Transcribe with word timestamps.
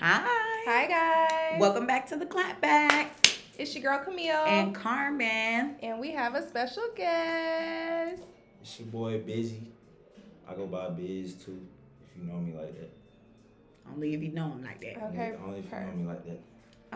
Hi. 0.00 0.22
Hi 0.64 0.86
guys. 0.86 1.60
Welcome 1.60 1.84
back 1.84 2.06
to 2.10 2.16
the 2.16 2.24
clapback. 2.24 3.08
It's 3.58 3.74
your 3.74 3.82
girl 3.82 4.04
Camille. 4.04 4.44
And 4.46 4.72
Carmen. 4.72 5.74
And 5.82 5.98
we 5.98 6.12
have 6.12 6.36
a 6.36 6.46
special 6.46 6.84
guest. 6.94 8.22
It's 8.62 8.78
your 8.78 8.86
boy 8.90 9.18
Bizzy. 9.18 9.58
I 10.48 10.54
go 10.54 10.68
by 10.68 10.86
Bizz 10.90 11.44
too, 11.44 11.60
if 12.04 12.16
you 12.16 12.30
know 12.30 12.38
me 12.38 12.56
like 12.56 12.78
that. 12.78 12.90
Only 13.92 14.14
if 14.14 14.22
you 14.22 14.30
know 14.30 14.44
him 14.44 14.62
like 14.62 14.80
that. 14.82 15.02
Okay. 15.08 15.34
Only 15.44 15.58
if 15.58 15.64
you 15.64 15.80
know 15.80 15.92
me 15.96 16.06
like 16.06 16.24
that. 16.26 16.40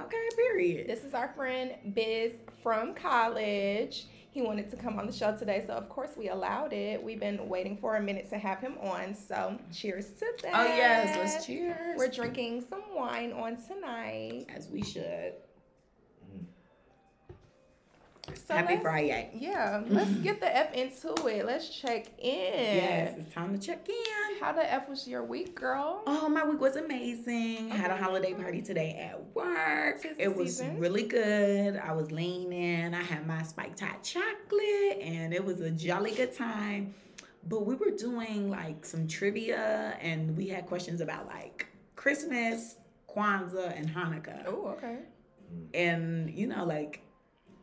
Okay, 0.05 0.29
period. 0.37 0.87
This 0.87 1.03
is 1.03 1.13
our 1.13 1.33
friend 1.35 1.73
Bizz 1.89 2.35
from 2.63 2.95
college. 2.95 4.05
He 4.33 4.41
wanted 4.41 4.71
to 4.71 4.77
come 4.77 4.99
on 4.99 5.07
the 5.07 5.13
show 5.13 5.37
today, 5.37 5.63
so 5.67 5.75
of 5.75 5.91
course 5.91 6.13
we 6.17 6.31
allowed 6.31 6.73
it. 6.73 7.03
We've 7.03 7.21
been 7.21 7.51
waiting 7.51 7.77
for 7.77 7.97
a 7.97 8.01
minute 8.01 8.31
to 8.31 8.39
have 8.39 8.61
him 8.61 8.79
on, 8.81 9.15
so 9.15 9.59
cheers 9.71 10.07
to 10.21 10.27
that. 10.43 10.53
Oh 10.55 10.65
yes, 10.65 11.19
let's 11.19 11.45
cheers. 11.45 11.99
We're 11.99 12.09
drinking 12.09 12.65
some 12.67 12.83
wine 12.95 13.33
on 13.33 13.59
tonight. 13.63 14.47
as 14.49 14.69
we 14.69 14.83
should. 14.83 15.35
So 18.47 18.55
Happy 18.55 18.77
Friday. 18.77 19.31
Yeah, 19.35 19.83
let's 19.89 20.13
get 20.19 20.39
the 20.39 20.57
F 20.57 20.73
into 20.75 21.27
it. 21.27 21.45
Let's 21.45 21.69
check 21.69 22.07
in. 22.19 22.77
Yes, 22.77 23.17
it's 23.19 23.35
time 23.35 23.59
to 23.59 23.65
check 23.65 23.89
in. 23.89 24.41
How 24.41 24.53
the 24.53 24.73
F 24.73 24.89
was 24.89 25.09
your 25.09 25.25
week, 25.25 25.57
girl? 25.57 26.03
Oh, 26.07 26.29
my 26.29 26.45
week 26.45 26.61
was 26.61 26.77
amazing. 26.77 27.71
Had 27.71 27.91
a 27.91 27.95
oh. 27.95 27.97
holiday 27.97 28.33
party 28.33 28.63
today 28.63 28.97
at 29.11 29.21
work. 29.35 30.07
It 30.19 30.37
was 30.37 30.59
season. 30.59 30.79
really 30.79 31.03
good. 31.03 31.77
I 31.77 31.93
was 31.95 32.13
leaning. 32.13 32.95
I 32.95 33.03
had 33.03 33.27
my 33.27 33.43
spiked 33.43 33.81
hot 33.81 34.05
chocolate, 34.05 35.01
and 35.01 35.35
it 35.35 35.45
was 35.45 35.61
a 35.61 35.71
jolly 35.73 36.13
good 36.13 36.33
time. 36.33 36.95
But 37.49 37.67
we 37.67 37.75
were 37.75 37.91
doing 37.91 38.49
like 38.49 38.87
some 38.87 39.09
trivia, 39.09 39.97
and 40.01 40.37
we 40.37 40.47
had 40.47 40.67
questions 40.67 41.01
about 41.01 41.27
like 41.27 41.67
Christmas, 41.97 42.77
Kwanzaa, 43.09 43.77
and 43.77 43.89
Hanukkah. 43.89 44.45
Oh, 44.47 44.77
okay. 44.77 44.99
And 45.75 46.31
you 46.31 46.47
know, 46.47 46.65
like 46.65 47.03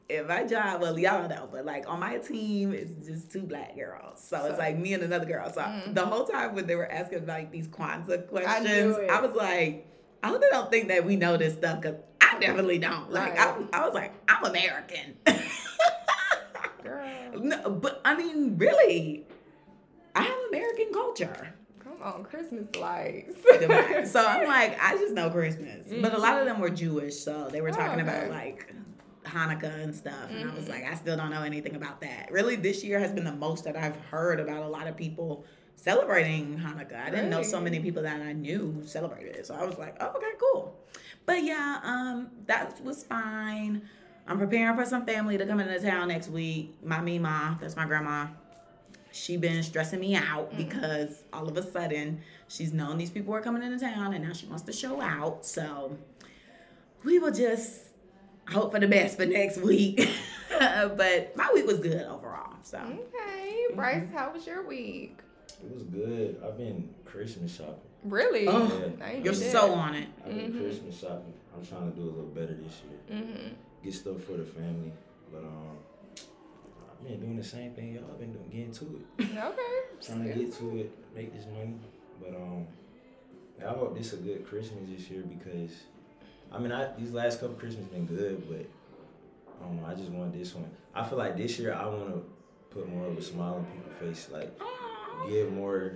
in 0.10 0.26
my 0.28 0.44
job, 0.44 0.82
well, 0.82 0.98
y'all 0.98 1.30
know, 1.30 1.48
but 1.52 1.66
like 1.66 1.88
on 1.88 2.00
my 2.00 2.18
team, 2.18 2.74
it's 2.74 3.06
just 3.08 3.32
two 3.32 3.44
black 3.44 3.76
girls. 3.76 4.24
So, 4.28 4.44
it's 4.46 4.58
like 4.58 4.78
me 4.78 4.94
and 4.94 5.04
another 5.04 5.26
girl. 5.26 5.52
So 5.54 5.62
Mhm. 5.62 5.94
the 5.94 6.06
whole 6.06 6.26
time 6.26 6.56
when 6.56 6.66
they 6.68 6.76
were 6.76 6.92
asking 6.92 7.26
like 7.28 7.52
these 7.52 7.68
Kwanzaa 7.68 8.28
questions, 8.28 8.98
it. 8.98 9.10
I, 9.10 9.22
was 9.22 9.36
like, 9.36 9.86
I 10.24 10.30
hope 10.30 10.42
they 10.42 10.50
don't 10.50 10.72
think 10.72 10.88
that 10.88 11.06
we 11.06 11.16
know 11.16 11.38
this 11.38 11.54
stuff 11.54 11.82
because 11.82 11.98
I 12.22 12.40
definitely 12.40 12.80
don't. 12.80 13.12
Like, 13.12 13.40
I, 13.40 13.52
Right. 13.58 13.68
I 13.74 13.86
was 13.86 13.94
like, 13.94 14.14
I'm 14.28 14.44
American. 14.46 15.16
Girl. 16.84 17.32
no, 17.42 17.70
but 17.70 18.02
I 18.06 18.16
mean, 18.16 18.58
really, 18.58 19.26
I 20.16 20.24
have 20.24 20.38
American 20.50 20.94
culture. 20.94 21.54
Come 21.84 22.02
on, 22.02 22.24
Christmas 22.24 22.74
lights. 22.78 23.36
so 24.12 24.26
I'm 24.26 24.48
like, 24.48 24.80
I 24.82 24.94
just 24.98 25.14
know 25.14 25.30
Christmas. 25.30 25.88
But 26.02 26.14
a 26.14 26.18
lot 26.18 26.40
of 26.40 26.46
them 26.46 26.60
were 26.60 26.70
Jewish, 26.70 27.16
so 27.18 27.48
they 27.52 27.62
were 27.62 27.70
Oh, 27.70 27.74
talking 27.74 28.00
okay. 28.02 28.10
about 28.10 28.30
like 28.30 28.74
Hanukkah 29.26 29.84
and 29.84 29.94
stuff. 29.96 30.30
And 30.32 30.50
I 30.50 30.54
was 30.56 30.66
Mhm. 30.66 30.70
like, 30.70 30.86
I 30.86 30.96
still 30.96 31.18
don't 31.18 31.30
know 31.30 31.44
anything 31.44 31.76
about 31.76 32.02
that. 32.02 32.32
Really, 32.32 32.56
this 32.56 32.84
year 32.84 33.00
has 33.00 33.12
been 33.12 33.26
the 33.26 33.36
most 33.36 33.64
that 33.66 33.76
I've 33.76 33.96
heard 34.12 34.40
about 34.40 34.64
a 34.64 34.68
lot 34.68 34.88
of 34.88 34.96
people 34.98 35.46
celebrating 35.76 36.58
Hanukkah. 36.58 37.02
I 37.06 37.10
didn't 37.10 37.30
know 37.30 37.42
so 37.42 37.60
many 37.60 37.80
people 37.80 38.04
that 38.04 38.22
I 38.22 38.34
knew 38.34 38.82
celebrated 38.86 39.36
it. 39.36 39.46
So 39.48 39.56
I 39.56 39.66
was 39.66 39.78
like, 39.78 39.96
oh, 40.00 40.08
okay, 40.18 40.32
cool. 40.40 40.76
But 41.26 41.44
yeah, 41.44 41.80
um, 41.84 42.30
that 42.48 42.82
was 42.84 43.04
fine. 43.04 43.82
I'm 44.28 44.38
preparing 44.38 44.76
for 44.76 44.86
some 44.86 45.06
family 45.06 45.38
to 45.38 45.46
come 45.46 45.60
into 45.60 45.80
town 45.80 46.10
next 46.10 46.30
week. 46.30 46.76
My 46.84 47.02
Mima, 47.02 47.58
that's 47.62 47.76
my 47.76 47.86
grandma. 47.86 48.28
She 49.12 49.38
been 49.38 49.64
stressing 49.64 50.00
me 50.00 50.16
out 50.16 50.56
because 50.56 51.24
all 51.34 51.48
of 51.48 51.58
a 51.58 51.64
sudden 51.64 52.22
she's 52.48 52.74
known 52.74 52.98
these 52.98 53.10
people 53.10 53.34
are 53.34 53.42
coming 53.42 53.64
into 53.64 53.80
town 53.80 54.14
and 54.14 54.24
now 54.24 54.34
she 54.34 54.46
wants 54.46 54.62
to 54.64 54.72
show 54.72 55.02
out. 55.02 55.46
So 55.46 55.98
we 57.04 57.18
will 57.18 57.32
just 57.32 57.89
hope 58.52 58.72
for 58.74 58.80
the 58.80 58.88
best 58.88 59.18
for 59.18 59.26
next 59.26 59.58
week. 59.58 60.10
but 60.60 61.36
my 61.36 61.50
week 61.54 61.66
was 61.66 61.80
good 61.80 62.02
overall. 62.06 62.54
So 62.64 62.78
Okay, 62.80 63.66
Bryce, 63.76 64.08
how 64.14 64.32
was 64.32 64.46
your 64.46 64.66
week? 64.68 65.20
It 65.64 65.74
was 65.74 65.84
good. 65.84 66.42
I've 66.46 66.58
been 66.58 66.90
Christmas 67.06 67.56
shopping. 67.56 67.76
Really? 68.04 68.48
Oh, 68.48 68.94
I 69.04 69.12
ain't 69.14 69.26
you're 69.26 69.34
so 69.34 69.74
on 69.74 69.96
it. 69.96 70.08
I've 70.26 70.34
been 70.36 70.54
Mhm. 70.54 70.62
Christmas 70.62 71.00
shopping. 71.00 71.34
I'm 71.56 71.66
trying 71.66 71.92
to 71.92 71.98
do 71.98 72.04
a 72.04 72.12
little 72.12 72.26
better 72.28 72.54
this 72.54 72.82
year. 72.88 73.20
Mm-hmm. 73.22 73.48
Get 73.84 73.94
stuff 73.94 74.24
for 74.24 74.34
the 74.34 74.46
family. 74.46 74.94
But 75.32 75.40
um 75.44 75.78
I've 76.92 77.08
been 77.08 77.20
doing 77.20 77.38
the 77.38 77.44
same 77.44 77.74
thing 77.74 77.94
y'all 77.94 78.04
been 78.18 78.34
doing, 78.34 78.50
getting 78.50 78.72
to 78.74 78.86
it. 79.20 79.38
Okay. 79.38 79.62
Trying 80.02 80.24
to 80.28 80.34
get 80.34 80.54
to 80.58 80.78
it, 80.78 80.92
make 81.16 81.34
this 81.34 81.46
money. 81.48 81.76
But 82.22 82.36
um 82.36 82.68
I 83.62 83.70
hope 83.74 83.98
this 83.98 84.14
is 84.14 84.20
a 84.20 84.24
good 84.24 84.46
Christmas 84.48 84.84
this 84.90 85.10
year 85.10 85.24
because 85.24 85.72
I 86.52 86.58
mean 86.60 86.72
I 86.72 86.90
these 86.98 87.12
last 87.12 87.40
couple 87.40 87.56
Christmas 87.56 87.86
been 87.88 88.06
good, 88.06 88.48
but 88.50 88.66
I 89.62 89.66
don't 89.66 89.82
know, 89.82 89.88
I 89.88 89.94
just 89.96 90.10
want 90.10 90.34
this 90.34 90.54
one. 90.56 90.70
I 90.94 91.04
feel 91.08 91.18
like 91.18 91.38
this 91.38 91.60
year 91.60 91.74
I 91.74 91.86
wanna 91.86 92.22
put 92.72 92.88
more 92.90 93.06
of 93.08 93.18
a 93.18 93.22
smile 93.22 93.56
on 93.56 93.66
people's 93.66 94.00
face, 94.00 94.30
like 94.32 94.52
give 95.28 95.52
more 95.52 95.94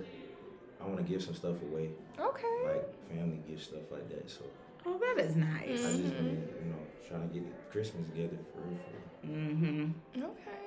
I 0.80 0.86
wanna 0.86 1.02
give 1.02 1.22
some 1.22 1.34
stuff 1.34 1.60
away. 1.62 1.90
Okay. 2.18 2.46
Like 2.64 3.08
family 3.08 3.40
gift 3.48 3.64
stuff 3.64 3.90
like 3.90 4.08
that. 4.10 4.30
So 4.30 4.44
Oh, 4.86 4.98
that 4.98 5.24
is 5.24 5.34
nice. 5.36 5.66
I 5.86 5.96
just 5.96 6.12
Mhm. 6.12 6.16
been, 6.16 6.48
you 6.62 6.70
know, 6.70 6.76
trying 7.08 7.26
to 7.26 7.34
get 7.34 7.70
Christmas 7.70 8.06
together 8.08 8.36
for 8.52 8.60
real, 8.68 8.78
for 9.22 9.28
real. 9.28 9.36
Mm-hmm. 9.36 10.22
Okay. 10.22 10.63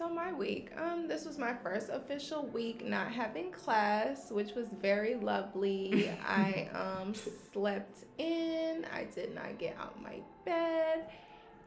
So 0.00 0.08
my 0.08 0.32
week, 0.32 0.70
um, 0.78 1.08
this 1.08 1.26
was 1.26 1.36
my 1.36 1.52
first 1.52 1.90
official 1.90 2.46
week 2.46 2.82
not 2.82 3.12
having 3.12 3.50
class, 3.50 4.30
which 4.30 4.54
was 4.54 4.68
very 4.80 5.16
lovely. 5.16 6.10
I 6.26 6.70
um 6.72 7.12
slept 7.52 8.06
in. 8.16 8.86
I 8.94 9.04
did 9.14 9.34
not 9.34 9.58
get 9.58 9.76
out 9.78 9.96
of 9.96 10.02
my 10.02 10.20
bed, 10.46 11.04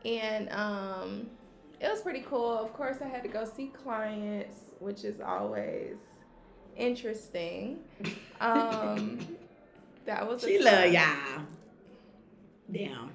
and 0.03 0.49
um, 0.49 1.29
it 1.79 1.87
was 1.87 2.01
pretty 2.01 2.21
cool. 2.21 2.57
Of 2.57 2.73
course, 2.73 3.03
I 3.03 3.07
had 3.07 3.21
to 3.21 3.29
go 3.29 3.45
see 3.45 3.67
clients, 3.67 4.61
which 4.79 5.03
is 5.03 5.21
always 5.21 5.97
interesting. 6.75 7.81
Um, 8.41 9.25
that 10.05 10.27
was 10.27 10.43
a 10.43 10.47
She 10.47 10.59
love 10.59 10.91
y'all. 10.91 11.45
Damn. 12.69 13.11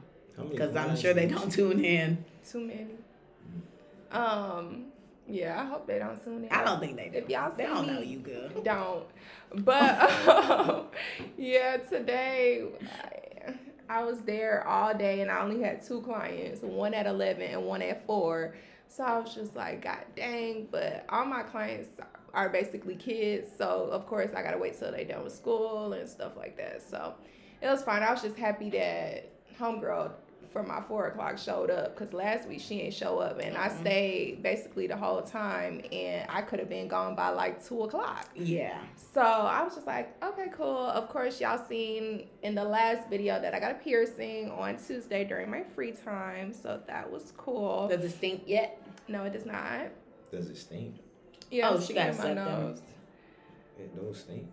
Because 0.49 0.75
I'm 0.75 0.97
sure 0.97 1.12
they 1.12 1.27
don't 1.27 1.53
tune 1.53 1.85
in. 1.85 2.25
Too 2.50 2.61
many. 2.61 2.87
Um, 4.11 4.88
yeah, 5.28 5.61
I 5.61 5.66
hope 5.66 5.87
they 5.87 5.99
don't 5.99 6.22
tune 6.25 6.44
in. 6.44 6.50
I 6.50 6.65
don't 6.65 6.81
think 6.81 6.97
they 6.97 7.09
do. 7.11 7.19
If 7.19 7.28
y'all 7.28 7.53
they 7.56 7.65
don't 7.65 7.87
me- 7.87 7.93
know 7.94 8.00
you 8.00 8.19
good. 8.19 8.65
don't. 8.65 9.05
But 9.55 10.28
um, 10.28 10.87
yeah, 11.37 11.77
today 11.78 12.66
I, 13.88 14.00
I 14.00 14.05
was 14.05 14.21
there 14.22 14.67
all 14.67 14.94
day 14.94 15.21
and 15.21 15.31
I 15.31 15.41
only 15.41 15.62
had 15.62 15.83
two 15.87 16.00
clients, 16.03 16.62
one 16.62 16.94
at 16.94 17.06
11 17.06 17.43
and 17.43 17.65
one 17.65 17.83
at 17.83 18.06
4. 18.06 18.55
So 18.88 19.05
I 19.05 19.19
was 19.19 19.34
just 19.34 19.55
like, 19.55 19.83
God 19.84 20.05
dang. 20.17 20.69
But 20.71 21.05
all 21.09 21.25
my 21.27 21.43
clients 21.43 21.91
are 22.34 22.49
basically 22.49 22.94
kids. 22.97 23.49
So 23.56 23.88
of 23.91 24.06
course 24.06 24.31
I 24.34 24.43
got 24.43 24.53
to 24.53 24.59
wait 24.59 24.78
till 24.78 24.93
they 24.93 25.05
done 25.05 25.25
with 25.25 25.34
school 25.34 25.93
and 25.93 26.09
stuff 26.09 26.37
like 26.37 26.56
that. 26.56 26.83
So 26.83 27.15
it 27.61 27.67
was 27.67 27.83
fine. 27.83 28.03
I 28.03 28.11
was 28.12 28.22
just 28.22 28.37
happy 28.37 28.71
that 28.71 29.31
Homegirl 29.59 30.12
for 30.50 30.62
my 30.62 30.81
four 30.81 31.06
o'clock 31.09 31.36
showed 31.38 31.70
up 31.70 31.94
because 31.97 32.12
last 32.14 32.48
week 32.48 32.60
she 32.60 32.78
didn't 32.78 32.94
show 32.94 33.19
up 33.19 33.38
and 33.41 33.56
I 33.56 33.69
Mhm. 33.69 33.81
stayed 33.81 34.42
basically 34.42 34.86
the 34.86 34.97
whole 34.97 35.20
time 35.22 35.82
and 35.92 36.25
I 36.31 36.42
could 36.42 36.59
have 36.59 36.69
been 36.69 36.88
gone 36.88 37.14
by 37.14 37.28
like 37.28 37.62
two 37.64 37.82
o'clock. 37.82 38.26
Yeah. 38.34 38.78
So 38.97 39.20
I 39.20 39.62
was 39.62 39.75
just 39.75 39.87
like, 39.87 40.14
okay, 40.25 40.47
cool. 40.53 40.87
Of 40.87 41.08
course, 41.10 41.41
y'all 41.41 41.62
seen 41.69 42.28
in 42.42 42.54
the 42.54 42.64
last 42.64 43.08
video 43.08 43.41
that 43.41 43.54
I 43.54 43.60
got 43.60 43.72
a 43.72 43.75
piercing 43.75 44.50
on 44.50 44.76
Tuesday 44.78 45.25
during 45.25 45.50
my 45.50 45.62
free 45.62 45.92
time. 45.92 46.53
So 46.53 46.81
that 46.87 47.10
was 47.10 47.32
cool. 47.37 47.88
Does 47.88 48.03
it 48.04 48.10
stink 48.10 48.44
yet? 48.47 48.81
No, 49.06 49.25
it 49.25 49.32
does 49.32 49.47
not. 49.47 49.88
Does 50.31 50.48
it 50.48 50.56
stink? 50.56 50.97
Yeah, 51.50 51.70
Oh, 51.70 51.81
she 51.81 51.94
got 51.94 52.10
in 52.10 52.16
my 52.16 52.22
sucked 52.22 52.34
nose. 52.37 52.82
It 53.78 53.94
don't 53.97 54.14
stink. 54.14 54.48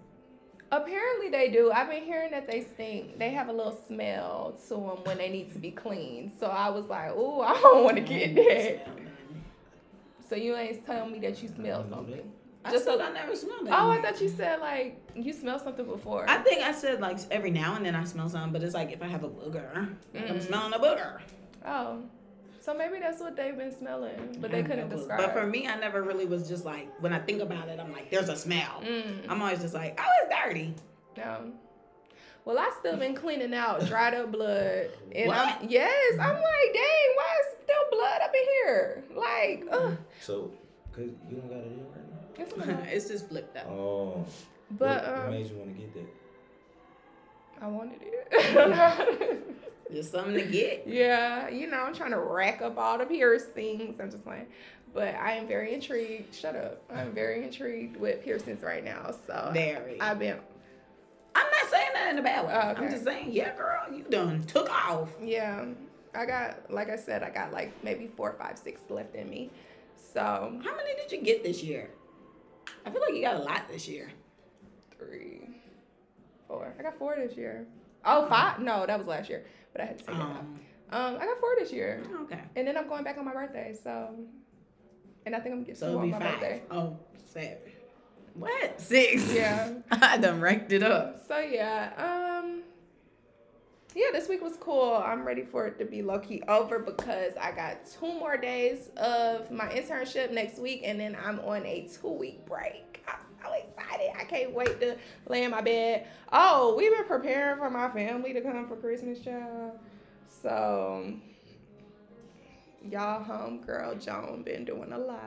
Apparently 0.71 1.29
they 1.29 1.49
do. 1.49 1.71
I've 1.71 1.89
been 1.89 2.03
hearing 2.03 2.31
that 2.31 2.49
they 2.49 2.61
stink. 2.73 3.17
They 3.19 3.29
have 3.31 3.47
a 3.49 3.53
little 3.53 3.79
smell 3.87 4.55
to 4.67 4.73
them 4.73 4.97
when 5.03 5.17
they 5.17 5.29
need 5.29 5.53
to 5.53 5.59
be 5.59 5.71
cleaned. 5.71 6.31
So 6.39 6.47
I 6.47 6.69
was 6.69 6.85
like, 6.85 7.11
ooh, 7.15 7.41
I 7.41 7.53
don't 7.53 7.83
want 7.83 7.95
to 7.97 8.01
get 8.01 8.35
that. 8.35 8.87
So 10.27 10.35
you 10.35 10.55
ain't 10.55 10.85
telling 10.85 11.11
me 11.11 11.19
that 11.19 11.41
you 11.41 11.49
smell 11.49 11.85
something. 11.89 12.31
I 12.65 12.71
Just 12.71 12.85
said 12.85 12.97
so- 12.97 13.03
I 13.05 13.11
never 13.11 13.35
smelled 13.35 13.67
that. 13.67 13.79
Oh, 13.79 13.91
I 13.91 14.01
thought 14.01 14.19
you 14.19 14.27
said 14.27 14.59
like 14.59 14.99
you 15.15 15.31
smelled 15.33 15.61
something 15.61 15.85
before. 15.85 16.27
I 16.27 16.37
think 16.39 16.63
I 16.63 16.71
said 16.71 16.99
like 16.99 17.19
every 17.29 17.51
now 17.51 17.75
and 17.75 17.85
then 17.85 17.95
I 17.95 18.03
smell 18.05 18.27
something, 18.27 18.51
but 18.51 18.63
it's 18.63 18.73
like 18.73 18.91
if 18.91 19.03
I 19.03 19.07
have 19.07 19.23
a 19.23 19.29
booger, 19.29 19.95
like 20.15 20.29
I'm 20.29 20.37
Mm. 20.37 20.41
smelling 20.41 20.73
a 20.73 20.79
booger. 20.79 21.19
Oh, 21.63 21.99
so 22.65 22.73
maybe 22.73 22.97
that's 22.99 23.19
what 23.21 23.35
they've 23.35 23.55
been 23.55 23.71
smelling, 23.71 24.37
but 24.39 24.49
they 24.49 24.63
couldn't 24.63 24.89
no 24.89 24.95
clue. 24.95 24.97
describe. 24.97 25.19
But 25.19 25.33
for 25.33 25.45
me, 25.45 25.67
I 25.67 25.75
never 25.75 26.01
really 26.01 26.25
was 26.25 26.49
just 26.49 26.65
like 26.65 26.89
when 26.99 27.13
I 27.13 27.19
think 27.19 27.41
about 27.41 27.69
it, 27.69 27.79
I'm 27.79 27.91
like, 27.93 28.09
there's 28.09 28.27
a 28.29 28.35
smell. 28.35 28.81
Mm, 28.83 29.29
I'm 29.29 29.39
always 29.39 29.61
just 29.61 29.75
like, 29.75 29.99
oh, 30.01 30.09
it's 30.23 30.35
dirty. 30.43 30.73
no. 31.15 31.51
Well, 32.43 32.59
I 32.59 32.71
still 32.79 32.95
been 32.97 33.15
cleaning 33.15 33.53
out 33.55 33.85
dried 33.87 34.13
up 34.13 34.31
blood, 34.31 34.89
and 35.13 35.27
What? 35.27 35.37
I'm 35.37 35.69
yes, 35.69 36.13
I'm 36.19 36.35
like, 36.35 36.73
dang, 36.73 37.07
why 37.15 37.37
is 37.39 37.57
still 37.63 37.85
blood 37.91 38.21
up 38.23 38.33
in 38.33 38.43
here? 38.63 39.03
Like, 39.15 39.65
ugh. 39.71 39.97
So, 40.21 40.51
cause 40.91 41.09
you 41.29 41.37
don't 41.37 41.49
got 41.49 41.57
it 41.57 41.65
in 41.67 41.85
right 41.91 42.09
now. 42.11 42.43
It's 42.43 42.57
not- 42.57 42.87
it's 42.93 43.07
just 43.09 43.29
flipped 43.29 43.57
up. 43.57 43.67
Oh. 43.67 44.25
But 44.71 45.03
what, 45.03 45.15
what 45.17 45.25
um, 45.25 45.31
made 45.31 45.47
you 45.49 45.57
want 45.57 45.75
to 45.75 45.81
get 45.81 45.93
that? 45.93 47.63
I 47.63 47.67
wanted 47.67 47.99
it. 48.01 49.57
Just 49.91 50.11
something 50.11 50.33
to 50.33 50.43
get. 50.45 50.83
yeah, 50.87 51.47
you 51.49 51.67
know, 51.69 51.77
I'm 51.77 51.93
trying 51.93 52.11
to 52.11 52.19
rack 52.19 52.61
up 52.61 52.77
all 52.77 52.97
the 52.97 53.05
piercings. 53.05 53.99
I'm 53.99 54.09
just 54.09 54.23
playing. 54.23 54.47
But 54.93 55.13
I 55.15 55.33
am 55.33 55.47
very 55.47 55.73
intrigued. 55.73 56.33
Shut 56.33 56.55
up. 56.55 56.81
I'm 56.93 57.11
very 57.11 57.43
intrigued 57.43 57.97
with 57.97 58.23
piercings 58.23 58.63
right 58.63 58.83
now. 58.83 59.13
So 59.27 59.51
Very. 59.53 59.99
I've 59.99 60.17
been 60.19 60.39
I'm 61.35 61.45
not 61.51 61.69
saying 61.69 61.89
that 61.93 62.11
in 62.11 62.19
a 62.19 62.21
bad 62.23 62.45
way. 62.47 62.53
Oh, 62.55 62.81
I'm 62.81 62.89
just 62.89 63.03
saying, 63.03 63.27
yeah, 63.31 63.53
girl, 63.57 63.81
you 63.93 64.03
done 64.09 64.43
took 64.45 64.69
off. 64.71 65.09
Yeah, 65.21 65.65
I 66.13 66.25
got 66.25 66.71
like 66.71 66.89
I 66.89 66.95
said, 66.95 67.23
I 67.23 67.29
got 67.29 67.51
like 67.51 67.73
maybe 67.83 68.07
four, 68.07 68.33
five, 68.39 68.57
six 68.57 68.79
left 68.89 69.15
in 69.15 69.29
me. 69.29 69.49
So 70.13 70.21
How 70.21 70.75
many 70.77 70.95
did 70.95 71.11
you 71.11 71.21
get 71.21 71.43
this 71.43 71.61
year? 71.61 71.89
I 72.85 72.89
feel 72.89 73.01
like 73.01 73.13
you 73.15 73.21
got 73.21 73.35
a 73.35 73.43
lot 73.43 73.67
this 73.69 73.87
year. 73.87 74.09
three, 74.97 75.41
four. 76.47 76.73
I 76.79 76.83
got 76.83 76.97
four 76.97 77.15
this 77.17 77.35
year. 77.35 77.65
Oh, 78.05 78.27
five? 78.29 78.59
No, 78.59 78.85
that 78.85 78.97
was 78.97 79.07
last 79.07 79.29
year, 79.29 79.43
but 79.75 79.81
I 79.83 79.85
had 79.87 79.97
to 79.99 80.03
take 80.05 80.15
it 80.15 80.21
out. 80.21 80.29
Um, 80.29 80.59
Um, 80.91 81.15
I 81.19 81.25
got 81.25 81.39
four 81.39 81.49
this 81.59 81.73
year, 81.73 82.01
okay. 82.21 82.39
and 82.55 82.65
then 82.67 82.77
I'm 82.77 82.87
going 82.87 83.03
back 83.03 83.17
on 83.17 83.25
my 83.25 83.33
birthday. 83.33 83.75
So, 83.83 84.15
and 85.25 85.35
I 85.35 85.39
think 85.39 85.53
I'm 85.53 85.59
gonna 85.61 85.65
get 85.67 85.77
So 85.77 85.87
two 85.87 85.89
it'll 85.89 85.99
on 86.01 86.05
be 86.07 86.11
my 86.11 86.19
five. 86.19 86.31
birthday. 86.39 86.61
Oh, 86.71 86.97
seven. 87.33 87.57
What? 88.35 88.79
Six? 88.79 89.33
Yeah. 89.33 89.73
I 89.91 90.17
done 90.17 90.39
ranked 90.39 90.71
it 90.71 90.83
up. 90.83 91.25
So 91.27 91.39
yeah, 91.39 91.91
um, 91.97 92.61
yeah, 93.95 94.07
this 94.13 94.29
week 94.29 94.41
was 94.43 94.57
cool. 94.57 94.93
I'm 94.93 95.25
ready 95.25 95.43
for 95.43 95.65
it 95.67 95.79
to 95.79 95.85
be 95.85 96.01
low 96.01 96.19
key 96.19 96.43
over 96.47 96.79
because 96.79 97.33
I 97.41 97.51
got 97.51 97.77
two 97.99 98.07
more 98.19 98.37
days 98.37 98.89
of 98.97 99.49
my 99.51 99.67
internship 99.69 100.31
next 100.31 100.59
week, 100.59 100.81
and 100.85 100.99
then 100.99 101.17
I'm 101.21 101.39
on 101.41 101.65
a 101.65 101.89
two 102.01 102.09
week 102.09 102.45
break. 102.45 102.94
I'm 103.45 103.51
so 103.51 103.67
excited! 103.81 104.09
I 104.19 104.23
can't 104.23 104.53
wait 104.53 104.79
to 104.81 104.97
lay 105.27 105.43
in 105.43 105.51
my 105.51 105.61
bed. 105.61 106.07
Oh, 106.31 106.75
we've 106.77 106.91
been 106.91 107.05
preparing 107.05 107.57
for 107.57 107.69
my 107.69 107.89
family 107.89 108.33
to 108.33 108.41
come 108.41 108.67
for 108.67 108.75
Christmas, 108.75 109.19
child. 109.21 109.79
So 110.41 111.13
y'all, 112.89 113.23
homegirl 113.23 114.03
Joan 114.03 114.43
been 114.43 114.65
doing 114.65 114.91
a 114.93 114.97
lot 114.97 115.21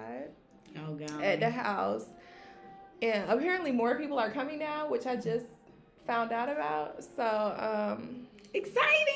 Oh, 0.76 0.94
God. 0.94 1.22
at 1.22 1.40
the 1.40 1.50
house. 1.50 2.04
And 3.02 3.30
apparently 3.30 3.72
more 3.72 3.96
people 3.98 4.18
are 4.18 4.30
coming 4.30 4.58
now, 4.58 4.88
which 4.88 5.06
I 5.06 5.16
just 5.16 5.46
found 6.06 6.32
out 6.32 6.48
about. 6.48 7.02
So, 7.16 7.96
um, 7.96 8.26
Exciting. 8.54 9.14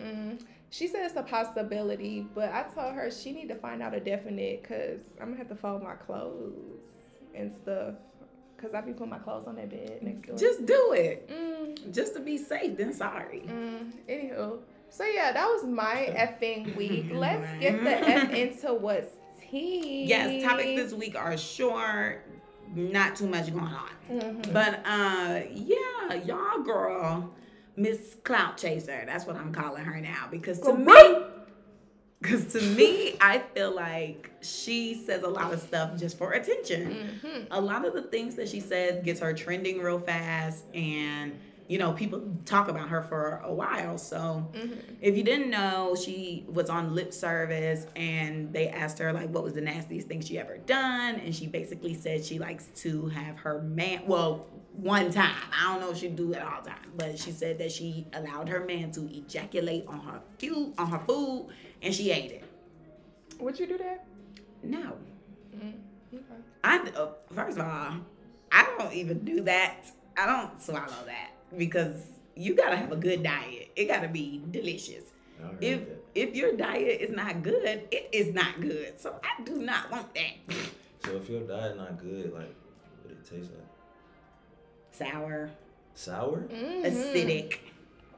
mm, 0.00 0.40
she 0.70 0.86
said 0.86 1.04
it's 1.06 1.16
a 1.16 1.22
possibility, 1.22 2.26
but 2.34 2.52
I 2.52 2.64
told 2.64 2.94
her 2.94 3.10
she 3.10 3.32
need 3.32 3.48
to 3.48 3.54
find 3.54 3.82
out 3.82 3.94
a 3.94 4.00
definite 4.00 4.62
because 4.62 5.00
I'm 5.20 5.28
gonna 5.28 5.38
have 5.38 5.48
to 5.48 5.54
fold 5.54 5.82
my 5.82 5.94
clothes 5.94 6.80
and 7.34 7.50
stuff. 7.50 7.94
Cause 8.58 8.72
I 8.74 8.80
be 8.80 8.92
putting 8.92 9.10
my 9.10 9.18
clothes 9.18 9.46
on 9.46 9.56
that 9.56 9.68
bed 9.68 9.98
next 10.02 10.26
door. 10.26 10.36
Just 10.36 10.64
do 10.64 10.92
it. 10.96 11.28
mm, 11.28 11.92
Just 11.92 12.14
to 12.14 12.20
be 12.20 12.38
safe, 12.38 12.76
then 12.76 12.92
sorry. 12.92 13.42
mm, 13.46 13.92
anywho, 14.08 14.58
so 14.88 15.04
yeah, 15.04 15.32
that 15.32 15.44
was 15.46 15.64
my 15.64 16.08
effing 16.40 16.74
week. 16.76 17.06
Let's 17.12 17.46
get 17.60 17.84
the 17.84 17.90
f 17.90 18.30
into 18.32 18.72
what's 18.74 19.10
tea. 19.50 20.04
Yes, 20.06 20.42
topics 20.42 20.70
this 20.82 20.92
week 20.94 21.16
are 21.16 21.36
short, 21.36 22.24
not 22.74 23.14
too 23.16 23.26
much 23.28 23.52
going 23.52 23.64
on. 23.66 23.90
Mhm. 24.10 24.52
But 24.52 24.80
uh 24.86 25.40
yeah, 25.52 26.14
y'all 26.24 26.62
girl, 26.62 27.30
Miss 27.76 28.16
Clout 28.24 28.56
Chaser. 28.56 29.02
That's 29.06 29.26
what 29.26 29.36
I'm 29.36 29.52
calling 29.52 29.84
her 29.84 30.00
now. 30.00 30.28
Because 30.30 30.60
to 30.60 30.72
me, 30.74 30.94
because 32.20 32.52
to 32.54 32.60
me, 32.60 33.14
I 33.20 33.38
feel 33.54 33.74
like 33.74 34.30
she 34.40 34.94
says 34.94 35.22
a 35.22 35.28
lot 35.28 35.52
of 35.52 35.60
stuff 35.60 35.98
just 35.98 36.16
for 36.18 36.32
attention. 36.32 37.20
Mhm. 37.22 37.46
A 37.50 37.60
lot 37.60 37.84
of 37.84 37.92
the 37.92 38.02
things 38.02 38.34
that 38.36 38.48
she 38.48 38.60
says 38.60 39.02
gets 39.04 39.20
her 39.20 39.32
trending 39.34 39.80
real 39.80 39.98
fast 39.98 40.64
and 40.74 41.38
you 41.68 41.78
know, 41.78 41.92
people 41.94 42.22
talk 42.44 42.68
about 42.68 42.88
her 42.90 43.02
for 43.02 43.40
a 43.42 43.52
while. 43.52 43.98
So 43.98 44.48
Mhm. 44.54 44.76
if 45.00 45.16
you 45.16 45.24
didn't 45.24 45.50
know, 45.50 45.96
she 46.00 46.44
was 46.48 46.70
on 46.70 46.94
lip 46.94 47.12
service 47.12 47.88
and 47.96 48.52
they 48.52 48.68
asked 48.68 49.00
her 49.00 49.12
like 49.12 49.30
what 49.30 49.42
was 49.42 49.54
the 49.54 49.60
nastiest 49.60 50.06
thing 50.06 50.20
she 50.20 50.38
ever 50.38 50.58
done 50.58 51.16
and 51.16 51.34
she 51.34 51.48
basically 51.48 51.92
said 51.92 52.24
she 52.24 52.38
likes 52.38 52.68
to 52.76 53.06
have 53.08 53.36
her 53.38 53.62
man 53.62 54.02
well 54.06 54.46
one 54.74 55.10
time 55.10 55.34
i 55.58 55.72
don't 55.72 55.80
know 55.80 55.90
if 55.90 55.96
she 55.96 56.06
do 56.06 56.32
it 56.34 56.40
all 56.42 56.62
the 56.62 56.68
time 56.70 56.78
but 56.96 57.18
she 57.18 57.32
said 57.32 57.58
that 57.58 57.72
she 57.72 58.06
allowed 58.12 58.46
her 58.48 58.60
man 58.64 58.92
to 58.92 59.00
ejaculate 59.12 59.84
on 59.88 59.98
her 60.00 60.20
food 60.38 60.72
on 60.78 60.86
her 60.88 60.98
food 61.00 61.46
and 61.82 61.94
she 61.94 62.10
ate 62.10 62.30
it 62.32 62.44
Would 63.40 63.58
you 63.58 63.66
do 63.66 63.78
that? 63.78 64.04
no 64.62 64.96
Mm, 65.56 65.72
okay. 66.12 66.24
i 66.64 66.78
uh, 66.78 67.08
first 67.32 67.56
of 67.58 67.64
all 67.64 67.96
i 68.52 68.74
don't 68.78 68.92
even 68.92 69.24
do 69.24 69.40
that 69.42 69.86
i 70.18 70.26
don't 70.26 70.60
swallow 70.60 71.04
that 71.06 71.30
because 71.56 71.96
you 72.34 72.54
gotta 72.54 72.76
have 72.76 72.92
a 72.92 72.96
good 72.96 73.22
diet 73.22 73.70
it 73.74 73.86
gotta 73.86 74.08
be 74.08 74.42
delicious 74.50 75.04
if 75.60 75.86
that. 75.88 76.02
if 76.14 76.34
your 76.36 76.52
diet 76.56 77.00
is 77.00 77.10
not 77.10 77.42
good, 77.42 77.64
it 77.90 78.08
is 78.12 78.34
not 78.34 78.60
good. 78.60 78.98
So 79.00 79.14
I 79.22 79.42
do 79.42 79.56
not 79.62 79.90
want 79.90 80.12
that. 80.14 80.34
So 81.04 81.16
if 81.16 81.28
your 81.30 81.42
diet 81.42 81.76
not 81.76 81.98
good, 81.98 82.32
like 82.32 82.52
what 83.02 83.12
it 83.12 83.24
taste 83.24 83.50
like? 83.52 83.70
Sour, 84.90 85.50
Sour? 85.94 86.48
Mhm. 86.50 86.84
acidic, 86.84 87.58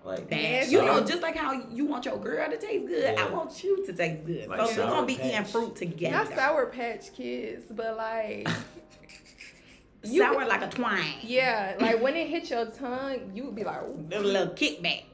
Like 0.04 0.28
bad. 0.30 0.68
You 0.68 0.82
know, 0.82 1.00
just 1.04 1.22
like 1.22 1.36
how 1.36 1.52
you 1.52 1.84
want 1.84 2.04
your 2.06 2.16
girl 2.18 2.48
to 2.50 2.56
taste 2.56 2.86
good, 2.86 3.18
I 3.18 3.28
want 3.28 3.62
you 3.62 3.84
to 3.84 3.92
taste 3.92 4.24
good. 4.24 4.48
Like 4.48 4.70
so 4.70 4.84
we're 4.84 4.90
gonna 4.90 5.06
be 5.06 5.14
eating 5.14 5.44
fruit 5.44 5.76
together. 5.76 6.16
Not 6.24 6.34
Sour 6.34 6.66
Patch 6.66 7.12
Kids, 7.14 7.64
but 7.70 7.96
like, 7.96 8.48
you 10.04 10.22
Sour 10.22 10.36
could- 10.38 10.48
like 10.48 10.62
a 10.62 10.68
twine. 10.68 11.04
yeah, 11.22 11.74
like 11.80 12.00
when 12.02 12.16
it 12.16 12.28
hit 12.28 12.48
your 12.50 12.66
tongue, 12.66 13.32
you 13.34 13.44
would 13.44 13.54
be 13.54 13.64
like, 13.64 13.82
"Ooh." 13.82 14.08
A 14.12 14.20
little 14.20 14.54
kickback. 14.54 15.04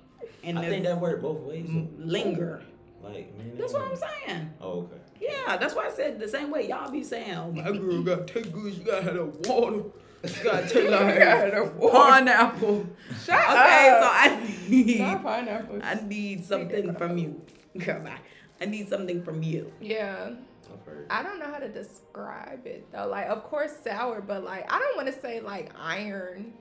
And 0.42 0.58
I 0.58 0.68
think 0.68 0.84
that 0.84 1.00
worked 1.00 1.22
both 1.22 1.40
ways. 1.40 1.66
m- 1.68 1.88
linger. 1.98 2.62
Like 3.02 3.36
man. 3.36 3.56
That's 3.56 3.72
that 3.72 3.80
what 3.80 3.90
I'm 3.90 3.96
saying. 3.96 4.50
Oh, 4.60 4.70
okay. 4.80 4.96
Yeah, 5.20 5.56
that's 5.56 5.74
why 5.74 5.86
I 5.86 5.90
said 5.90 6.18
the 6.20 6.28
same 6.28 6.50
way 6.50 6.68
y'all 6.68 6.90
be 6.90 7.02
saying, 7.02 7.34
oh, 7.34 7.50
my 7.52 7.70
girl 7.72 8.02
gotta 8.04 8.24
taste 8.26 8.52
good, 8.52 8.74
you 8.74 8.84
gotta 8.84 9.02
have 9.02 9.14
that 9.14 9.48
water. 9.48 9.82
You 10.38 10.44
gotta 10.44 10.62
taste 10.68 10.90
like 10.90 11.18
gotta 11.18 11.54
have 11.54 11.74
water. 11.76 11.92
pineapple. 11.98 12.86
Shut 13.24 13.38
Okay, 13.38 13.88
up. 13.90 14.02
so 14.02 14.08
I 14.10 14.48
need 14.68 15.00
Not 15.00 15.22
pineapple. 15.22 15.80
I 15.82 15.94
need 16.06 16.44
something 16.44 16.94
from 16.94 17.18
you. 17.18 17.40
Girl, 17.78 18.00
bye. 18.02 18.18
I 18.60 18.66
need 18.66 18.88
something 18.88 19.22
from 19.22 19.42
you. 19.42 19.72
Yeah, 19.80 20.30
I've 20.72 20.86
heard. 20.86 21.06
I 21.10 21.22
don't 21.22 21.38
know 21.38 21.46
how 21.52 21.58
to 21.58 21.68
describe 21.68 22.66
it 22.66 22.86
though. 22.92 23.06
Like, 23.08 23.26
of 23.26 23.42
course, 23.44 23.72
sour, 23.84 24.20
but 24.20 24.44
like, 24.44 24.70
I 24.72 24.78
don't 24.78 24.96
want 24.96 25.14
to 25.14 25.20
say 25.20 25.40
like 25.40 25.72
iron. 25.78 26.52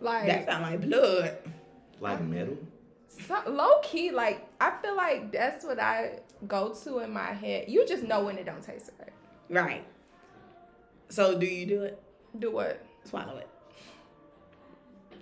Like, 0.00 0.26
That 0.26 0.46
sound 0.46 0.62
like 0.62 0.80
blood. 0.82 1.38
Like 2.00 2.20
metal? 2.22 2.56
so, 3.26 3.36
low 3.48 3.80
key, 3.82 4.10
like 4.12 4.46
I 4.60 4.72
feel 4.82 4.96
like 4.96 5.32
that's 5.32 5.64
what 5.64 5.80
I 5.80 6.20
go 6.46 6.72
to 6.84 6.98
in 7.00 7.10
my 7.12 7.32
head. 7.32 7.64
You 7.68 7.86
just 7.86 8.02
know 8.04 8.24
when 8.24 8.38
it 8.38 8.46
don't 8.46 8.62
taste 8.62 8.90
right. 9.00 9.12
Right. 9.48 9.84
So 11.08 11.38
do 11.38 11.46
you 11.46 11.66
do 11.66 11.82
it? 11.82 12.00
Do 12.38 12.50
what? 12.52 12.84
Swallow 13.08 13.36
it. 13.38 13.48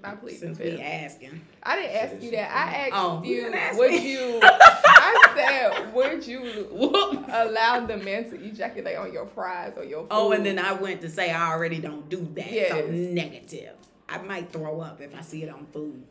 I 0.04 0.14
plead 0.14 0.34
the 0.34 0.38
Since 0.38 0.58
fifth. 0.58 0.76
we 0.78 0.82
asking. 0.82 1.40
I 1.62 1.76
didn't 1.76 1.96
ask 1.96 2.22
you 2.22 2.30
that. 2.32 2.50
I 2.52 2.74
asked 2.76 2.92
Oh, 2.94 3.22
you 3.24 3.34
you, 3.46 3.52
ask 3.52 3.78
would 3.78 3.90
me. 3.90 4.12
you? 4.12 4.40
I 4.42 5.32
said, 5.74 5.94
would 5.94 6.26
you 6.26 7.24
allow 7.28 7.84
the 7.86 7.96
man 7.96 8.28
to 8.30 8.36
ejaculate 8.44 8.96
on 8.96 9.12
your 9.12 9.26
fries 9.26 9.72
or 9.76 9.84
your 9.84 10.02
food? 10.02 10.08
Oh, 10.10 10.32
and 10.32 10.44
then 10.46 10.58
I 10.58 10.72
went 10.74 11.00
to 11.00 11.08
say 11.08 11.32
I 11.32 11.52
already 11.52 11.78
don't 11.80 12.08
do 12.08 12.28
that. 12.34 12.68
So 12.68 12.86
negative. 12.88 13.74
I 14.08 14.18
might 14.18 14.52
throw 14.52 14.80
up 14.80 15.00
if 15.00 15.14
I 15.16 15.22
see 15.22 15.42
it 15.42 15.48
on 15.48 15.66
food. 15.72 16.02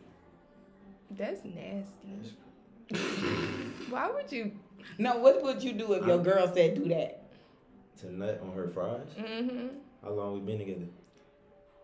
that's 1.11 1.41
nasty. 1.45 2.35
Why 3.89 4.11
would 4.11 4.31
you? 4.31 4.51
No, 4.97 5.17
what 5.19 5.41
would 5.43 5.63
you 5.63 5.73
do 5.73 5.93
if 5.93 6.05
your 6.05 6.15
I'm- 6.15 6.23
girl 6.23 6.51
said 6.53 6.75
do 6.75 6.89
that? 6.89 7.21
To 8.01 8.11
nut 8.13 8.41
on 8.43 8.51
her 8.53 8.67
fries? 8.67 9.07
Mm-hmm. 9.17 9.67
How 10.03 10.11
long 10.11 10.33
we 10.33 10.39
been 10.41 10.59
together? 10.59 10.85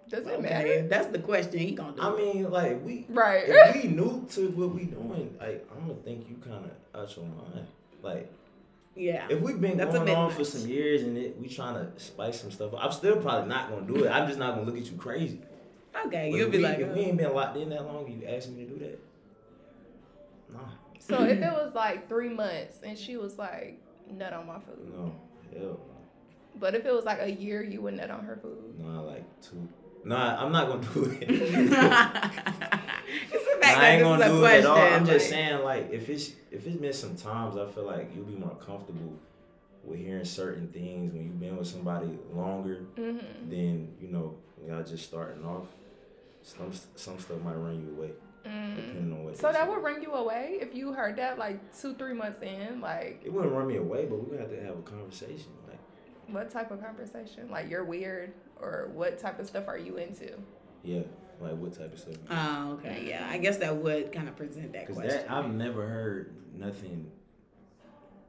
Does 0.10 0.26
it 0.26 0.32
Okay, 0.34 0.42
matter? 0.42 0.68
if 0.68 0.90
that's 0.90 1.08
the 1.08 1.20
question, 1.20 1.60
he 1.60 1.72
gonna 1.72 1.96
do. 1.96 2.02
I 2.02 2.16
mean, 2.16 2.50
like 2.52 2.84
we 2.86 3.06
Right. 3.10 3.44
if 3.48 3.76
we 3.84 3.90
new 3.96 4.26
to 4.32 4.50
what 4.50 4.76
we 4.76 4.86
doing, 4.86 5.36
like 5.40 5.66
I'm 5.72 5.88
gonna 5.88 6.00
think 6.02 6.30
you 6.30 6.36
kind 6.38 6.66
of 6.66 7.00
out 7.02 7.16
your 7.16 7.26
mind. 7.26 7.68
Like 8.02 8.32
yeah. 8.96 9.28
if 9.30 9.40
we've 9.40 9.60
been 9.62 9.78
That's 9.78 9.92
a 9.92 10.00
going 10.00 10.08
bit 10.08 10.18
on 10.18 10.32
for 10.32 10.44
some 10.44 10.70
years 10.70 11.04
and 11.04 11.18
it, 11.18 11.40
we 11.40 11.48
trying 11.48 11.76
to 11.76 12.00
spice 12.00 12.42
some 12.42 12.52
stuff, 12.52 12.74
up, 12.74 12.84
I'm 12.84 12.92
still 12.92 13.18
probably 13.18 13.48
not 13.48 13.70
gonna 13.70 13.88
do 13.88 14.04
it. 14.04 14.10
I'm 14.10 14.28
just 14.28 14.38
not 14.40 14.56
gonna 14.56 14.66
look 14.70 14.78
at 14.78 14.86
you 14.86 14.98
crazy. 14.98 15.40
Okay, 16.06 16.30
But 16.32 16.38
you'll 16.38 16.50
be 16.50 16.58
we, 16.58 16.64
like, 16.64 16.80
if 16.80 16.90
uh, 16.90 16.94
we 16.94 17.00
ain't 17.02 17.18
been 17.18 17.34
locked 17.34 17.58
in 17.58 17.70
that 17.70 17.86
long, 17.86 18.08
you 18.10 18.26
ask 18.28 18.50
me 18.50 18.64
to 18.66 18.70
do 18.72 18.80
that? 18.80 19.00
Nah, 20.54 20.60
So 21.00 21.24
if 21.24 21.40
it 21.40 21.52
was 21.52 21.74
like 21.74 22.08
three 22.10 22.30
months 22.30 22.78
and 22.84 22.98
she 22.98 23.18
was 23.18 23.38
like 23.38 23.80
nut 24.10 24.34
on 24.34 24.48
my 24.48 24.60
food, 24.60 24.94
no, 24.94 25.16
hell 25.58 25.80
but 26.56 26.76
if 26.76 26.86
it 26.86 26.94
was 26.94 27.06
like 27.06 27.20
a 27.22 27.32
year, 27.32 27.64
you 27.64 27.82
would 27.82 27.94
nut 27.94 28.10
on 28.12 28.26
her 28.26 28.36
food. 28.36 28.78
no. 28.78 28.86
Nah, 28.88 29.02
like 29.02 29.24
two. 29.42 29.68
Nah, 30.04 30.44
I'm 30.44 30.52
not 30.52 30.68
gonna 30.68 30.88
do 30.94 31.06
it. 31.22 31.30
it's 31.30 31.70
the 31.70 33.58
fact 33.62 33.78
I 33.78 33.90
ain't 33.92 34.04
gonna 34.04 34.28
do 34.28 34.44
it 34.46 34.52
at 34.60 34.66
all. 34.66 34.78
I'm 34.78 35.06
just 35.06 35.30
saying, 35.30 35.64
like, 35.64 35.92
if 35.92 36.10
it's 36.10 36.32
if 36.52 36.66
it's 36.66 36.76
been 36.78 36.94
some 36.94 37.16
times, 37.16 37.58
I 37.58 37.68
feel 37.68 37.86
like 37.86 38.12
you'll 38.16 38.26
be 38.26 38.36
more 38.36 38.56
comfortable 38.56 39.14
with 39.84 40.00
hearing 40.00 40.26
certain 40.26 40.68
things 40.70 41.12
when 41.14 41.24
you've 41.24 41.40
been 41.40 41.58
with 41.58 41.68
somebody 41.68 42.08
longer 42.34 42.82
Mm-hmm. 42.98 43.50
than 43.50 43.94
you 44.02 44.08
know 44.10 44.36
when 44.58 44.72
y'all 44.76 44.84
just 44.84 45.06
starting 45.06 45.44
off. 45.46 45.68
Some 46.44 46.72
some 46.96 47.20
stuff 47.20 47.40
might 47.44 47.54
run 47.56 47.76
you 47.86 47.96
away. 47.96 48.12
depending 48.44 49.14
on 49.14 49.24
what. 49.24 49.34
Mm. 49.36 49.38
So 49.40 49.52
that 49.52 49.70
would 49.70 49.82
bring 49.84 50.02
you 50.02 50.14
away 50.14 50.58
if 50.60 50.74
you 50.74 50.94
heard 50.94 51.16
that 51.18 51.38
like 51.38 51.60
two, 51.80 51.94
three 51.94 52.14
months 52.14 52.42
in. 52.42 52.82
Like, 52.82 53.22
It 53.24 53.32
wouldn't 53.32 53.54
run 53.54 53.68
me 53.68 53.78
away, 53.78 54.06
but 54.06 54.16
we 54.18 54.32
would 54.32 54.40
have 54.40 54.50
to 54.50 54.60
have 54.66 54.80
a 54.80 54.82
conversation. 54.82 55.52
Like, 55.68 55.78
what 56.28 56.50
type 56.50 56.72
of 56.72 56.82
conversation? 56.84 57.52
Like, 57.52 57.70
you're 57.70 57.84
weird, 57.84 58.34
or 58.62 58.90
what 58.94 59.18
type 59.20 59.40
of 59.40 59.48
stuff 59.48 59.68
are 59.68 59.78
you 59.78 59.98
into? 59.98 60.32
yeah, 60.84 61.02
like 61.40 61.54
what 61.58 61.74
type 61.78 61.94
of 61.94 62.00
stuff? 62.00 62.16
Oh, 62.30 62.74
okay. 62.80 63.04
Yeah, 63.08 63.28
I 63.30 63.38
guess 63.38 63.58
that 63.58 63.76
would 63.76 64.12
kind 64.12 64.28
of 64.28 64.36
present 64.36 64.74
that 64.74 64.88
Because 64.88 65.02
question. 65.02 65.22
that 65.28 65.32
I've 65.32 65.54
never 65.54 65.88
heard 65.88 66.34
nothing 66.58 67.12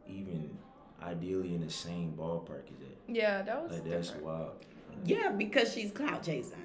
even 0.09 0.57
ideally 1.03 1.55
in 1.55 1.61
the 1.65 1.71
same 1.71 2.13
ballpark 2.19 2.65
as 2.71 2.79
that. 2.81 2.99
Yeah, 3.09 3.43
that 3.43 3.63
was 3.63 3.73
Like 3.73 3.89
that's 3.89 4.13
wild. 4.17 4.53
yeah, 5.05 5.31
because 5.31 5.73
she's 5.73 5.91
clout 5.91 6.23
chasing, 6.23 6.59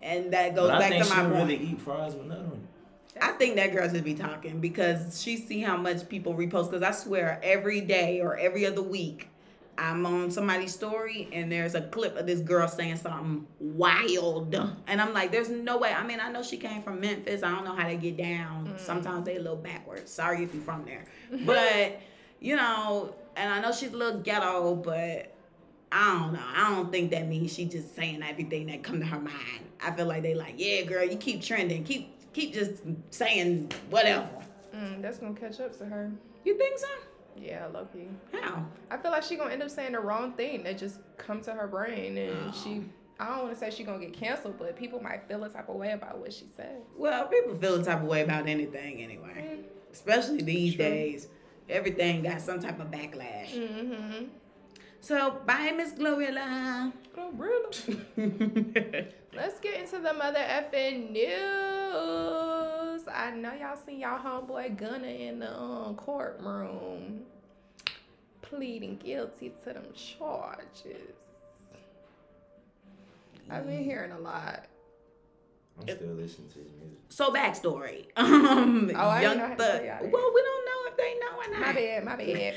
and 0.00 0.32
that 0.32 0.54
goes 0.54 0.68
But 0.68 0.76
I 0.76 0.78
back 0.80 0.90
think 0.90 1.04
to 1.04 1.10
she 1.10 1.16
my 1.16 1.22
would 1.26 1.32
point. 1.34 1.48
really 1.50 1.64
eat 1.64 1.80
fries 1.80 2.14
with 2.14 2.26
nut 2.26 2.38
on. 2.38 2.44
it. 3.14 3.22
I 3.22 3.32
think 3.32 3.56
that 3.56 3.72
girl 3.72 3.88
should 3.90 4.04
be 4.04 4.14
talking 4.14 4.58
because 4.60 5.20
she 5.22 5.36
see 5.36 5.60
how 5.60 5.76
much 5.76 6.08
people 6.08 6.34
repost. 6.34 6.70
Because 6.70 6.82
I 6.82 6.92
swear, 6.92 7.38
every 7.42 7.82
day 7.82 8.20
or 8.22 8.36
every 8.38 8.64
other 8.64 8.80
week, 8.82 9.28
I'm 9.78 10.04
on 10.04 10.30
somebody's 10.30 10.74
story 10.74 11.28
and 11.32 11.50
there's 11.50 11.74
a 11.74 11.80
clip 11.80 12.16
of 12.16 12.26
this 12.26 12.40
girl 12.40 12.68
saying 12.68 12.96
something 12.96 13.46
wild, 13.58 14.54
and 14.86 15.00
I'm 15.00 15.12
like, 15.12 15.32
"There's 15.32 15.48
no 15.48 15.78
way." 15.78 15.92
I 15.92 16.06
mean, 16.06 16.20
I 16.20 16.30
know 16.30 16.42
she 16.42 16.56
came 16.56 16.82
from 16.82 17.00
Memphis. 17.00 17.42
I 17.42 17.50
don't 17.50 17.64
know 17.64 17.74
how 17.74 17.86
they 17.86 17.96
get 17.96 18.16
down. 18.16 18.74
Sometimes 18.76 19.24
they 19.24 19.36
a 19.36 19.40
little 19.40 19.56
backwards. 19.56 20.12
Sorry 20.12 20.44
if 20.44 20.54
you're 20.54 20.62
from 20.62 20.84
there, 20.84 21.04
but 21.46 22.00
you 22.40 22.56
know, 22.56 23.14
and 23.36 23.52
I 23.52 23.60
know 23.60 23.72
she's 23.72 23.92
a 23.92 23.96
little 23.96 24.20
ghetto, 24.20 24.74
but 24.74 25.34
I 25.90 26.18
don't 26.18 26.32
know. 26.32 26.44
I 26.54 26.70
don't 26.70 26.90
think 26.90 27.10
that 27.10 27.28
means 27.28 27.52
she 27.52 27.64
just 27.66 27.94
saying 27.94 28.22
everything 28.22 28.66
that 28.66 28.82
come 28.82 29.00
to 29.00 29.06
her 29.06 29.20
mind. 29.20 29.70
I 29.80 29.90
feel 29.92 30.06
like 30.06 30.22
they 30.22 30.34
like, 30.34 30.54
yeah, 30.56 30.82
girl, 30.82 31.04
you 31.04 31.16
keep 31.16 31.42
trending, 31.42 31.84
keep 31.84 32.32
keep 32.32 32.52
just 32.54 32.82
saying 33.10 33.72
whatever. 33.90 34.28
Mm, 34.74 35.02
that's 35.02 35.18
gonna 35.18 35.34
catch 35.34 35.60
up 35.60 35.76
to 35.78 35.84
her. 35.84 36.10
You 36.44 36.56
think 36.56 36.78
so? 36.78 36.86
Yeah, 37.36 37.66
Loki. 37.72 38.08
How? 38.32 38.64
I 38.90 38.96
feel 38.96 39.10
like 39.10 39.22
she 39.22 39.36
gonna 39.36 39.52
end 39.52 39.62
up 39.62 39.70
saying 39.70 39.92
the 39.92 40.00
wrong 40.00 40.32
thing 40.32 40.62
that 40.64 40.78
just 40.78 40.98
come 41.16 41.40
to 41.42 41.52
her 41.52 41.66
brain, 41.66 42.16
and 42.18 42.36
Oh. 42.48 42.52
she. 42.52 42.84
I 43.20 43.26
don't 43.28 43.42
want 43.44 43.52
to 43.54 43.58
say 43.58 43.70
she 43.70 43.84
gonna 43.84 44.00
get 44.00 44.12
canceled, 44.14 44.58
but 44.58 44.74
people 44.76 45.00
might 45.00 45.28
feel 45.28 45.44
a 45.44 45.48
type 45.48 45.68
of 45.68 45.76
way 45.76 45.92
about 45.92 46.18
what 46.18 46.32
she 46.32 46.46
said. 46.56 46.82
Well, 46.96 47.26
people 47.28 47.54
feel 47.54 47.80
a 47.80 47.84
type 47.84 48.00
of 48.02 48.08
way 48.08 48.22
about 48.22 48.48
anything 48.48 49.00
anyway, 49.00 49.58
Mm. 49.58 49.64
especially 49.92 50.42
these 50.42 50.74
True. 50.74 50.84
days. 50.84 51.28
Everything 51.68 52.22
got 52.22 52.40
some 52.40 52.58
type 52.60 52.80
of 52.80 52.90
backlash. 52.90 53.50
Mm-hmm. 53.54 54.24
So, 55.00 55.40
bye, 55.46 55.72
Miss 55.76 55.92
Glorilla. 55.92 56.92
Oh, 57.16 57.30
really? 57.32 57.70
Let's 59.34 59.60
get 59.60 59.80
into 59.80 59.98
the 60.00 60.12
mother 60.14 60.40
effing 60.40 61.10
news. 61.12 62.81
I 63.12 63.30
know 63.32 63.52
y'all 63.54 63.76
seen 63.86 64.00
y'all 64.00 64.18
homeboy 64.18 64.76
Gunna 64.76 65.06
in 65.06 65.38
the 65.40 65.56
um, 65.58 65.94
courtroom 65.96 67.22
pleading 68.42 68.96
guilty 69.02 69.52
to 69.64 69.72
them 69.72 69.84
charges. 69.94 70.96
I've 73.50 73.66
been 73.66 73.82
hearing 73.84 74.12
a 74.12 74.18
lot. 74.18 74.64
I'm 75.80 75.88
still 75.96 76.08
listening 76.08 76.48
to 76.50 76.58
his 76.58 76.68
music. 76.78 76.98
so, 77.08 77.32
backstory. 77.32 78.06
Um, 78.16 78.90
Oh, 78.94 79.08
I 79.08 79.20
didn't 79.22 79.38
know 79.38 79.44
how 79.44 79.48
Young 79.48 79.56
to 79.56 79.56
Thug. 79.56 79.84
y'all 79.84 80.10
Well, 80.10 80.32
we 80.34 80.42
don't 80.42 80.64
know 80.66 80.90
if 80.90 80.96
they 80.96 81.18
know 81.18 81.38
or 81.38 81.50
not. 81.58 81.66
My 81.66 81.72
bad, 81.72 82.04
my 82.04 82.16
bad. 82.16 82.54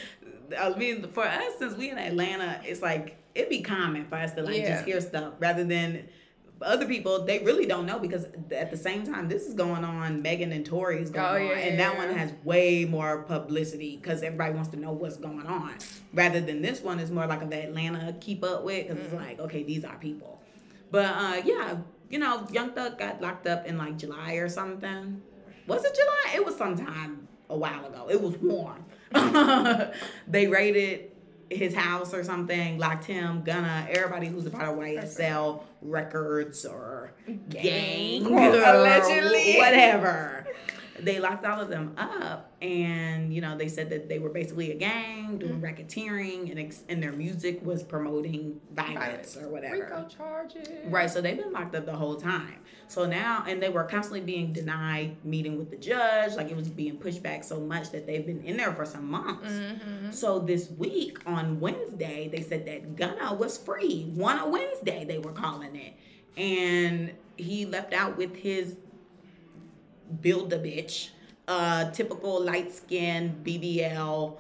I 0.76 0.78
mean, 0.78 1.08
for 1.10 1.24
us, 1.26 1.54
since 1.58 1.76
we 1.76 1.90
in 1.90 1.98
Atlanta, 1.98 2.62
it's 2.64 2.82
like 2.82 3.18
it'd 3.34 3.50
be 3.50 3.62
common 3.62 4.06
for 4.06 4.16
us 4.16 4.34
to 4.34 4.44
like 4.44 4.58
Yeah. 4.58 4.76
just 4.76 4.86
hear 4.86 5.02
stuff 5.02 5.34
rather 5.40 5.64
than 5.64 6.08
other 6.62 6.86
people. 6.88 7.26
They 7.26 7.40
really 7.40 7.66
don't 7.66 7.86
know 7.86 8.00
because 8.00 8.26
at 8.52 8.72
the 8.72 8.78
same 8.78 9.06
time, 9.06 9.28
this 9.28 9.44
is 9.46 9.54
going 9.54 9.84
on. 9.84 10.22
Megan 10.22 10.52
and 10.52 10.66
Tory 10.66 11.02
is 11.02 11.10
going 11.10 11.26
Oh, 11.26 11.36
on, 11.52 11.58
yeah, 11.58 11.64
and 11.66 11.80
that 11.80 11.94
yeah. 11.94 12.06
one 12.06 12.16
has 12.18 12.32
way 12.44 12.86
more 12.86 13.24
publicity 13.24 13.98
because 13.98 14.24
everybody 14.24 14.54
wants 14.54 14.70
to 14.70 14.78
know 14.78 14.92
what's 14.94 15.18
going 15.18 15.46
on. 15.48 15.74
Rather 16.14 16.40
than 16.42 16.62
this 16.62 16.82
one 16.82 17.00
is 17.00 17.12
more 17.12 17.28
like 17.28 17.42
of 17.42 17.50
the 17.50 17.64
Atlanta 17.64 18.16
keep 18.22 18.44
up 18.44 18.64
with 18.64 18.88
because 18.88 18.98
Mm-hmm. 19.04 19.16
it's 19.16 19.26
like 19.28 19.40
okay, 19.42 19.64
these 19.64 19.84
are 19.84 19.98
people. 19.98 20.40
But 20.92 21.06
uh, 21.16 21.42
yeah, 21.44 21.78
you 22.10 22.20
know, 22.20 22.48
Young 22.52 22.72
Thug 22.72 22.98
got 22.98 23.22
locked 23.22 23.48
up 23.48 23.66
in 23.66 23.78
like 23.78 23.98
July 23.98 24.34
or 24.34 24.48
something. 24.48 25.22
Was 25.68 25.84
it 25.84 25.94
July? 25.96 26.36
It 26.36 26.46
was 26.46 26.56
sometime 26.56 27.28
a 27.50 27.58
while 27.58 27.86
ago. 27.86 28.08
It 28.10 28.22
was 28.22 28.38
warm. 28.38 28.86
they 30.28 30.48
raided 30.48 31.12
his 31.50 31.74
house 31.74 32.14
or 32.14 32.24
something, 32.24 32.78
locked 32.78 33.06
him, 33.06 33.44
Gunna, 33.44 33.88
everybody 33.90 34.28
who's 34.28 34.46
a 34.46 34.50
part 34.50 34.70
of 34.70 34.76
YSL 34.78 35.64
Records 35.82 36.66
or 36.66 37.14
gang, 37.50 38.24
Gang, 38.24 38.28
or 38.28 38.64
allegedly. 38.64 39.58
whatever. 39.58 40.48
They 41.00 41.20
locked 41.20 41.46
all 41.46 41.60
of 41.60 41.70
them 41.70 41.94
up, 41.98 42.52
and 42.62 43.34
you 43.34 43.42
know 43.42 43.58
they 43.58 43.68
said 43.68 43.90
that 43.90 44.08
they 44.08 44.20
were 44.20 44.30
basically 44.30 44.72
a 44.72 44.76
gang 44.76 45.38
doing 45.38 45.56
Mm-hmm. 45.56 45.66
racketeering, 45.66 46.50
and 46.52 46.60
ex- 46.60 46.84
and 46.90 47.02
their 47.04 47.12
music 47.12 47.64
was 47.66 47.84
promoting 47.84 48.60
violence, 48.74 49.36
or 49.38 49.50
whatever. 49.50 49.76
Rico 49.84 50.08
charges. 50.08 50.68
Right, 50.86 51.10
so 51.10 51.22
they've 51.22 51.38
been 51.38 51.52
locked 51.52 51.76
up 51.76 51.86
the 51.86 51.96
whole 51.96 52.16
time. 52.16 52.60
So 52.88 53.06
now, 53.06 53.44
and 53.48 53.62
they 53.62 53.70
were 53.70 53.84
constantly 53.84 54.22
being 54.22 54.54
denied 54.54 55.18
meeting 55.26 55.58
with 55.58 55.70
the 55.72 55.78
judge. 55.78 56.36
Like 56.36 56.50
it 56.52 56.56
was 56.56 56.70
being 56.70 56.98
pushed 56.98 57.22
back 57.24 57.44
so 57.44 57.60
much 57.60 57.92
that 57.92 58.06
they've 58.06 58.26
been 58.26 58.42
in 58.44 58.58
there 58.58 58.74
for 58.74 58.86
some 58.86 59.10
months. 59.10 59.50
Mm-hmm. 59.52 60.12
So 60.12 60.40
this 60.40 60.70
week 60.72 61.18
on 61.26 61.60
Wednesday, 61.60 62.30
they 62.32 62.42
said 62.42 62.66
that 62.68 62.96
Gunna 62.96 63.34
was 63.34 63.58
free. 63.58 64.12
One 64.14 64.38
a 64.40 64.48
Wednesday, 64.48 65.04
they 65.04 65.18
were 65.18 65.32
calling 65.32 65.76
it. 65.76 65.94
And 66.38 67.12
he 67.38 67.66
left 67.66 67.94
out 67.94 68.18
with 68.18 68.36
his 68.36 68.76
build 70.22 70.54
a 70.54 70.60
bitch, 70.60 71.10
uh, 71.48 71.92
typical 71.92 72.44
light 72.44 72.74
skin 72.74 73.40
BBL 73.44 74.38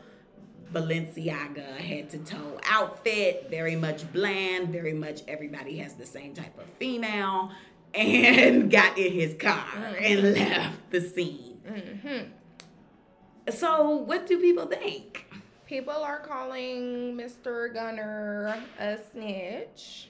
Balenciaga 0.74 1.78
head 1.78 2.10
to 2.10 2.18
toe 2.20 2.60
outfit, 2.70 3.48
very 3.50 3.76
much 3.76 4.12
bland, 4.12 4.70
very 4.70 4.94
much 4.94 5.22
everybody 5.28 5.78
has 5.78 5.94
the 5.94 6.06
same 6.06 6.34
type 6.34 6.58
of 6.58 6.66
female, 6.80 7.52
and 7.94 8.70
got 8.70 8.98
in 8.98 9.14
his 9.14 9.36
car 9.36 9.66
and 10.00 10.34
left 10.34 10.90
the 10.90 11.02
scene. 11.02 11.62
Mm-hmm. 11.68 13.52
So, 13.52 13.96
what 13.98 14.28
do 14.28 14.40
people 14.40 14.66
think? 14.66 15.28
People 15.66 15.94
are 15.94 16.20
calling 16.20 17.16
Mr. 17.16 17.74
Gunna 17.74 18.62
a 18.80 18.98
snitch. 19.12 20.10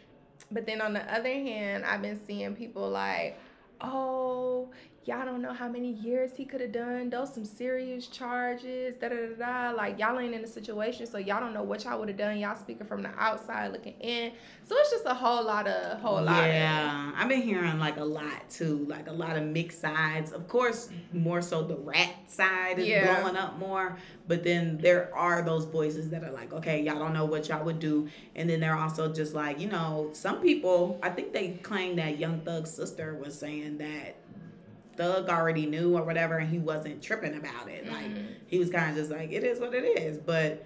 But 0.52 0.66
then 0.66 0.82
on 0.82 0.94
the 0.94 1.14
other 1.14 1.30
hand, 1.30 1.86
I've 1.86 2.02
been 2.02 2.20
seeing 2.26 2.56
people 2.56 2.90
like, 2.90 3.38
oh, 3.82 4.70
y'all 5.06 5.24
don't 5.24 5.42
know 5.42 5.54
how 5.54 5.70
many 5.70 5.92
years 5.92 6.32
he 6.36 6.46
could 6.46 6.62
have 6.62 6.72
done. 6.72 7.10
Those 7.10 7.34
some 7.34 7.46
serious 7.46 8.08
charges. 8.08 8.96
Da 8.96 9.10
da 9.10 9.16
da 9.16 9.70
da. 9.72 9.76
Like 9.76 10.00
y'all 10.00 10.18
ain't 10.20 10.34
in 10.34 10.42
the 10.42 10.48
situation, 10.48 11.06
so 11.06 11.18
y'all 11.18 11.40
don't 11.40 11.54
know 11.54 11.64
what 11.64 11.84
y'all 11.84 12.00
would 12.00 12.10
have 12.10 12.18
done. 12.18 12.38
Y'all 12.40 12.56
speaking 12.56 12.88
from 12.88 13.04
the 13.04 13.10
outside 13.18 13.72
looking 13.72 13.94
in. 14.00 14.32
So 14.68 14.76
it's 14.80 14.90
just 14.92 15.06
a 15.06 15.14
whole 15.14 15.44
lot 15.44 15.68
of 15.68 16.00
whole 16.02 16.22
lot. 16.24 16.44
of- 16.44 16.48
Yeah, 16.48 17.12
I've 17.16 17.30
been 17.30 17.44
hearing 17.44 17.78
like 17.80 17.98
a 17.98 18.04
lot 18.04 18.50
too, 18.50 18.86
like 18.90 19.08
a 19.08 19.12
lot 19.14 19.38
of 19.38 19.44
mixed 19.44 19.80
sides. 19.80 20.32
Of 20.32 20.48
course, 20.48 20.90
more 21.14 21.42
so 21.42 21.62
the 21.64 21.76
rat 21.78 22.10
side 22.28 22.80
is 22.80 22.88
Yeah. 22.88 23.20
blowing 23.22 23.38
up 23.38 23.60
more, 23.60 23.98
but 24.28 24.44
then 24.44 24.80
there 24.80 25.16
are 25.16 25.44
those 25.44 25.66
voices 25.66 26.10
that 26.10 26.24
are 26.24 26.32
like, 26.32 26.52
okay, 26.52 26.82
y'all 26.82 26.98
don't 26.98 27.14
know 27.14 27.26
what 27.26 27.48
y'all 27.48 27.64
would 27.64 27.80
do, 27.80 28.08
and 28.36 28.50
then 28.50 28.60
they're 28.60 28.76
also 28.76 29.14
just 29.14 29.36
like, 29.36 29.60
you 29.60 29.68
know, 29.70 30.10
some 30.14 30.42
people. 30.42 31.00
I 31.04 31.10
think 31.10 31.32
they 31.32 31.50
claim 31.62 31.96
that 31.98 32.18
Young 32.18 32.40
Thug's 32.42 32.72
sister 32.72 33.14
was 33.24 33.38
saying 33.38 33.78
that 33.78 34.16
Thug 34.98 35.30
already 35.30 35.66
knew 35.66 35.98
or 35.98 36.04
whatever, 36.04 36.38
and 36.38 36.50
he 36.50 36.58
wasn't 36.60 37.02
tripping 37.02 37.36
about 37.36 37.70
it. 37.70 37.88
Like 37.88 38.06
Mhm. 38.08 38.26
he 38.48 38.60
was 38.60 38.70
kind 38.70 38.90
of 38.92 38.96
just 38.96 39.12
like, 39.12 39.32
it 39.32 39.44
is 39.44 39.60
what 39.60 39.74
it 39.74 39.84
is, 40.00 40.18
but. 40.18 40.66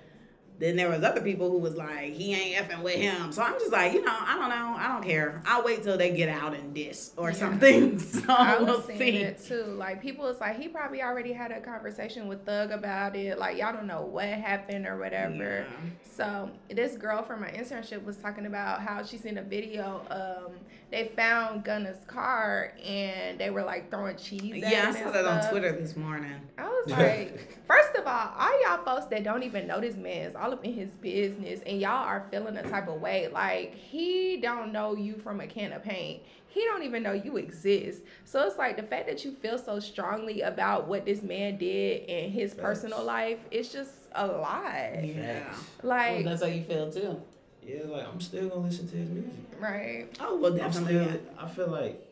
Then 0.59 0.75
there 0.75 0.89
was 0.89 1.03
other 1.05 1.21
people 1.21 1.49
who 1.49 1.57
was 1.57 1.75
like, 1.77 2.11
he 2.11 2.33
ain't 2.33 2.53
effing 2.69 2.83
with 2.83 2.95
him. 2.95 3.31
So 3.31 3.41
I'm 3.41 3.53
just 3.53 3.71
like, 3.71 3.93
you 3.93 4.03
know, 4.03 4.11
I 4.13 4.35
don't 4.35 4.49
know. 4.49 4.75
I 4.77 4.89
don't 4.89 5.01
care. 5.05 5.41
I'll 5.45 5.63
wait 5.63 5.83
till 5.83 5.97
they 5.97 6.13
get 6.13 6.27
out 6.27 6.53
and 6.53 6.73
diss 6.75 7.13
or 7.15 7.29
Yeah. 7.29 7.35
something. 7.37 7.97
So 7.99 8.23
I 8.27 8.57
we'll 8.61 8.75
was 8.79 8.85
seeing 8.85 8.99
see. 8.99 9.09
it 9.19 9.41
too. 9.41 9.63
Like 9.63 10.01
people 10.01 10.25
was 10.25 10.41
like, 10.41 10.59
he 10.59 10.67
probably 10.67 11.01
already 11.01 11.31
had 11.31 11.53
a 11.53 11.61
conversation 11.61 12.27
with 12.27 12.45
Thug 12.45 12.71
about 12.71 13.15
it. 13.15 13.39
Like 13.39 13.57
y'all 13.57 13.71
don't 13.71 13.87
know 13.87 14.01
what 14.01 14.27
happened 14.27 14.85
or 14.85 14.97
whatever. 14.99 15.65
Yeah. 15.65 15.89
So 16.03 16.49
this 16.69 16.97
girl 16.97 17.23
from 17.23 17.39
my 17.39 17.51
internship 17.51 18.03
was 18.03 18.17
talking 18.17 18.45
about 18.45 18.81
how 18.81 19.01
she 19.01 19.15
seen 19.15 19.37
a 19.37 19.43
video. 19.43 20.01
Um, 20.09 20.55
they 20.91 21.11
found 21.15 21.63
Gunna's 21.63 22.03
car 22.07 22.73
and 22.83 23.39
they 23.39 23.49
were 23.49 23.63
like 23.63 23.89
throwing 23.91 24.17
cheese. 24.17 24.63
at 24.63 24.71
Yeah, 24.71 24.83
I 24.83 24.85
him 24.87 24.93
saw 24.93 24.99
and 25.05 25.13
that 25.15 25.25
on. 25.45 25.49
Twitter 25.51 25.71
this 25.73 25.95
morning. 25.95 26.33
I 26.57 26.67
was 26.67 26.89
like, 26.91 27.63
first 27.67 27.95
of 27.95 28.07
all, 28.07 28.33
all 28.37 28.61
y'all 28.63 28.83
folks 28.83 29.05
that 29.07 29.23
don't 29.23 29.43
even 29.43 29.67
know 29.67 29.79
this 29.79 29.95
man 29.95 30.27
is 30.29 30.35
all 30.35 30.51
up 30.53 30.65
in 30.65 30.73
his 30.73 30.89
business, 31.01 31.59
and 31.65 31.79
y'all 31.79 32.05
are 32.05 32.25
feeling 32.31 32.57
a 32.57 32.63
type 32.67 32.87
of 32.87 32.99
way. 33.01 33.27
Like 33.27 33.75
he 33.75 34.37
don't 34.41 34.71
know 34.71 34.95
you 34.95 35.15
from 35.17 35.41
a 35.41 35.47
can 35.47 35.73
of 35.73 35.83
paint. 35.83 36.21
He 36.47 36.61
don't 36.65 36.81
even 36.81 37.03
know 37.03 37.11
you 37.13 37.37
exist. 37.37 38.01
So 38.25 38.41
it's 38.47 38.57
like 38.57 38.75
the 38.75 38.81
fact 38.81 39.05
that 39.07 39.23
you 39.23 39.33
feel 39.33 39.59
so 39.59 39.79
strongly 39.79 40.41
about 40.41 40.87
what 40.87 41.05
this 41.05 41.21
man 41.21 41.57
did 41.57 42.05
in 42.09 42.31
his 42.31 42.53
Facts. 42.53 42.63
personal 42.63 43.03
life. 43.03 43.37
It's 43.51 43.71
just 43.71 43.91
a 44.15 44.25
lot. 44.25 45.03
Yeah. 45.05 45.43
Facts. 45.43 45.63
Like 45.83 46.25
that's 46.25 46.41
how 46.41 46.47
you 46.47 46.63
feel 46.63 46.91
too. 46.91 47.21
Yeah, 47.65 47.83
like 47.85 48.07
I'm 48.07 48.21
still 48.21 48.49
gonna 48.49 48.61
listen 48.61 48.87
to 48.89 48.95
his 48.95 49.09
music. 49.09 49.33
right. 49.59 50.07
Oh, 50.19 50.37
well, 50.37 50.53
I'm 50.53 50.57
definitely. 50.57 51.05
still, 51.05 51.19
I 51.37 51.47
feel 51.47 51.67
like, 51.67 52.05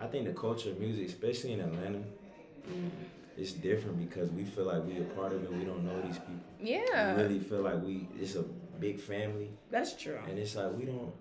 I 0.00 0.06
think 0.06 0.26
the 0.26 0.34
culture 0.34 0.70
of 0.70 0.80
music, 0.80 1.06
especially 1.08 1.52
in 1.52 1.60
Atlanta, 1.60 2.02
mm. 2.68 2.90
it's 3.36 3.52
different 3.52 3.98
because 4.08 4.30
we 4.30 4.44
feel 4.44 4.64
like 4.64 4.84
we 4.84 4.98
a 4.98 5.04
part 5.04 5.32
of 5.32 5.42
it. 5.44 5.52
We 5.52 5.64
don't 5.64 5.84
know 5.84 6.00
these 6.02 6.18
people. 6.18 6.34
Yeah. 6.60 7.14
We 7.16 7.22
really 7.22 7.38
feel 7.38 7.60
like 7.62 7.82
we 7.82 8.08
it's 8.20 8.34
a 8.34 8.44
big 8.80 9.00
family, 9.00 9.50
That's 9.70 9.94
true. 9.94 10.18
and 10.28 10.38
it's 10.38 10.56
like 10.56 10.72
we 10.76 10.84
don't. 10.84 11.12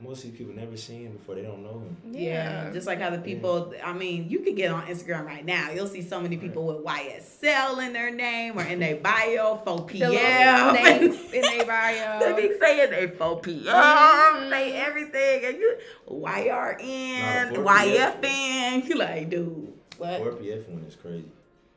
Most 0.00 0.24
of 0.24 0.30
these 0.30 0.38
people 0.38 0.54
never 0.54 0.76
seen 0.76 1.06
him 1.06 1.12
before. 1.14 1.34
They 1.34 1.42
don't 1.42 1.62
know 1.62 1.80
him. 1.80 1.96
Yeah. 2.12 2.70
Just 2.72 2.86
like 2.86 3.00
how 3.00 3.10
the 3.10 3.18
people, 3.18 3.74
I 3.84 3.92
mean, 3.92 4.28
you 4.30 4.40
could 4.40 4.54
get 4.54 4.70
on 4.70 4.82
Instagram 4.86 5.24
right 5.26 5.44
now. 5.44 5.72
You'll 5.72 5.88
see 5.88 6.02
so 6.02 6.20
many 6.20 6.36
people 6.36 6.64
with 6.66 6.84
YSL 6.84 7.84
in 7.84 7.92
their 7.92 8.12
name 8.12 8.56
or 8.56 8.62
in 8.62 8.78
their 8.78 8.94
bio, 8.96 9.56
4 9.64 9.76
The 9.78 9.82
p.m. 9.84 10.70
snakes 10.76 11.16
in 11.32 11.42
their 11.42 11.66
bio. 11.66 12.20
they 12.36 12.48
be 12.48 12.58
saying 12.60 12.90
they 12.92 13.08
4 13.08 13.40
p.m. 13.40 13.64
Mhm. 13.74 14.50
They 14.50 14.72
everything. 14.76 15.44
And 15.46 15.56
you, 15.58 15.76
YRN, 16.08 17.52
Nah, 17.52 17.54
4 17.56 17.64
YFN. 17.64 18.84
You 18.88 18.94
like, 18.96 19.30
dude, 19.30 19.72
what? 19.96 20.20
4PF 20.20 20.68
one 20.68 20.84
is 20.86 20.94
crazy. 20.94 21.24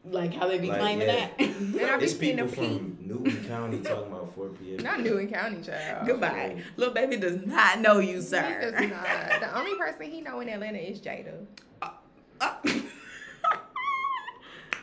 Like 0.03 0.33
how 0.33 0.47
they 0.47 0.57
be 0.59 0.67
Like, 0.67 0.79
claiming 0.79 1.07
yeah. 1.07 1.27
that? 1.37 1.39
And 1.39 1.81
I 1.81 1.97
be 1.97 2.03
It's 2.05 2.13
people 2.15 2.47
from 2.47 2.97
Newton 3.01 3.45
County 3.47 3.79
talking 3.81 4.11
about 4.11 4.20
4PF. 4.35 4.81
Not 4.83 5.01
Newton 5.01 5.29
County, 5.29 5.61
child. 5.61 6.07
Goodbye. 6.07 6.61
Little 6.77 6.93
baby 6.93 7.17
does 7.17 7.45
not 7.45 7.79
know 7.79 7.99
you, 7.99 8.21
sir. 8.21 8.41
He 8.43 8.87
sir. 8.87 8.89
does 8.89 8.89
not. 8.89 9.39
The 9.41 9.57
only 9.57 9.75
person 9.77 10.03
he 10.11 10.21
know 10.21 10.39
in 10.41 10.49
Atlanta 10.49 10.77
is 10.79 10.99
Jayda. 10.99 11.45
Uh, 11.81 11.89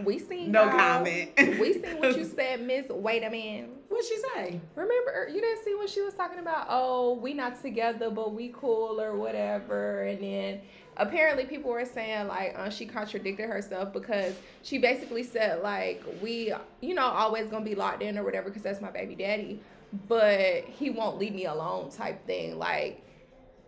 We 0.05 0.21
seen 0.21 0.52
no 0.52 0.62
y'all. 0.67 0.78
comment. 0.78 1.31
We 1.59 1.73
seen 1.73 1.99
what 1.99 2.17
you 2.17 2.25
said, 2.25 2.62
Miss. 2.64 2.87
Wait 2.88 3.25
a 3.25 3.31
minute. 3.31 3.69
What'd 3.88 4.07
she 4.07 4.17
say? 4.33 4.61
Remember, 4.76 5.26
you 5.28 5.40
didn't 5.40 5.64
see 5.64 5.75
when 5.75 5.88
she 5.88 6.02
was 6.02 6.14
talking 6.14 6.38
about, 6.38 6.69
oh, 6.71 7.14
we 7.14 7.35
not 7.35 7.61
together, 7.61 8.09
but 8.09 8.33
we 8.33 8.50
cool 8.55 9.00
or 9.00 9.17
whatever. 9.17 10.02
And 10.05 10.23
then 10.23 10.61
apparently 10.99 11.45
people 11.45 11.71
were 11.71 11.85
saying 11.85 12.26
like 12.28 12.55
uh, 12.59 12.69
she 12.71 12.85
contradicted 12.87 13.49
herself 13.49 13.93
because 13.93 14.35
she 14.62 14.78
basically 14.78 15.23
said 15.23 15.62
like 15.62 16.02
we, 16.23 16.52
you 16.81 16.95
know, 16.95 17.02
always 17.07 17.49
gonna 17.49 17.64
be 17.64 17.75
locked 17.75 18.02
in 18.02 18.19
or 18.19 18.25
whatever 18.25 18.49
because 18.49 18.62
that's 18.62 18.81
my 18.81 18.90
baby 18.90 19.14
daddy, 19.14 19.61
but 20.09 20.64
he 20.64 20.90
won't 20.90 21.19
leave 21.19 21.35
me 21.35 21.47
alone 21.47 21.90
type 21.90 22.26
thing. 22.26 22.59
Like 22.59 23.02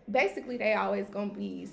basically 0.09 0.57
they 0.57 0.73
always 0.73 1.09
gonna 1.09 1.33
be 1.33 1.67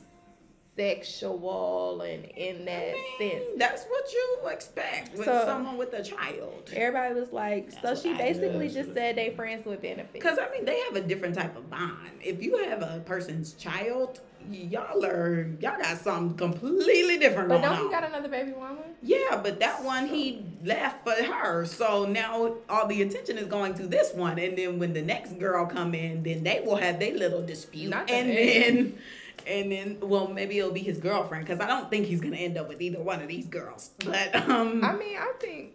sexual 0.76 2.02
and 2.02 2.24
in 2.36 2.64
that 2.64 2.94
sense. 3.18 3.44
That's 3.56 3.84
what 3.86 4.12
you 4.12 4.38
expect 4.48 5.16
with 5.16 5.24
So- 5.26 5.44
someone 5.44 5.76
with 5.76 5.92
a 5.92 6.02
child. 6.02 6.70
Everybody 6.72 7.18
was 7.18 7.32
like, 7.32 7.72
so 7.82 7.94
she 7.96 8.12
I- 8.12 8.16
basically 8.18 8.68
Yeah, 8.68 8.82
just 8.82 8.94
said 8.94 9.16
they 9.16 9.30
friends 9.34 9.66
with 9.66 9.82
benefits. 9.82 10.12
Because 10.12 10.38
I 10.38 10.48
mean, 10.52 10.64
they 10.64 10.78
have 10.80 10.94
a 10.96 11.00
different 11.00 11.34
type 11.34 11.56
of 11.56 11.68
bond. 11.68 12.10
If 12.24 12.42
you 12.42 12.56
have 12.58 12.82
a 12.82 13.02
person's 13.04 13.54
child, 13.54 14.20
y- 14.20 14.27
y'all 14.50 15.04
are 15.04 15.48
y'all 15.60 15.78
got 15.80 15.98
something 15.98 16.36
completely 16.36 17.18
different 17.18 17.48
But 17.48 17.60
going 17.62 17.76
don't 17.76 17.84
he 17.86 17.90
got 17.90 18.04
another 18.04 18.28
baby 18.28 18.52
mama? 18.52 18.80
yeah, 19.02 19.40
but 19.42 19.60
that 19.60 19.82
one 19.84 20.06
he 20.06 20.44
left 20.64 21.04
for 21.04 21.12
her, 21.22 21.64
so 21.66 22.04
now 22.06 22.54
all 22.68 22.86
the 22.86 23.02
attention 23.02 23.36
is 23.38 23.46
going 23.46 23.74
to 23.74 23.86
this 23.86 24.12
one, 24.14 24.38
and 24.38 24.56
then 24.56 24.78
when 24.78 24.92
the 24.92 25.02
next 25.02 25.38
girl 25.38 25.66
come 25.66 25.94
in, 25.94 26.22
then 26.22 26.42
they 26.44 26.60
will 26.64 26.76
have 26.76 26.98
their 26.98 27.14
little 27.14 27.44
dispute, 27.44 27.90
Not 27.90 28.06
the 28.06 28.14
and 28.14 28.30
ex. 28.30 28.38
then. 28.66 28.98
And 29.46 29.72
then, 29.72 29.98
well, 30.00 30.28
maybe 30.28 30.58
it'll 30.58 30.72
be 30.72 30.80
his 30.82 30.98
girlfriend 30.98 31.46
because 31.46 31.60
I 31.60 31.66
don't 31.66 31.88
think 31.88 32.06
he's 32.06 32.20
gonna 32.20 32.36
end 32.36 32.58
up 32.58 32.68
with 32.68 32.82
either 32.82 33.00
one 33.00 33.22
of 33.22 33.28
these 33.28 33.46
girls. 33.46 33.90
But 34.04 34.34
um, 34.34 34.84
I 34.84 34.94
mean, 34.94 35.16
I 35.16 35.32
think 35.40 35.72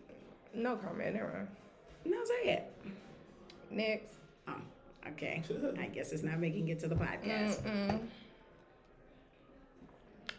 no 0.53 0.75
comment. 0.75 1.15
Never 1.15 1.32
mind. 1.34 1.48
no, 2.05 2.24
say 2.25 2.50
it. 2.53 2.72
Next. 3.72 4.13
Oh, 4.48 4.53
okay. 5.10 5.41
I 5.79 5.86
guess 5.88 6.12
it's 6.12 6.22
not 6.24 6.39
making 6.39 6.67
it 6.67 6.79
to 6.82 6.88
the 6.88 6.96
podcast. 6.96 7.62
Mm-mm. 7.63 8.00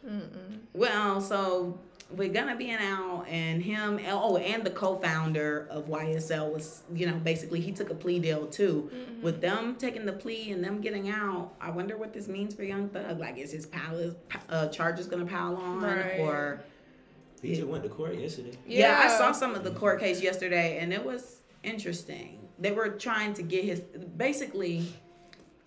Mm-mm. 0.06 0.58
Well, 0.72 1.20
so 1.20 1.78
we're 2.10 2.28
gonna 2.28 2.56
be 2.56 2.70
in 2.70 2.78
out, 2.78 3.24
and 3.28 3.62
him, 3.62 3.98
oh, 4.08 4.36
and 4.36 4.62
the 4.62 4.70
co-founder 4.70 5.66
of 5.70 5.86
YSL 5.88 6.52
was, 6.52 6.82
you 6.94 7.06
know, 7.06 7.14
basically 7.16 7.60
he 7.60 7.72
took 7.72 7.90
a 7.90 7.94
plea 7.94 8.18
deal 8.20 8.46
too. 8.46 8.90
Mm-hmm. 8.94 9.22
With 9.22 9.40
them 9.40 9.76
taking 9.76 10.04
the 10.04 10.12
plea 10.12 10.52
and 10.52 10.62
them 10.62 10.80
getting 10.80 11.08
out, 11.10 11.54
I 11.60 11.70
wonder 11.70 11.96
what 11.96 12.12
this 12.12 12.28
means 12.28 12.54
for 12.54 12.62
Young 12.62 12.88
Thug. 12.90 13.18
Like, 13.18 13.38
is 13.38 13.50
his 13.52 13.66
palace 13.66 14.14
uh, 14.48 14.68
charges 14.68 15.06
gonna 15.06 15.24
pile 15.26 15.56
on, 15.56 15.82
Right. 15.82 16.18
or 16.20 16.60
He 17.42 17.54
just 17.56 17.66
went 17.66 17.82
to 17.84 17.88
court 17.88 18.14
yesterday. 18.16 18.56
yeah. 18.66 19.02
I 19.04 19.08
saw 19.08 19.32
some 19.32 19.54
of 19.54 19.64
the 19.64 19.70
court 19.72 20.00
case 20.00 20.22
yesterday, 20.22 20.78
and 20.80 20.92
it 20.92 21.04
was 21.04 21.42
interesting. 21.62 22.38
They 22.58 22.70
were 22.72 22.90
trying 22.90 23.32
to 23.34 23.42
get 23.42 23.64
his 23.64 23.80
basically. 23.80 24.86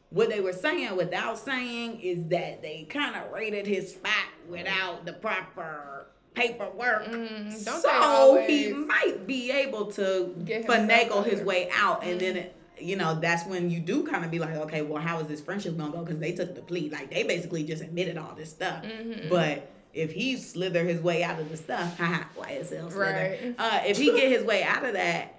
What 0.10 0.30
they 0.30 0.40
were 0.40 0.54
saying 0.54 0.96
without 0.96 1.38
saying 1.38 2.00
is 2.00 2.28
that 2.28 2.62
they 2.62 2.86
kind 2.90 3.16
of 3.16 3.32
raided 3.32 3.68
his 3.68 3.92
spot 3.92 4.14
without 4.50 5.06
the 5.06 5.14
proper 5.14 6.08
paperwork. 6.34 7.06
Mm, 7.08 7.52
so 7.54 8.44
he 8.48 8.72
might 8.72 9.26
be 9.28 9.52
able 9.52 9.88
to 9.94 10.34
finagle 10.68 11.26
his 11.26 11.42
way 11.42 11.70
out, 11.76 12.04
and 12.06 12.20
then 12.22 12.38
it, 12.38 12.56
you 12.80 12.96
know 12.96 13.20
that's 13.20 13.46
when 13.48 13.70
you 13.70 13.80
do 13.80 14.04
kind 14.06 14.24
of 14.24 14.32
be 14.32 14.40
like, 14.40 14.56
okay, 14.56 14.82
well, 14.82 15.02
how 15.02 15.20
is 15.20 15.28
this 15.28 15.42
friendship 15.42 15.78
gonna 15.78 15.92
go? 15.92 16.04
Because 16.04 16.20
they 16.20 16.32
took 16.32 16.56
the 16.56 16.62
plea, 16.62 16.90
like 16.90 17.10
they 17.12 17.24
basically 17.24 17.64
just 17.64 17.82
admitted 17.84 18.18
all 18.18 18.34
this 18.36 18.50
stuff, 18.50 18.84
Mhm. 18.84 19.30
but. 19.30 19.72
If 19.94 20.12
he 20.12 20.38
slither 20.38 20.84
his 20.84 21.02
way 21.02 21.24
out 21.24 21.40
of 21.40 21.50
the 21.50 21.58
stuff, 21.58 21.98
haha, 21.98 22.26
YSL 22.38 22.92
slither. 22.92 23.00
Right. 23.00 23.56
Uh, 23.58 23.80
if 23.88 23.98
he 23.98 24.12
get 24.12 24.30
his 24.30 24.44
way 24.44 24.62
out 24.62 24.86
of 24.86 24.94
that, 24.94 25.37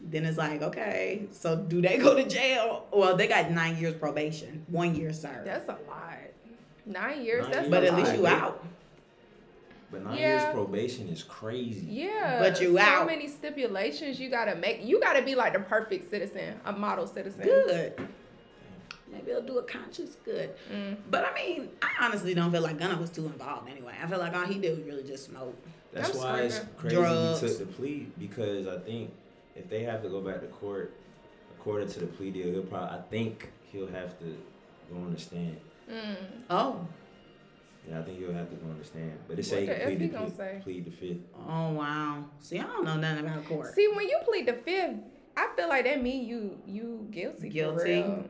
then 0.00 0.24
it's 0.24 0.38
like, 0.38 0.62
okay, 0.62 1.26
so 1.32 1.56
do 1.56 1.80
they 1.80 1.98
go 1.98 2.14
to 2.14 2.24
jail? 2.28 2.86
Well, 2.92 3.16
they 3.16 3.26
got 3.26 3.50
nine 3.50 3.76
years 3.78 3.94
probation, 3.94 4.64
one 4.68 4.94
year 4.94 5.12
served. 5.12 5.46
That's 5.46 5.68
a 5.68 5.72
lot. 5.88 6.18
Nine 6.84 7.24
years. 7.24 7.42
Nine 7.44 7.50
that's 7.52 7.68
years. 7.68 7.70
but 7.70 7.84
at 7.84 7.94
least 7.96 8.14
you 8.14 8.26
out. 8.26 8.64
But 9.90 10.04
nine 10.04 10.18
Yeah. 10.18 10.42
years 10.42 10.54
probation 10.54 11.08
is 11.08 11.22
crazy. 11.22 11.86
Yeah, 11.86 12.38
But 12.40 12.60
you 12.60 12.76
so 12.76 12.82
out. 12.82 13.00
So 13.00 13.06
many 13.06 13.28
stipulations 13.28 14.20
you 14.20 14.28
gotta 14.30 14.54
make. 14.56 14.84
You 14.84 15.00
gotta 15.00 15.22
be 15.22 15.34
like 15.34 15.52
the 15.52 15.60
perfect 15.60 16.10
citizen, 16.10 16.60
a 16.64 16.72
model 16.72 17.06
citizen. 17.06 17.42
Good. 17.44 17.94
Maybe 19.10 19.30
he'll 19.30 19.42
do 19.42 19.58
a 19.58 19.62
conscious 19.62 20.16
good. 20.24 20.50
Mm. 20.72 20.96
But 21.10 21.24
I 21.24 21.34
mean, 21.34 21.68
I 21.80 22.04
honestly 22.04 22.34
don't 22.34 22.50
feel 22.50 22.62
like 22.62 22.78
Gunna 22.78 22.96
was 22.98 23.10
too 23.10 23.26
involved 23.26 23.68
anyway. 23.70 23.94
I 24.02 24.06
feel 24.08 24.18
like 24.18 24.34
all 24.34 24.44
he 24.46 24.58
did 24.58 24.76
was 24.76 24.86
really 24.86 25.04
just 25.04 25.24
smoke. 25.26 25.56
That's 25.92 26.10
I'm 26.10 26.18
why 26.18 26.40
it's 26.40 26.60
crazy 26.76 26.96
Drugs. 26.96 27.40
he 27.40 27.48
took 27.48 27.58
the 27.58 27.66
plea 27.66 28.08
because 28.18 28.66
I 28.66 28.78
think 28.78 29.10
if 29.56 29.68
they 29.68 29.82
have 29.84 30.02
to 30.02 30.08
go 30.08 30.20
back 30.20 30.40
to 30.40 30.46
court, 30.46 30.94
according 31.58 31.88
to 31.88 32.00
the 32.00 32.06
plea 32.06 32.30
deal, 32.30 32.52
he'll 32.52 32.62
probably 32.62 32.98
I 32.98 33.02
think 33.10 33.50
he'll 33.72 33.86
have 33.88 34.18
to 34.20 34.36
go 34.90 34.96
on 34.98 35.12
the 35.12 35.20
stand. 35.20 35.56
Mm. 35.90 36.16
Oh. 36.50 36.86
Yeah, 37.88 38.00
I 38.00 38.02
think 38.02 38.18
he'll 38.18 38.32
have 38.32 38.50
to 38.50 38.56
go 38.56 38.68
on 38.68 38.78
the 38.78 38.84
stand. 38.84 39.12
But 39.28 39.34
it 39.34 39.36
What 39.38 39.46
say 39.46 39.60
he 39.60 39.66
the 39.66 39.72
can 39.72 39.80
F 39.82 39.86
plead 39.88 40.00
he 40.00 40.06
the 40.08 40.12
gonna 40.12 40.34
say? 40.34 40.60
plead 40.62 40.84
the 40.86 40.90
fifth. 40.90 41.20
Oh 41.48 41.70
wow. 41.72 42.24
See, 42.40 42.58
I 42.58 42.64
don't 42.64 42.84
know 42.84 42.96
nothing 42.96 43.24
about 43.24 43.44
court. 43.46 43.74
See, 43.74 43.88
when 43.94 44.08
you 44.08 44.18
plead 44.24 44.46
the 44.46 44.54
fifth, 44.54 44.96
I 45.36 45.48
feel 45.56 45.68
like 45.68 45.84
that 45.84 46.02
mean 46.02 46.26
you 46.26 46.58
you 46.66 47.06
guilty. 47.10 47.40
For 47.42 47.46
Guilty. 47.46 47.84
real. 47.92 48.24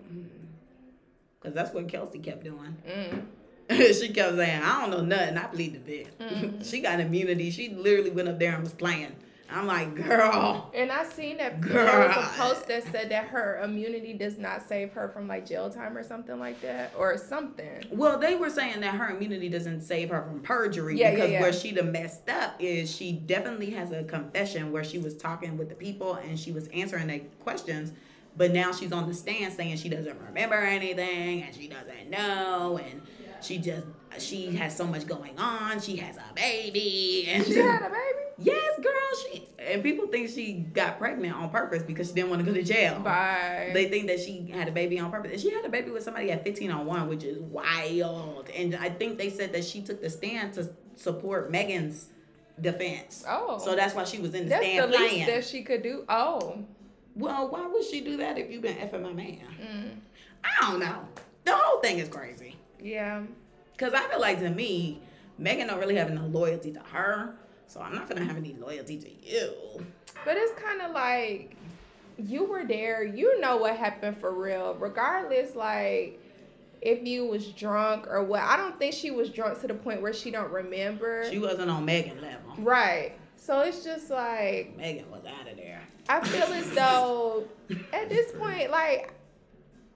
Cause 1.41 1.55
that's 1.55 1.73
what 1.73 1.89
Kelsey 1.89 2.19
kept 2.19 2.45
doing. 2.45 2.77
Mm. 2.89 3.23
she 4.01 4.09
kept 4.11 4.37
saying, 4.37 4.63
I 4.63 4.81
don't 4.83 4.91
know 4.91 5.01
nothing. 5.17 5.37
I 5.39 5.45
plead 5.45 5.75
the 5.75 5.79
fifth. 5.81 6.19
Mhm. 6.19 6.65
she 6.71 6.81
got 6.81 6.99
immunity. 7.01 7.51
She 7.51 7.69
literally 7.71 8.11
went 8.11 8.29
up 8.29 8.39
there 8.39 8.55
and 8.55 8.63
was 8.63 8.73
playing. 8.73 9.15
I'm 9.49 9.67
like, 9.67 9.95
girl. 9.95 10.71
And 10.75 10.91
I 10.91 11.05
seen 11.05 11.37
that 11.39 11.63
there 11.63 11.85
was 11.85 12.17
Girl. 12.17 12.25
a 12.25 12.27
post 12.37 12.67
that 12.69 12.83
said 12.91 13.11
that 13.11 13.27
her 13.29 13.61
immunity 13.63 14.13
does 14.13 14.39
not 14.39 14.67
save 14.69 14.93
her 14.93 15.09
from 15.09 15.29
like 15.29 15.47
jail 15.47 15.71
time 15.71 15.97
or 15.97 16.03
something 16.03 16.39
like 16.39 16.61
that, 16.63 16.93
or 16.99 17.17
something. 17.17 17.85
Well, 17.91 18.19
they 18.19 18.35
were 18.35 18.51
saying 18.51 18.81
that 18.81 18.95
her 18.95 19.15
immunity 19.15 19.49
doesn't 19.49 19.83
save 19.83 20.11
her 20.11 20.23
from 20.23 20.41
perjury 20.41 20.99
Yeah, 20.99 21.11
yeah, 21.11 21.15
because 21.15 21.31
yeah. 21.31 21.41
where 21.41 21.53
she 21.53 21.73
done 21.73 21.93
messed 21.93 22.29
up 22.29 22.57
is 22.59 22.95
she 22.95 23.13
definitely 23.13 23.71
has 23.71 23.93
a 23.93 24.03
confession 24.05 24.73
where 24.73 24.85
she 24.85 24.99
was 24.99 25.17
talking 25.17 25.57
with 25.57 25.69
the 25.69 25.75
people 25.77 26.15
and 26.15 26.39
she 26.39 26.51
was 26.53 26.67
answering 26.69 27.07
their 27.07 27.21
questions, 27.41 27.93
but 28.37 28.53
now 28.53 28.73
she's 28.73 28.93
on 28.93 29.07
the 29.09 29.15
stand 29.15 29.53
saying 29.53 29.77
she 29.77 29.89
doesn't 29.89 30.19
remember 30.21 30.57
anything 30.57 31.43
and 31.43 31.55
she 31.55 31.69
doesn't 31.69 32.11
know 32.11 32.79
and 32.85 33.01
she 33.41 33.59
just 33.59 33.87
she 34.21 34.55
has 34.57 34.77
so 34.77 34.87
much 34.87 35.07
going 35.07 35.39
on. 35.39 35.81
She 35.81 35.97
has 35.97 36.17
a 36.17 36.25
baby 36.35 37.27
and 37.29 37.45
She 37.45 37.57
had 37.57 37.83
a 37.83 37.91
baby. 37.91 38.25
yes, 38.39 38.77
girl. 38.81 38.93
She 39.33 39.49
and 39.59 39.83
people 39.83 40.07
think 40.09 40.29
she 40.31 40.53
got 40.55 40.99
pregnant 40.99 41.35
on 41.35 41.51
purpose 41.51 41.83
because 41.83 42.09
she 42.09 42.15
didn't 42.15 42.31
want 42.31 42.45
to 42.45 42.47
go 42.47 42.55
to 42.55 42.63
jail. 42.63 43.01
Bye. 43.01 43.71
They 43.73 43.89
think 43.89 44.07
that 44.09 44.21
she 44.21 44.47
had 44.53 44.69
a 44.69 44.73
baby 44.73 44.99
on 44.99 45.11
purpose. 45.11 45.33
And 45.33 45.41
she 45.41 45.51
had 45.51 45.65
a 45.65 45.69
baby 45.69 45.91
with 45.91 46.03
somebody 46.03 46.31
at 46.31 46.45
15 46.45 46.71
on 46.71 46.87
1, 46.87 47.09
which 47.09 47.25
is 47.25 47.39
wild. 47.39 48.49
And 48.55 48.75
I 48.77 48.91
think 48.91 49.19
they 49.19 49.31
said 49.31 49.53
that 49.55 49.65
she 49.65 49.83
took 49.83 50.01
the 50.01 50.11
stand 50.11 50.53
to 50.55 50.69
support 50.95 51.51
Megan's 51.51 52.07
defense. 52.61 53.25
oh, 53.29 53.59
So 53.59 53.75
that's 53.77 53.95
why 53.95 54.05
she 54.05 54.19
was 54.19 54.35
in 54.35 54.45
the 54.45 54.51
that's 54.51 54.65
the 54.65 54.73
stand 54.73 54.91
least 54.93 55.03
playing. 55.09 55.27
that 55.27 55.45
she 55.45 55.63
could 55.63 55.83
do. 55.83 56.05
Oh, 56.09 56.59
well, 57.15 57.49
why 57.49 57.67
would 57.67 57.85
she 57.85 58.01
do 58.03 58.19
that 58.19 58.39
if 58.39 58.51
you've 58.51 58.63
been 58.63 58.77
effing 58.77 59.03
my 59.03 59.13
man? 59.13 59.39
mm. 59.61 59.89
I 60.45 60.71
don't 60.71 60.81
know. 60.81 61.09
The 61.45 61.53
whole 61.57 61.81
thing 61.81 61.99
is 61.99 62.09
crazy. 62.09 62.57
yeah. 62.81 63.23
Because 63.77 63.93
I 63.93 64.09
feel 64.09 64.21
like 64.21 64.41
to 64.41 64.51
me, 64.51 65.01
Megan 65.39 65.67
don't 65.67 65.79
really 65.79 65.97
have 65.97 66.11
no 66.11 66.23
loyalty 66.27 66.73
to 66.73 66.81
her. 66.81 67.35
So 67.67 67.81
I'm 67.81 67.95
not 67.95 68.09
going 68.09 68.21
to 68.21 68.27
have 68.27 68.37
any 68.37 68.55
loyalty 68.55 68.97
to 68.99 69.11
you. 69.29 69.53
But 70.25 70.37
it's 70.37 70.53
kind 70.61 70.81
of 70.83 70.93
like 70.93 71.57
you 72.17 72.45
were 72.45 72.65
there. 72.65 73.05
You 73.05 73.41
know 73.41 73.57
what 73.57 73.77
happened 73.77 74.19
for 74.19 74.33
real. 74.33 74.77
Regardless, 74.79 75.55
like 75.55 76.21
if 76.81 77.03
you 77.07 77.27
was 77.27 77.49
drunk 77.49 78.07
or 78.07 78.23
what. 78.23 78.43
I 78.43 78.57
don't 78.57 78.79
think 78.79 78.95
she 78.95 79.11
was 79.11 79.31
drunk 79.31 79.61
to 79.61 79.67
the 79.67 79.75
point 79.75 80.01
where 80.01 80.13
she 80.13 80.31
don't 80.31 80.51
remember. 80.51 81.29
She 81.31 81.39
wasn't 81.39 81.71
on 81.71 81.85
Megan 81.85 82.21
level. 82.21 82.53
Right. 82.59 83.13
So 83.37 83.61
it's 83.61 83.85
just 83.85 84.11
like 84.11 84.77
Megan 84.77 85.11
was 85.11 85.25
out 85.25 85.49
of 85.49 85.57
there. 85.57 85.83
I 86.09 86.21
feel 86.27 86.45
as 86.55 86.71
though 86.71 87.45
at 87.93 88.09
this 88.09 88.33
point, 88.33 88.71
like 88.71 89.13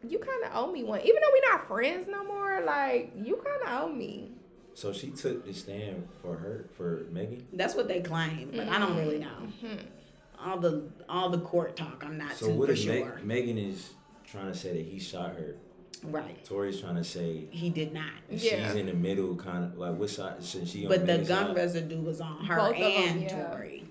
you 0.08 0.18
kind 0.18 0.44
of 0.44 0.50
owe 0.54 0.72
me 0.72 0.82
one, 0.84 1.00
even 1.00 1.16
though 1.16 1.30
we're 1.32 1.52
not 1.52 1.66
friends 1.68 2.06
no 2.08 2.24
more. 2.24 2.60
Like 2.64 3.12
you 3.22 3.36
kind 3.36 3.62
of 3.62 3.82
owe 3.84 3.92
me. 3.92 4.32
So 4.74 4.92
she 4.92 5.10
took 5.10 5.44
the 5.44 5.52
stand 5.52 6.08
for 6.22 6.36
her 6.36 6.66
for 6.76 7.06
Megan. 7.10 7.46
That's 7.52 7.74
what 7.74 7.88
they 7.88 8.00
claim, 8.00 8.50
but 8.54 8.68
I 8.68 8.78
don't 8.78 8.96
really 8.96 9.18
know. 9.18 9.48
Mhm. 9.62 9.78
All 10.42 10.58
the 10.58 10.84
all 11.08 11.28
the 11.28 11.40
court 11.40 11.76
talk, 11.76 12.02
I'm 12.04 12.16
not 12.16 12.32
So 12.32 12.46
too 12.46 12.52
what 12.54 12.68
for 12.68 12.72
is 12.74 12.86
Meg- 12.86 13.02
sure. 13.02 13.20
Megan 13.22 13.58
is 13.58 13.90
trying 14.24 14.46
to 14.50 14.54
say 14.54 14.72
that 14.72 14.86
he 14.86 14.98
shot 14.98 15.34
her. 15.36 15.56
right. 16.04 16.42
Tory's 16.46 16.80
trying 16.80 16.94
to 16.94 17.04
say 17.04 17.44
He 17.50 17.68
did 17.68 17.92
not. 17.92 18.10
Yeah. 18.30 18.66
she's 18.68 18.76
in 18.76 18.86
the 18.86 18.94
middle, 18.94 19.36
kind 19.36 19.64
of 19.64 19.76
like 19.76 19.96
what 19.96 20.08
side? 20.08 20.42
Since 20.42 20.70
she 20.70 20.84
on 20.86 20.88
But 20.88 21.00
the 21.00 21.06
Megan's 21.08 21.28
gun 21.28 21.46
side? 21.48 21.56
residue 21.56 22.00
was 22.00 22.20
on 22.22 22.42
her 22.46 22.56
Both 22.56 22.76
of 22.76 22.80
'em, 22.80 23.02
and 23.08 23.22
yeah. 23.22 23.50
Tory. 23.50 23.84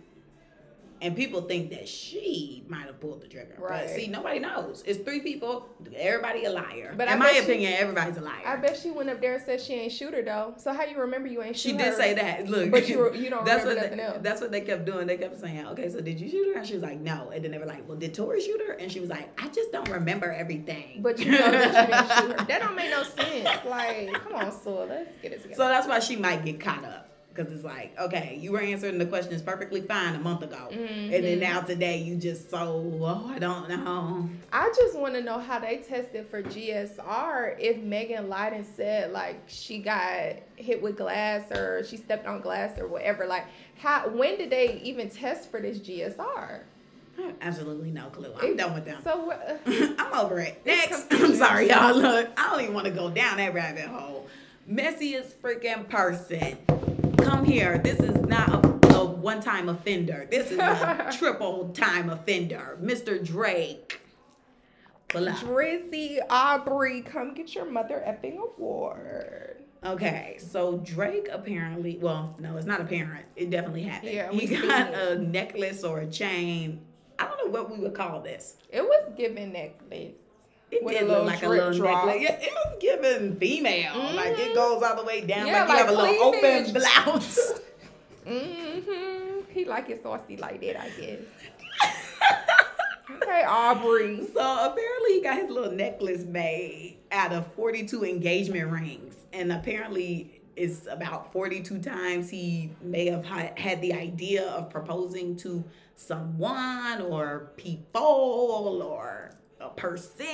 And 1.01 1.15
people 1.15 1.41
think 1.43 1.69
that 1.71 1.87
she 1.87 2.63
might 2.67 2.85
have 2.85 2.99
pulled 2.99 3.21
the 3.21 3.27
trigger. 3.27 3.55
Right. 3.57 3.85
But 3.87 3.89
see, 3.95 4.07
nobody 4.07 4.39
knows. 4.39 4.83
It's 4.85 4.99
three 4.99 5.21
people. 5.21 5.69
Everybody 5.95 6.43
a 6.43 6.49
liar. 6.51 6.93
But 6.97 7.07
in 7.07 7.13
I 7.13 7.15
my 7.15 7.25
bet 7.27 7.35
she- 7.35 7.41
opinion, 7.43 7.73
everybody's 7.77 8.17
a 8.17 8.21
liar. 8.21 8.41
I 8.45 8.57
bet 8.57 8.77
she 8.77 8.91
went 8.91 9.09
up 9.09 9.21
there 9.21 9.35
and 9.35 9.43
said 9.43 9.61
she 9.61 9.73
ain't 9.75 9.93
shoot 9.93 10.13
her 10.13 10.21
though. 10.21 10.55
So 10.57 10.73
how 10.73 10.83
you 10.83 10.97
remember 10.99 11.29
you 11.29 11.41
ain't 11.41 11.55
She 11.55 11.71
her? 11.71 11.77
did 11.77 11.95
say 11.95 12.15
that. 12.15 12.49
Look, 12.49 12.69
But 12.71 12.89
you- 12.89 13.13
you 13.15 13.29
don't 13.29 13.45
that's 13.45 13.63
remember 13.63 13.67
what 13.67 13.75
nothing 13.83 13.97
they, 13.97 14.03
else. 14.03 14.17
That's 14.21 14.41
what 14.41 14.51
they 14.51 14.61
kept 14.61 14.83
doing. 14.85 15.07
They 15.07 15.17
kept 15.17 15.39
saying, 15.39 15.67
"Okay, 15.67 15.89
so 15.89 16.01
did 16.01 16.19
you 16.19 16.29
shoot 16.29 16.53
her?" 16.53 16.59
And 16.59 16.67
she 16.67 16.73
was 16.73 16.83
like, 16.83 16.99
"No." 16.99 17.29
And 17.33 17.43
then 17.45 17.51
they 17.51 17.57
were 17.59 17.65
like, 17.65 17.87
"Well, 17.87 17.97
did 17.97 18.13
Tory 18.13 18.41
shoot 18.41 18.61
her?" 18.67 18.73
And 18.73 18.91
she 18.91 18.99
was 18.99 19.09
like, 19.09 19.29
"I 19.41 19.47
just 19.49 19.71
don't 19.71 19.89
remember 19.89 20.29
everything." 20.31 21.01
But 21.01 21.17
you 21.19 21.31
know 21.31 21.37
that 21.51 21.67
you 21.67 21.93
didn't 21.95 22.09
shoot 22.09 22.39
her. 22.41 22.45
That 22.47 22.59
don't 22.61 22.75
make 22.75 22.91
no 22.91 23.03
sense. 23.03 23.65
Like, 23.65 24.11
come 24.13 24.35
on, 24.35 24.51
Soul, 24.51 24.85
let's 24.89 25.09
get 25.21 25.31
it 25.31 25.41
together. 25.43 25.55
So 25.55 25.67
that's 25.69 25.87
why 25.87 25.99
she 25.99 26.17
might 26.17 26.43
get 26.43 26.59
caught 26.59 26.83
up. 26.83 27.05
Because 27.33 27.53
it's 27.53 27.63
like, 27.63 27.97
okay, 27.97 28.37
you 28.41 28.51
were 28.51 28.59
answering 28.59 28.97
the 28.97 29.05
questions 29.05 29.41
perfectly 29.41 29.81
fine 29.81 30.15
a 30.15 30.19
month 30.19 30.41
ago. 30.41 30.67
And 30.71 31.11
then 31.11 31.37
Mhm. 31.37 31.39
now 31.39 31.61
today 31.61 31.97
you 31.97 32.15
just 32.15 32.49
so, 32.49 32.83
oh, 33.01 33.31
I 33.33 33.39
don't 33.39 33.69
know. 33.69 34.27
I 34.51 34.73
just 34.75 34.97
want 34.97 35.13
to 35.13 35.21
know 35.21 35.37
how 35.39 35.59
they 35.59 35.77
tested 35.77 36.27
for 36.29 36.41
GSR 36.41 37.55
if 37.59 37.77
Megan 37.77 38.31
and 38.33 38.65
said 38.65 39.11
like 39.11 39.41
she 39.47 39.77
got 39.79 40.33
hit 40.55 40.81
with 40.81 40.97
glass 40.97 41.49
or 41.51 41.83
she 41.85 41.97
stepped 41.97 42.25
on 42.27 42.41
glass 42.41 42.77
or 42.79 42.87
whatever. 42.87 43.25
Like, 43.25 43.45
how 43.77 44.09
when 44.09 44.37
did 44.37 44.49
they 44.49 44.81
even 44.83 45.09
test 45.09 45.49
for 45.51 45.61
this 45.61 45.79
GSR? 45.79 46.61
I 47.17 47.21
have 47.21 47.35
absolutely 47.41 47.91
no 47.91 48.07
clue. 48.09 48.33
I'm 48.41 48.57
done 48.57 48.73
with 48.73 48.85
them. 48.85 49.01
So 49.03 49.17
what? 49.25 49.61
I'm 49.65 50.13
over 50.13 50.39
it. 50.39 50.61
Next. 50.65 51.05
I'm 51.11 51.35
sorry, 51.35 51.69
y'all. 51.69 51.95
Look, 51.95 52.29
I 52.37 52.49
don't 52.49 52.61
even 52.61 52.73
want 52.73 52.85
to 52.85 52.91
go 52.91 53.09
down 53.09 53.37
that 53.37 53.53
rabbit 53.53 53.85
hole. 53.85 54.27
Messiest 54.69 55.33
freaking 55.43 55.87
person. 55.87 56.57
Come 57.29 57.45
here. 57.45 57.77
This 57.77 57.99
is 57.99 58.15
not 58.25 58.49
a, 58.49 58.95
a 58.95 59.05
one 59.05 59.39
time 59.39 59.69
offender. 59.69 60.27
This 60.31 60.49
is 60.49 60.57
a 60.57 61.11
triple 61.19 61.69
time 61.69 62.09
offender. 62.09 62.75
Mr. 62.81 63.23
Drake. 63.23 64.01
Blah. 65.09 65.33
Drizzy 65.33 66.17
Aubrey, 66.27 67.03
come 67.03 67.35
get 67.35 67.53
your 67.53 67.65
mother 67.65 68.03
effing 68.03 68.39
award. 68.39 69.63
Okay, 69.85 70.37
so 70.39 70.79
Drake 70.79 71.29
apparently, 71.31 71.99
well, 72.01 72.35
no, 72.39 72.57
it's 72.57 72.65
not 72.65 72.81
apparent. 72.81 73.27
It 73.35 73.51
definitely 73.51 73.83
happened. 73.83 74.11
Yeah, 74.11 74.31
he 74.31 74.47
got 74.47 74.91
a 74.95 75.19
necklace 75.19 75.83
or 75.83 75.99
a 75.99 76.07
chain. 76.07 76.81
I 77.19 77.25
don't 77.25 77.45
know 77.45 77.51
what 77.51 77.69
we 77.69 77.77
would 77.77 77.93
call 77.93 78.21
this. 78.21 78.57
It 78.71 78.81
was 78.81 79.13
given 79.15 79.53
necklace. 79.53 80.15
It 80.71 80.83
With 80.83 80.97
did 80.99 81.07
look 81.07 81.25
like 81.25 81.41
a 81.43 81.49
little 81.49 81.73
drop. 81.73 82.05
necklace. 82.05 82.23
Yeah, 82.23 82.37
it 82.41 82.51
was 82.53 82.77
given 82.79 83.35
female. 83.37 83.97
Like 84.15 84.37
it 84.37 84.51
Mhm. 84.51 84.55
goes 84.55 84.83
all 84.83 84.95
the 84.95 85.03
way 85.03 85.21
down. 85.21 85.47
Yeah, 85.47 85.63
like 85.65 85.69
you 85.69 85.75
have 85.77 85.89
a 85.89 85.91
like 85.93 86.11
little 86.11 86.27
open 86.35 86.73
blouse. 86.73 87.59
Mm-hmm. 88.27 89.39
He 89.51 89.65
like 89.65 89.89
it 89.89 90.03
saucy 90.03 90.37
like 90.37 90.61
that, 90.61 90.79
I 90.81 90.89
guess. 90.89 91.19
Okay, 93.11 93.43
Aubrey. 93.43 94.23
so 94.33 94.39
apparently 94.39 95.13
he 95.13 95.21
got 95.21 95.37
his 95.37 95.49
little 95.49 95.71
necklace 95.71 96.23
made 96.25 96.97
out 97.11 97.33
of 97.33 97.51
42 97.53 98.05
engagement 98.05 98.69
rings. 98.71 99.15
And 99.33 99.51
apparently 99.51 100.39
it's 100.55 100.85
about 100.87 101.33
42 101.33 101.79
times 101.79 102.29
he 102.29 102.69
may 102.83 103.07
have 103.07 103.25
had 103.25 103.81
the 103.81 103.93
idea 103.93 104.47
of 104.49 104.69
proposing 104.69 105.35
to 105.37 105.63
someone 105.95 107.01
or 107.01 107.51
people 107.57 108.79
or 108.87 109.31
a 109.59 109.69
person. 109.69 110.25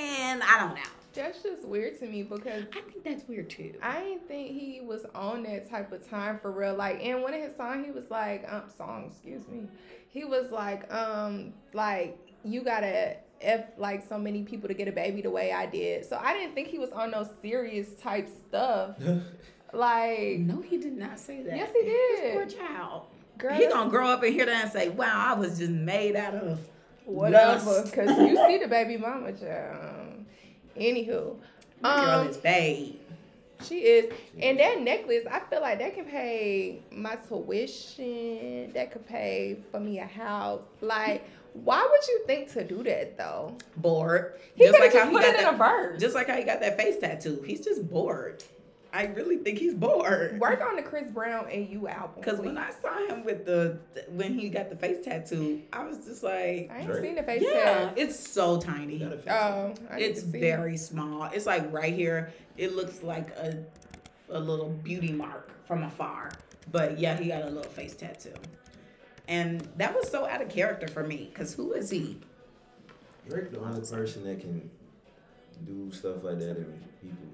I 0.42 0.56
don't 0.58 0.74
know. 0.74 0.90
That's 1.14 1.42
just 1.42 1.64
weird 1.64 1.98
to 2.00 2.06
me 2.06 2.22
because 2.24 2.64
I 2.74 2.80
think 2.82 3.02
that's 3.02 3.26
weird 3.26 3.48
too. 3.48 3.72
I 3.82 4.00
didn't 4.00 4.28
think 4.28 4.50
he 4.50 4.82
was 4.84 5.06
on 5.14 5.42
that 5.44 5.68
type 5.70 5.90
of 5.92 6.06
time 6.08 6.38
for 6.40 6.50
real. 6.50 6.74
Like 6.74 7.00
in 7.00 7.22
one 7.22 7.32
of 7.32 7.40
his 7.40 7.56
songs, 7.56 7.86
he 7.86 7.90
was 7.92 8.10
like, 8.10 8.44
um, 8.52 8.64
song, 8.76 9.06
excuse 9.10 9.46
me. 9.48 9.66
He 10.08 10.24
was 10.24 10.50
like, 10.50 10.92
um, 10.92 11.54
like 11.72 12.18
you 12.44 12.62
gotta 12.62 13.16
f 13.40 13.64
like 13.78 14.06
so 14.08 14.18
many 14.18 14.42
people 14.42 14.68
to 14.68 14.74
get 14.74 14.88
a 14.88 14.92
baby 14.92 15.22
the 15.22 15.30
way 15.30 15.52
I 15.52 15.64
did. 15.66 16.04
So 16.04 16.18
I 16.22 16.34
didn't 16.34 16.54
think 16.54 16.68
he 16.68 16.78
was 16.78 16.90
on 16.90 17.10
no 17.12 17.26
serious 17.42 17.94
type 17.94 18.28
stuff. 18.48 18.96
Like, 19.72 20.38
No, 20.38 20.62
he 20.62 20.78
did 20.78 20.96
not 20.96 21.18
say 21.18 21.42
that. 21.42 21.56
Yes, 21.56 21.70
he 21.74 21.82
This 21.82 22.20
did. 22.20 22.32
poor 22.34 22.46
child. 22.46 23.02
girl, 23.36 23.54
He 23.54 23.66
gonna 23.66 23.90
grow 23.90 24.08
up 24.08 24.22
and 24.22 24.32
hear 24.32 24.46
that 24.46 24.62
and 24.64 24.72
say, 24.72 24.88
"Wow, 24.88 25.12
I 25.12 25.34
was 25.38 25.58
just 25.58 25.72
made 25.72 26.14
out 26.16 26.34
of 26.34 26.60
whatever. 27.06 27.64
lust." 27.64 27.92
Because 27.92 28.18
you 28.18 28.36
see 28.46 28.58
the 28.58 28.68
baby 28.68 28.96
mama, 28.96 29.32
child. 29.32 30.24
Anywho, 30.76 31.36
My 31.80 31.96
girl 31.96 32.20
um, 32.20 32.28
is 32.28 32.36
babe." 32.36 32.96
She 33.62 33.78
is. 33.78 34.12
And 34.38 34.58
that 34.60 34.80
necklace, 34.80 35.24
I 35.30 35.40
feel 35.40 35.60
like 35.60 35.78
that 35.78 35.94
can 35.94 36.04
pay 36.04 36.82
my 36.90 37.16
tuition. 37.16 38.72
That 38.72 38.92
could 38.92 39.06
pay 39.06 39.58
for 39.70 39.80
me 39.80 39.98
a 39.98 40.06
house. 40.06 40.62
Like, 40.80 41.26
why 41.64 41.86
would 41.90 42.06
you 42.06 42.24
think 42.26 42.52
to 42.52 42.64
do 42.64 42.82
that 42.84 43.16
though? 43.16 43.56
Bored. 43.76 44.34
He 44.54 44.66
could 44.66 44.74
have 44.74 44.92
just 44.92 45.10
put 45.10 45.24
it 45.24 45.36
in 45.36 45.58
that. 45.58 45.98
Just 45.98 46.14
like 46.14 46.28
how 46.28 46.36
he 46.36 46.44
got 46.44 46.60
that 46.60 46.76
face 46.76 46.98
tattoo. 46.98 47.42
He's 47.46 47.64
just 47.64 47.88
bored. 47.88 48.44
I 48.96 49.06
really 49.14 49.36
think 49.36 49.58
he's 49.58 49.74
bored. 49.74 50.40
Work 50.40 50.62
on 50.62 50.76
the 50.76 50.82
Chris 50.82 51.10
Brown 51.10 51.48
and 51.50 51.68
You 51.68 51.86
album. 51.86 52.12
Because 52.16 52.38
when 52.40 52.56
I 52.56 52.70
saw 52.70 52.96
him 53.08 53.24
with 53.24 53.44
the 53.44 53.78
when 54.08 54.32
he 54.38 54.48
got 54.48 54.70
the 54.70 54.76
face 54.76 55.04
tattoo, 55.04 55.60
I 55.72 55.84
was 55.84 55.98
just 55.98 56.22
like, 56.22 56.70
I 56.72 56.78
ain't 56.78 56.86
Drake? 56.86 57.02
seen 57.02 57.14
the 57.16 57.22
face 57.22 57.42
tattoo. 57.42 57.54
yeah, 57.54 57.64
tag. 57.88 57.92
it's 57.98 58.18
so 58.18 58.58
tiny. 58.58 58.98
Got 59.00 59.12
a 59.12 59.18
face. 59.18 59.28
Oh, 59.32 59.74
I 59.90 59.98
It's 60.00 60.22
to 60.22 60.30
see 60.30 60.38
it. 60.38 60.40
very 60.40 60.76
small. 60.78 61.24
It's 61.24 61.44
like 61.46 61.70
right 61.72 61.92
here. 61.92 62.32
It 62.56 62.74
looks 62.74 63.02
like 63.02 63.30
a 63.36 63.62
a 64.30 64.40
little 64.40 64.70
beauty 64.70 65.12
mark 65.12 65.50
from 65.66 65.82
afar. 65.82 66.32
But 66.72 66.98
yeah, 66.98 67.16
he 67.18 67.28
got 67.28 67.42
a 67.42 67.50
little 67.50 67.70
face 67.70 67.94
tattoo. 67.94 68.32
And 69.28 69.60
that 69.76 69.94
was 69.94 70.08
so 70.10 70.26
out 70.26 70.40
of 70.40 70.48
character 70.48 70.88
for 70.88 71.02
me. 71.04 71.30
Cause 71.34 71.52
who 71.52 71.72
is 71.74 71.90
he? 71.90 72.18
Drake 73.28 73.50
the 73.50 73.60
only 73.60 73.80
person 73.86 74.24
that 74.24 74.40
can 74.40 74.70
do 75.66 75.90
stuff 75.92 76.22
like 76.22 76.38
that 76.38 76.56
and 76.56 76.80
people 77.02 77.26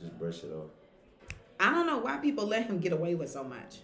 just 0.00 0.18
brush 0.18 0.42
it 0.42 0.52
off. 0.52 0.70
I 1.60 1.70
don't 1.70 1.86
know 1.86 1.98
why 1.98 2.16
people 2.18 2.46
let 2.46 2.66
him 2.66 2.78
get 2.78 2.92
away 2.92 3.14
with 3.14 3.30
so 3.30 3.42
much. 3.44 3.78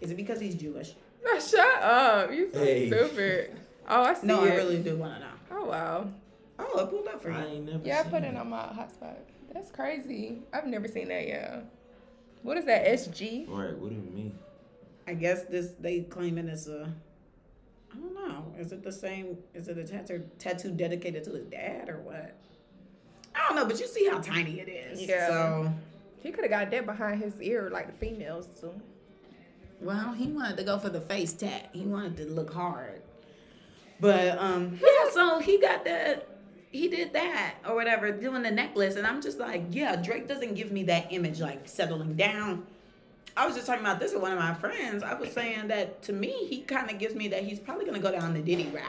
Is 0.00 0.10
it 0.10 0.16
because 0.16 0.40
he's 0.40 0.54
Jewish? 0.54 0.94
No, 1.24 1.38
shut 1.38 1.82
up. 1.82 2.32
You 2.32 2.50
so 2.52 2.58
Hey. 2.58 2.86
stupid. 2.88 3.56
Oh, 3.88 4.02
I 4.02 4.14
see 4.14 4.26
No, 4.26 4.44
it. 4.44 4.52
I 4.52 4.56
really 4.56 4.82
do 4.82 4.96
want 4.96 5.14
to 5.14 5.20
know. 5.20 5.32
Oh, 5.52 5.64
wow. 5.66 6.08
Oh, 6.58 6.80
it 6.80 6.90
pulled 6.90 7.08
up 7.08 7.22
for 7.22 7.30
I 7.32 7.44
ain't 7.46 7.66
never 7.66 7.86
Yeah, 7.86 8.00
I 8.00 8.02
seen 8.02 8.10
put 8.12 8.22
it 8.24 8.36
on 8.36 8.48
my 8.48 8.58
hotspot. 8.62 9.16
That's 9.52 9.70
crazy. 9.70 10.42
I've 10.52 10.66
never 10.66 10.88
seen 10.88 11.08
that 11.08 11.26
Yeah. 11.26 11.60
What 12.42 12.56
is 12.56 12.64
that? 12.66 12.86
SG? 12.86 13.46
Right, 13.48 13.76
what 13.76 13.90
do 13.90 13.94
you 13.96 14.02
mean? 14.14 14.38
I 15.06 15.14
guess 15.14 15.44
this 15.44 15.72
they 15.80 16.00
claiming 16.02 16.48
it's 16.48 16.66
a. 16.68 16.92
I 17.92 17.96
don't 17.98 18.14
know. 18.14 18.54
Is 18.58 18.72
it 18.72 18.82
the 18.82 18.92
same? 18.92 19.38
Is 19.54 19.68
it 19.68 19.76
a 19.76 19.84
tattoo 19.84 20.22
tattoo 20.38 20.70
dedicated 20.70 21.24
to 21.24 21.32
his 21.32 21.46
dad 21.46 21.88
or 21.88 21.98
what? 21.98 22.34
I 23.34 23.46
don't 23.48 23.56
know, 23.56 23.66
but 23.66 23.80
you 23.80 23.86
see 23.86 24.06
how 24.08 24.18
tiny 24.18 24.60
it 24.60 24.68
is. 24.68 25.02
Yeah. 25.02 25.26
So, 25.28 25.72
He 26.22 26.30
could 26.30 26.44
have 26.44 26.50
got 26.50 26.70
that 26.70 26.86
behind 26.86 27.22
his 27.22 27.40
ear 27.40 27.70
like 27.72 27.86
the 27.86 28.06
females 28.06 28.46
do. 28.60 28.72
well, 29.80 30.12
he 30.12 30.26
wanted 30.28 30.56
to 30.58 30.64
go 30.64 30.78
for 30.78 30.90
the 30.90 31.00
face 31.00 31.32
tat. 31.32 31.70
He 31.72 31.80
wanted 31.80 32.16
to 32.18 32.24
look 32.26 32.52
hard. 32.52 33.02
But 34.00 34.38
um, 34.38 34.78
yeah. 34.82 35.10
So 35.12 35.40
he 35.40 35.58
got 35.58 35.84
that. 35.84 36.26
He 36.72 36.86
did 36.88 37.12
that 37.14 37.54
or 37.68 37.74
whatever, 37.74 38.12
doing 38.12 38.42
the 38.42 38.50
necklace, 38.50 38.94
and 38.96 39.04
I'm 39.06 39.20
just 39.20 39.38
like, 39.40 39.64
yeah, 39.70 39.96
Drake 39.96 40.28
doesn't 40.28 40.54
give 40.54 40.70
me 40.70 40.84
that 40.84 41.12
image 41.12 41.40
like 41.40 41.68
settling 41.68 42.14
down. 42.14 42.64
I 43.36 43.46
was 43.46 43.54
just 43.56 43.66
talking 43.66 43.82
about 43.84 43.98
this 44.00 44.12
with 44.12 44.22
one 44.22 44.32
of 44.32 44.38
my 44.38 44.54
friends. 44.54 45.02
I 45.02 45.14
was 45.14 45.32
saying 45.32 45.68
that 45.68 46.02
to 46.02 46.12
me, 46.12 46.46
he 46.48 46.60
kind 46.62 46.90
of 46.90 46.98
gives 46.98 47.14
me 47.14 47.28
that 47.28 47.42
he's 47.44 47.58
probably 47.58 47.86
gonna 47.86 47.98
go 47.98 48.12
down 48.12 48.34
the 48.34 48.40
Diddy 48.40 48.68
route. 48.68 48.84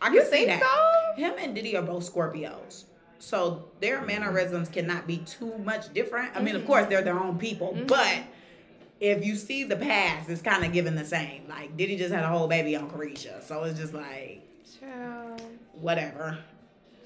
I 0.00 0.06
can 0.06 0.14
You 0.14 0.24
see 0.24 0.46
that. 0.46 0.62
so? 0.62 1.14
Him 1.22 1.34
and 1.38 1.54
Diddy 1.54 1.76
are 1.76 1.82
both 1.82 2.10
Scorpios. 2.10 2.84
So 3.18 3.70
their 3.80 4.02
mannerisms 4.02 4.68
mm-hmm. 4.68 4.74
cannot 4.74 5.06
be 5.06 5.18
too 5.18 5.56
much 5.58 5.92
different. 5.92 6.36
I 6.36 6.40
mean, 6.40 6.54
of 6.54 6.62
mm-hmm. 6.62 6.68
course, 6.68 6.86
they're 6.86 7.02
their 7.02 7.18
own 7.18 7.38
people, 7.38 7.72
mm-hmm. 7.74 7.86
but 7.86 8.18
if 9.00 9.24
you 9.24 9.36
see 9.36 9.64
the 9.64 9.76
past, 9.76 10.28
it's 10.28 10.42
kind 10.42 10.64
of 10.64 10.72
given 10.72 10.94
the 10.94 11.04
same. 11.04 11.46
Like 11.48 11.76
Diddy 11.76 11.96
just 11.96 12.12
had 12.12 12.24
a 12.24 12.28
whole 12.28 12.48
baby 12.48 12.76
on 12.76 12.90
Caresha, 12.90 13.42
so 13.42 13.64
it's 13.64 13.78
just 13.78 13.94
like 13.94 14.42
Child. 14.80 15.42
whatever. 15.74 16.38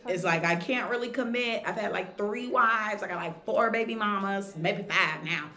It's 0.06 0.24
like 0.24 0.44
I 0.44 0.56
can't 0.56 0.90
really 0.90 1.10
commit. 1.10 1.62
I've 1.66 1.76
had 1.76 1.92
like 1.92 2.16
three 2.18 2.48
wives. 2.48 3.02
I 3.02 3.08
got 3.08 3.16
like 3.16 3.44
four 3.44 3.70
baby 3.70 3.94
mamas, 3.94 4.54
maybe 4.56 4.82
five 4.82 5.24
now. 5.24 5.50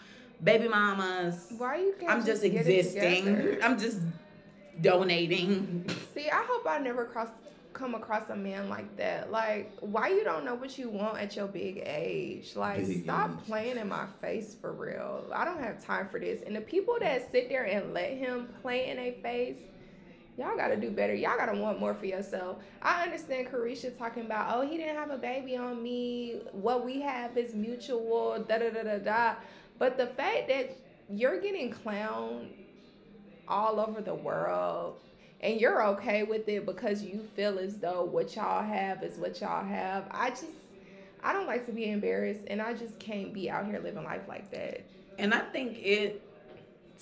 baby 0.44 0.68
mamas. 0.68 1.48
Why 1.58 1.78
you 1.78 1.96
can't 2.00 2.12
I'm 2.12 2.26
just 2.26 2.44
existing. 2.44 3.58
I'm 3.64 3.80
just 3.80 4.00
donating. 4.82 5.90
See, 6.14 6.30
I 6.30 6.44
hope 6.48 6.68
I 6.68 6.78
never 6.80 7.06
cross 7.06 7.30
come 7.76 7.94
across 7.94 8.30
a 8.30 8.36
man 8.36 8.70
like 8.70 8.96
that. 8.98 9.32
Like, 9.32 9.72
why 9.82 10.08
you 10.08 10.24
don't 10.24 10.44
know 10.46 10.56
what 10.56 10.78
you 10.80 10.90
want 10.90 11.20
at 11.20 11.36
your 11.36 11.46
big 11.48 11.84
age? 11.86 12.56
Like, 12.56 12.88
Big 12.88 13.04
stop 13.04 13.30
age. 13.30 13.46
playing 13.46 13.78
in 13.78 13.88
my 13.88 14.08
face 14.22 14.56
for 14.60 14.74
real. 14.74 15.26
I 15.34 15.46
don't 15.46 15.60
have 15.62 15.84
time 15.86 16.08
for 16.10 16.20
this. 16.20 16.42
And 16.46 16.56
the 16.56 16.62
people 16.62 16.98
that 17.02 17.32
sit 17.32 17.50
there 17.50 17.66
and 17.66 17.94
let 17.94 18.12
him 18.14 18.48
play 18.62 18.90
in 18.90 18.98
a 18.98 19.12
face, 19.22 19.58
y'all 20.38 20.56
gotta 20.58 20.78
do 20.78 20.90
better. 20.90 21.14
Y'all 21.14 21.38
gotta 21.38 21.60
want 21.60 21.80
more 21.80 21.94
for 21.94 22.06
yourself. 22.06 22.58
I 22.82 23.04
understand 23.04 23.48
Caresha 23.50 23.96
talking 23.98 24.26
about, 24.26 24.56
oh, 24.56 24.62
he 24.68 24.78
didn't 24.78 24.96
have 24.96 25.12
a 25.12 25.18
baby 25.18 25.56
on 25.58 25.84
me. 25.84 26.42
What 26.54 26.84
we 26.86 27.02
have 27.02 27.38
is 27.38 27.54
mutual. 27.54 28.44
Da 28.48 28.58
da 28.58 28.70
da 28.72 28.84
da 28.84 28.98
da. 28.98 29.36
But 29.78 29.98
the 29.98 30.08
fact 30.08 30.48
that 30.48 30.76
you're 31.10 31.40
getting 31.42 31.72
clowned 31.74 32.48
all 33.48 33.80
over 33.80 34.02
the 34.02 34.16
world 34.16 34.98
and 35.46 35.62
you're 35.62 35.86
okay 35.90 36.24
with 36.24 36.50
it 36.50 36.66
because 36.66 37.04
you 37.04 37.28
feel 37.36 37.60
as 37.60 37.78
though 37.78 38.04
what 38.04 38.36
y'all 38.36 38.64
have 38.64 39.04
is 39.04 39.18
what 39.20 39.40
y'all 39.40 39.64
have. 39.64 40.08
I 40.10 40.32
just 40.32 40.48
I 41.24 41.34
don't 41.34 41.46
like 41.46 41.68
to 41.68 41.72
be 41.72 41.90
embarrassed 41.90 42.42
and 42.48 42.60
I 42.62 42.74
just 42.74 43.00
can't 43.00 43.32
be 43.32 43.50
out 43.50 43.66
here 43.66 43.80
living 43.80 44.04
life 44.04 44.24
like 44.28 44.50
that. 44.52 44.82
And 45.20 45.34
I 45.34 45.40
think 45.40 45.78
it, 45.78 46.22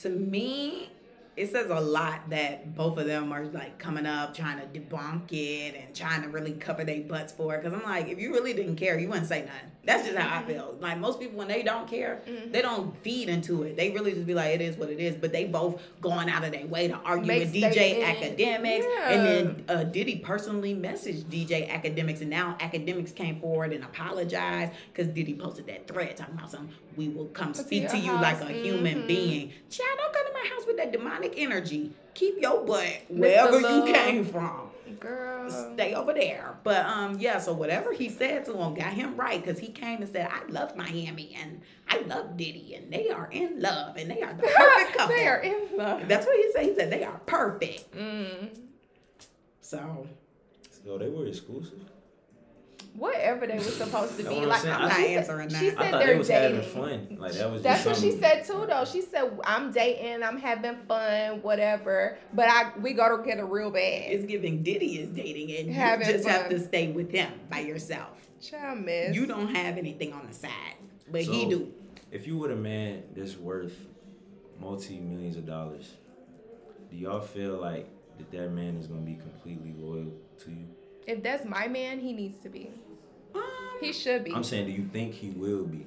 to 0.01 0.09
me, 0.09 0.91
it 1.35 1.51
says 1.51 1.69
a 1.69 1.79
lot 1.79 2.29
that 2.29 2.75
both 2.75 2.97
of 2.97 3.05
them 3.07 3.31
are 3.31 3.45
like 3.45 3.79
coming 3.79 4.05
up 4.05 4.33
trying 4.35 4.59
to 4.59 4.79
debunk 4.79 5.31
it 5.31 5.75
and 5.75 5.95
trying 5.95 6.21
to 6.21 6.29
really 6.29 6.53
cover 6.53 6.83
their 6.83 7.01
butts 7.01 7.33
for 7.33 7.55
it. 7.55 7.63
Because 7.63 7.77
I'm 7.79 7.83
like, 7.89 8.07
if 8.07 8.19
you 8.19 8.31
really 8.31 8.53
didn't 8.53 8.75
care, 8.75 8.99
you 8.99 9.07
wouldn't 9.09 9.27
say 9.27 9.41
nothing. 9.41 9.71
That's 9.85 10.05
just 10.05 10.17
how 10.17 10.39
I 10.39 10.43
feel. 10.43 10.77
Like 10.79 10.97
most 10.99 11.19
people, 11.19 11.37
when 11.37 11.47
they 11.49 11.61
don't 11.63 11.87
care, 11.89 12.21
Mhm. 12.27 12.51
they 12.53 12.61
don't 12.61 12.95
feed 13.03 13.27
into 13.29 13.63
it. 13.63 13.75
They 13.75 13.89
really 13.91 14.13
just 14.13 14.25
be 14.25 14.33
like, 14.33 14.53
it 14.55 14.61
is 14.61 14.77
what 14.77 14.89
it 14.89 14.99
is. 14.99 15.15
But 15.15 15.33
they 15.33 15.45
both 15.45 15.81
going 16.01 16.29
out 16.29 16.43
of 16.45 16.51
their 16.51 16.65
way 16.67 16.87
to 16.87 16.95
argue 17.03 17.25
Make 17.27 17.43
with 17.45 17.53
DJ. 17.53 18.01
Akademiks. 18.03 18.83
Yeah. 18.83 19.09
And 19.09 19.25
then 19.25 19.65
uh, 19.67 19.83
Diddy 19.83 20.17
personally 20.17 20.73
messaged 20.75 21.23
DJ 21.25 21.67
Akademiks. 21.69 22.21
And 22.21 22.29
now 22.29 22.55
Akademiks 22.59 23.13
came 23.13 23.39
forward 23.41 23.73
and 23.73 23.83
apologized 23.83 24.71
because 24.93 25.07
Diddy 25.13 25.33
posted 25.33 25.67
that 25.67 25.87
thread 25.87 26.15
talking 26.15 26.35
about 26.35 26.51
something. 26.51 26.69
We 26.95 27.09
will 27.09 27.25
come 27.25 27.53
speak 27.55 27.81
your 27.83 27.91
to 27.91 27.97
you 27.97 28.11
like 28.13 28.39
a 28.41 28.45
human 28.53 29.03
Mhm. 29.03 29.07
being. 29.07 29.51
Child, 29.69 29.89
don't 29.97 30.13
come 30.13 30.27
to 30.27 30.33
my 30.33 30.47
house 30.55 30.67
with 30.67 30.77
that 30.77 30.91
demonic 30.91 31.22
energy. 31.35 31.91
Keep 32.13 32.41
your 32.41 32.65
butt 32.65 33.01
wherever 33.09 33.59
you 33.59 33.85
came 33.85 34.25
from. 34.25 34.69
Girl. 34.99 35.49
Stay 35.49 35.93
over 35.95 36.13
there. 36.13 36.57
But 36.63 36.85
um, 36.85 37.17
yeah. 37.19 37.39
So 37.39 37.51
whatever 37.53 37.91
he 37.91 38.09
said 38.09 38.45
to 38.45 38.53
him 38.55 38.73
got 38.75 38.93
him 38.93 39.17
right 39.17 39.43
because 39.43 39.59
he 39.59 39.67
came 39.67 40.01
and 40.01 40.11
said, 40.11 40.29
"I 40.31 40.49
love 40.49 40.75
Miami 40.77 41.35
and 41.41 41.61
I 41.89 41.99
love 42.01 42.37
Diddy 42.37 42.75
and 42.75 42.93
they 42.93 43.09
are 43.09 43.27
in 43.31 43.59
love 43.59 43.97
and 43.97 44.09
they 44.09 44.21
are 44.21 44.33
the 44.33 44.43
perfect 44.55 44.97
couple." 44.97 45.15
they 45.15 45.27
are 45.27 45.39
in 45.39 45.75
love. 45.75 46.07
That's 46.07 46.25
what 46.25 46.35
he 46.37 46.51
said. 46.53 46.63
He 46.63 46.75
said 46.75 46.91
they 46.91 47.03
are 47.03 47.19
perfect. 47.25 47.93
Mm. 47.95 48.57
So 49.61 50.07
So 50.85 50.97
they 50.97 51.09
were 51.09 51.25
exclusive. 51.25 51.79
Whatever 52.95 53.47
they 53.47 53.55
were 53.55 53.63
supposed 53.63 54.17
to 54.17 54.23
be 54.23 54.37
I'm 54.37 54.47
like. 54.49 54.61
saying. 54.61 54.73
I'm 54.75 54.81
not 54.87 54.95
she 54.97 55.01
said- 55.03 55.17
answering 55.17 55.49
She 55.49 55.69
that. 55.71 55.79
I 55.81 55.91
thought 55.91 55.97
they're 55.99 56.07
they 56.13 56.17
was 56.17 56.27
dating. 56.27 56.55
having 56.57 56.69
fun. 57.09 57.17
Like 57.19 57.31
that 57.33 57.51
was. 57.51 57.61
That's 57.63 57.83
just 57.83 58.01
what 58.03 58.11
she 58.11 58.19
said 58.19 58.45
too, 58.45 58.65
though. 58.69 58.85
She 58.85 59.01
said, 59.01 59.31
"I'm 59.45 59.71
dating, 59.71 60.21
I'm 60.23 60.37
having 60.37 60.75
fun, 60.87 61.41
whatever." 61.41 62.17
But 62.33 62.49
I, 62.49 62.71
we 62.79 62.93
gotta 62.93 63.23
get 63.23 63.39
a 63.39 63.45
real 63.45 63.71
bad. 63.71 63.81
it's 64.11 64.25
giving 64.25 64.61
Diddy 64.61 64.99
is 64.99 65.09
dating 65.09 65.55
and 65.55 65.67
you 65.69 65.73
Having 65.73 66.07
just 66.07 66.27
have 66.27 66.49
to 66.49 66.59
stay 66.59 66.91
with 66.91 67.09
him 67.11 67.31
by 67.49 67.59
yourself. 67.61 68.27
Child 68.41 68.81
miss. 68.81 69.15
You 69.15 69.25
don't 69.25 69.55
have 69.55 69.77
anything 69.77 70.13
on 70.13 70.27
the 70.27 70.33
side, 70.33 70.51
but 71.11 71.21
he 71.23 71.45
do. 71.45 71.71
If 72.11 72.27
you 72.27 72.37
were 72.37 72.51
a 72.51 72.55
man 72.55 73.03
that's 73.15 73.35
worth 73.37 73.73
multi 74.59 74.99
millions 74.99 75.35
of 75.35 75.47
dollars, 75.47 75.93
do 76.91 76.95
y'all 76.97 77.21
feel 77.21 77.55
like 77.55 77.89
that 78.19 78.29
that 78.31 78.51
man 78.51 78.77
is 78.77 78.85
gonna 78.85 79.01
be 79.01 79.15
completely 79.15 79.73
loyal 79.77 80.11
to 80.43 80.51
you? 80.51 80.67
If 81.07 81.23
that's 81.23 81.45
my 81.45 81.67
man, 81.67 81.99
he 81.99 82.13
needs 82.13 82.39
to 82.43 82.49
be. 82.49 82.71
Um, 83.35 83.41
He 83.79 83.91
should 83.93 84.23
be. 84.23 84.33
I'm 84.33 84.43
saying, 84.43 84.65
do 84.67 84.71
you 84.71 84.87
think 84.91 85.13
he 85.13 85.29
will 85.31 85.63
be? 85.65 85.85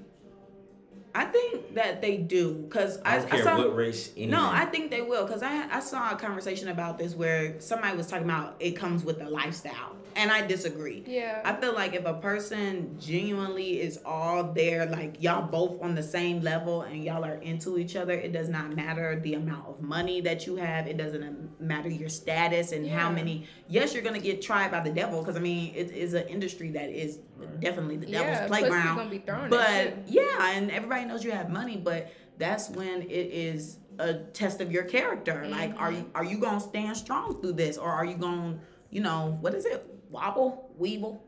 I 1.14 1.24
think 1.24 1.74
that 1.74 2.02
they 2.02 2.18
do 2.18 2.52
because 2.52 2.98
I 3.02 3.14
I, 3.14 3.18
don't 3.18 3.26
I 3.26 3.30
care 3.30 3.42
saw. 3.44 3.56
what 3.58 3.74
race. 3.74 4.12
Any 4.16 4.26
No. 4.26 4.50
I 4.52 4.66
think 4.66 4.90
they 4.90 5.00
will 5.00 5.24
because 5.26 5.42
I 5.42 5.66
I 5.74 5.80
saw 5.80 6.10
a 6.12 6.16
conversation 6.16 6.68
about 6.68 6.98
this 6.98 7.14
where 7.14 7.58
somebody 7.58 7.96
was 7.96 8.06
talking 8.06 8.26
about 8.26 8.56
it 8.60 8.72
comes 8.72 9.02
with 9.02 9.18
the 9.18 9.28
lifestyle, 9.30 9.96
and 10.16 10.32
I 10.32 10.46
disagree. 10.46 11.04
yeah. 11.06 11.42
I 11.44 11.52
feel 11.54 11.74
like 11.74 11.94
if 11.94 12.04
a 12.06 12.14
person 12.14 12.96
genuinely 12.98 13.80
is 13.80 14.00
all 14.04 14.42
there, 14.52 14.86
like 14.86 15.22
y'all 15.22 15.46
both 15.46 15.80
on 15.82 15.94
the 15.94 16.02
same 16.02 16.40
level 16.42 16.82
and 16.82 17.04
y'all 17.04 17.24
are 17.24 17.34
into 17.34 17.78
each 17.78 17.94
other, 17.96 18.12
it 18.14 18.32
does 18.32 18.48
not 18.48 18.74
matter 18.74 19.20
the 19.20 19.34
amount 19.34 19.68
of 19.68 19.82
money 19.82 20.20
that 20.22 20.46
you 20.46 20.56
have. 20.56 20.86
It 20.86 20.96
doesn't 20.96 21.60
matter 21.60 21.88
your 21.88 22.08
status 22.08 22.72
and 22.72 22.88
how 22.88 23.10
many. 23.10 23.46
Yes, 23.68 23.94
you're 23.94 24.02
gonna 24.02 24.18
get 24.18 24.42
tried 24.42 24.70
by 24.70 24.80
the 24.80 24.90
devil 24.92 25.20
because 25.20 25.36
I 25.36 25.40
mean 25.40 25.74
it 25.74 25.90
is 25.92 26.14
an 26.14 26.26
industry 26.28 26.70
that 26.72 26.88
is 26.90 27.18
definitely 27.60 27.96
the 27.98 28.06
devil's 28.06 28.38
pussy's 28.48 28.48
playground. 28.48 28.96
gonna 28.96 29.10
be 29.10 29.18
thrown 29.18 29.50
But 29.50 29.68
at 29.70 30.08
yeah, 30.08 30.52
and 30.52 30.70
everybody 30.70 31.04
knows 31.04 31.22
you 31.24 31.30
have 31.32 31.50
money, 31.50 31.76
but 31.76 32.10
that's 32.38 32.70
when 32.70 33.02
it 33.02 33.08
is 33.32 33.78
a 33.98 34.14
test 34.14 34.60
of 34.60 34.70
your 34.70 34.84
character. 34.84 35.46
Like, 35.48 35.74
are 35.80 35.90
Mm-hmm. 35.90 35.96
you 36.00 36.10
are 36.14 36.24
you 36.24 36.38
gonna 36.38 36.60
stand 36.60 36.96
strong 36.96 37.40
through 37.40 37.52
this, 37.54 37.78
or 37.78 37.90
are 37.90 38.04
you 38.04 38.16
gonna, 38.16 38.58
you 38.90 39.00
know, 39.00 39.38
what 39.40 39.54
is 39.54 39.64
it, 39.64 39.86
wobble, 40.10 40.70
weevil, 40.76 41.22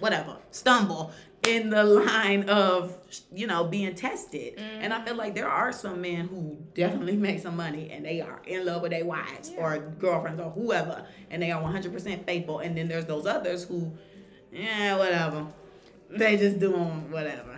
whatever, 0.00 0.36
stumble 0.50 1.12
in 1.46 1.70
the 1.70 1.84
line 1.84 2.48
of 2.48 2.96
you 3.32 3.46
know 3.46 3.64
being 3.64 3.94
tested? 3.94 4.58
And 4.58 4.92
I 4.92 4.98
mm-hmm. 4.98 5.06
feel 5.06 5.16
like 5.16 5.34
there 5.34 5.48
are 5.48 5.72
some 5.72 6.00
men 6.00 6.28
who 6.28 6.58
definitely 6.74 7.16
make 7.16 7.40
some 7.40 7.56
money 7.56 7.90
and 7.90 8.04
they 8.04 8.20
are 8.20 8.40
in 8.46 8.64
love 8.64 8.82
with 8.82 8.92
their 8.92 9.04
wives 9.04 9.50
Yeah. 9.50 9.60
or 9.60 9.78
girlfriends 9.78 10.40
or 10.40 10.50
whoever, 10.50 11.06
and 11.30 11.42
they 11.42 11.50
are 11.50 11.62
100% 11.62 12.24
faithful. 12.26 12.60
And 12.60 12.76
then 12.76 12.88
there's 12.88 13.06
those 13.06 13.26
others 13.26 13.64
who, 13.64 13.92
yeah, 14.52 14.96
whatever. 14.96 15.46
They 16.10 16.36
just 16.36 16.58
doing 16.58 17.10
whatever. 17.10 17.57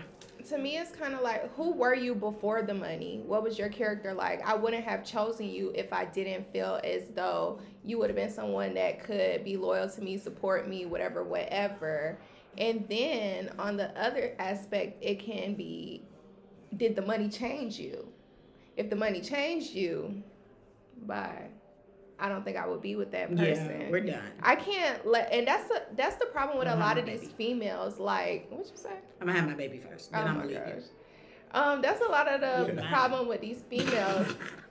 To 0.50 0.58
me 0.58 0.76
it's 0.76 0.90
kind 0.90 1.14
of 1.14 1.22
like 1.22 1.54
who 1.54 1.72
were 1.72 1.94
you 1.94 2.14
before 2.14 2.62
the 2.62 2.74
money? 2.74 3.22
What 3.24 3.42
was 3.42 3.58
your 3.58 3.68
character 3.68 4.12
like? 4.12 4.46
I 4.46 4.54
wouldn't 4.54 4.84
have 4.84 5.04
chosen 5.04 5.48
you 5.48 5.72
if 5.74 5.92
i 5.92 6.04
didn't 6.04 6.52
feel 6.52 6.80
as 6.84 7.08
though 7.14 7.60
you 7.84 7.98
would 7.98 8.10
have 8.10 8.16
been 8.16 8.30
someone 8.30 8.74
that 8.74 9.02
could 9.02 9.44
be 9.44 9.56
loyal 9.56 9.88
to 9.88 10.02
me 10.02 10.18
support 10.18 10.68
me 10.68 10.86
whatever 10.86 11.22
whatever. 11.24 12.18
And 12.58 12.86
then 12.88 13.50
on 13.58 13.76
the 13.76 13.90
other 14.00 14.34
aspect 14.38 15.02
it 15.02 15.20
can 15.20 15.54
be 15.54 16.02
did 16.76 16.94
the 16.96 17.02
money 17.02 17.28
change 17.28 17.78
you? 17.78 18.08
If 18.76 18.90
the 18.90 18.96
money 18.96 19.20
changed 19.20 19.72
you 19.74 20.22
bye 21.06 21.46
i 22.20 22.28
don't 22.28 22.44
think 22.44 22.56
i 22.56 22.66
would 22.66 22.82
be 22.82 22.94
with 22.96 23.10
that 23.12 23.28
person 23.36 23.80
Yeah, 23.80 23.90
we're 23.90 24.00
done. 24.00 24.22
I 24.42 24.54
can't 24.56 25.06
let, 25.06 25.32
and 25.32 25.46
that's 25.46 25.68
the 25.68 25.82
that's 25.96 26.16
the 26.16 26.26
problem 26.26 26.58
with 26.58 26.68
a 26.68 26.76
lot 26.76 26.98
of 26.98 27.06
these 27.06 27.20
baby. 27.20 27.34
females. 27.36 27.98
Like, 27.98 28.46
what 28.50 28.66
you 28.66 28.72
say? 28.76 28.90
I'm 29.20 29.26
gonna 29.26 29.38
have 29.40 29.48
my 29.48 29.54
baby 29.54 29.78
first. 29.78 30.12
Then 30.12 30.22
Oh 30.22 30.26
I'm 30.26 30.36
my 30.38 30.42
gonna 30.46 30.72
gosh. 30.74 30.82
Um, 31.52 31.82
that's 31.82 32.00
a 32.00 32.10
lot 32.10 32.28
of 32.28 32.40
the 32.40 32.74
Yeah. 32.74 32.88
problem 32.90 33.26
with 33.28 33.40
these 33.40 33.62
females. 33.68 34.26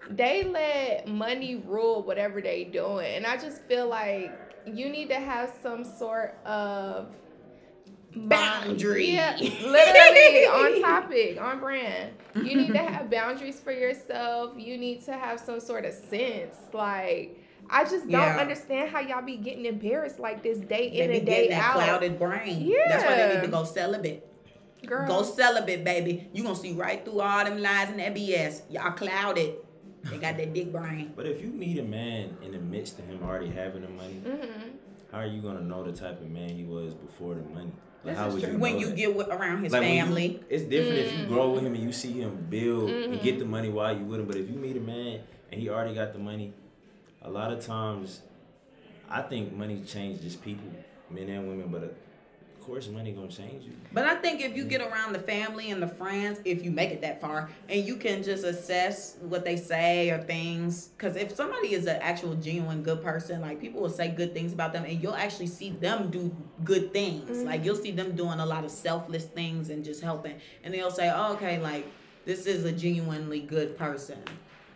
they 0.09 0.43
let 0.45 1.07
money 1.07 1.57
rule 1.65 2.03
whatever 2.03 2.41
they 2.41 2.63
doing, 2.63 3.15
and 3.15 3.25
I 3.25 3.35
just 3.37 3.61
feel 3.63 3.87
like 3.87 4.31
you 4.65 4.89
need 4.89 5.09
to 5.09 5.19
have 5.19 5.53
some 5.61 5.83
sort 5.83 6.37
of 6.45 7.13
Boundary. 8.15 9.11
Yeah, 9.11 9.37
literally 9.39 10.45
on 10.47 10.81
topic, 10.89 11.39
on 11.39 11.59
brand. 11.59 12.13
You 12.35 12.55
need 12.55 12.73
to 12.73 12.79
have 12.79 13.09
boundaries 13.09 13.59
for 13.59 13.71
yourself. 13.71 14.53
You 14.57 14.77
need 14.77 15.03
to 15.05 15.13
have 15.13 15.39
some 15.39 15.59
sort 15.59 15.85
of 15.85 15.93
sense. 15.93 16.55
Like, 16.73 17.38
I 17.69 17.83
just 17.83 18.03
don't 18.09 18.11
Yeah. 18.11 18.37
understand 18.37 18.89
how 18.89 18.99
y'all 18.99 19.21
be 19.23 19.37
getting 19.37 19.65
embarrassed 19.65 20.19
like 20.19 20.41
this 20.43 20.57
day 20.59 20.89
They 20.89 21.01
in 21.03 21.11
be 21.11 21.17
and 21.17 21.25
getting 21.25 21.25
day 21.25 21.49
that 21.49 21.63
out. 21.63 21.73
clouded 21.75 22.17
brain. 22.19 22.61
Yeah. 22.61 22.77
That's 22.87 23.03
why 23.03 23.15
they 23.15 23.27
Yeah. 23.27 23.33
need 23.35 23.45
to 23.45 23.51
go 23.51 23.63
celibate. 23.63 24.25
Girl, 24.85 25.07
Go 25.07 25.23
celibate, 25.23 25.83
baby. 25.83 26.29
You 26.33 26.43
gonna 26.43 26.55
see 26.55 26.73
right 26.73 27.03
through 27.03 27.19
all 27.21 27.43
them 27.43 27.61
lies 27.61 27.89
and 27.89 27.99
that 27.99 28.13
BS. 28.15 28.63
Y'all 28.69 28.91
clouded. 28.91 29.55
They 30.09 30.17
got 30.17 30.37
that 30.37 30.53
big 30.53 30.71
brain. 30.71 31.11
But 31.15 31.25
if 31.25 31.41
you 31.41 31.49
meet 31.49 31.77
a 31.77 31.83
man 31.83 32.37
in 32.41 32.53
the 32.53 32.59
midst 32.59 32.97
of 32.99 33.05
him 33.05 33.19
already 33.23 33.49
having 33.49 33.81
the 33.81 33.89
money, 33.89 34.21
hmm 34.25 34.69
how 35.11 35.17
are 35.19 35.25
you 35.25 35.41
gonna 35.41 35.61
know 35.61 35.83
the 35.83 35.91
type 35.91 36.21
of 36.21 36.29
man 36.29 36.49
he 36.49 36.63
was 36.63 36.93
before 36.93 37.33
the 37.35 37.41
money? 37.41 37.71
Like, 38.05 38.13
This 38.13 38.17
how 38.17 38.27
is 38.27 38.33
would 38.35 38.43
true. 38.43 38.53
you 38.53 38.59
When 38.59 38.79
you 38.79 38.85
that? 38.87 38.95
get 38.95 39.15
with, 39.15 39.27
around 39.27 39.63
his 39.63 39.73
Like, 39.73 39.81
when 39.81 39.93
you- 39.95 40.01
family. 40.03 40.39
it's 40.49 40.63
different 40.63 40.99
if 40.99 41.11
you 41.17 41.25
Mhm. 41.25 41.27
grow 41.27 41.49
with 41.51 41.63
him 41.63 41.73
and 41.75 41.83
you 41.83 41.91
see 41.91 42.13
him 42.13 42.45
build 42.49 42.89
and 42.89 43.15
Mhm. 43.15 43.21
get 43.23 43.39
the 43.39 43.45
money 43.45 43.69
while 43.69 43.95
you 43.97 44.05
with 44.05 44.19
him. 44.21 44.27
But 44.27 44.37
if 44.37 44.49
you 44.49 44.55
meet 44.55 44.77
a 44.77 44.79
man 44.79 45.19
and 45.51 45.59
he 45.59 45.67
already 45.69 45.93
got 45.95 46.13
the 46.13 46.19
money, 46.19 46.53
a 47.21 47.29
lot 47.29 47.51
of 47.51 47.65
times, 47.65 48.21
I 49.09 49.21
think 49.21 49.53
money 49.53 49.81
changes 49.85 50.35
people, 50.35 50.71
men 51.09 51.29
and 51.29 51.47
women. 51.47 51.67
But 51.69 51.83
of 51.83 51.91
course, 52.61 52.87
money 52.87 53.11
gonna 53.11 53.27
change 53.27 53.65
you. 53.65 53.73
But 53.91 54.05
I 54.05 54.15
think 54.15 54.41
if 54.41 54.55
you 54.55 54.65
get 54.65 54.81
around 54.81 55.13
the 55.13 55.19
family 55.19 55.71
and 55.71 55.81
the 55.81 55.87
friends, 55.87 56.39
if 56.45 56.63
you 56.63 56.69
make 56.71 56.91
it 56.91 57.01
that 57.01 57.19
far, 57.19 57.49
and 57.67 57.83
you 57.83 57.95
can 57.95 58.21
just 58.21 58.43
assess 58.43 59.17
what 59.21 59.43
they 59.43 59.55
say 59.55 60.11
or 60.11 60.19
things, 60.19 60.89
because 60.89 61.15
if 61.15 61.35
somebody 61.35 61.73
is 61.73 61.87
an 61.87 61.97
actual 62.01 62.35
genuine 62.35 62.83
good 62.83 63.03
person, 63.03 63.41
like 63.41 63.59
people 63.59 63.81
will 63.81 63.89
say 63.89 64.09
good 64.09 64.33
things 64.33 64.53
about 64.53 64.73
them, 64.73 64.85
and 64.85 65.01
you'll 65.01 65.15
actually 65.15 65.47
see 65.47 65.71
them 65.71 66.11
do 66.11 66.35
good 66.63 66.93
things. 66.93 67.39
Mhm. 67.39 67.45
Like 67.45 67.65
you'll 67.65 67.75
see 67.75 67.91
them 67.91 68.15
doing 68.15 68.39
a 68.39 68.45
lot 68.45 68.63
of 68.63 68.71
selfless 68.71 69.25
things 69.25 69.69
and 69.71 69.83
just 69.83 70.03
helping, 70.03 70.35
and 70.63 70.73
they'll 70.73 70.91
say, 70.91 71.11
"Oh, 71.13 71.33
okay, 71.33 71.59
like." 71.59 71.85
this 72.25 72.45
is 72.45 72.63
a 72.63 72.71
genuinely 72.71 73.39
good 73.39 73.75
person. 73.75 74.19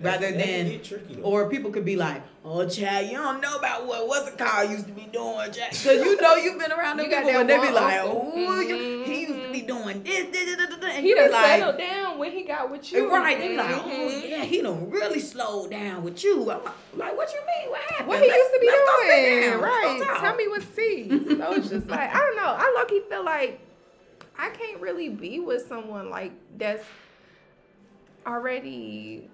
Rather 0.03 0.31
That- 0.31 0.37
that 0.37 0.45
than 0.45 0.67
get 0.69 0.83
tricky, 0.83 1.19
or 1.23 1.49
people 1.49 1.71
could 1.71 1.85
be 1.85 1.95
like, 1.95 2.21
"Oh, 2.43 2.67
Chad, 2.67 3.05
you 3.09 3.13
don't 3.17 3.39
know 3.41 3.55
about 3.57 3.85
what 3.87 4.07
what's 4.07 4.27
a 4.27 4.31
car 4.35 4.65
used 4.65 4.85
to 4.87 4.91
be 4.91 5.07
doing, 5.11 5.51
Chad," 5.51 5.69
because 5.71 6.03
you 6.03 6.19
know 6.21 6.35
you've 6.35 6.59
been 6.59 6.71
around 6.73 6.97
them 6.97 7.05
You 7.05 7.11
got 7.11 7.23
people 7.23 7.37
when 7.39 7.47
they 7.47 7.57
be 7.59 7.71
like, 7.71 7.99
uncle. 8.01 8.31
"Oh, 8.35 8.59
you, 8.59 9.03
he 9.05 9.21
used 9.21 9.41
to 9.47 9.51
be 9.51 9.61
doing 9.61 10.03
this, 10.03 10.25
this, 10.27 10.45
this, 10.45 10.55
this, 10.57 10.67
this," 10.75 10.79
and 10.95 11.03
He 11.03 11.09
you 11.09 11.15
done 11.15 11.27
be 11.27 11.31
like, 11.31 11.45
settled 11.45 11.77
down 11.77 12.17
when 12.19 12.31
he 12.31 12.43
got 12.43 12.69
with 12.69 12.91
you. 12.91 13.09
right? 13.09 13.37
They 13.39 13.47
be 13.49 13.55
like, 13.57 13.69
"Oh 13.75 13.89
Mhm. 13.89 14.29
yeah, 14.29 14.43
he 14.43 14.61
done 14.61 14.89
really 14.89 15.19
slowed 15.19 15.71
down 15.71 16.03
with 16.03 16.21
you." 16.23 16.51
I'm 16.51 16.59
like, 16.97 17.15
"What 17.17 17.31
you 17.33 17.39
mean? 17.39 17.71
What 17.71 17.81
happened? 17.81 18.07
What 18.09 18.21
he 18.21 18.27
Let's- 18.27 18.37
used 18.39 18.53
to 18.53 18.59
be 18.59 18.67
let's 18.67 18.79
go 18.89 18.97
sit 18.99 19.07
doing, 19.09 19.41
down. 19.51 19.61
Let's 19.61 19.99
go 19.99 20.05
right? 20.11 20.19
Tell 20.19 20.35
me 20.35 20.47
what 20.49 20.63
see. 20.75 21.09
So 21.37 21.53
it's 21.53 21.69
just 21.69 21.87
like 21.87 22.13
I 22.13 22.19
don't 22.19 22.35
know. 22.35 22.53
I 22.57 22.73
lucky 22.77 22.99
feel 23.09 23.23
like 23.23 23.59
I 24.37 24.49
can't 24.49 24.81
really 24.81 25.09
be 25.09 25.39
with 25.39 25.65
someone 25.67 26.09
like 26.09 26.31
that's 26.57 26.83
already 28.25 29.29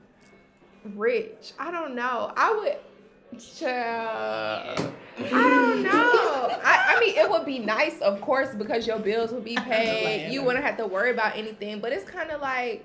rich. 0.96 1.54
I 1.58 1.72
don't 1.72 1.96
know. 1.96 2.32
I 2.36 2.54
would. 2.54 3.40
Child. 3.40 4.94
I 5.18 5.30
don't 5.30 5.84
know. 5.84 6.60
I, 6.64 6.96
I 6.96 7.00
mean, 7.00 7.16
it 7.16 7.30
would 7.30 7.46
be 7.46 7.60
nice, 7.78 8.02
of 8.02 8.22
course, 8.22 8.56
because 8.56 8.88
your 8.88 9.00
bills 9.00 9.32
would 9.32 9.44
be 9.44 9.56
paid. 9.56 10.32
You 10.32 10.44
wouldn't 10.44 10.66
have 10.66 10.78
to 10.78 10.88
worry 10.88 11.12
about 11.12 11.38
anything. 11.38 11.80
But 11.80 11.92
it's 11.92 12.10
kind 12.10 12.32
of 12.32 12.42
like 12.42 12.84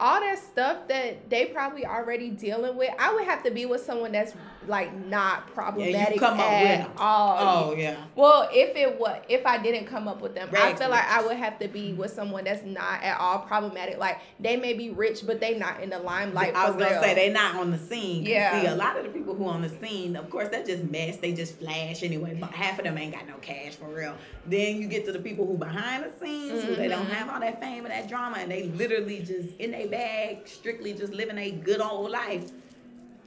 all 0.00 0.20
that 0.20 0.38
stuff 0.38 0.88
that 0.88 1.28
they 1.30 1.46
probably 1.46 1.86
already 1.86 2.30
dealing 2.30 2.76
with. 2.76 2.90
I 2.98 3.14
would 3.14 3.24
have 3.24 3.42
to 3.44 3.50
be 3.50 3.66
with 3.66 3.84
someone 3.84 4.12
that's 4.12 4.32
like 4.68 4.94
not 5.06 5.52
problematic 5.54 6.18
come 6.18 6.38
up 6.38 6.50
with 6.62 6.70
at 6.70 6.90
all. 6.98 7.68
Oh 7.70 7.74
yeah. 7.74 7.96
Well, 8.14 8.48
if 8.52 8.76
it 8.76 8.98
was, 8.98 9.20
if 9.28 9.44
I 9.46 9.58
didn't 9.58 9.86
come 9.86 10.06
up 10.08 10.20
with 10.20 10.34
them, 10.34 10.48
I 10.56 10.74
feel 10.74 10.90
like 10.90 11.04
I 11.04 11.24
would 11.26 11.36
have 11.36 11.58
to 11.60 11.68
be 11.68 11.92
with 11.94 12.12
someone 12.12 12.44
that's 12.44 12.64
not 12.64 13.02
at 13.02 13.18
all 13.18 13.40
problematic. 13.40 13.98
Like 13.98 14.18
they 14.38 14.56
may 14.56 14.74
be 14.74 14.90
rich, 14.90 15.26
but 15.26 15.40
they 15.40 15.58
not 15.58 15.82
in 15.82 15.90
the 15.90 15.98
limelight. 15.98 16.54
I 16.54 16.68
was 16.68 16.76
gonna 16.76 16.90
real. 16.92 17.02
say 17.02 17.14
they 17.14 17.30
not 17.30 17.56
on 17.56 17.70
the 17.70 17.78
scene. 17.78 18.24
Yeah. 18.24 18.60
See, 18.60 18.66
a 18.66 18.74
lot 18.74 18.96
of 18.96 19.04
the 19.04 19.10
people 19.10 19.34
who 19.34 19.46
on 19.46 19.62
the 19.62 19.68
scene, 19.68 20.16
of 20.16 20.28
course, 20.30 20.48
they 20.48 20.62
just 20.62 20.84
mess. 20.84 21.16
They 21.16 21.32
just 21.32 21.58
flash 21.58 22.02
anyway. 22.02 22.36
But 22.38 22.50
half 22.50 22.78
of 22.78 22.84
them 22.84 22.98
ain't 22.98 23.14
got 23.14 23.26
no 23.26 23.36
cash 23.40 23.74
for 23.76 23.86
real. 23.88 24.14
Then 24.46 24.76
you 24.80 24.86
get 24.88 25.04
to 25.06 25.12
the 25.12 25.18
people 25.18 25.46
who 25.46 25.56
behind 25.56 26.04
the 26.04 26.12
scenes, 26.24 26.62
who 26.64 26.74
they 26.76 26.88
don't 26.88 27.06
Mhm. 27.06 27.10
have 27.10 27.28
all 27.30 27.40
that 27.40 27.60
fame 27.60 27.84
and 27.84 27.92
that 27.92 28.08
drama, 28.08 28.38
and 28.38 28.50
they 28.50 28.64
literally 28.64 29.20
just 29.20 29.56
in 29.58 29.70
their 29.70 29.86
bag, 29.88 30.46
strictly 30.46 30.92
just 30.92 31.12
living 31.12 31.38
a 31.38 31.50
good 31.50 31.80
old 31.80 32.10
life. 32.10 32.50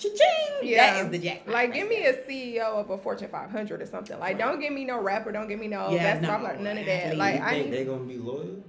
Cha-ching! 0.02 0.70
Yeah. 0.70 0.94
That 0.94 1.06
is 1.06 1.12
the 1.12 1.18
jackpot. 1.20 1.54
Like, 1.54 1.70
right 1.70 1.74
give 1.74 1.88
me 1.90 1.98
there. 1.98 2.14
a 2.14 2.32
CEO 2.32 2.60
of 2.80 2.90
a 2.90 2.98
Fortune 2.98 3.30
500 3.30 3.82
or 3.82 3.86
something. 3.86 4.18
Like, 4.20 4.38
don't 4.38 4.60
give 4.60 4.74
me 4.74 4.84
no 4.86 5.00
rapper. 5.02 5.32
Don't 5.32 5.48
give 5.48 5.60
me 5.60 5.68
no 5.68 5.92
Yeah, 5.92 6.14
best 6.20 6.22
no, 6.24 6.38
no, 6.38 6.56
none 6.62 6.78
of 6.78 6.86
that. 6.86 6.90
athlete. 7.06 7.18
Like, 7.18 7.36
you 7.36 7.42
I 7.46 7.50
think 7.52 7.66
need 7.70 7.74
they 7.78 7.86
gonna 7.86 8.04
be 8.04 8.18
loyal? 8.18 8.64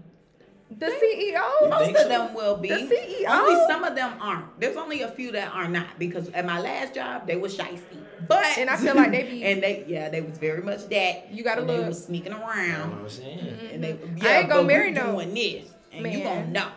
the 0.78 0.86
CEO. 0.86 1.68
Most 1.68 1.84
think 1.84 1.98
of 1.98 2.08
them 2.08 2.34
will 2.34 2.56
be. 2.56 2.68
The 2.68 2.76
CEO? 2.76 3.28
Only 3.28 3.66
some 3.66 3.84
of 3.84 3.94
them 3.94 4.14
aren't. 4.20 4.58
There's 4.58 4.76
only 4.76 5.02
a 5.02 5.08
few 5.08 5.30
that 5.32 5.52
are 5.52 5.68
not 5.68 5.98
because 5.98 6.28
at 6.30 6.46
my 6.46 6.60
last 6.60 6.94
job 6.94 7.26
they 7.26 7.36
was 7.36 7.56
shisty. 7.56 7.98
But 8.26 8.46
And 8.58 8.70
I 8.70 8.76
feel 8.76 8.94
like 8.94 9.10
they 9.10 9.22
be- 9.24 9.44
and 9.50 9.62
they 9.62 9.84
yeah 9.86 10.08
they 10.08 10.20
was 10.22 10.38
very 10.38 10.62
much 10.62 10.88
that. 10.88 11.30
You 11.30 11.44
gotta 11.44 11.60
and 11.60 11.68
They 11.70 11.76
look. 11.78 11.88
was 11.88 12.04
sneaking 12.06 12.32
around. 12.32 12.66
You 12.66 12.72
know 12.72 12.84
what 12.88 12.98
I'm 13.02 13.08
saying? 13.10 13.58
And 13.72 13.84
they, 13.84 13.98
yeah, 14.16 14.28
I 14.28 14.32
ain't 14.38 14.48
gonna 14.48 14.62
but 14.62 14.66
marry 14.66 14.92
no 14.92 15.12
doing 15.12 15.34
this, 15.34 15.68
and 15.92 16.10
you 16.12 16.22
gonna 16.22 16.46
know. 16.48 16.68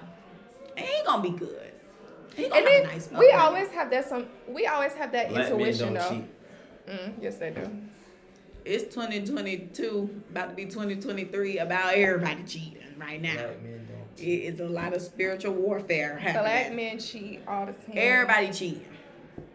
It 0.75 0.81
ain't 0.81 1.05
gonna 1.05 1.23
be 1.23 1.29
good. 1.37 1.71
He 2.35 2.45
And 2.45 2.65
then 2.65 2.83
nice 2.83 3.09
we 3.11 3.31
always 3.31 3.69
have 3.69 3.89
that 3.91 4.07
some. 4.09 4.25
We 4.47 4.67
always 4.67 4.93
have 4.93 5.11
that 5.13 5.29
Black 5.29 5.43
men 5.49 5.51
intuition 5.53 5.93
don't 5.93 6.03
though. 6.03 6.09
cheat. 6.09 6.89
Mm, 6.89 7.13
yes, 7.21 7.37
they 7.37 7.51
do. 7.51 7.69
It's 8.65 8.93
2022, 8.95 10.21
about 10.31 10.49
to 10.49 10.55
be 10.55 10.65
2023. 10.65 11.59
About 11.59 11.93
everybody 11.93 12.43
cheating 12.43 12.77
right 12.97 13.21
now. 13.21 13.33
Black 13.35 13.61
men 13.63 13.87
don't 13.87 13.99
It 14.17 14.21
cheat. 14.23 14.43
is 14.53 14.59
a 14.59 14.65
lot 14.67 14.93
of 14.93 15.01
spiritual 15.01 15.53
warfare 15.53 16.19
Black 16.21 16.73
men 16.73 16.99
cheat 16.99 17.41
all 17.47 17.65
the 17.67 17.73
time. 17.73 17.93
Everybody 17.93 18.51
cheating. 18.51 18.85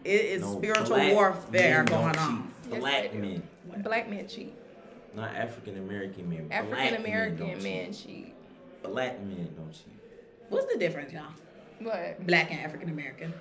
It 0.05 0.11
is 0.25 0.43
No, 0.43 0.57
spiritual 0.59 0.87
black 0.97 1.13
warfare 1.13 1.85
going 1.85 2.17
on. 2.17 2.53
Yes, 2.71 2.79
Black 2.81 3.13
they 3.13 3.19
men, 3.19 3.43
Black 3.83 4.09
men 4.09 4.27
cheat. 4.29 4.55
not 5.15 5.35
African 5.35 5.77
American 5.79 6.29
men. 6.31 6.47
Black 6.49 6.61
African 6.63 6.79
men 7.03 7.05
American 7.05 7.37
don't 7.49 7.63
men 7.63 7.93
cheat. 7.93 8.07
cheat. 8.07 8.35
Black 8.83 9.21
men 9.23 9.53
don't 9.57 9.73
cheat. 9.73 9.99
What's 10.49 10.73
the 10.73 10.79
difference, 10.79 11.13
y'all? 11.13 11.25
But 11.81 12.27
Black 12.27 12.51
and 12.51 12.61
African 12.61 12.89
American. 12.91 13.33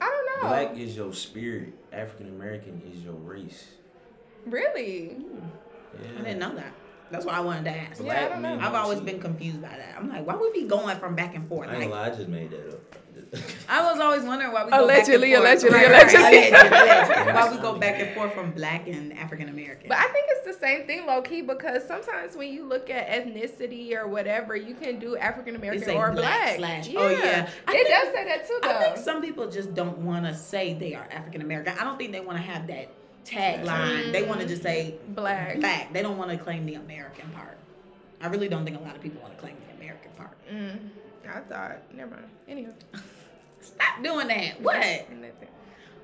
I 0.00 0.06
don't 0.06 0.42
know. 0.42 0.48
Black 0.48 0.76
is 0.78 0.96
your 0.96 1.12
spirit. 1.12 1.74
African 1.92 2.28
American 2.28 2.80
is 2.92 3.02
your 3.02 3.14
race. 3.14 3.68
Really? 4.46 5.16
Yeah. 6.00 6.08
I 6.18 6.22
didn't 6.22 6.38
know 6.38 6.54
that. 6.54 6.72
That's 7.10 7.24
why 7.24 7.32
I 7.32 7.40
wanted 7.40 7.64
to 7.64 7.70
ask. 7.70 8.02
Yeah, 8.02 8.26
I 8.26 8.28
don't 8.28 8.42
know. 8.42 8.58
I've 8.60 8.74
always 8.74 9.00
been 9.00 9.20
confused 9.20 9.60
by 9.60 9.68
that. 9.68 9.96
I'm 9.98 10.08
like, 10.08 10.24
why 10.26 10.36
would 10.36 10.52
we 10.54 10.64
going 10.64 10.96
from 10.98 11.16
back 11.16 11.34
and 11.34 11.46
forth? 11.48 11.68
I 11.68 11.72
ain't 11.72 11.90
Like, 11.90 11.90
lie, 11.90 12.06
I 12.06 12.16
just 12.16 12.28
made 12.28 12.50
that 12.52 12.68
up. 12.68 12.96
I 13.68 13.90
was 13.92 14.00
always 14.00 14.22
wondering 14.24 14.50
why 14.52 14.64
we 14.64 14.72
Allegedly, 14.72 15.30
go 15.30 15.42
back 15.42 15.52
and 15.52 15.60
forth. 15.62 15.72
allegedly, 15.74 15.78
Right, 15.78 15.90
right, 15.90 16.02
allegedly. 16.02 16.48
allegedly, 16.50 16.78
allegedly. 16.78 17.32
Why 17.32 17.50
we 17.52 17.58
go 17.58 17.78
back 17.78 18.00
and 18.00 18.14
forth 18.14 18.34
from 18.34 18.50
black 18.50 18.88
and 18.88 19.16
African 19.16 19.48
American? 19.48 19.88
But 19.88 19.98
I 19.98 20.08
think 20.08 20.26
it's 20.30 20.46
the 20.46 20.52
same 20.66 20.86
thing, 20.86 21.06
low 21.06 21.22
key, 21.22 21.42
because 21.42 21.86
sometimes 21.86 22.36
when 22.36 22.52
you 22.52 22.64
look 22.66 22.90
at 22.90 23.08
ethnicity 23.08 23.94
or 23.94 24.08
whatever, 24.08 24.56
you 24.56 24.74
can 24.74 24.98
do 24.98 25.16
African 25.16 25.54
American 25.54 25.90
or 25.96 26.10
black 26.12 26.58
black. 26.58 26.84
slash- 26.84 26.94
oh, 26.96 27.08
yeah. 27.08 27.48
I 27.68 27.72
it 27.72 27.74
think- 27.76 27.88
does 27.88 28.14
say 28.14 28.24
that 28.24 28.46
too, 28.48 28.58
though. 28.62 28.68
I 28.70 28.82
think 28.84 28.96
some 28.96 29.22
people 29.22 29.48
just 29.48 29.74
don't 29.74 29.98
want 29.98 30.24
to 30.26 30.34
say 30.34 30.74
they 30.74 30.94
are 30.94 31.06
African 31.12 31.40
American. 31.42 31.78
I 31.78 31.84
don't 31.84 31.98
think 31.98 32.10
they 32.12 32.20
want 32.20 32.38
to 32.38 32.42
have 32.44 32.66
that 32.66 32.88
tagline. 33.24 34.10
They 34.12 34.22
want 34.24 34.40
to 34.40 34.46
just 34.46 34.62
say 34.62 34.96
black. 35.08 35.60
black. 35.60 35.92
They 35.92 36.02
don't 36.02 36.18
want 36.18 36.30
to 36.30 36.36
claim 36.36 36.66
the 36.66 36.74
American 36.74 37.28
part. 37.30 37.58
I 38.20 38.26
really 38.26 38.48
don't 38.48 38.64
think 38.64 38.76
a 38.76 38.82
lot 38.82 38.96
of 38.96 39.02
people 39.02 39.20
want 39.22 39.34
to 39.34 39.40
claim 39.40 39.56
the 39.68 39.76
American 39.76 40.10
part. 40.16 40.36
Mm, 40.52 40.78
I 41.32 41.40
thought. 41.40 41.78
Never 41.94 42.10
mind. 42.10 42.28
Anywho. 42.48 42.72
Stop 43.74 44.02
doing 44.02 44.28
that. 44.28 44.60
What? 44.60 44.74
Nothing. 45.10 45.48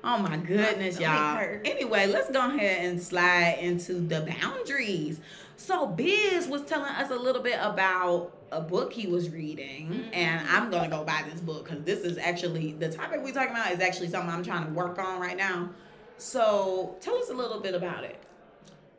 Oh 0.03 0.17
my 0.19 0.37
goodness, 0.37 0.99
y'all. 0.99 1.37
Anyway, 1.65 2.07
let's 2.07 2.31
go 2.31 2.47
ahead 2.47 2.85
and 2.85 3.01
slide 3.01 3.57
into 3.59 3.93
the 3.95 4.21
boundaries. 4.21 5.19
So 5.57 5.87
Bizz 5.87 6.47
was 6.47 6.61
telling 6.63 6.91
us 6.91 7.09
a 7.09 7.15
little 7.15 7.41
bit 7.41 7.57
about 7.61 8.31
a 8.51 8.61
book 8.61 8.93
he 8.93 9.07
was 9.07 9.29
reading, 9.29 9.87
Mm-hmm. 9.89 10.13
and 10.13 10.47
I'm 10.47 10.69
gonna 10.71 10.87
go 10.87 11.03
buy 11.03 11.23
this 11.29 11.41
book 11.41 11.65
because 11.65 11.83
this 11.83 11.99
is 12.01 12.17
actually 12.17 12.73
the 12.73 12.89
topic 12.89 13.21
we're 13.23 13.33
talking 13.33 13.51
about 13.51 13.71
is 13.71 13.79
actually 13.81 14.09
something 14.09 14.29
I'm 14.29 14.43
trying 14.43 14.67
to 14.67 14.71
work 14.71 14.97
on 14.99 15.19
right 15.19 15.35
now. 15.35 15.71
So 16.17 16.95
tell 17.01 17.15
us 17.17 17.29
a 17.29 17.33
little 17.33 17.59
bit 17.59 17.73
about 17.75 18.03
it. 18.03 18.17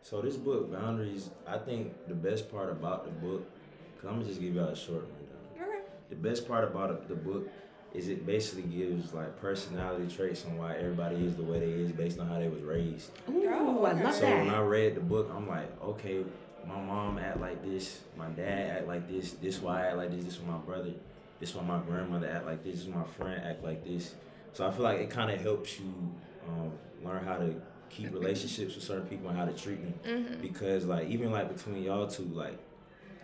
So 0.02 0.20
this 0.20 0.37
book, 0.37 0.70
Boundaries, 0.72 1.31
I 1.46 1.59
think 1.59 1.92
the 2.09 2.14
best 2.14 2.50
part 2.50 2.70
about 2.70 3.04
the 3.04 3.11
book, 3.26 3.48
cause 4.00 4.09
I'm 4.11 4.16
gonna 4.16 4.24
just 4.28 4.40
give 4.40 4.54
y'all 4.54 4.68
a 4.68 4.76
short 4.76 5.04
rundown. 5.04 5.68
Okay. 5.68 5.85
The 6.11 6.16
best 6.16 6.46
part 6.48 6.64
about 6.64 7.09
the 7.09 7.14
book 7.14 7.48
is 7.94 8.09
it 8.09 8.27
basically 8.27 8.62
gives 8.62 9.14
like 9.14 9.40
personality 9.40 10.14
traits 10.14 10.44
on 10.44 10.59
why 10.59 10.74
everybody 10.74 11.16
is 11.24 11.37
the 11.37 11.42
way 11.42 11.59
they 11.59 11.66
is 11.66 11.92
based 11.92 12.18
on 12.18 12.29
how 12.29 12.38
they 12.38 12.48
was 12.48 12.62
raised. 12.62 13.11
Ooh, 13.31 13.48
Oh, 13.51 13.85
I 13.85 13.92
love 13.92 14.14
So 14.14 14.27
when 14.27 14.51
I 14.51 14.61
read 14.61 14.94
the 14.94 15.01
book, 15.01 15.31
I'm 15.35 15.48
like, 15.48 15.83
okay, 15.83 16.24
my 16.66 16.79
mom 16.81 17.18
act 17.18 17.40
like 17.40 17.64
this, 17.64 18.01
my 18.16 18.27
dad 18.29 18.79
act 18.79 18.88
like 18.88 19.09
this, 19.09 19.33
this 19.33 19.61
why 19.61 19.85
I 19.85 19.87
act 19.88 19.96
like 19.96 20.11
this, 20.11 20.24
this 20.24 20.40
why 20.40 20.53
my 20.53 20.59
brother, 20.59 20.90
this 21.40 21.55
why 21.55 21.62
my 21.62 21.79
grandmother 21.79 22.29
act 22.29 22.46
like 22.46 22.62
this, 22.62 22.85
this 22.85 22.87
why 22.87 23.01
my 23.01 23.07
friend 23.07 23.42
act 23.44 23.64
like 23.64 23.85
this. 23.85 24.14
So 24.53 24.66
I 24.66 24.70
feel 24.70 24.83
like 24.83 24.98
it 24.98 25.11
kind 25.11 25.31
of 25.31 25.40
helps 25.40 25.79
you 25.81 25.92
um, 26.48 26.72
learn 27.03 27.24
how 27.24 27.37
to 27.38 27.55
keep 27.90 28.12
relationships 28.12 28.74
with 28.74 28.85
certain 28.85 29.07
people 29.07 29.29
and 29.31 29.38
how 29.38 29.46
to 29.46 29.53
treat 29.53 29.81
them. 29.83 29.94
Mm-hmm. 30.05 30.42
Because 30.42 30.85
like 30.85 31.09
even 31.09 31.31
like 31.31 31.55
between 31.55 31.83
y'all 31.83 32.07
two, 32.07 32.24
like 32.24 32.59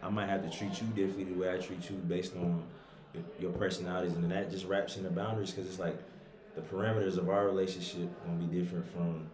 I 0.03 0.09
might 0.09 0.29
have 0.29 0.48
to 0.48 0.57
treat 0.57 0.81
you 0.81 0.87
differently 0.88 1.24
the 1.24 1.38
way 1.38 1.53
I 1.53 1.59
treat 1.59 1.88
you 1.90 1.96
based 1.96 2.35
on 2.37 2.62
your, 3.14 3.22
your 3.40 3.53
personalities, 3.53 4.12
and 4.14 4.31
that 4.31 4.50
just 4.50 4.66
wraps 4.66 4.96
in 4.96 5.03
the 5.05 5.11
boundaries 5.11 5.50
because 5.53 5.68
it's 5.68 5.79
like 5.79 5.96
the 6.55 6.61
parameters 6.62 7.16
of 7.16 7.29
our 7.29 7.46
relationship 7.46 8.09
gonna 8.24 8.38
be 8.44 8.61
different 8.61 8.87
from 8.92 9.27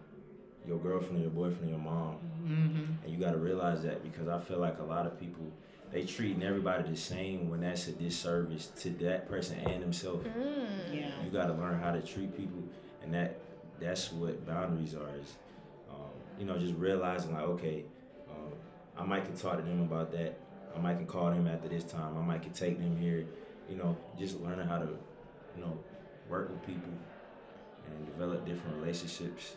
your 0.67 0.77
girlfriend 0.77 1.17
or 1.17 1.21
your 1.21 1.29
boyfriend 1.31 1.65
or 1.65 1.69
your 1.69 1.79
mom, 1.79 2.17
Mm-hmm. 2.45 3.03
and 3.03 3.11
you 3.13 3.17
gotta 3.17 3.37
realize 3.37 3.83
that 3.83 4.03
because 4.03 4.27
I 4.27 4.39
feel 4.39 4.57
like 4.59 4.79
a 4.79 4.83
lot 4.83 5.05
of 5.05 5.19
people 5.19 5.45
they 5.91 6.03
treating 6.05 6.41
everybody 6.41 6.89
the 6.89 6.95
same 6.95 7.49
when 7.49 7.59
that's 7.61 7.87
a 7.89 7.91
disservice 7.91 8.67
to 8.79 8.89
that 9.01 9.27
person 9.27 9.57
and 9.59 9.83
themselves. 9.83 10.25
Mm. 10.25 10.65
Yeah. 10.93 11.09
You 11.23 11.29
gotta 11.29 11.53
learn 11.53 11.79
how 11.79 11.91
to 11.91 12.01
treat 12.01 12.35
people, 12.37 12.63
and 13.03 13.13
that 13.13 13.37
that's 13.79 14.11
what 14.13 14.45
boundaries 14.47 14.95
are. 14.95 15.09
Is 15.21 15.33
um, 15.89 15.97
you 16.39 16.45
know 16.45 16.57
just 16.57 16.75
realizing 16.75 17.33
like 17.33 17.43
okay, 17.43 17.83
um, 18.29 18.53
I 18.97 19.03
might 19.03 19.25
can 19.25 19.35
talk 19.35 19.57
to 19.57 19.63
them 19.63 19.81
about 19.81 20.11
that. 20.13 20.37
I 20.75 20.79
might 20.79 20.95
can 20.95 21.05
call 21.07 21.29
them 21.29 21.47
after 21.47 21.67
this 21.67 21.83
time. 21.83 22.17
I 22.17 22.21
might 22.21 22.41
can 22.41 22.53
take 22.53 22.79
them 22.79 22.95
here. 22.97 23.25
You 23.71 23.77
know, 23.77 23.97
just 24.19 24.39
learning 24.41 24.67
how 24.67 24.79
to 24.79 24.89
you 25.55 25.61
know 25.63 25.77
work 26.29 26.49
with 26.49 26.65
people 26.65 26.91
and 27.87 28.05
develop 28.05 28.45
different 28.45 28.77
relationships. 28.77 29.55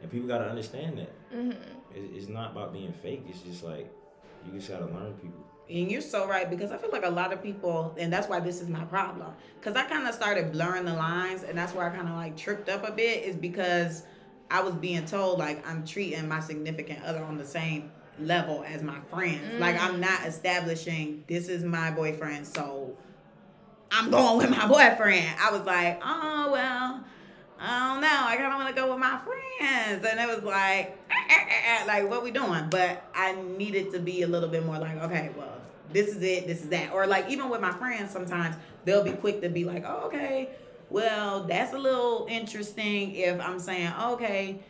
And 0.00 0.10
people 0.10 0.28
gotta 0.28 0.48
understand 0.48 0.98
that 0.98 1.10
Mm-hmm. 1.34 1.52
it's 1.94 2.28
not 2.28 2.52
about 2.52 2.72
being 2.72 2.92
fake. 2.92 3.24
It's 3.28 3.40
just 3.40 3.64
like 3.64 3.90
you 4.44 4.52
just 4.58 4.70
gotta 4.70 4.86
learn 4.86 5.14
people. 5.14 5.44
And 5.68 5.90
you're 5.90 6.00
so 6.00 6.28
right 6.28 6.48
because 6.48 6.70
I 6.70 6.76
feel 6.76 6.92
like 6.92 7.04
a 7.04 7.10
lot 7.10 7.32
of 7.32 7.42
people, 7.42 7.92
and 7.98 8.12
that's 8.12 8.28
why 8.28 8.38
this 8.38 8.60
is 8.60 8.68
my 8.68 8.84
problem. 8.84 9.32
Because 9.58 9.74
I 9.74 9.82
kind 9.82 10.06
of 10.06 10.14
started 10.14 10.52
blurring 10.52 10.84
the 10.84 10.94
lines, 10.94 11.42
and 11.42 11.58
that's 11.58 11.74
where 11.74 11.90
I 11.90 11.96
kind 11.96 12.08
of 12.08 12.14
like 12.14 12.36
tripped 12.36 12.68
up 12.68 12.88
a 12.88 12.92
bit, 12.92 13.24
is 13.24 13.34
because 13.34 14.04
I 14.48 14.62
was 14.62 14.74
being 14.76 15.04
told 15.06 15.40
like 15.40 15.66
I'm 15.68 15.84
treating 15.84 16.28
my 16.28 16.38
significant 16.38 17.02
other 17.04 17.24
on 17.24 17.36
the 17.36 17.44
same 17.44 17.90
level 18.20 18.64
as 18.64 18.82
my 18.84 19.00
friends. 19.10 19.58
Like 19.58 19.76
I'm 19.82 19.98
not 20.00 20.24
establishing 20.24 21.24
this 21.26 21.48
is 21.48 21.64
my 21.64 21.90
boyfriend, 21.90 22.46
so 22.46 22.96
I'm 23.90 24.10
going 24.10 24.38
with 24.38 24.50
my 24.50 24.66
boyfriend. 24.66 25.36
I 25.40 25.50
was 25.50 25.62
like, 25.62 26.00
oh 26.04 26.50
well, 26.52 27.04
I 27.58 27.88
don't 27.88 28.00
know. 28.00 28.08
I 28.08 28.36
kind 28.36 28.52
of 28.52 28.54
want 28.54 28.74
to 28.74 28.80
go 28.80 28.90
with 28.90 28.98
my 28.98 29.18
friends, 29.18 30.04
and 30.04 30.20
it 30.20 30.28
was 30.28 30.44
like, 30.44 30.98
like 31.86 32.08
what 32.08 32.22
we 32.22 32.30
doing? 32.30 32.68
But 32.70 33.04
I 33.14 33.34
needed 33.56 33.92
to 33.92 33.98
be 33.98 34.22
a 34.22 34.26
little 34.26 34.48
bit 34.48 34.64
more 34.64 34.78
like, 34.78 34.96
okay, 35.02 35.30
well, 35.36 35.60
this 35.92 36.08
is 36.08 36.22
it, 36.22 36.46
this 36.46 36.62
is 36.62 36.68
that, 36.70 36.92
or 36.92 37.06
like 37.06 37.30
even 37.30 37.48
with 37.48 37.60
my 37.60 37.72
friends, 37.72 38.10
sometimes 38.10 38.56
they'll 38.84 39.04
be 39.04 39.12
quick 39.12 39.40
to 39.42 39.48
be 39.48 39.64
like, 39.64 39.84
oh, 39.86 40.06
okay, 40.06 40.50
well, 40.90 41.44
that's 41.44 41.72
a 41.72 41.78
little 41.78 42.26
interesting. 42.28 43.14
If 43.14 43.40
I'm 43.40 43.58
saying, 43.58 43.92
okay. 44.10 44.60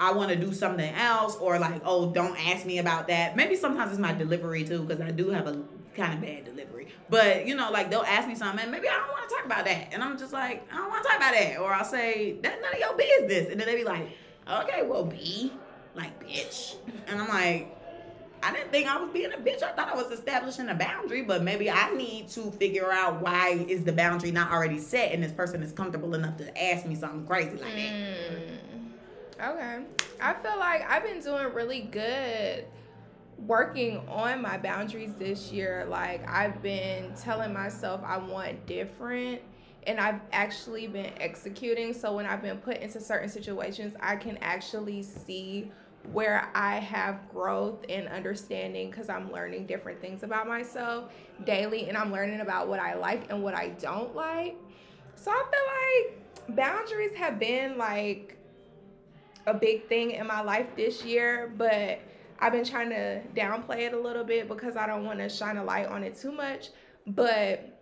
I 0.00 0.12
want 0.14 0.30
to 0.30 0.36
do 0.36 0.52
something 0.52 0.92
else, 0.94 1.36
or 1.36 1.60
like, 1.60 1.80
oh, 1.84 2.10
don't 2.10 2.36
ask 2.48 2.66
me 2.66 2.78
about 2.78 3.06
that. 3.06 3.36
Maybe 3.36 3.54
sometimes 3.54 3.92
it's 3.92 4.00
my 4.00 4.12
delivery 4.12 4.64
too, 4.64 4.82
because 4.82 5.00
I 5.00 5.12
do 5.12 5.28
have 5.28 5.46
a 5.46 5.62
kind 5.94 6.14
of 6.14 6.20
bad 6.20 6.44
delivery. 6.44 6.88
But 7.08 7.46
you 7.46 7.54
know, 7.54 7.70
like 7.70 7.90
they'll 7.90 8.02
ask 8.02 8.28
me 8.28 8.34
something, 8.34 8.60
and 8.60 8.70
maybe 8.70 8.88
I 8.88 8.92
don't 8.92 9.08
want 9.10 9.28
to 9.28 9.34
talk 9.34 9.44
about 9.44 9.64
that, 9.64 9.92
and 9.92 10.02
I'm 10.02 10.18
just 10.18 10.32
like, 10.32 10.66
I 10.72 10.76
don't 10.76 10.88
want 10.88 11.02
to 11.02 11.08
talk 11.08 11.18
about 11.18 11.32
that, 11.32 11.58
or 11.58 11.72
I'll 11.72 11.84
say 11.84 12.36
that's 12.42 12.60
none 12.60 12.72
of 12.72 12.78
your 12.78 12.96
business, 12.96 13.50
and 13.50 13.60
then 13.60 13.66
they 13.66 13.76
be 13.76 13.84
like, 13.84 14.08
okay, 14.48 14.82
well, 14.84 15.04
be 15.04 15.52
like, 15.94 16.22
bitch, 16.24 16.76
and 17.06 17.20
I'm 17.20 17.28
like. 17.28 17.78
I 18.44 18.52
didn't 18.52 18.72
think 18.72 18.88
I 18.88 19.00
was 19.00 19.08
being 19.12 19.32
a 19.32 19.36
bitch. 19.36 19.62
I 19.62 19.70
thought 19.70 19.88
I 19.88 19.94
was 19.94 20.10
establishing 20.10 20.68
a 20.68 20.74
boundary, 20.74 21.22
but 21.22 21.44
maybe 21.44 21.70
I 21.70 21.94
need 21.94 22.26
to 22.30 22.50
figure 22.50 22.90
out 22.90 23.22
why 23.22 23.50
is 23.68 23.84
the 23.84 23.92
boundary 23.92 24.32
not 24.32 24.50
already 24.50 24.80
set, 24.80 25.12
and 25.12 25.22
this 25.22 25.30
person 25.30 25.62
is 25.62 25.70
comfortable 25.70 26.12
enough 26.16 26.38
to 26.38 26.60
ask 26.60 26.84
me 26.84 26.96
something 26.96 27.24
crazy 27.24 27.52
like 27.52 27.60
that. 27.60 27.92
Mm. 27.92 29.52
Okay. 29.54 29.84
I 30.20 30.34
feel 30.34 30.58
like 30.58 30.88
I've 30.90 31.04
been 31.04 31.20
doing 31.20 31.54
really 31.54 31.82
good 31.82 32.64
working 33.46 33.98
on 34.08 34.40
my 34.40 34.56
boundaries 34.56 35.14
this 35.18 35.50
year. 35.52 35.86
Like 35.88 36.28
I've 36.28 36.62
been 36.62 37.12
telling 37.14 37.52
myself 37.52 38.00
I 38.04 38.18
want 38.18 38.66
different 38.66 39.40
and 39.86 39.98
I've 39.98 40.20
actually 40.32 40.86
been 40.86 41.10
executing. 41.18 41.92
So 41.92 42.14
when 42.14 42.26
I've 42.26 42.42
been 42.42 42.58
put 42.58 42.78
into 42.78 43.00
certain 43.00 43.28
situations, 43.28 43.94
I 44.00 44.16
can 44.16 44.38
actually 44.38 45.02
see 45.02 45.72
where 46.12 46.50
I 46.54 46.76
have 46.76 47.28
growth 47.30 47.84
and 47.88 48.08
understanding 48.08 48.90
because 48.90 49.08
I'm 49.08 49.32
learning 49.32 49.66
different 49.66 50.00
things 50.00 50.22
about 50.22 50.48
myself 50.48 51.12
daily 51.44 51.88
and 51.88 51.96
I'm 51.96 52.12
learning 52.12 52.40
about 52.40 52.68
what 52.68 52.80
I 52.80 52.94
like 52.94 53.30
and 53.30 53.42
what 53.42 53.54
I 53.54 53.68
don't 53.70 54.14
like. 54.14 54.56
So 55.14 55.30
I 55.30 55.44
feel 55.50 56.16
like 56.48 56.56
boundaries 56.56 57.14
have 57.14 57.38
been 57.38 57.78
like 57.78 58.36
a 59.46 59.54
big 59.54 59.88
thing 59.88 60.12
in 60.12 60.26
my 60.26 60.40
life 60.42 60.66
this 60.76 61.04
year, 61.04 61.52
but 61.56 62.00
I've 62.38 62.52
been 62.52 62.64
trying 62.64 62.90
to 62.90 63.20
downplay 63.36 63.80
it 63.80 63.92
a 63.92 63.98
little 63.98 64.24
bit 64.24 64.48
because 64.48 64.76
I 64.76 64.86
don't 64.86 65.04
want 65.04 65.18
to 65.18 65.28
shine 65.28 65.56
a 65.56 65.64
light 65.64 65.86
on 65.86 66.02
it 66.02 66.16
too 66.16 66.32
much. 66.32 66.70
But 67.06 67.80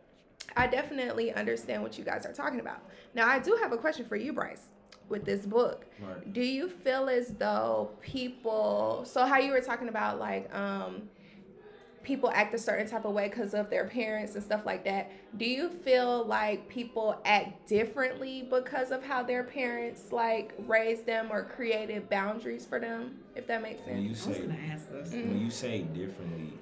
I 0.57 0.67
definitely 0.67 1.33
understand 1.33 1.83
what 1.83 1.99
you 1.99 2.05
guys 2.05 2.27
are 2.27 2.33
talking 2.33 2.61
about. 2.61 2.81
Now, 3.15 3.29
I 3.29 3.39
do 3.39 3.59
have 3.61 3.73
a 3.73 3.79
question 3.79 4.07
for 4.07 4.17
you, 4.17 4.33
Bryce 4.33 4.71
with 5.11 5.25
this 5.25 5.45
book. 5.45 5.85
Right. 6.01 6.33
Do 6.33 6.41
you 6.41 6.69
feel 6.69 7.09
as 7.11 7.35
though 7.35 7.91
people 8.01 9.03
so 9.05 9.27
how 9.27 9.39
you 9.39 9.53
were 9.53 9.61
talking 9.61 9.89
about 9.89 10.19
like 10.19 10.55
um 10.55 11.11
people 12.03 12.31
act 12.31 12.55
a 12.55 12.59
certain 12.59 12.89
type 12.89 13.05
of 13.05 13.13
way 13.13 13.29
because 13.29 13.53
of 13.53 13.69
their 13.69 13.85
parents 13.87 14.35
and 14.35 14.43
stuff 14.43 14.65
like 14.65 14.85
that. 14.85 15.11
Do 15.37 15.45
you 15.45 15.69
feel 15.69 16.25
like 16.25 16.69
people 16.69 17.21
act 17.25 17.69
differently 17.69 18.47
because 18.51 18.91
of 18.91 19.05
how 19.05 19.23
their 19.23 19.45
parents 19.45 20.11
like 20.11 20.55
raised 20.67 21.05
them 21.07 21.29
or 21.31 21.45
created 21.45 22.09
boundaries 22.09 22.65
for 22.65 22.81
them? 22.81 23.19
If 23.37 23.47
that 23.49 23.61
makes 23.63 23.87
When 23.87 23.97
sense. 24.11 24.27
you 24.27 24.27
I 24.27 24.29
was 24.29 24.37
say 24.39 24.47
gonna 24.47 24.73
ask 24.73 24.91
this. 24.91 25.09
Mm. 25.11 25.29
when 25.29 25.41
you 25.41 25.51
say 25.51 25.83
differently, 25.83 26.55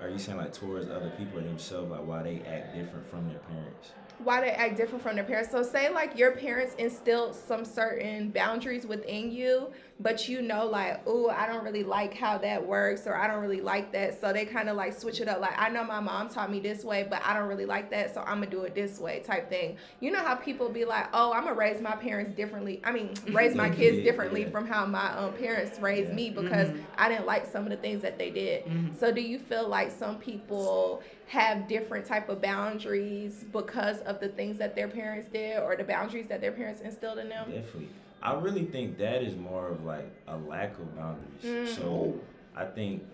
are 0.00 0.08
you 0.08 0.18
saying 0.18 0.38
like 0.38 0.52
towards 0.52 0.88
other 0.88 1.10
people 1.18 1.40
or 1.40 1.42
themselves, 1.42 1.90
like 1.90 2.06
why 2.06 2.22
they 2.22 2.40
act 2.46 2.74
different 2.76 3.06
from 3.06 3.28
their 3.28 3.40
parents? 3.40 3.92
Why 4.24 4.40
they 4.40 4.50
act 4.50 4.76
different 4.76 5.02
from 5.02 5.14
their 5.14 5.24
parents. 5.24 5.50
So 5.50 5.62
say 5.62 5.88
like 5.90 6.18
your 6.18 6.32
parents 6.32 6.74
instilled 6.76 7.34
some 7.34 7.64
certain 7.64 8.30
boundaries 8.30 8.84
within 8.86 9.30
you, 9.30 9.68
but 10.00 10.28
you 10.28 10.42
know 10.42 10.66
like, 10.66 11.00
oh, 11.06 11.28
I 11.30 11.46
don't 11.46 11.62
really 11.64 11.84
like 11.84 12.14
how 12.14 12.36
that 12.38 12.66
works 12.66 13.06
or 13.06 13.14
I 13.14 13.28
don't 13.28 13.40
really 13.40 13.60
like 13.60 13.92
that. 13.92 14.20
So 14.20 14.32
they 14.32 14.44
kind 14.44 14.68
of 14.68 14.76
like 14.76 14.92
switch 14.98 15.20
it 15.20 15.28
up. 15.28 15.40
Like 15.40 15.54
I 15.56 15.68
know 15.68 15.84
my 15.84 16.00
mom 16.00 16.28
taught 16.28 16.50
me 16.50 16.58
this 16.58 16.84
way, 16.84 17.06
but 17.08 17.22
I 17.24 17.32
don't 17.32 17.48
really 17.48 17.64
like 17.66 17.90
that, 17.90 18.12
so 18.12 18.20
I'm 18.22 18.40
gonna 18.40 18.46
do 18.50 18.62
it 18.62 18.74
this 18.74 18.98
way 18.98 19.20
type 19.20 19.48
thing. 19.48 19.76
You 20.00 20.10
know 20.10 20.20
how 20.20 20.34
people 20.34 20.68
be 20.68 20.84
like, 20.84 21.06
oh, 21.12 21.32
I'm 21.32 21.44
gonna 21.44 21.54
raise 21.54 21.80
my 21.80 21.94
parents 21.94 22.34
differently. 22.36 22.80
I 22.84 22.90
mean, 22.90 23.14
raise 23.32 23.54
my 23.54 23.70
kids 23.70 24.02
differently 24.02 24.42
yeah. 24.42 24.50
from 24.50 24.66
how 24.66 24.84
my 24.86 25.12
um, 25.16 25.32
parents 25.34 25.78
raised 25.78 26.08
Yeah. 26.10 26.14
me 26.16 26.30
because 26.30 26.68
Mhm. 26.70 26.82
I 26.96 27.08
didn't 27.08 27.26
like 27.26 27.46
some 27.46 27.62
of 27.64 27.70
the 27.70 27.76
things 27.76 28.02
that 28.02 28.18
they 28.18 28.30
did. 28.30 28.64
Mhm. 28.66 28.98
So 28.98 29.12
do 29.12 29.20
you 29.20 29.38
feel 29.38 29.68
like 29.68 29.90
some 29.92 30.18
people 30.18 31.02
have 31.28 31.68
different 31.68 32.06
type 32.06 32.28
of 32.30 32.40
boundaries 32.40 33.44
because 33.52 34.00
of 34.00 34.18
the 34.18 34.28
things 34.28 34.56
that 34.58 34.74
their 34.74 34.88
parents 34.88 35.28
did 35.28 35.58
or 35.58 35.76
the 35.76 35.84
boundaries 35.84 36.26
that 36.26 36.40
their 36.40 36.52
parents 36.52 36.80
instilled 36.80 37.18
in 37.18 37.28
them? 37.28 37.50
Definitely. 37.50 37.88
I 38.22 38.34
really 38.34 38.64
think 38.64 38.98
that 38.98 39.22
is 39.22 39.36
more 39.36 39.68
of 39.68 39.84
like 39.84 40.10
a 40.26 40.36
lack 40.36 40.72
of 40.78 40.96
boundaries. 40.96 41.44
Mm. 41.44 41.68
So 41.68 42.20
I 42.56 42.64
think 42.64 43.04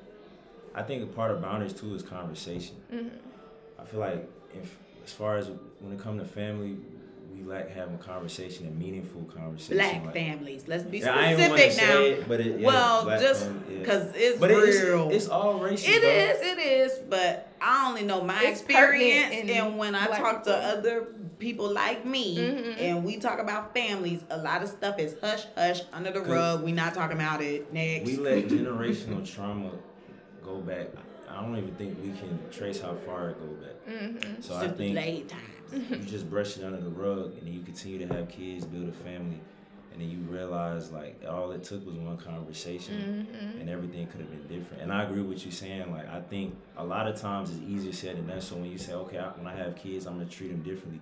I 0.74 0.82
think 0.82 1.02
a 1.02 1.06
part 1.06 1.30
of 1.30 1.42
boundaries 1.42 1.72
too 1.72 1.94
is 1.94 2.02
conversation. 2.02 2.76
Mhm. 2.92 3.10
I 3.78 3.84
feel 3.84 4.00
like 4.00 4.28
if 4.54 4.76
as 5.04 5.12
far 5.12 5.36
as 5.36 5.50
when 5.80 5.92
it 5.92 6.00
comes 6.00 6.22
to 6.22 6.28
family, 6.28 6.76
we 7.34 7.42
lack 7.42 7.70
having 7.70 7.98
conversation 7.98 8.66
and 8.66 8.78
meaningful 8.78 9.22
conversation. 9.24 9.76
Black 9.76 10.04
like, 10.04 10.14
families. 10.14 10.64
Let's 10.66 10.84
be 10.84 10.98
Yeah, 10.98 11.14
I 11.16 11.34
specific 11.34 11.76
now. 11.76 11.82
say 11.86 12.10
it, 12.12 12.28
but 12.28 12.40
it, 12.40 12.60
yeah, 12.60 12.66
well, 12.66 13.20
just 13.20 13.46
family, 13.46 13.60
yeah. 13.74 13.78
because 13.80 14.12
it's 14.14 14.38
but 14.38 14.50
real. 14.50 15.08
it's, 15.08 15.16
it's 15.16 15.28
all 15.28 15.58
racial. 15.58 15.92
It 15.92 16.02
though. 16.02 16.08
is, 16.08 16.40
it 16.40 16.58
is, 16.58 16.98
but 17.08 17.52
I 17.60 17.88
only 17.88 18.04
know 18.04 18.22
my 18.22 18.40
It's 18.42 18.60
experience, 18.60 19.34
in 19.34 19.50
and 19.50 19.78
when 19.78 19.94
I 19.94 20.06
black 20.06 20.20
talk 20.20 20.44
to 20.44 20.54
other 20.54 21.08
people 21.38 21.72
like 21.72 22.04
me, 22.06 22.36
Mhm. 22.38 22.80
and 22.80 23.04
we 23.04 23.16
talk 23.18 23.38
about 23.38 23.74
families, 23.74 24.22
a 24.30 24.38
lot 24.38 24.62
of 24.62 24.68
stuff 24.68 24.98
is 24.98 25.16
hush 25.20 25.44
hush 25.56 25.80
under 25.92 26.12
the 26.12 26.20
rug. 26.20 26.62
We 26.62 26.72
not 26.72 26.94
talking 26.94 27.16
about 27.16 27.42
it. 27.42 27.72
Next, 27.72 28.06
We 28.06 28.16
let 28.16 28.46
generational 28.48 29.24
trauma 29.30 29.70
go 30.42 30.58
back. 30.58 30.88
I 31.28 31.40
don't 31.42 31.56
even 31.56 31.74
think 31.74 31.98
we 32.02 32.10
can 32.10 32.38
trace 32.52 32.80
how 32.80 32.94
far 32.94 33.30
it 33.30 33.38
go 33.40 33.46
back. 33.54 33.74
Mhm. 33.88 34.42
So 34.42 34.54
I 34.54 34.68
think 34.68 34.94
late 34.94 35.28
times. 35.72 35.90
you 35.90 35.96
just 36.10 36.28
brush 36.30 36.56
it 36.56 36.64
under 36.64 36.80
the 36.80 36.90
rug 36.90 37.32
and 37.38 37.46
then 37.46 37.52
you 37.54 37.60
continue 37.62 37.98
to 38.06 38.14
have 38.14 38.28
kids, 38.28 38.64
build 38.64 38.88
a 38.88 38.92
family, 38.92 39.40
and 39.92 40.00
then 40.02 40.10
you 40.10 40.18
realize 40.28 40.90
like 40.90 41.22
all 41.28 41.52
it 41.52 41.62
took 41.62 41.86
was 41.86 41.94
one 41.96 42.16
conversation 42.16 43.26
Mhm. 43.32 43.60
and 43.60 43.70
everything 43.70 44.06
could 44.08 44.20
have 44.20 44.30
been 44.30 44.58
different. 44.58 44.82
And 44.82 44.92
I 44.92 45.04
agree 45.04 45.22
with 45.22 45.44
you 45.46 45.52
saying 45.52 45.90
like 45.92 46.08
I 46.08 46.20
think 46.20 46.56
a 46.76 46.84
lot 46.84 47.06
of 47.06 47.20
times 47.20 47.50
it's 47.50 47.60
easier 47.60 47.92
said 47.92 48.16
than 48.16 48.26
done. 48.26 48.40
So 48.40 48.56
when 48.56 48.70
you 48.70 48.78
say 48.78 48.92
okay, 48.94 49.18
I, 49.18 49.28
when 49.30 49.46
I 49.46 49.54
have 49.56 49.76
kids, 49.76 50.06
I'm 50.06 50.14
gonna 50.18 50.28
treat 50.28 50.48
them 50.48 50.62
differently. 50.62 51.00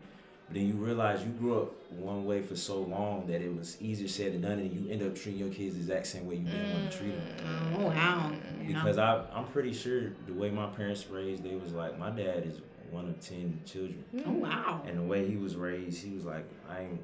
But 0.49 0.57
then 0.57 0.67
you 0.67 0.75
realize 0.75 1.23
you 1.25 1.31
grew 1.31 1.63
up 1.63 1.73
one 1.93 2.27
way 2.27 2.43
for 2.43 2.57
so 2.57 2.83
long 2.83 3.27
that 3.29 3.41
it 3.41 3.57
was 3.57 3.81
easier 3.81 4.09
said 4.09 4.35
than 4.35 4.43
done, 4.43 4.59
and 4.59 4.71
you 4.71 4.93
end 4.93 5.03
up 5.03 5.15
treating 5.15 5.41
your 5.41 5.49
kids 5.49 5.75
the 5.77 5.81
exact 5.81 6.07
same 6.09 6.27
way 6.27 6.35
you 6.35 6.45
didn't 6.45 6.73
want 6.73 6.91
to 6.91 6.99
treat 6.99 7.13
them. 7.15 7.77
Oh 7.79 7.87
wow! 7.87 8.33
Because 8.67 8.99
I, 8.99 9.25
I'm 9.33 9.47
pretty 9.47 9.73
sure 9.73 10.11
the 10.27 10.35
way 10.35 10.51
my 10.51 10.67
parents 10.67 11.07
raised, 11.09 11.43
they 11.43 11.55
was 11.55 11.73
like, 11.73 11.99
my 11.99 12.11
dad 12.11 12.45
is 12.45 12.61
one 12.93 13.09
of 13.09 13.19
ten 13.21 13.61
children, 13.65 14.05
oh 14.27 14.33
wow! 14.33 14.83
and 14.87 14.99
the 14.99 15.03
way 15.03 15.27
he 15.29 15.37
was 15.37 15.57
raised, 15.57 16.05
he 16.05 16.11
was 16.15 16.25
like, 16.25 16.45
I 16.71 16.83
ain't, 16.83 17.01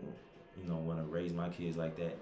you 0.62 0.68
know, 0.68 0.76
want 0.76 0.99
to 1.01 1.05
raise 1.07 1.32
my 1.32 1.49
kids 1.49 1.76
like 1.76 1.97
that. 1.97 2.16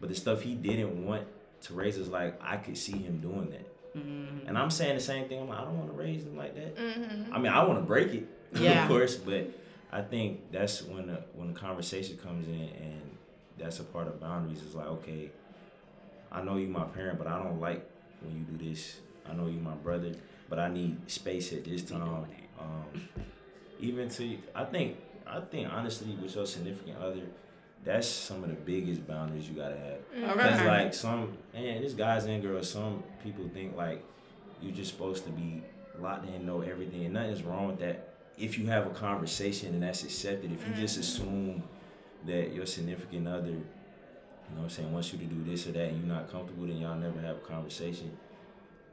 But 0.00 0.08
the 0.08 0.14
stuff 0.14 0.40
he 0.42 0.54
didn't 0.54 1.04
want 1.04 1.26
to 1.62 1.74
raise 1.74 1.98
us 1.98 2.08
like, 2.08 2.40
I 2.40 2.56
could 2.56 2.78
see 2.78 2.96
him 2.96 3.18
doing 3.18 3.50
that. 3.50 3.98
Mhm. 3.98 4.46
And 4.46 4.56
I'm 4.56 4.70
saying 4.70 4.94
the 4.94 5.02
same 5.02 5.28
thing. 5.28 5.40
I'm 5.40 5.48
like, 5.48 5.58
I 5.58 5.64
don't 5.64 5.76
want 5.78 5.90
to 5.90 5.96
raise 5.98 6.24
them 6.24 6.36
like 6.36 6.54
that. 6.54 6.76
Mhm. 6.76 7.32
I 7.32 7.38
mean, 7.38 7.50
I 7.52 7.64
want 7.64 7.80
to 7.80 7.84
break 7.84 8.14
it, 8.14 8.26
Yeah. 8.54 8.82
of 8.84 8.88
course, 8.88 9.16
but 9.16 9.50
I 9.90 10.02
think 10.02 10.52
that's 10.52 10.82
when 10.82 11.08
the 11.08 11.22
when 11.34 11.52
the 11.52 11.58
conversation 11.58 12.16
comes 12.18 12.46
in, 12.46 12.68
and 12.80 13.02
that's 13.58 13.80
a 13.80 13.84
part 13.84 14.06
of 14.06 14.20
boundaries. 14.20 14.62
It's 14.64 14.74
like, 14.76 14.86
okay, 14.86 15.30
I 16.30 16.42
know 16.42 16.56
you 16.56 16.68
my 16.68 16.84
parent, 16.84 17.18
but 17.18 17.26
I 17.26 17.42
don't 17.42 17.60
like 17.60 17.84
when 18.20 18.36
you 18.36 18.42
do 18.56 18.68
this. 18.70 19.00
I 19.28 19.34
know 19.34 19.46
you 19.46 19.58
my 19.60 19.74
brother, 19.74 20.12
but 20.48 20.58
I 20.58 20.68
need 20.68 21.10
space 21.10 21.52
at 21.52 21.64
this 21.64 21.82
time. 21.82 22.26
That. 22.58 22.64
Um, 22.64 23.08
even 23.80 24.08
to, 24.08 24.38
I 24.54 24.64
think, 24.64 24.96
I 25.26 25.40
think 25.40 25.72
honestly, 25.72 26.16
with 26.20 26.34
your 26.34 26.46
significant 26.46 26.98
other, 26.98 27.20
that's 27.84 28.08
some 28.08 28.42
of 28.42 28.50
the 28.50 28.56
biggest 28.56 29.06
boundaries 29.06 29.48
you 29.48 29.54
gotta 29.54 29.76
have. 29.76 30.30
Okay. 30.32 30.48
Cause 30.50 30.60
like 30.62 30.94
some, 30.94 31.36
and 31.54 31.84
this 31.84 31.94
guys 31.94 32.24
and 32.24 32.42
girls, 32.42 32.70
some 32.70 33.02
people 33.22 33.48
think 33.54 33.76
like 33.76 34.02
you're 34.60 34.72
just 34.74 34.90
supposed 34.92 35.24
to 35.24 35.30
be 35.30 35.62
locked 35.98 36.28
in, 36.28 36.44
know 36.44 36.60
everything, 36.62 37.04
and 37.04 37.14
nothing's 37.14 37.42
wrong 37.42 37.68
with 37.68 37.78
that. 37.78 38.14
If 38.36 38.58
you 38.58 38.66
have 38.66 38.86
a 38.86 38.90
conversation 38.90 39.74
and 39.74 39.82
that's 39.82 40.02
accepted, 40.04 40.52
if 40.52 40.66
you 40.66 40.74
just 40.74 40.94
Mm-hmm. 40.98 41.00
assume 41.00 41.62
that 42.26 42.52
your 42.52 42.66
significant 42.66 43.28
other, 43.28 43.48
you 43.48 43.54
know 43.54 43.62
what 44.56 44.62
I'm 44.64 44.70
saying, 44.70 44.92
wants 44.92 45.12
you 45.12 45.18
to 45.20 45.24
do 45.24 45.44
this 45.48 45.66
or 45.68 45.72
that, 45.72 45.88
and 45.88 45.98
you're 46.04 46.14
not 46.14 46.30
comfortable, 46.30 46.66
then 46.66 46.78
y'all 46.78 46.96
never 46.96 47.20
have 47.20 47.36
a 47.36 47.40
conversation. 47.40 48.10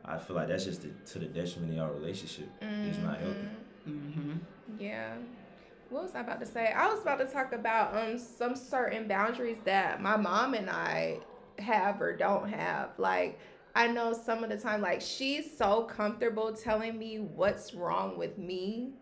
I 0.07 0.17
feel 0.17 0.35
like 0.35 0.47
that's 0.47 0.65
just 0.65 0.81
the, 0.83 0.89
to 1.11 1.19
the 1.19 1.25
detriment 1.25 1.73
of 1.73 1.79
our 1.79 1.93
relationship. 1.93 2.49
It's 2.61 2.97
not 2.99 3.19
healthy. 3.19 3.47
Mm-hmm. 3.89 4.33
Yeah. 4.79 5.15
What 5.89 6.03
was 6.03 6.15
I 6.15 6.21
about 6.21 6.39
to 6.39 6.45
say? 6.45 6.71
I 6.71 6.91
was 6.91 7.01
about 7.01 7.19
to 7.19 7.25
talk 7.25 7.53
about 7.53 7.95
um 7.95 8.17
some 8.17 8.55
certain 8.55 9.07
boundaries 9.07 9.57
that 9.65 10.01
my 10.01 10.17
mom 10.17 10.53
and 10.53 10.69
I 10.69 11.19
have 11.59 12.01
or 12.01 12.15
don't 12.15 12.49
have. 12.49 12.89
Like 12.97 13.39
I 13.75 13.87
know 13.87 14.13
some 14.13 14.43
of 14.43 14.49
the 14.49 14.57
time 14.57 14.81
like 14.81 15.01
she's 15.01 15.55
so 15.57 15.83
comfortable 15.83 16.53
telling 16.53 16.97
me 16.97 17.19
what's 17.19 17.73
wrong 17.73 18.17
with 18.17 18.37
me 18.37 18.93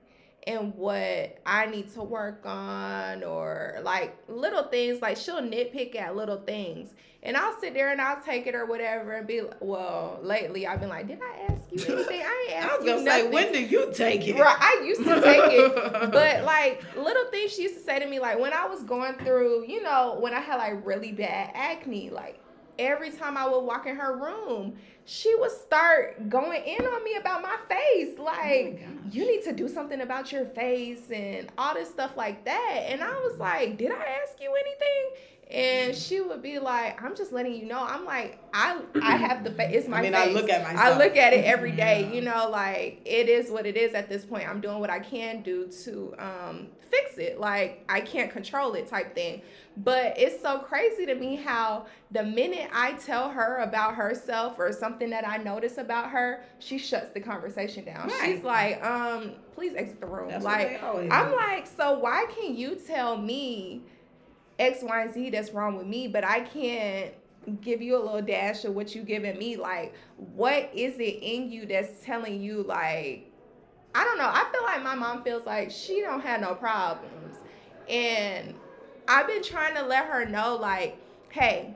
and 0.47 0.75
what 0.75 1.37
I 1.45 1.65
need 1.67 1.93
to 1.93 2.03
work 2.03 2.45
on 2.45 3.23
or 3.23 3.79
like 3.83 4.17
little 4.27 4.63
things 4.63 5.01
like 5.01 5.17
she'll 5.17 5.41
nitpick 5.41 5.95
at 5.95 6.15
little 6.15 6.37
things. 6.37 6.93
And 7.25 7.37
I'll 7.37 7.57
sit 7.61 7.73
there 7.73 7.89
and 7.89 8.01
I'll 8.01 8.21
take 8.21 8.47
it 8.47 8.55
or 8.55 8.65
whatever 8.65 9.13
and 9.13 9.25
be 9.25 9.41
like, 9.41 9.55
well 9.61 10.19
lately 10.21 10.67
I've 10.67 10.79
been 10.79 10.89
like 10.89 11.07
did 11.07 11.19
I 11.21 11.51
ask 11.51 11.61
you 11.71 11.93
anything? 11.93 12.21
I 12.21 12.47
ain't 12.49 12.57
asked 12.57 12.71
I 12.73 12.77
was 12.77 12.85
gonna 12.85 13.03
say, 13.09 13.29
when 13.29 13.53
do 13.53 13.63
you 13.63 13.91
take 13.93 14.27
it? 14.27 14.39
Right, 14.39 14.57
I 14.59 14.83
used 14.85 15.03
to 15.03 15.21
take 15.21 15.53
it, 15.53 15.75
but 16.11 16.43
like 16.43 16.83
little 16.97 17.25
things 17.31 17.53
she 17.53 17.63
used 17.63 17.75
to 17.75 17.81
say 17.81 17.99
to 17.99 18.07
me, 18.07 18.19
like 18.19 18.39
when 18.39 18.53
I 18.53 18.65
was 18.65 18.83
going 18.83 19.15
through, 19.15 19.65
you 19.67 19.81
know, 19.81 20.17
when 20.19 20.33
I 20.33 20.39
had 20.39 20.57
like 20.57 20.85
really 20.85 21.13
bad 21.13 21.51
acne, 21.53 22.09
like 22.09 22.42
every 22.79 23.11
time 23.11 23.37
I 23.37 23.47
would 23.47 23.61
walk 23.61 23.85
in 23.85 23.95
her 23.95 24.17
room, 24.17 24.75
she 25.05 25.35
would 25.35 25.51
start 25.51 26.29
going 26.29 26.63
in 26.63 26.85
on 26.85 27.03
me 27.03 27.15
about 27.15 27.41
my 27.41 27.57
face, 27.67 28.17
like 28.17 28.79
gosh. 28.79 29.13
you 29.13 29.25
need 29.29 29.43
to 29.43 29.51
do 29.53 29.67
something 29.67 30.01
about 30.01 30.31
your 30.31 30.45
face 30.45 31.11
and 31.11 31.51
all 31.57 31.73
this 31.73 31.89
stuff 31.89 32.15
like 32.15 32.45
that. 32.45 32.85
And 32.87 33.03
I 33.03 33.11
was 33.11 33.37
like, 33.39 33.77
did 33.77 33.91
I 33.91 34.21
ask 34.23 34.39
you 34.41 34.53
anything? 34.55 35.23
And 35.51 35.95
she 35.95 36.19
would 36.19 36.41
be 36.41 36.57
like, 36.57 37.01
"I'm 37.03 37.15
just 37.15 37.31
letting 37.31 37.53
you 37.53 37.65
know." 37.65 37.83
I'm 37.83 38.05
like, 38.05 38.39
"I 38.53 38.79
I 39.01 39.17
have 39.17 39.43
the 39.43 39.51
face. 39.51 39.75
It's 39.75 39.87
my 39.87 39.99
I 39.99 40.01
mean, 40.01 40.13
face. 40.13 40.29
I 40.29 40.31
look 40.31 40.49
at 40.49 40.63
myself. 40.63 40.81
I 40.81 40.97
look 40.97 41.15
at 41.15 41.33
it 41.33 41.45
every 41.45 41.71
day. 41.71 42.07
Yeah. 42.07 42.13
You 42.13 42.21
know, 42.21 42.49
like 42.49 43.01
it 43.05 43.29
is 43.29 43.51
what 43.51 43.67
it 43.67 43.77
is 43.77 43.93
at 43.93 44.09
this 44.09 44.25
point. 44.25 44.49
I'm 44.49 44.61
doing 44.61 44.79
what 44.79 44.89
I 44.89 44.99
can 44.99 45.43
do 45.43 45.67
to 45.83 46.15
um, 46.17 46.67
fix 46.93 47.17
it. 47.17 47.39
Like 47.39 47.83
I 47.89 48.01
can't 48.01 48.31
control 48.31 48.73
it, 48.73 48.87
type 48.87 49.15
thing. 49.15 49.41
But 49.77 50.17
it's 50.17 50.41
so 50.41 50.59
crazy 50.59 51.05
to 51.07 51.15
me 51.15 51.35
how 51.35 51.87
the 52.11 52.23
minute 52.23 52.69
I 52.73 52.93
tell 52.93 53.29
her 53.29 53.57
about 53.57 53.95
herself 53.95 54.59
or 54.59 54.71
something 54.71 55.09
that 55.09 55.27
I 55.27 55.37
notice 55.37 55.77
about 55.77 56.11
her, 56.11 56.43
she 56.59 56.77
shuts 56.77 57.09
the 57.09 57.19
conversation 57.19 57.83
down. 57.85 58.07
Right. 58.07 58.35
She's 58.35 58.43
like, 58.43 58.83
um, 58.85 59.33
please 59.55 59.73
exit 59.75 59.99
the 59.99 60.07
room. 60.07 60.29
That's 60.29 60.45
like 60.45 60.81
I'm 60.83 61.29
do. 61.29 61.35
like, 61.35 61.65
so 61.65 61.97
why 61.97 62.25
can 62.37 62.55
you 62.55 62.75
tell 62.75 63.17
me 63.17 63.81
X, 64.59 64.79
Y, 64.83 65.01
and 65.01 65.13
Z 65.13 65.29
that's 65.31 65.51
wrong 65.51 65.75
with 65.75 65.87
me, 65.87 66.07
but 66.07 66.23
I 66.23 66.41
can't 66.41 67.13
give 67.61 67.81
you 67.81 67.97
a 67.97 68.01
little 68.01 68.21
dash 68.21 68.63
of 68.65 68.75
what 68.75 68.93
you 68.93 69.01
giving 69.01 69.37
me? 69.39 69.57
Like, 69.57 69.93
what 70.17 70.69
is 70.73 70.95
it 70.99 71.19
in 71.21 71.51
you 71.51 71.65
that's 71.65 72.05
telling 72.05 72.41
you 72.41 72.61
like 72.63 73.32
I 73.95 74.03
don't 74.03 74.17
know. 74.17 74.29
I 74.29 74.45
feel 74.51 74.63
like 74.63 74.83
my 74.83 74.95
mom 74.95 75.23
feels 75.23 75.45
like 75.45 75.69
she 75.71 76.01
don't 76.01 76.21
have 76.21 76.41
no 76.41 76.55
problems. 76.55 77.37
And 77.87 78.55
I've 79.07 79.27
been 79.27 79.43
trying 79.43 79.75
to 79.75 79.83
let 79.83 80.05
her 80.05 80.25
know, 80.25 80.55
like, 80.55 80.97
hey, 81.29 81.75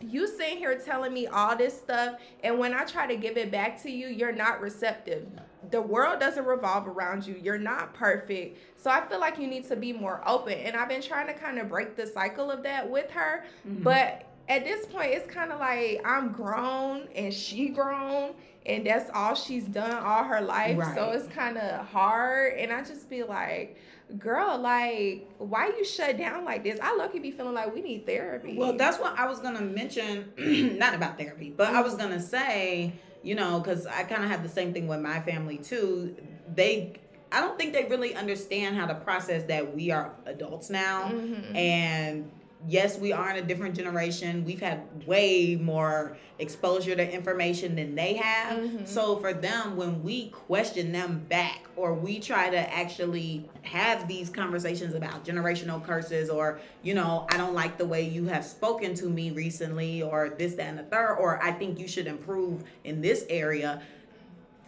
you 0.00 0.28
sitting 0.28 0.58
here 0.58 0.78
telling 0.78 1.12
me 1.12 1.26
all 1.26 1.56
this 1.56 1.76
stuff, 1.76 2.20
and 2.44 2.58
when 2.58 2.74
I 2.74 2.84
try 2.84 3.06
to 3.06 3.16
give 3.16 3.36
it 3.36 3.50
back 3.50 3.82
to 3.82 3.90
you, 3.90 4.08
you're 4.08 4.32
not 4.32 4.60
receptive. 4.60 5.26
The 5.70 5.82
world 5.82 6.20
doesn't 6.20 6.44
revolve 6.44 6.86
around 6.86 7.26
you. 7.26 7.36
You're 7.42 7.58
not 7.58 7.92
perfect. 7.92 8.58
So 8.80 8.90
I 8.90 9.04
feel 9.06 9.18
like 9.18 9.38
you 9.38 9.48
need 9.48 9.66
to 9.68 9.76
be 9.76 9.92
more 9.92 10.22
open. 10.26 10.54
And 10.54 10.76
I've 10.76 10.88
been 10.88 11.02
trying 11.02 11.26
to 11.26 11.34
kind 11.34 11.58
of 11.58 11.68
break 11.68 11.96
the 11.96 12.06
cycle 12.06 12.50
of 12.50 12.62
that 12.62 12.88
with 12.88 13.10
her. 13.10 13.44
Mm-hmm. 13.66 13.82
But 13.82 14.27
at 14.48 14.64
this 14.64 14.86
point, 14.86 15.10
it's 15.12 15.30
kind 15.32 15.52
of 15.52 15.60
like 15.60 16.00
I'm 16.04 16.32
grown 16.32 17.08
and 17.14 17.32
she 17.32 17.68
grown, 17.68 18.32
and 18.66 18.86
that's 18.86 19.10
all 19.14 19.34
she's 19.34 19.64
done 19.64 19.92
all 20.02 20.24
her 20.24 20.40
life. 20.40 20.76
So 20.94 21.10
it's 21.10 21.26
kind 21.28 21.56
of 21.58 21.86
hard. 21.86 22.54
And 22.54 22.72
I 22.72 22.82
just 22.82 23.08
be 23.10 23.22
like, 23.22 23.76
girl, 24.18 24.58
like, 24.58 25.28
why 25.38 25.66
you 25.68 25.84
shut 25.84 26.16
down 26.16 26.44
like 26.44 26.64
this? 26.64 26.78
I 26.82 26.96
lucky 26.96 27.18
be 27.18 27.30
feeling 27.30 27.54
like 27.54 27.74
we 27.74 27.82
need 27.82 28.06
therapy. 28.06 28.56
Well, 28.56 28.74
that's 28.76 28.98
what 28.98 29.18
I 29.18 29.26
was 29.26 29.38
gonna 29.38 29.60
mention, 29.60 30.32
not 30.78 30.94
about 30.94 31.18
therapy, 31.18 31.52
but 31.54 31.74
I 31.74 31.82
was 31.82 31.94
gonna 31.94 32.20
say, 32.20 32.92
you 33.22 33.34
know, 33.34 33.60
because 33.60 33.86
I 33.86 34.04
kind 34.04 34.24
of 34.24 34.30
have 34.30 34.42
the 34.42 34.48
same 34.48 34.72
thing 34.72 34.86
with 34.88 35.00
my 35.00 35.20
family 35.20 35.58
too. 35.58 36.16
They, 36.54 36.94
I 37.30 37.40
don't 37.40 37.58
think 37.58 37.74
they 37.74 37.84
really 37.84 38.14
understand 38.14 38.76
how 38.76 38.86
to 38.86 38.94
process 38.94 39.42
that 39.44 39.74
we 39.76 39.90
are 39.90 40.12
adults 40.24 40.70
now, 40.70 41.10
Mhm. 41.12 41.54
and 41.54 42.30
yes, 42.66 42.98
we 42.98 43.12
are 43.12 43.30
in 43.30 43.36
a 43.36 43.46
different 43.46 43.76
generation. 43.76 44.44
We've 44.44 44.60
had 44.60 45.06
way 45.06 45.56
more 45.56 46.16
exposure 46.40 46.94
to 46.96 47.12
information 47.14 47.76
than 47.76 47.94
they 47.94 48.14
have. 48.14 48.58
Mhm. 48.58 48.86
So 48.86 49.16
for 49.18 49.32
them, 49.32 49.76
when 49.76 50.02
we 50.02 50.30
question 50.30 50.90
them 50.92 51.24
back, 51.28 51.60
or 51.76 51.94
we 51.94 52.18
try 52.18 52.50
to 52.50 52.74
actually 52.74 53.48
have 53.62 54.08
these 54.08 54.28
conversations 54.30 54.94
about 54.94 55.24
generational 55.24 55.82
curses, 55.84 56.28
or 56.30 56.60
you 56.82 56.94
know, 56.94 57.26
I 57.30 57.36
don't 57.36 57.54
like 57.54 57.78
the 57.78 57.86
way 57.86 58.02
you 58.02 58.26
have 58.26 58.44
spoken 58.44 58.94
to 58.94 59.06
me 59.06 59.30
recently, 59.30 60.02
or 60.02 60.30
this, 60.30 60.54
that, 60.54 60.66
and 60.66 60.78
the 60.78 60.82
third, 60.84 61.16
or 61.16 61.40
I 61.42 61.52
think 61.52 61.78
you 61.78 61.86
should 61.88 62.06
improve 62.06 62.64
in 62.84 63.00
this 63.00 63.24
area. 63.28 63.80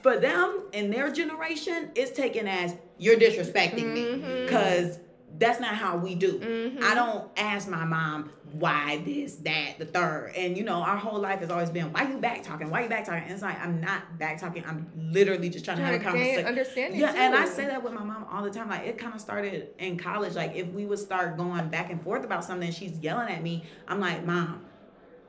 For 0.02 0.16
them 0.16 0.62
in 0.72 0.90
their 0.90 1.12
generation, 1.12 1.90
it's 1.94 2.10
taken 2.12 2.48
as 2.48 2.74
you're 2.98 3.16
disrespecting 3.18 3.92
me 3.92 4.04
Mhm. 4.04 4.46
because 4.46 4.98
that's 5.38 5.60
not 5.60 5.74
how 5.74 5.96
we 5.96 6.14
do. 6.14 6.38
Mhm. 6.38 6.82
I 6.82 6.94
don't 6.94 7.30
ask 7.36 7.68
my 7.68 7.84
mom 7.84 8.30
why 8.52 9.00
this, 9.04 9.36
that, 9.36 9.78
the 9.78 9.84
third. 9.86 10.32
And 10.36 10.56
you 10.56 10.64
know, 10.64 10.82
our 10.82 10.96
whole 10.96 11.18
life 11.20 11.40
has 11.40 11.50
always 11.50 11.70
been, 11.70 11.92
why 11.92 12.02
you 12.02 12.18
back 12.18 12.42
talking? 12.42 12.68
Why 12.68 12.82
you 12.82 12.88
back 12.88 13.04
talking? 13.04 13.22
And 13.22 13.32
it's 13.32 13.42
like 13.42 13.58
I'm 13.60 13.80
not 13.80 14.18
back 14.18 14.38
talking. 14.40 14.64
I'm 14.66 14.90
literally 14.96 15.48
just 15.48 15.64
trying 15.64 15.78
to 15.78 15.84
have 15.84 15.94
a 15.94 15.98
Trying 15.98 16.12
to 16.14 16.18
gain 16.18 16.26
conversation. 16.34 16.48
understanding. 16.48 17.00
Yeah, 17.00 17.14
and 17.16 17.34
I 17.34 17.44
say 17.46 17.66
that 17.66 17.82
with 17.82 17.92
my 17.92 18.02
mom 18.04 18.26
all 18.30 18.42
the 18.42 18.50
time. 18.50 18.68
Like 18.68 18.86
it 18.86 18.98
kind 18.98 19.14
of 19.14 19.20
started 19.20 19.68
in 19.78 19.96
college. 19.96 20.34
Like 20.34 20.54
if 20.56 20.66
we 20.68 20.84
would 20.84 20.98
start 20.98 21.36
going 21.36 21.68
back 21.68 21.90
and 21.90 22.02
forth 22.02 22.24
about 22.24 22.44
something, 22.44 22.70
she's 22.72 22.98
yelling 22.98 23.28
at 23.32 23.42
me. 23.42 23.64
I'm 23.88 24.00
like, 24.00 24.26
Mom, 24.26 24.62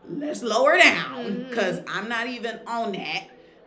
let's 0.10 0.42
lower 0.44 0.78
down 0.78 1.46
because 1.50 1.82
I'm 1.88 2.10
not 2.10 2.28
even 2.28 2.60
on 2.68 2.92
that. 2.94 3.26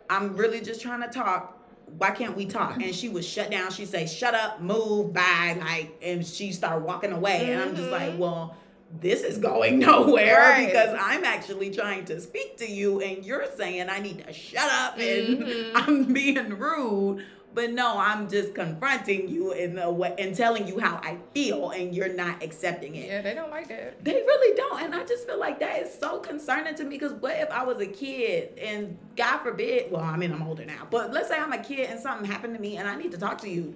I'm 0.09 0.35
really 0.35 0.61
just 0.61 0.81
trying 0.81 1.01
to 1.01 1.07
talk. 1.07 1.54
Why 1.97 2.11
can't 2.11 2.35
we 2.35 2.45
talk? 2.45 2.81
And 2.81 2.93
she 2.93 3.09
would 3.09 3.23
shut 3.25 3.49
down. 3.51 3.71
She'd 3.71 3.87
say, 3.87 4.05
"Shut 4.05 4.33
up, 4.33 4.61
move, 4.61 5.13
bye," 5.13 5.55
like, 5.59 5.97
and 6.01 6.25
she 6.25 6.51
started 6.51 6.83
walking 6.83 7.11
away. 7.13 7.51
And 7.53 7.61
I'm 7.61 7.75
just 7.75 7.89
like, 7.91 8.13
Mhm. 8.13 8.17
well. 8.17 8.55
This 9.01 9.23
is 9.23 9.39
going 9.39 9.79
nowhere 9.91 10.37
Right. 10.39 10.67
because 10.67 10.95
I'm 11.01 11.25
actually 11.25 11.69
trying 11.71 12.05
to 12.05 12.21
speak 12.21 12.57
to 12.57 12.69
you, 12.71 13.01
and 13.01 13.25
you're 13.25 13.45
saying 13.57 13.89
I 13.89 13.99
need 13.99 14.23
to 14.25 14.31
shut 14.31 14.71
up 14.71 14.97
and 14.99 15.39
Mhm. 15.39 15.71
I'm 15.75 16.13
being 16.13 16.57
rude. 16.57 17.25
But 17.55 17.71
no, 17.71 17.97
I'm 17.97 18.29
just 18.29 18.53
confronting 18.53 19.29
you 19.29 19.53
in 19.53 19.79
a 19.79 19.89
way 19.89 20.13
and 20.19 20.35
telling 20.35 20.67
you 20.67 20.77
how 20.77 20.97
I 20.97 21.17
feel, 21.33 21.69
and 21.69 21.95
you're 21.95 22.13
not 22.13 22.43
accepting 22.43 22.95
it. 22.95 23.07
Yeah, 23.07 23.21
they 23.21 23.33
don't 23.33 23.49
like 23.49 23.69
that. 23.69 24.03
They 24.03 24.11
really 24.11 24.57
don't. 24.57 24.83
And 24.83 24.93
I 24.93 25.05
just 25.05 25.25
feel 25.25 25.39
like 25.39 25.61
that 25.61 25.81
is 25.81 25.97
so 25.97 26.19
concerning 26.19 26.75
to 26.75 26.83
me 26.83 26.97
because 26.97 27.13
what 27.13 27.33
if 27.37 27.49
I 27.49 27.63
was 27.63 27.79
a 27.79 27.87
kid 27.87 28.59
and 28.59 28.97
God 29.15 29.37
forbid, 29.37 29.89
well, 29.89 30.03
I 30.03 30.17
mean, 30.17 30.33
I'm 30.33 30.43
older 30.43 30.65
now, 30.65 30.85
but 30.91 31.13
let's 31.13 31.29
say 31.29 31.39
I'm 31.39 31.53
a 31.53 31.63
kid 31.63 31.89
and 31.89 31.97
something 31.97 32.29
happened 32.29 32.55
to 32.55 32.61
me 32.61 32.75
and 32.75 32.89
I 32.89 32.95
need 32.97 33.11
to 33.11 33.17
talk 33.17 33.39
to 33.41 33.49
you. 33.49 33.73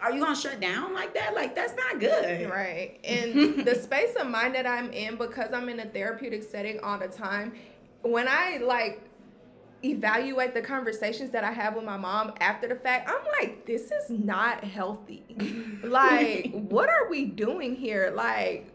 Are 0.00 0.10
you 0.10 0.22
going 0.22 0.34
to 0.34 0.40
shut 0.40 0.58
down 0.58 0.94
like 0.94 1.12
that? 1.12 1.34
Like, 1.34 1.54
that's 1.54 1.74
not 1.76 2.00
good. 2.00 2.48
Right. 2.48 2.98
And 3.04 3.64
the 3.66 3.74
space 3.74 4.16
of 4.16 4.28
mind 4.28 4.54
that 4.54 4.66
I'm 4.66 4.90
in, 4.94 5.16
because 5.16 5.52
I'm 5.52 5.68
in 5.68 5.78
a 5.80 5.84
therapeutic 5.84 6.42
setting 6.42 6.80
all 6.80 6.98
the 6.98 7.08
time, 7.08 7.52
when 8.00 8.26
I 8.26 8.56
like 8.64 9.09
evaluate 9.82 10.54
the 10.54 10.60
conversations 10.62 11.30
that 11.30 11.44
I 11.44 11.52
have 11.52 11.74
with 11.74 11.84
my 11.84 11.96
mom 11.96 12.32
after 12.40 12.68
the 12.68 12.74
fact, 12.74 13.10
I'm 13.10 13.24
like, 13.40 13.66
this 13.66 13.90
is 13.90 14.10
not 14.10 14.62
healthy. 14.64 15.24
like, 15.82 16.52
what 16.52 16.88
are 16.88 17.08
we 17.08 17.24
doing 17.24 17.74
here? 17.74 18.12
Like, 18.14 18.72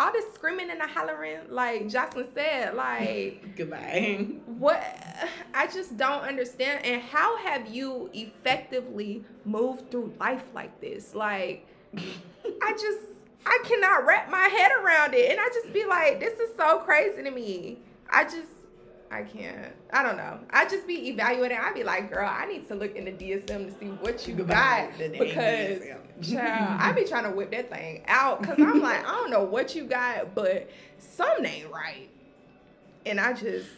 all 0.00 0.12
this 0.12 0.24
screaming 0.34 0.70
and 0.70 0.80
the 0.80 0.86
hollering, 0.86 1.40
like 1.50 1.88
Jocelyn 1.88 2.26
said, 2.34 2.74
like, 2.74 3.44
Goodbye. 3.56 4.26
what 4.46 4.82
I 5.52 5.66
just 5.66 5.96
don't 5.96 6.22
understand. 6.22 6.84
And 6.84 7.00
how 7.02 7.36
have 7.38 7.68
you 7.68 8.10
effectively 8.12 9.24
moved 9.44 9.90
through 9.90 10.14
life 10.18 10.44
like 10.54 10.80
this? 10.80 11.14
Like, 11.14 11.66
I 11.96 12.72
just 12.80 13.00
I 13.46 13.62
cannot 13.64 14.06
wrap 14.06 14.30
my 14.30 14.48
head 14.48 14.72
around 14.82 15.14
it. 15.14 15.30
And 15.30 15.38
I 15.40 15.48
just 15.48 15.72
be 15.72 15.84
like, 15.84 16.18
this 16.18 16.38
is 16.40 16.56
so 16.56 16.78
crazy 16.78 17.22
to 17.22 17.30
me. 17.30 17.78
I 18.10 18.24
just 18.24 18.48
I 19.10 19.22
can't. 19.22 19.72
I 19.92 20.02
don't 20.02 20.16
know. 20.16 20.40
I 20.50 20.64
just 20.68 20.86
be 20.86 21.08
evaluating. 21.08 21.58
I 21.60 21.72
be 21.72 21.84
like, 21.84 22.12
girl, 22.12 22.28
I 22.30 22.46
need 22.46 22.66
to 22.68 22.74
look 22.74 22.96
into 22.96 23.12
DSM 23.12 23.70
to 23.72 23.78
see 23.78 23.86
what 23.86 24.26
you 24.26 24.34
Goodbye, 24.34 24.88
got 24.98 25.12
because 25.12 25.82
child, 26.32 26.76
I 26.80 26.92
be 26.92 27.04
trying 27.04 27.24
to 27.24 27.30
whip 27.30 27.52
that 27.52 27.70
thing 27.70 28.02
out 28.08 28.40
because 28.40 28.58
I'm 28.60 28.80
like, 28.80 29.06
I 29.06 29.12
don't 29.12 29.30
know 29.30 29.44
what 29.44 29.74
you 29.74 29.84
got, 29.84 30.34
but 30.34 30.68
something 30.98 31.44
ain't 31.44 31.70
right. 31.70 32.08
And 33.06 33.20
I 33.20 33.34
just, 33.34 33.68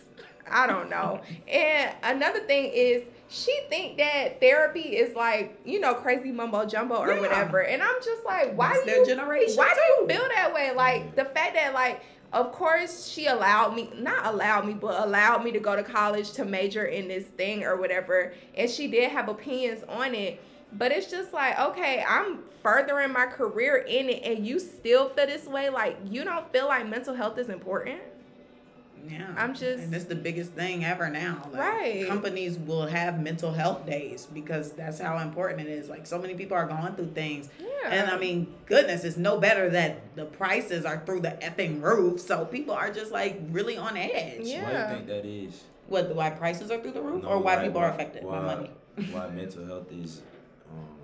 I 0.50 0.66
don't 0.66 0.88
know. 0.88 1.20
And 1.48 1.94
another 2.02 2.40
thing 2.40 2.70
is, 2.72 3.02
she 3.28 3.58
think 3.68 3.98
that 3.98 4.40
therapy 4.40 4.96
is 4.96 5.14
like, 5.16 5.58
you 5.64 5.80
know, 5.80 5.94
crazy 5.94 6.30
mumbo 6.30 6.64
jumbo 6.64 6.94
or 6.96 7.08
Yeah. 7.08 7.20
whatever. 7.20 7.64
And 7.64 7.82
I'm 7.82 7.96
just 8.04 8.24
like, 8.24 8.56
why 8.56 8.68
That's 8.68 8.84
do 8.84 8.90
you 8.92 9.06
generation, 9.06 9.56
why 9.56 9.74
do 9.74 9.80
you 9.80 10.08
feel 10.08 10.28
that 10.36 10.54
way? 10.54 10.72
Like 10.74 11.16
the 11.16 11.24
fact 11.24 11.54
that 11.54 11.74
like 11.74 12.02
of 12.36 12.52
course 12.52 13.08
she 13.08 13.26
allowed 13.26 13.74
me 13.74 13.90
not 13.96 14.26
allowed 14.26 14.66
me 14.66 14.74
but 14.74 15.02
allowed 15.02 15.42
me 15.42 15.50
to 15.50 15.58
go 15.58 15.74
to 15.74 15.82
college 15.82 16.32
to 16.32 16.44
major 16.44 16.84
in 16.84 17.08
this 17.08 17.24
thing 17.24 17.64
or 17.64 17.76
whatever. 17.76 18.34
And 18.54 18.70
she 18.70 18.88
did 18.88 19.10
have 19.10 19.28
opinions 19.28 19.82
on 19.88 20.14
it. 20.14 20.40
But 20.72 20.92
it's 20.92 21.10
just 21.10 21.32
like 21.32 21.58
okay 21.58 22.04
i'm 22.06 22.40
furthering 22.62 23.12
my 23.12 23.26
career 23.26 23.76
in 23.76 24.10
it 24.10 24.22
and 24.24 24.46
you 24.46 24.58
still 24.58 25.08
feel 25.10 25.26
this 25.26 25.46
way? 25.46 25.70
Like 25.70 25.96
you 26.04 26.24
don't 26.24 26.50
feel 26.52 26.66
like 26.66 26.86
mental 26.86 27.14
health 27.14 27.38
is 27.38 27.48
important 27.48 28.00
Yeah. 29.08 29.32
I'm 29.36 29.54
just 29.54 29.84
and 29.84 29.94
it's 29.94 30.04
the 30.04 30.14
biggest 30.14 30.52
thing 30.52 30.84
ever 30.84 31.08
now. 31.08 31.48
Like, 31.52 31.60
Right. 31.60 32.06
Companies 32.08 32.58
will 32.58 32.86
have 32.86 33.20
mental 33.20 33.52
health 33.52 33.86
days 33.86 34.26
because 34.32 34.72
that's 34.72 34.98
how 34.98 35.18
important 35.18 35.60
it 35.60 35.68
is. 35.68 35.88
Like 35.88 36.06
so 36.06 36.18
many 36.18 36.34
people 36.34 36.56
are 36.56 36.66
going 36.66 36.94
through 36.94 37.12
things. 37.12 37.48
yeah. 37.60 37.90
And 37.90 38.10
I 38.10 38.18
mean, 38.18 38.52
goodness, 38.66 39.04
it's 39.04 39.16
no 39.16 39.38
better 39.38 39.70
that 39.70 40.16
the 40.16 40.24
prices 40.24 40.84
are 40.84 41.02
through 41.06 41.20
the 41.20 41.30
effing 41.42 41.80
roof. 41.82 42.20
So 42.20 42.44
people 42.44 42.74
are 42.74 42.90
just 42.90 43.12
like 43.12 43.40
really 43.50 43.76
on 43.78 43.96
edge. 43.96 44.40
Yeah. 44.42 44.62
Why 44.64 44.72
do 44.72 44.78
you 44.78 44.96
think 44.96 45.06
that 45.08 45.24
is? 45.26 45.64
What, 45.88 46.14
why 46.14 46.30
prices 46.30 46.70
are 46.72 46.80
through 46.80 46.92
the 46.92 47.02
roof 47.02 47.22
No, 47.22 47.28
or 47.28 47.38
why 47.38 47.54
like, 47.56 47.66
people 47.66 47.80
are 47.80 47.90
affected 47.90 48.24
why, 48.24 48.38
by 48.40 48.44
money? 48.56 48.70
why 49.12 49.28
mental 49.30 49.64
health 49.66 49.92
is, 49.92 50.22
um, 50.72 50.96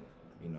you 0.43 0.51
know, 0.51 0.59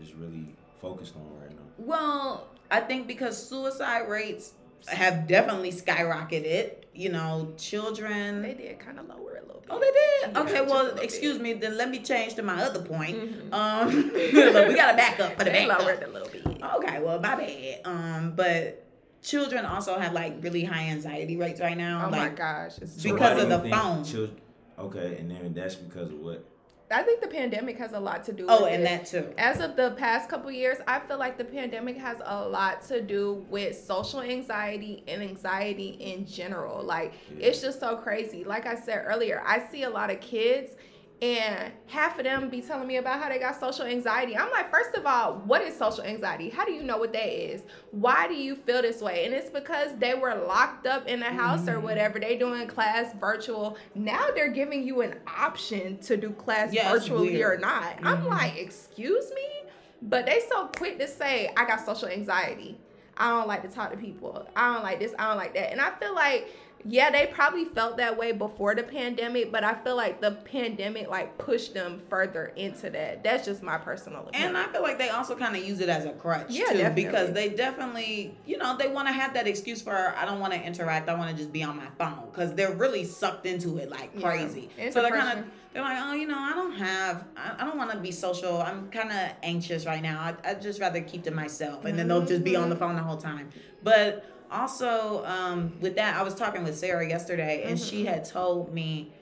just 0.00 0.14
really 0.14 0.46
focused 0.80 1.16
on 1.16 1.22
right 1.40 1.50
now. 1.50 1.56
Well, 1.78 2.46
I 2.70 2.80
think 2.80 3.08
because 3.08 3.36
suicide 3.48 4.08
rates 4.08 4.52
have 4.86 5.26
definitely 5.26 5.72
skyrocketed. 5.72 6.72
You 6.94 7.10
know, 7.10 7.52
children. 7.56 8.42
they 8.42 8.54
did 8.54 8.78
kind 8.80 8.98
of 8.98 9.06
lower 9.08 9.36
a 9.36 9.46
little 9.46 9.60
bit. 9.60 9.68
Oh, 9.70 9.78
they 9.78 9.86
did. 10.26 10.32
Yeah, 10.34 10.42
okay, 10.42 10.60
well, 10.68 10.96
excuse 10.98 11.34
bit. 11.34 11.42
me. 11.42 11.52
Then 11.52 11.76
let 11.76 11.90
me 11.90 12.00
change 12.00 12.34
to 12.34 12.42
my 12.42 12.60
other 12.62 12.82
point. 12.82 13.50
Mhm. 13.50 13.52
Um, 13.52 13.88
look, 14.52 14.68
we 14.68 14.74
gotta 14.74 14.96
back 14.96 15.20
up 15.20 15.32
for 15.38 15.44
the 15.44 15.50
they 15.50 15.66
back 15.66 15.78
lowered 15.80 16.02
up. 16.02 16.08
a 16.08 16.12
little 16.12 16.28
bit. 16.28 16.44
Okay, 16.46 17.00
well, 17.00 17.20
my 17.20 17.36
bad. 17.36 17.80
Um, 17.84 18.32
but 18.34 18.84
children 19.22 19.64
also 19.64 19.96
have 19.98 20.12
like 20.12 20.36
really 20.40 20.64
high 20.64 20.88
anxiety 20.88 21.36
rates 21.36 21.60
right 21.60 21.76
now. 21.76 22.04
Oh 22.06 22.10
my 22.10 22.30
gosh, 22.30 22.78
it's 22.80 23.00
Because 23.00 23.36
why 23.36 23.42
of 23.42 23.48
the 23.48 23.58
think 23.60 23.74
phone. 23.74 24.04
chil- 24.04 24.30
okay, 24.78 25.18
and 25.18 25.30
then 25.30 25.54
that's 25.54 25.76
because 25.76 26.10
of 26.10 26.18
what? 26.18 26.44
I 26.90 27.02
think 27.02 27.20
the 27.20 27.28
pandemic 27.28 27.76
has 27.78 27.92
a 27.92 28.00
lot 28.00 28.24
to 28.24 28.32
do. 28.32 28.46
Oh, 28.48 28.64
with 28.64 28.72
and 28.72 28.82
it. 28.82 28.86
that 28.86 29.06
too. 29.06 29.34
As 29.36 29.60
of 29.60 29.76
the 29.76 29.90
past 29.98 30.30
couple 30.30 30.50
years, 30.50 30.78
I 30.86 31.00
feel 31.00 31.18
like 31.18 31.36
the 31.36 31.44
pandemic 31.44 31.98
has 31.98 32.16
a 32.24 32.48
lot 32.48 32.80
to 32.88 33.02
do 33.02 33.44
with 33.50 33.76
social 33.76 34.22
anxiety 34.22 35.04
and 35.06 35.22
anxiety 35.22 35.88
in 36.00 36.24
general. 36.26 36.82
Like, 36.82 37.12
Yeah. 37.36 37.48
it's 37.48 37.60
just 37.60 37.78
so 37.80 37.96
crazy. 37.96 38.42
Like 38.44 38.66
I 38.66 38.74
said 38.74 39.04
earlier, 39.06 39.42
I 39.44 39.60
see 39.70 39.82
a 39.82 39.90
lot 39.90 40.10
of 40.10 40.20
kids, 40.20 40.76
and 41.20 41.72
half 41.88 42.16
of 42.18 42.24
them 42.24 42.48
be 42.48 42.60
telling 42.60 42.86
me 42.86 42.96
about 42.96 43.20
how 43.20 43.28
they 43.28 43.38
got 43.40 43.58
social 43.58 43.84
anxiety. 43.84 44.36
I'm 44.36 44.50
like, 44.52 44.70
first 44.70 44.94
of 44.94 45.04
all, 45.04 45.42
what 45.46 45.62
is 45.62 45.76
social 45.76 46.04
anxiety? 46.04 46.48
How 46.48 46.64
do 46.64 46.70
you 46.72 46.82
know 46.84 46.96
what 46.98 47.12
that 47.12 47.28
is? 47.28 47.62
Why 47.90 48.28
do 48.28 48.34
you 48.34 48.54
feel 48.54 48.82
this 48.82 49.00
way? 49.02 49.24
And 49.24 49.34
it's 49.34 49.50
because 49.50 49.96
they 49.98 50.14
were 50.14 50.34
locked 50.34 50.86
up 50.86 51.08
in 51.08 51.20
a 51.22 51.32
house 51.32 51.66
or 51.68 51.74
Mhm. 51.78 51.82
whatever. 51.82 52.20
They 52.20 52.36
doing 52.36 52.68
class 52.68 53.12
virtual. 53.14 53.76
Now 53.96 54.28
they're 54.32 54.52
giving 54.52 54.84
you 54.84 55.00
an 55.00 55.18
option 55.26 55.98
to 56.02 56.16
do 56.16 56.30
class 56.30 56.72
it's 56.72 56.84
virtually 56.84 57.42
or 57.42 57.56
not. 57.58 57.96
I'm 58.02 58.22
Mhm. 58.22 58.28
like, 58.28 58.56
excuse 58.56 59.32
me? 59.34 59.70
But 60.00 60.26
they 60.26 60.40
so 60.48 60.66
quick 60.76 61.00
to 61.00 61.08
say, 61.08 61.50
I 61.56 61.64
got 61.64 61.84
social 61.84 62.08
anxiety. 62.08 62.78
I 63.16 63.30
don't 63.30 63.48
like 63.48 63.62
to 63.62 63.68
talk 63.68 63.90
to 63.90 63.96
people. 63.96 64.46
I 64.54 64.72
don't 64.74 64.84
like 64.84 65.00
this. 65.00 65.12
I 65.18 65.26
don't 65.26 65.36
like 65.36 65.52
that. 65.54 65.72
And 65.72 65.80
I 65.80 65.90
feel 65.98 66.14
like, 66.14 66.54
yeah, 66.84 67.10
they 67.10 67.26
probably 67.26 67.64
felt 67.64 67.96
that 67.96 68.16
way 68.16 68.32
before 68.32 68.74
the 68.74 68.82
pandemic, 68.84 69.50
but 69.50 69.64
I 69.64 69.74
feel 69.74 69.96
like 69.96 70.20
the 70.20 70.30
pandemic 70.32 71.08
like 71.08 71.36
pushed 71.38 71.74
them 71.74 72.00
further 72.08 72.52
into 72.56 72.88
that. 72.90 73.24
That's 73.24 73.44
just 73.44 73.62
my 73.62 73.78
personal 73.78 74.28
opinion. 74.28 74.48
And 74.50 74.56
I 74.56 74.66
feel 74.72 74.82
like 74.82 74.96
they 74.98 75.08
also 75.10 75.34
kind 75.36 75.56
of 75.56 75.64
use 75.64 75.80
it 75.80 75.88
as 75.88 76.04
a 76.04 76.12
crutch 76.12 76.46
Yeah, 76.50 76.66
too, 76.66 76.78
definitely. 76.78 77.04
because 77.04 77.32
they 77.32 77.48
definitely, 77.50 78.36
you 78.46 78.58
know, 78.58 78.76
they 78.76 78.88
want 78.88 79.08
to 79.08 79.12
have 79.12 79.34
that 79.34 79.46
excuse 79.46 79.82
for 79.82 80.14
I 80.16 80.24
don't 80.24 80.40
want 80.40 80.52
to 80.52 80.62
interact. 80.62 81.08
I 81.08 81.14
want 81.14 81.30
to 81.30 81.36
just 81.36 81.52
be 81.52 81.62
on 81.62 81.76
my 81.76 81.88
phone 81.98 82.26
because 82.30 82.54
they're 82.54 82.74
really 82.74 83.04
sucked 83.04 83.44
into 83.46 83.78
it 83.78 83.90
like 83.90 84.18
crazy. 84.20 84.70
It's 84.78 84.94
so 84.94 85.02
they're 85.02 85.10
kind 85.10 85.40
of 85.40 85.44
they're 85.74 85.82
like, 85.82 85.98
oh, 86.00 86.14
you 86.14 86.26
know, 86.26 86.38
I 86.38 86.54
don't 86.54 86.72
have, 86.72 87.24
I, 87.36 87.56
I 87.58 87.64
don't 87.66 87.76
want 87.76 87.90
to 87.92 87.98
be 87.98 88.10
social. 88.10 88.62
I'm 88.62 88.88
kind 88.90 89.10
of 89.12 89.32
anxious 89.42 89.84
right 89.84 90.02
now. 90.02 90.18
I 90.44 90.50
I 90.52 90.54
just 90.54 90.80
rather 90.80 91.00
keep 91.02 91.24
to 91.24 91.30
myself, 91.30 91.84
and 91.84 91.98
then 91.98 92.08
they'll 92.08 92.24
just 92.24 92.42
be 92.44 92.56
on 92.56 92.70
the 92.70 92.74
Mhm. 92.76 92.78
phone 92.78 92.96
the 92.96 93.02
whole 93.02 93.18
time. 93.18 93.50
But 93.82 94.24
also, 94.50 95.24
um, 95.24 95.72
with 95.80 95.96
that, 95.96 96.16
I 96.16 96.22
was 96.22 96.34
talking 96.34 96.64
with 96.64 96.76
Sarah 96.76 97.06
yesterday, 97.08 97.64
and 97.66 97.78
she 97.78 98.04
Mhm. 98.04 98.08
had 98.08 98.24
told 98.24 98.72
me 98.72 99.12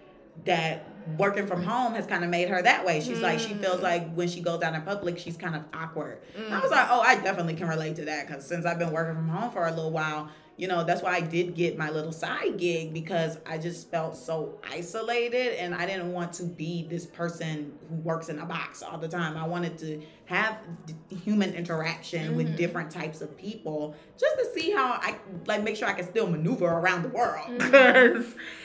that 0.45 0.85
working 1.19 1.47
from 1.47 1.63
home 1.63 1.95
has 1.95 2.05
kind 2.07 2.25
of 2.25 2.31
made 2.31 2.49
her 2.49 2.61
that 2.63 2.85
way. 2.85 3.01
She's 3.01 3.23
like, 3.23 3.39
she 3.39 3.55
feels 3.55 3.81
Mm. 3.81 3.83
like 3.85 4.13
when 4.15 4.29
she 4.29 4.41
goes 4.41 4.63
out 4.63 4.75
in 4.75 4.83
public, 4.83 5.19
she's 5.19 5.37
kind 5.37 5.55
of 5.55 5.63
awkward. 5.73 6.19
And 6.37 6.55
I 6.55 6.59
Mm. 6.59 6.63
was 6.63 6.71
like, 6.71 6.87
oh, 6.91 7.01
I 7.01 7.17
definitely 7.17 7.55
can 7.55 7.69
relate 7.69 7.97
to 7.97 8.05
that 8.07 8.27
because 8.27 8.45
since 8.47 8.67
I've 8.67 8.79
been 8.79 8.91
working 8.93 9.15
from 9.15 9.29
home 9.29 9.51
for 9.51 9.67
a 9.67 9.71
little 9.71 9.93
while, 9.93 10.29
you 10.59 10.69
know, 10.69 10.85
that's 10.85 11.03
why 11.03 11.15
I 11.17 11.21
did 11.21 11.55
get 11.55 11.77
my 11.77 11.91
little 11.91 12.13
side 12.13 12.57
gig 12.59 12.95
because 12.95 13.39
I 13.47 13.59
just 13.59 13.91
felt 13.91 14.17
so 14.17 14.59
isolated 14.71 15.61
and 15.61 15.75
I 15.75 15.85
didn't 15.87 16.13
want 16.13 16.33
to 16.35 16.45
be 16.45 16.87
this 16.89 17.05
person 17.07 17.73
who 17.89 17.97
works 17.97 18.29
in 18.29 18.39
a 18.39 18.47
box 18.47 18.83
all 18.83 18.97
the 18.99 19.09
time. 19.09 19.37
I 19.37 19.47
wanted 19.47 19.77
to 19.79 20.01
have 20.27 20.59
d- 20.87 20.95
human 21.17 21.53
interaction 21.55 22.37
with 22.37 22.49
Mhm. 22.49 22.57
different 22.57 22.91
types 22.91 23.21
of 23.21 23.37
people 23.37 23.95
just 24.19 24.37
to 24.39 24.61
see 24.61 24.71
how 24.73 24.93
I 24.95 25.17
like 25.47 25.63
make 25.63 25.77
sure 25.77 25.89
I 25.89 25.93
can 25.93 26.07
still 26.07 26.27
maneuver 26.27 26.67
around 26.67 27.03
the 27.03 27.09
world 27.11 27.47
because 27.59 28.25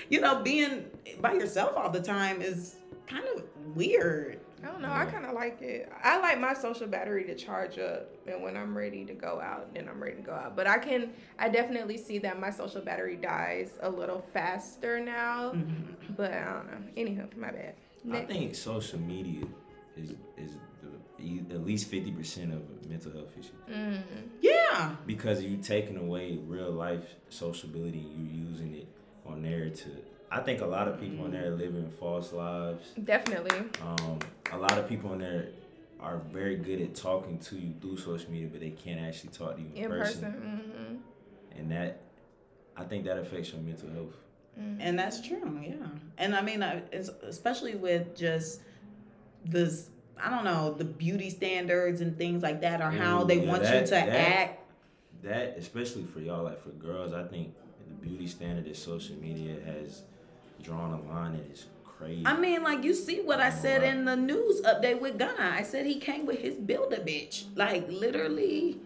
you 0.10 0.22
know 0.22 0.42
being 0.42 0.86
by 1.20 1.34
yourself 1.34 1.74
all 1.78 1.90
the 1.90 2.02
time 2.02 2.42
is 2.42 2.76
kind 3.08 3.26
of 3.36 3.44
weird. 3.76 4.40
I 4.64 4.68
don't 4.68 4.82
know. 4.82 4.92
I 4.92 5.06
kind 5.06 5.26
of 5.26 5.34
like 5.34 5.62
it. 5.62 5.92
I 6.04 6.20
like 6.20 6.40
my 6.40 6.54
social 6.54 6.88
battery 6.88 7.24
to 7.26 7.36
charge 7.36 7.80
up, 7.80 8.10
and 8.28 8.44
when 8.44 8.56
I'm 8.56 8.78
ready 8.78 9.04
to 9.06 9.14
go 9.14 9.40
out, 9.42 9.74
then 9.74 9.88
I'm 9.90 10.02
ready 10.02 10.18
to 10.18 10.22
go 10.22 10.34
out. 10.34 10.56
But 10.56 10.68
I 10.68 10.78
can, 10.78 11.12
I 11.40 11.50
definitely 11.50 11.98
see 11.98 12.20
that 12.20 12.40
my 12.40 12.52
social 12.52 12.82
battery 12.82 13.16
dies 13.16 13.72
a 13.82 13.90
little 13.90 14.24
faster 14.34 15.00
now. 15.00 15.54
Mhm. 15.54 16.16
But 16.16 16.32
I 16.34 16.46
don't 16.54 16.68
know. 16.72 16.92
Anywho, 16.98 17.36
my 17.38 17.52
bad. 17.52 17.74
I 18.12 18.22
think 18.26 18.56
social 18.56 19.00
media 19.00 19.46
is 19.98 20.12
is 20.38 20.58
the, 20.82 21.24
e- 21.24 21.44
at 21.52 21.64
least 21.66 21.88
fifty 21.90 22.12
percent 22.12 22.54
of 22.54 22.62
mental 22.90 23.12
health 23.12 23.32
issues 23.40 23.52
Mm. 23.70 24.02
Yeah. 24.42 24.96
because 25.06 25.44
you're 25.44 25.62
taking 25.62 25.98
away 25.98 26.38
real 26.48 26.72
life 26.72 27.06
sociability 27.30 28.00
and 28.00 28.32
you 28.32 28.48
using 28.50 28.74
it 28.76 28.88
on 29.26 29.42
there 29.44 29.70
to. 29.70 29.90
I 30.32 30.40
think 30.40 30.62
a 30.62 30.66
lot 30.66 30.88
of 30.88 31.00
people 31.00 31.26
in 31.26 31.32
there 31.32 31.48
are 31.52 31.56
living 31.56 31.90
false 32.00 32.32
lives. 32.32 32.90
Definitely. 33.04 33.60
Um, 33.86 34.20
a 34.54 34.58
lot 34.58 34.78
of 34.78 34.88
people 34.88 35.12
in 35.14 35.20
there 35.20 35.48
are 36.00 36.18
very 36.32 36.56
good 36.56 36.80
at 36.82 36.96
talking 36.96 37.38
to 37.40 37.56
you 37.58 37.74
through 37.82 37.98
social 37.98 38.32
media, 38.32 38.48
but 38.52 38.62
they 38.62 38.70
can't 38.72 39.02
actually 39.02 39.32
talk 39.32 39.56
to 39.58 39.62
you 39.62 39.68
in, 39.76 39.84
In 39.84 39.90
person. 39.90 40.22
person. 40.32 41.04
and 41.58 41.72
that 41.72 42.00
I 42.78 42.84
think 42.86 43.04
that 43.06 43.18
affects 43.18 43.52
your 43.52 43.62
mental 43.62 43.90
health. 43.90 44.16
Mm-hmm. 44.60 44.82
And 44.82 44.98
that's 44.98 45.22
true, 45.26 45.60
yeah. 45.62 45.76
And 46.18 46.34
I 46.36 46.42
mean, 46.42 46.64
I- 46.64 46.84
it's, 46.92 47.10
especially 47.24 47.76
with 47.76 48.16
just 48.16 48.62
this, 49.46 49.90
I 50.18 50.30
don't 50.30 50.46
know, 50.46 50.74
the 50.74 50.86
beauty 50.86 51.30
standards 51.30 52.00
and 52.02 52.18
things 52.18 52.42
like 52.42 52.62
that, 52.62 52.82
or 52.82 52.90
how 52.92 53.24
they 53.26 53.42
yeah, 53.44 53.50
want 53.50 53.64
that- 53.64 53.82
you 53.82 53.86
to 53.86 53.92
that- 53.92 54.10
act. 54.10 54.58
That 55.24 55.56
especially 55.58 56.04
for 56.06 56.20
y'all, 56.20 56.44
like 56.44 56.60
for 56.62 56.70
girls, 56.70 57.14
I 57.14 57.24
think 57.24 57.54
the 57.88 57.94
beauty 58.08 58.26
standard 58.28 58.66
that 58.66 58.76
social 58.76 59.16
media 59.18 59.56
has 59.64 60.02
drawn 60.62 60.94
a 60.94 61.02
line 61.12 61.34
that 61.34 61.52
is 61.52 61.66
crazy. 61.84 62.24
I 62.26 62.38
mean, 62.38 62.64
like 62.64 62.84
you 62.84 62.94
see 62.94 63.22
what 63.22 63.40
I 63.40 63.50
Oh, 63.50 63.62
said 63.62 63.84
in 63.84 64.06
the 64.06 64.16
news 64.16 64.62
update 64.62 65.00
with 65.00 65.18
Gunna. 65.18 65.54
I 65.54 65.64
said 65.64 65.86
he 65.86 66.00
came 66.00 66.26
with 66.26 66.40
his 66.40 66.56
build 66.56 66.94
a 66.94 67.00
bitch, 67.00 67.46
like 67.56 67.90
literally 67.90 68.80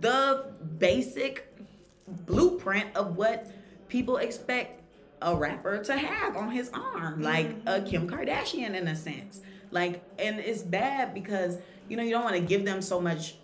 the 0.00 0.52
basic 0.78 1.48
blueprint 2.06 2.94
of 2.96 3.16
what 3.16 3.50
people 3.88 4.16
expect 4.16 4.82
a 5.20 5.36
rapper 5.36 5.82
to 5.84 5.96
have 5.96 6.36
on 6.36 6.50
his 6.50 6.70
arm, 6.70 7.14
mm-hmm. 7.14 7.22
like 7.22 7.56
a 7.66 7.80
Kim 7.82 8.08
Kardashian 8.08 8.74
in 8.74 8.88
a 8.88 8.96
sense. 8.96 9.40
Like, 9.70 10.02
and 10.18 10.40
it's 10.40 10.62
bad 10.62 11.14
because 11.14 11.58
you 11.88 11.96
know 11.96 12.02
you 12.02 12.10
don't 12.10 12.24
want 12.24 12.36
to 12.36 12.42
give 12.42 12.64
them 12.64 12.82
so 12.82 13.00
much 13.00 13.36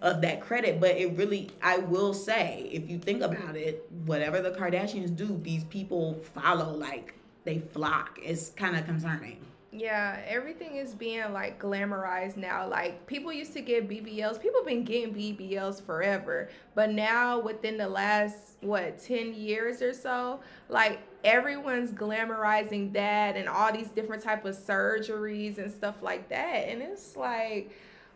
of 0.00 0.20
that 0.20 0.40
credit, 0.42 0.80
but 0.80 0.90
it 0.90 1.16
really, 1.16 1.50
I 1.62 1.78
will 1.78 2.12
say, 2.12 2.68
if 2.70 2.90
you 2.90 2.98
think 2.98 3.22
about 3.22 3.56
it, 3.56 3.90
whatever 4.04 4.42
the 4.42 4.50
Kardashians 4.50 5.16
do, 5.16 5.40
these 5.42 5.64
people 5.64 6.20
follow 6.34 6.74
like 6.76 7.14
they 7.44 7.58
flock. 7.58 8.18
It's 8.22 8.50
kind 8.50 8.76
of 8.76 8.84
concerning. 8.86 9.44
Yeah, 9.76 10.20
everything 10.28 10.76
is 10.76 10.94
being 10.94 11.32
like 11.32 11.60
glamorized 11.60 12.36
now. 12.36 12.68
Like 12.68 13.06
people 13.08 13.32
used 13.32 13.54
to 13.54 13.60
get 13.60 13.88
BBLs. 13.88 14.40
People 14.40 14.62
been 14.64 14.84
getting 14.84 15.12
BBLs 15.12 15.82
forever. 15.82 16.48
But 16.76 16.90
now 16.90 17.40
within 17.40 17.76
the 17.76 17.88
last 17.88 18.56
what, 18.60 19.00
10 19.00 19.34
years 19.34 19.82
or 19.82 19.92
so, 19.92 20.40
like 20.68 21.00
everyone's 21.24 21.90
glamorizing 21.90 22.92
that 22.92 23.36
and 23.36 23.48
all 23.48 23.72
these 23.72 23.88
different 23.88 24.22
type 24.22 24.44
of 24.44 24.56
surgeries 24.56 25.58
and 25.58 25.72
stuff 25.72 26.02
like 26.02 26.28
that. 26.28 26.68
And 26.68 26.80
it's 26.80 27.16
like 27.16 27.72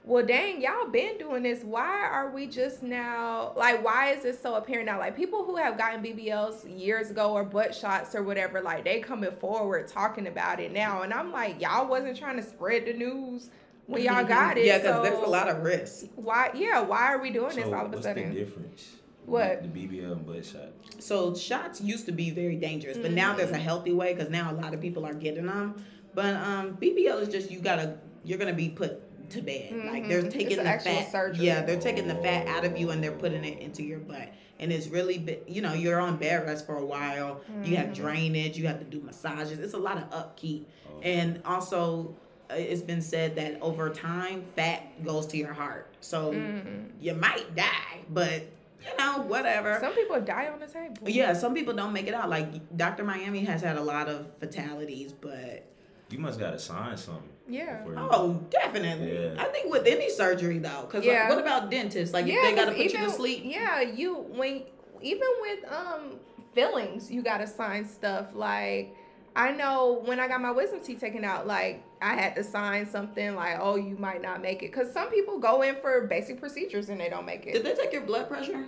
well 0.08 0.24
dang 0.24 0.60
y'all 0.62 0.88
been 0.88 1.18
doing 1.18 1.42
this 1.42 1.62
why 1.62 2.08
are 2.10 2.30
we 2.30 2.46
just 2.46 2.82
now 2.82 3.52
like 3.56 3.84
why 3.84 4.10
is 4.10 4.22
this 4.22 4.40
so 4.40 4.54
apparent 4.54 4.86
now 4.86 4.98
like 4.98 5.14
people 5.14 5.44
who 5.44 5.54
have 5.56 5.76
gotten 5.76 6.02
bbls 6.02 6.64
years 6.80 7.10
ago 7.10 7.32
or 7.32 7.44
butt 7.44 7.74
shots 7.74 8.14
or 8.14 8.22
whatever 8.22 8.62
like 8.62 8.84
they 8.84 9.00
coming 9.00 9.30
forward 9.32 9.86
talking 9.86 10.26
about 10.26 10.58
it 10.60 10.72
now 10.72 11.02
and 11.02 11.12
i'm 11.12 11.30
like 11.30 11.60
y'all 11.60 11.86
wasn't 11.86 12.16
trying 12.16 12.36
to 12.36 12.42
spread 12.42 12.86
the 12.86 12.92
news 12.94 13.50
when 13.86 14.02
y'all 14.02 14.24
got 14.38 14.56
it 14.56 14.64
yeah, 14.64 14.78
because 14.78 14.96
so 14.96 15.02
there's 15.02 15.18
a 15.18 15.30
lot 15.30 15.46
of 15.48 15.62
risk. 15.62 16.06
why 16.16 16.50
yeah 16.54 16.80
why 16.80 17.12
are 17.12 17.20
we 17.20 17.28
doing 17.30 17.54
this 17.54 17.66
all 17.66 17.84
of 17.84 17.92
a 17.92 17.96
what's 17.96 17.96
the 17.98 18.02
sudden 18.14 18.34
difference? 18.34 18.94
What? 19.26 19.62
The 19.62 19.68
BBL 19.68 20.10
and 20.12 20.26
butt 20.26 20.46
shot. 20.46 20.70
So 21.00 21.34
shots 21.34 21.82
used 21.82 22.06
to 22.06 22.12
be 22.12 22.30
very 22.30 22.56
dangerous, 22.56 22.96
but 22.96 23.10
now 23.10 23.36
there's 23.36 23.50
a 23.50 23.52
Mm-hmm. 23.52 23.62
healthy 23.62 23.92
way 23.92 24.14
because 24.14 24.30
now 24.30 24.50
a 24.50 24.54
lot 24.56 24.72
of 24.72 24.80
people 24.80 25.04
are 25.04 25.12
getting 25.12 25.44
them. 25.44 25.84
But 26.14 26.34
um, 26.36 26.78
BBL 26.80 27.20
is 27.20 27.28
just 27.28 27.50
you 27.50 27.60
gotta 27.60 27.98
you're 28.24 28.38
gonna 28.38 28.54
be 28.54 28.70
put 28.70 29.02
to 29.30 29.42
bed. 29.42 29.72
Like 29.86 30.08
they're 30.08 30.22
taking 30.22 30.46
It's 30.48 30.54
the 30.56 30.60
an 30.62 30.66
actual 30.66 30.92
fat. 30.94 31.12
surgery. 31.12 31.46
Yeah, 31.46 31.62
they're 31.62 31.80
taking 31.80 32.08
the 32.08 32.14
fat 32.16 32.46
out 32.46 32.64
of 32.64 32.76
you 32.78 32.90
and 32.90 33.02
they're 33.02 33.12
putting 33.12 33.44
it 33.44 33.58
into 33.60 33.82
your 33.82 33.98
butt. 33.98 34.28
and 34.60 34.72
it's 34.72 34.88
really 34.88 35.40
you 35.46 35.62
know 35.62 35.72
you're 35.72 36.00
on 36.00 36.16
bed 36.16 36.44
rest 36.44 36.66
for 36.66 36.76
a 36.78 36.84
while. 36.84 37.40
You 37.62 37.76
have 37.76 37.88
Mhm. 37.88 37.94
drainage. 37.94 38.58
You 38.58 38.66
have 38.66 38.80
to 38.80 38.84
do 38.84 39.00
massages. 39.00 39.58
It's 39.60 39.74
a 39.74 39.78
lot 39.78 39.98
of 39.98 40.04
upkeep, 40.12 40.68
Oh. 40.88 41.00
and 41.02 41.40
also 41.44 42.16
uh, 42.50 42.54
it's 42.54 42.80
been 42.82 43.02
said 43.02 43.36
that 43.36 43.56
over 43.60 43.88
time 43.90 44.42
fat 44.56 44.82
goes 45.04 45.26
to 45.26 45.36
your 45.36 45.52
heart, 45.52 45.86
so 46.00 46.32
Mhm. 46.32 46.86
you 47.00 47.12
might 47.14 47.54
die, 47.54 47.98
but 48.10 48.42
you 48.82 48.90
know 48.98 49.18
whatever. 49.28 49.76
Some 49.80 49.92
people 49.92 50.18
die 50.22 50.48
on 50.48 50.58
the 50.58 50.66
table. 50.66 50.96
yeah, 51.08 51.34
some 51.34 51.52
people 51.54 51.74
don't 51.74 51.92
make 51.92 52.06
it 52.08 52.14
out. 52.14 52.28
Like 52.30 52.48
Dr. 52.76 53.04
Miami 53.04 53.44
has 53.44 53.60
had 53.62 53.76
a 53.76 53.82
lot 53.82 54.08
of 54.08 54.26
fatalities, 54.40 55.12
but 55.12 55.62
you 56.10 56.18
must 56.18 56.38
gotta 56.40 56.58
sign 56.58 56.96
something. 56.96 57.28
Yeah. 57.48 57.78
before 57.78 57.92
you- 57.94 58.08
Oh, 58.10 58.32
definitely. 58.50 59.12
Yeah. 59.12 59.42
I 59.42 59.44
think 59.46 59.70
with 59.72 59.86
any 59.86 60.10
surgery 60.10 60.58
though, 60.58 60.82
because 60.82 61.04
Yeah. 61.04 61.28
what 61.30 61.38
about 61.38 61.70
dentists? 61.70 62.12
Like 62.14 62.26
yeah, 62.26 62.42
they 62.42 62.54
gotta 62.54 62.72
'cause 62.72 62.76
put 62.82 62.92
you 62.92 62.98
even- 62.98 63.04
to 63.04 63.10
sleep. 63.10 63.40
Yeah, 63.44 63.80
you 63.80 64.14
when 64.14 64.62
even 65.00 65.28
with 65.40 65.72
um 65.72 66.18
fillings, 66.54 67.10
you 67.10 67.22
gotta 67.22 67.46
sign 67.46 67.84
stuff 67.86 68.26
like. 68.34 68.94
I 69.36 69.52
know 69.52 70.02
when 70.04 70.18
I 70.18 70.26
got 70.26 70.40
my 70.40 70.50
wisdom 70.50 70.80
teeth 70.80 71.00
taken 71.00 71.22
out, 71.24 71.46
like 71.46 71.82
I 72.02 72.14
had 72.14 72.34
to 72.36 72.42
sign 72.42 72.86
something 72.86 73.36
like, 73.36 73.58
"Oh, 73.60 73.76
you 73.76 73.96
might 73.96 74.20
not 74.20 74.42
make 74.42 74.62
it," 74.64 74.72
because 74.72 74.92
some 74.92 75.10
people 75.10 75.38
go 75.38 75.62
in 75.62 75.76
for 75.76 76.00
basic 76.06 76.40
procedures 76.40 76.88
and 76.88 77.00
they 77.00 77.08
don't 77.08 77.24
make 77.24 77.46
it. 77.46 77.52
Did 77.52 77.64
they 77.64 77.74
take 77.74 77.92
your 77.92 78.02
blood 78.02 78.28
pressure? 78.28 78.64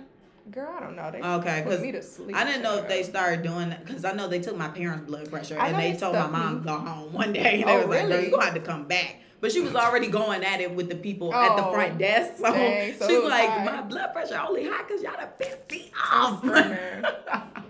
Girl, 0.49 0.73
I 0.75 0.79
don't 0.79 0.95
know. 0.95 1.11
They 1.11 1.21
Okay, 1.21 1.61
because 1.63 1.81
me 1.81 1.91
to 1.91 2.01
sleep. 2.01 2.35
I 2.35 2.43
didn't 2.43 2.63
know 2.63 2.77
if 2.77 2.87
they 2.87 3.03
started 3.03 3.43
doing 3.43 3.69
that 3.69 3.85
because 3.85 4.03
I 4.03 4.13
know 4.13 4.27
they 4.27 4.39
took 4.39 4.57
my 4.57 4.69
parents' 4.69 5.05
blood 5.05 5.29
pressure 5.29 5.57
and 5.57 5.77
they 5.79 5.91
they 5.93 5.99
told 5.99 6.15
my 6.15 6.27
mom 6.27 6.55
me. 6.55 6.59
to 6.61 6.65
go 6.65 6.77
home 6.77 7.13
one 7.21 7.31
day. 7.33 7.61
And 7.61 7.69
they 7.69 7.75
Oh, 7.75 7.79
was 7.81 7.87
like, 7.87 7.99
"Girl, 8.01 8.09
really? 8.09 8.25
you 8.25 8.31
gonna 8.31 8.45
have 8.45 8.53
to 8.55 8.59
come 8.59 8.85
back." 8.87 9.17
But 9.39 9.51
she 9.51 9.59
was 9.61 9.75
already 9.83 10.07
going 10.07 10.43
at 10.43 10.59
it 10.59 10.73
with 10.73 10.89
the 10.89 10.95
people 10.95 11.33
at 11.33 11.55
the 11.55 11.65
Oh, 11.67 11.71
front 11.71 11.99
desk, 11.99 12.37
so, 12.37 12.51
dang, 12.51 12.93
so 12.97 13.07
she's 13.07 13.19
was 13.19 13.29
like, 13.29 13.49
high. 13.49 13.63
"My 13.65 13.81
blood 13.83 14.13
pressure 14.13 14.39
only 14.45 14.65
high 14.65 14.83
because 14.83 15.03
y'all 15.03 15.13
done 15.13 15.29
pissed 15.39 15.69
me 15.71 15.91
off." 16.11 16.43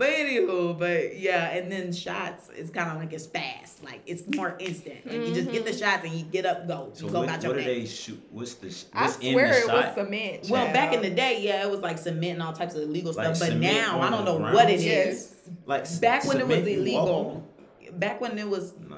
screaming. 0.00 0.46
but 0.46 0.48
anywho, 0.54 0.78
but 0.78 1.18
yeah, 1.18 1.50
and 1.50 1.70
then 1.70 1.92
shots 1.92 2.48
is 2.50 2.70
kind 2.70 2.90
of 2.90 2.96
like 2.98 3.12
it's 3.12 3.26
fast, 3.26 3.82
like 3.84 4.00
it's 4.06 4.22
more 4.34 4.56
instant. 4.58 5.06
Like 5.06 5.26
you 5.26 5.34
just 5.34 5.50
get 5.50 5.64
the 5.64 5.70
mm-hmm. 5.70 5.78
shots 5.80 6.04
and 6.04 6.12
you 6.14 6.24
get 6.24 6.46
up, 6.46 6.66
go, 6.66 6.90
So 6.94 7.06
you 7.06 7.12
go 7.12 7.20
what, 7.20 7.28
about 7.28 7.42
your 7.42 7.52
what 7.52 7.58
do 7.58 7.64
they 7.64 7.86
shoot? 7.86 8.22
What's 8.30 8.54
the? 8.54 8.70
sh- 8.70 8.84
I 8.92 9.04
What's 9.06 9.18
in 9.18 9.34
the 9.34 9.40
it 9.44 9.66
shot? 9.66 9.74
was 9.74 9.94
cement. 9.94 10.50
Well, 10.50 10.72
back 10.72 10.92
in 10.92 11.02
the 11.02 11.10
day, 11.10 11.42
yeah, 11.42 11.64
it 11.66 11.70
was 11.70 11.80
like 11.80 11.98
cement 11.98 12.34
and 12.34 12.42
all 12.42 12.52
types 12.52 12.74
of 12.74 12.82
illegal 12.82 13.12
Like 13.12 13.34
stuff. 13.36 13.48
But 13.48 13.58
now 13.58 14.00
I 14.00 14.10
don't 14.10 14.24
know 14.24 14.38
ground? 14.38 14.54
what 14.54 14.70
it 14.70 14.80
is. 14.80 14.84
Yes. 14.84 15.34
like 15.66 15.82
s- 15.82 15.98
Back 15.98 16.24
when 16.24 16.38
it 16.38 16.46
was 16.46 16.58
cement 16.58 16.70
you 16.86 16.92
walk 16.94 17.08
illegal, 17.08 17.46
back 17.92 18.20
when 18.20 18.38
it 18.38 18.48
was. 18.48 18.74
Nah. 18.88 18.96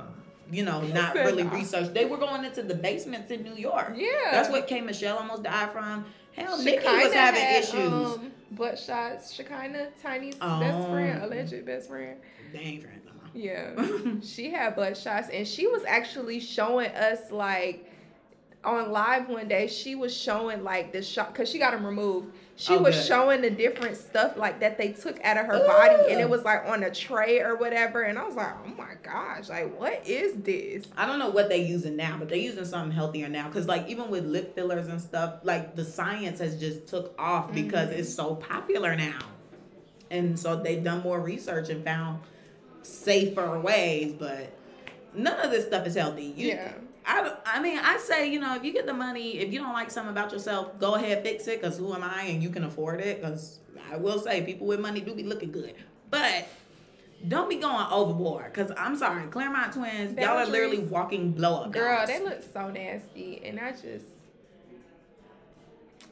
You 0.52 0.64
know, 0.64 0.82
not 0.82 1.14
really 1.14 1.42
researched, 1.44 1.94
they 1.94 2.04
were 2.04 2.18
going 2.18 2.44
into 2.44 2.62
the 2.62 2.74
basements 2.74 3.30
in 3.30 3.42
New 3.42 3.54
York. 3.54 3.94
Yeah. 3.96 4.08
That's 4.30 4.48
what 4.50 4.66
K. 4.68 4.80
Michelle 4.82 5.16
almost 5.18 5.42
died 5.42 5.72
from. 5.72 6.04
Hell, 6.32 6.58
She 6.58 6.64
Nikki 6.64 6.86
was 6.86 7.12
having 7.12 7.40
had, 7.40 7.62
issues. 7.64 7.76
Um, 7.76 8.32
butt 8.52 8.78
shots. 8.78 9.32
Shekinah, 9.34 9.88
Tiny's 10.02 10.34
best 10.36 10.42
Oh. 10.78 10.90
friend, 10.92 11.22
alleged 11.22 11.64
best 11.66 11.88
friend. 11.88 12.18
Dangerous. 12.52 13.00
no 13.06 13.12
more. 13.12 13.30
Yeah. 13.34 14.20
she 14.22 14.50
had 14.50 14.76
butt 14.76 14.96
shots, 14.96 15.28
and 15.30 15.46
she 15.46 15.66
was 15.66 15.84
actually 15.84 16.40
showing 16.40 16.90
us 16.92 17.30
like 17.30 17.91
on 18.64 18.92
live 18.92 19.28
one 19.28 19.48
day. 19.48 19.66
She 19.66 19.94
was 19.94 20.16
showing 20.16 20.62
like 20.62 20.92
the 20.92 21.02
shot 21.02 21.32
because 21.32 21.50
she 21.50 21.58
got 21.58 21.72
them 21.72 21.84
removed. 21.84 22.32
She 22.54 22.74
Oh, 22.74 22.82
was 22.82 22.94
good. 22.94 23.06
showing 23.06 23.40
the 23.40 23.50
different 23.50 23.96
stuff 23.96 24.36
like 24.36 24.60
that 24.60 24.78
they 24.78 24.92
took 24.92 25.18
out 25.24 25.36
of 25.36 25.46
her 25.46 25.66
body, 25.66 25.94
and 26.10 26.20
it 26.20 26.28
was 26.28 26.44
like 26.44 26.64
on 26.66 26.82
a 26.84 26.90
tray 26.94 27.40
or 27.40 27.56
whatever. 27.56 28.02
And 28.02 28.18
I 28.18 28.24
was 28.24 28.36
like, 28.36 28.54
oh 28.64 28.68
my 28.76 28.94
gosh, 29.02 29.48
like 29.48 29.76
what 29.80 30.06
is 30.06 30.34
this? 30.42 30.86
I 30.96 31.06
don't 31.06 31.18
know 31.18 31.30
what 31.30 31.48
they're 31.48 31.58
using 31.58 31.96
now, 31.96 32.16
but 32.18 32.28
they're 32.28 32.38
using 32.38 32.64
something 32.64 32.92
healthier 32.92 33.28
now. 33.28 33.48
Cause 33.50 33.66
like 33.66 33.88
even 33.88 34.10
with 34.10 34.26
lip 34.26 34.54
fillers 34.54 34.86
and 34.86 35.00
stuff, 35.00 35.40
like 35.42 35.74
the 35.74 35.84
science 35.84 36.38
has 36.38 36.60
just 36.60 36.86
took 36.86 37.14
off 37.18 37.52
because 37.52 37.88
Mhm. 37.88 37.98
it's 37.98 38.14
so 38.14 38.36
popular 38.36 38.94
now, 38.94 39.18
and 40.10 40.38
so 40.38 40.54
they've 40.54 40.84
done 40.84 41.00
more 41.02 41.18
research 41.20 41.68
and 41.70 41.82
found 41.84 42.20
safer 42.82 43.58
ways. 43.58 44.12
But 44.12 44.52
none 45.14 45.40
of 45.40 45.50
this 45.50 45.66
stuff 45.66 45.86
is 45.86 45.94
healthy. 45.94 46.26
You, 46.36 46.48
yeah. 46.48 46.72
I, 47.06 47.36
I 47.44 47.60
mean, 47.60 47.78
I 47.78 47.98
say, 47.98 48.30
you 48.30 48.38
know, 48.40 48.54
if 48.54 48.64
you 48.64 48.72
get 48.72 48.86
the 48.86 48.94
money, 48.94 49.38
if 49.38 49.52
you 49.52 49.60
don't 49.60 49.72
like 49.72 49.90
something 49.90 50.12
about 50.12 50.32
yourself, 50.32 50.78
go 50.78 50.94
ahead, 50.94 51.22
fix 51.22 51.46
it, 51.48 51.60
because 51.60 51.78
who 51.78 51.92
am 51.94 52.02
I 52.02 52.22
and 52.22 52.42
you 52.42 52.50
can 52.50 52.64
afford 52.64 53.00
it? 53.00 53.20
Because 53.20 53.58
I 53.90 53.96
will 53.96 54.18
say, 54.18 54.42
people 54.42 54.66
with 54.66 54.80
money 54.80 55.00
do 55.00 55.14
be 55.14 55.22
looking 55.24 55.50
good. 55.50 55.74
But 56.10 56.46
don't 57.26 57.48
be 57.48 57.56
going 57.56 57.86
overboard, 57.90 58.52
because 58.52 58.72
I'm 58.76 58.96
sorry, 58.96 59.26
Clermont 59.28 59.72
twins, 59.72 60.18
y'all 60.18 60.38
are 60.38 60.46
literally 60.46 60.80
walking 60.80 61.32
blow 61.32 61.62
up. 61.62 61.72
Girl, 61.72 62.06
they 62.06 62.22
look 62.22 62.42
so 62.52 62.70
nasty, 62.70 63.42
and 63.44 63.58
I 63.60 63.72
just, 63.72 64.06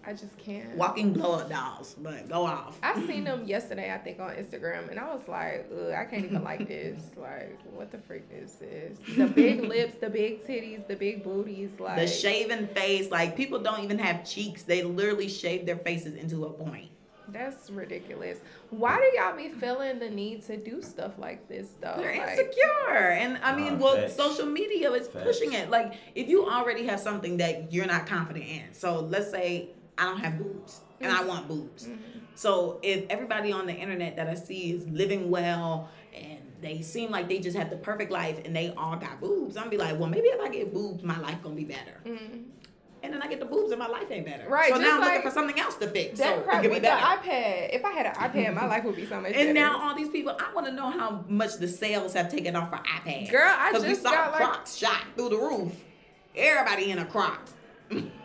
I 0.06 0.12
just 0.12 0.36
can't. 0.38 0.74
Walking 0.76 1.12
blow 1.12 1.34
up 1.34 1.50
dolls, 1.50 1.94
but 2.00 2.28
go 2.28 2.46
off. 2.46 2.78
I 2.82 2.94
seen 3.06 3.24
them 3.24 3.44
yesterday, 3.46 3.92
I 3.92 3.98
think, 3.98 4.18
on 4.18 4.30
Instagram, 4.30 4.90
and 4.90 4.98
I 4.98 5.14
was 5.14 5.28
like, 5.28 5.68
Ugh, 5.72 5.92
I 5.92 6.04
can't 6.06 6.24
even 6.24 6.42
like 6.42 6.66
this. 6.66 7.02
Like, 7.16 7.58
what 7.74 7.90
the 7.92 7.98
freak 7.98 8.24
is 8.34 8.54
this? 8.54 8.96
The 9.16 9.26
big 9.26 9.60
lips, 9.74 9.96
the 10.00 10.08
big 10.08 10.46
titties, 10.46 10.86
the 10.88 10.96
big 10.96 11.22
booties, 11.22 11.70
like 11.78 11.96
The 11.96 12.06
shaven 12.06 12.66
face, 12.68 13.10
like 13.10 13.36
people 13.36 13.58
don't 13.58 13.84
even 13.84 13.98
have 13.98 14.24
cheeks. 14.24 14.62
They 14.62 14.82
literally 14.82 15.28
shave 15.28 15.66
their 15.66 15.76
faces 15.76 16.14
into 16.16 16.44
a 16.46 16.50
point. 16.50 16.88
that's 17.28 17.68
ridiculous. 17.70 18.38
Why 18.70 18.96
do 18.96 19.18
y'all 19.20 19.36
be 19.36 19.50
feeling 19.50 19.98
the 19.98 20.08
need 20.10 20.42
to 20.46 20.56
do 20.56 20.80
stuff 20.82 21.12
like 21.18 21.46
this 21.46 21.68
though? 21.80 21.94
They're 21.98 22.16
Like, 22.18 22.30
insecure. 22.38 23.10
And 23.10 23.38
I 23.42 23.54
mean, 23.54 23.74
Nah, 23.78 23.84
well, 23.84 23.96
facts. 23.96 24.16
social 24.16 24.46
media 24.46 24.90
is 24.92 25.06
Facts. 25.08 25.24
pushing 25.26 25.52
it. 25.52 25.68
Like, 25.70 25.92
if 26.14 26.28
you 26.28 26.48
already 26.48 26.86
have 26.86 26.98
something 27.00 27.36
that 27.36 27.72
you're 27.72 27.86
not 27.86 28.06
confident 28.06 28.46
in, 28.46 28.72
so 28.72 29.00
let's 29.00 29.30
say 29.30 29.68
I 30.00 30.04
don't 30.06 30.18
have 30.18 30.38
boobs 30.38 30.80
and 31.00 31.12
I 31.12 31.22
want 31.22 31.46
boobs. 31.46 31.86
Mhm. 31.86 31.98
So 32.34 32.78
if 32.82 33.04
everybody 33.10 33.52
on 33.52 33.66
the 33.66 33.74
internet 33.74 34.16
that 34.16 34.28
I 34.28 34.34
see 34.34 34.72
is 34.72 34.86
living 34.88 35.30
well 35.30 35.90
and 36.14 36.38
they 36.62 36.80
seem 36.82 37.10
like 37.10 37.28
they 37.28 37.38
just 37.38 37.56
have 37.56 37.68
the 37.70 37.76
perfect 37.76 38.10
life 38.10 38.38
and 38.44 38.56
they 38.56 38.72
all 38.76 38.96
got 38.96 39.20
boobs, 39.20 39.56
I'm 39.56 39.68
be 39.68 39.76
like, 39.76 39.98
well, 39.98 40.08
maybe 40.08 40.28
if 40.28 40.40
I 40.40 40.48
get 40.48 40.72
boobs, 40.72 41.02
my 41.04 41.18
life 41.20 41.42
gonna 41.42 41.54
be 41.54 41.64
better. 41.64 42.00
Mhm. 42.06 42.44
And 43.02 43.14
then 43.14 43.22
I 43.22 43.28
get 43.28 43.40
the 43.40 43.46
boobs 43.46 43.70
and 43.72 43.78
my 43.78 43.86
life 43.88 44.10
ain't 44.10 44.26
better. 44.26 44.46
Right, 44.48 44.70
So 44.72 44.78
now 44.78 44.96
I'm 44.96 45.00
looking 45.00 45.22
for 45.22 45.30
something 45.30 45.58
else 45.58 45.76
to 45.76 45.88
fix. 45.88 46.18
That 46.18 46.36
so 46.36 46.40
crap 46.42 46.62
it 46.64 46.68
can 46.68 46.76
be 46.76 46.80
better. 46.80 47.00
iPad. 47.02 47.74
If 47.74 47.82
I 47.84 47.92
had 47.92 48.06
an 48.06 48.12
iPad, 48.14 48.54
my 48.54 48.66
life 48.66 48.84
would 48.84 48.96
be 48.96 49.06
so 49.06 49.20
much 49.20 49.32
better. 49.32 49.44
And 49.46 49.54
now 49.54 49.80
all 49.80 49.94
these 49.94 50.10
people, 50.10 50.36
I 50.38 50.52
want 50.54 50.66
to 50.66 50.72
know 50.72 50.90
how 50.90 51.24
much 51.28 51.56
the 51.56 51.66
sales 51.68 52.12
have 52.14 52.30
taken 52.30 52.56
off 52.56 52.68
for 52.70 52.76
iPads. 52.76 53.30
Girl, 53.30 53.42
I 53.50 53.70
Because 53.70 53.84
we 53.84 53.90
just 53.90 54.02
saw 54.02 54.10
got, 54.10 54.32
like- 54.32 54.42
Crocs 54.42 54.76
shot 54.76 55.02
through 55.16 55.30
the 55.30 55.36
roof. 55.38 55.72
Everybody 56.36 56.90
in 56.90 56.98
a 56.98 57.04
Croc. 57.06 57.40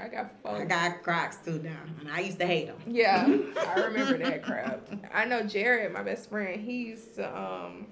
I 0.00 0.08
got 0.08 0.30
I 0.44 0.64
got 0.64 1.02
Crocs 1.02 1.36
too 1.44 1.60
now, 1.62 1.76
and 2.00 2.10
I 2.10 2.20
used 2.20 2.38
to 2.40 2.46
hate 2.46 2.66
them. 2.66 2.76
Yeah, 2.86 3.26
I 3.74 3.80
remember 3.86 4.18
that 4.18 4.42
crap. 4.44 4.88
I 5.12 5.24
know 5.24 5.42
Jared, 5.42 5.92
my 5.92 6.02
best 6.02 6.28
friend. 6.30 6.60
He 6.60 6.86
used 6.88 7.14
to 7.16 7.38
um, 7.38 7.86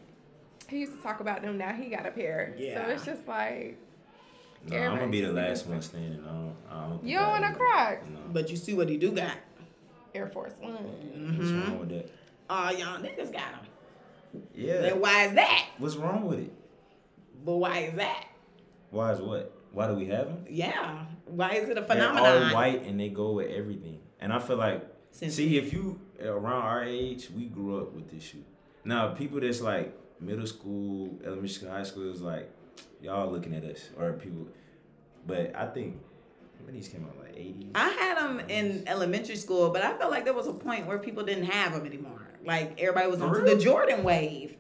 he 0.69 0.81
used 0.81 0.93
to 0.93 0.99
talk 1.03 1.21
about 1.21 1.43
them. 1.43 1.59
Now 1.59 1.73
he 1.73 1.89
got 1.89 2.07
a 2.07 2.11
pair. 2.11 2.55
Yeah. 2.59 2.85
So 2.87 2.91
it's 2.93 3.05
just 3.05 3.27
like 3.29 3.79
No, 4.69 4.77
I'm 4.79 4.97
gonna 4.99 5.11
be 5.11 5.21
the 5.21 5.33
last 5.33 5.67
one 5.67 5.81
standing. 5.83 6.23
I 6.25 6.29
don't. 6.33 6.57
I 6.71 6.89
don't 6.89 7.05
You 7.05 7.19
don't 7.19 7.29
wanna 7.29 7.47
ever- 7.49 7.57
Crocs? 7.57 8.07
No. 8.11 8.19
But 8.33 8.51
you 8.51 8.57
see 8.57 8.75
what 8.75 8.89
he 8.89 8.97
do 8.97 9.13
got. 9.13 9.37
Air 10.15 10.29
Force 10.29 10.53
One. 10.61 10.73
What's 10.75 11.51
Mm-hmm. 11.51 11.61
wrong 11.63 11.79
with 11.81 11.89
that? 11.91 12.11
Oh, 12.51 12.71
y'all 12.71 13.01
niggas 13.01 13.33
got 13.33 13.51
them. 13.53 14.43
Yeah. 14.55 14.81
Then 14.81 15.01
why 15.01 15.25
is 15.27 15.35
that? 15.35 15.67
What's 15.79 15.97
wrong 15.97 16.27
with 16.27 16.39
it? 16.41 16.53
But 17.45 17.57
why 17.57 17.79
is 17.81 17.97
that? 17.97 18.27
Why 18.91 19.13
is 19.13 19.21
what? 19.21 19.53
Why 19.73 19.89
do 19.89 19.95
we 19.95 20.07
have 20.07 20.27
them? 20.27 20.45
Yeah. 20.49 21.05
Why 21.27 21.53
is 21.53 21.69
it 21.69 21.79
a 21.79 21.83
phenomenon? 21.83 22.23
They're 22.23 22.49
all 22.49 22.55
white 22.55 22.83
and 22.85 22.99
they 22.99 23.09
go 23.09 23.33
with 23.33 23.51
everything. 23.51 24.01
And 24.21 24.33
I 24.33 24.39
feel 24.39 24.57
like, 24.57 24.87
Since- 25.11 25.35
see, 25.35 25.57
if 25.59 25.73
you 25.73 26.01
around 26.23 26.63
our 26.63 26.85
age, 26.85 27.29
we 27.31 27.47
grew 27.47 27.81
up 27.81 27.93
with 27.93 28.11
this 28.11 28.23
shit. 28.23 28.45
Now, 28.85 29.09
people 29.09 29.41
that's 29.41 29.61
like 29.61 29.97
middle 30.21 30.47
school, 30.47 31.19
elementary 31.23 31.49
school, 31.49 31.71
high 31.71 31.83
school 31.83 32.11
is 32.11 32.21
like, 32.21 32.51
y'all 33.01 33.31
looking 33.31 33.55
at 33.55 33.65
us 33.65 33.91
or 33.99 34.13
people. 34.15 34.47
But 35.27 35.55
I 35.57 35.67
think 35.67 35.99
when 36.65 36.75
these 36.75 36.89
came 36.89 37.05
out, 37.05 37.17
like 37.19 37.35
80s. 37.35 37.71
I 37.75 37.89
had 37.89 38.19
them 38.19 38.41
in 38.49 38.85
elementary 38.87 39.37
school, 39.37 39.71
but 39.71 39.83
I 39.83 39.97
felt 39.97 40.11
like 40.11 40.25
there 40.25 40.35
was 40.35 40.47
a 40.47 40.53
point 40.53 40.87
where 40.87 40.99
people 40.99 41.25
didn't 41.25 41.45
have 41.45 41.73
them 41.73 41.87
anymore. 41.87 42.29
Like 42.45 42.81
everybody 42.81 43.09
was 43.11 43.21
on 43.21 43.31
real? 43.31 43.45
the 43.45 43.63
Jordan 43.63 44.05
wave. 44.05 44.57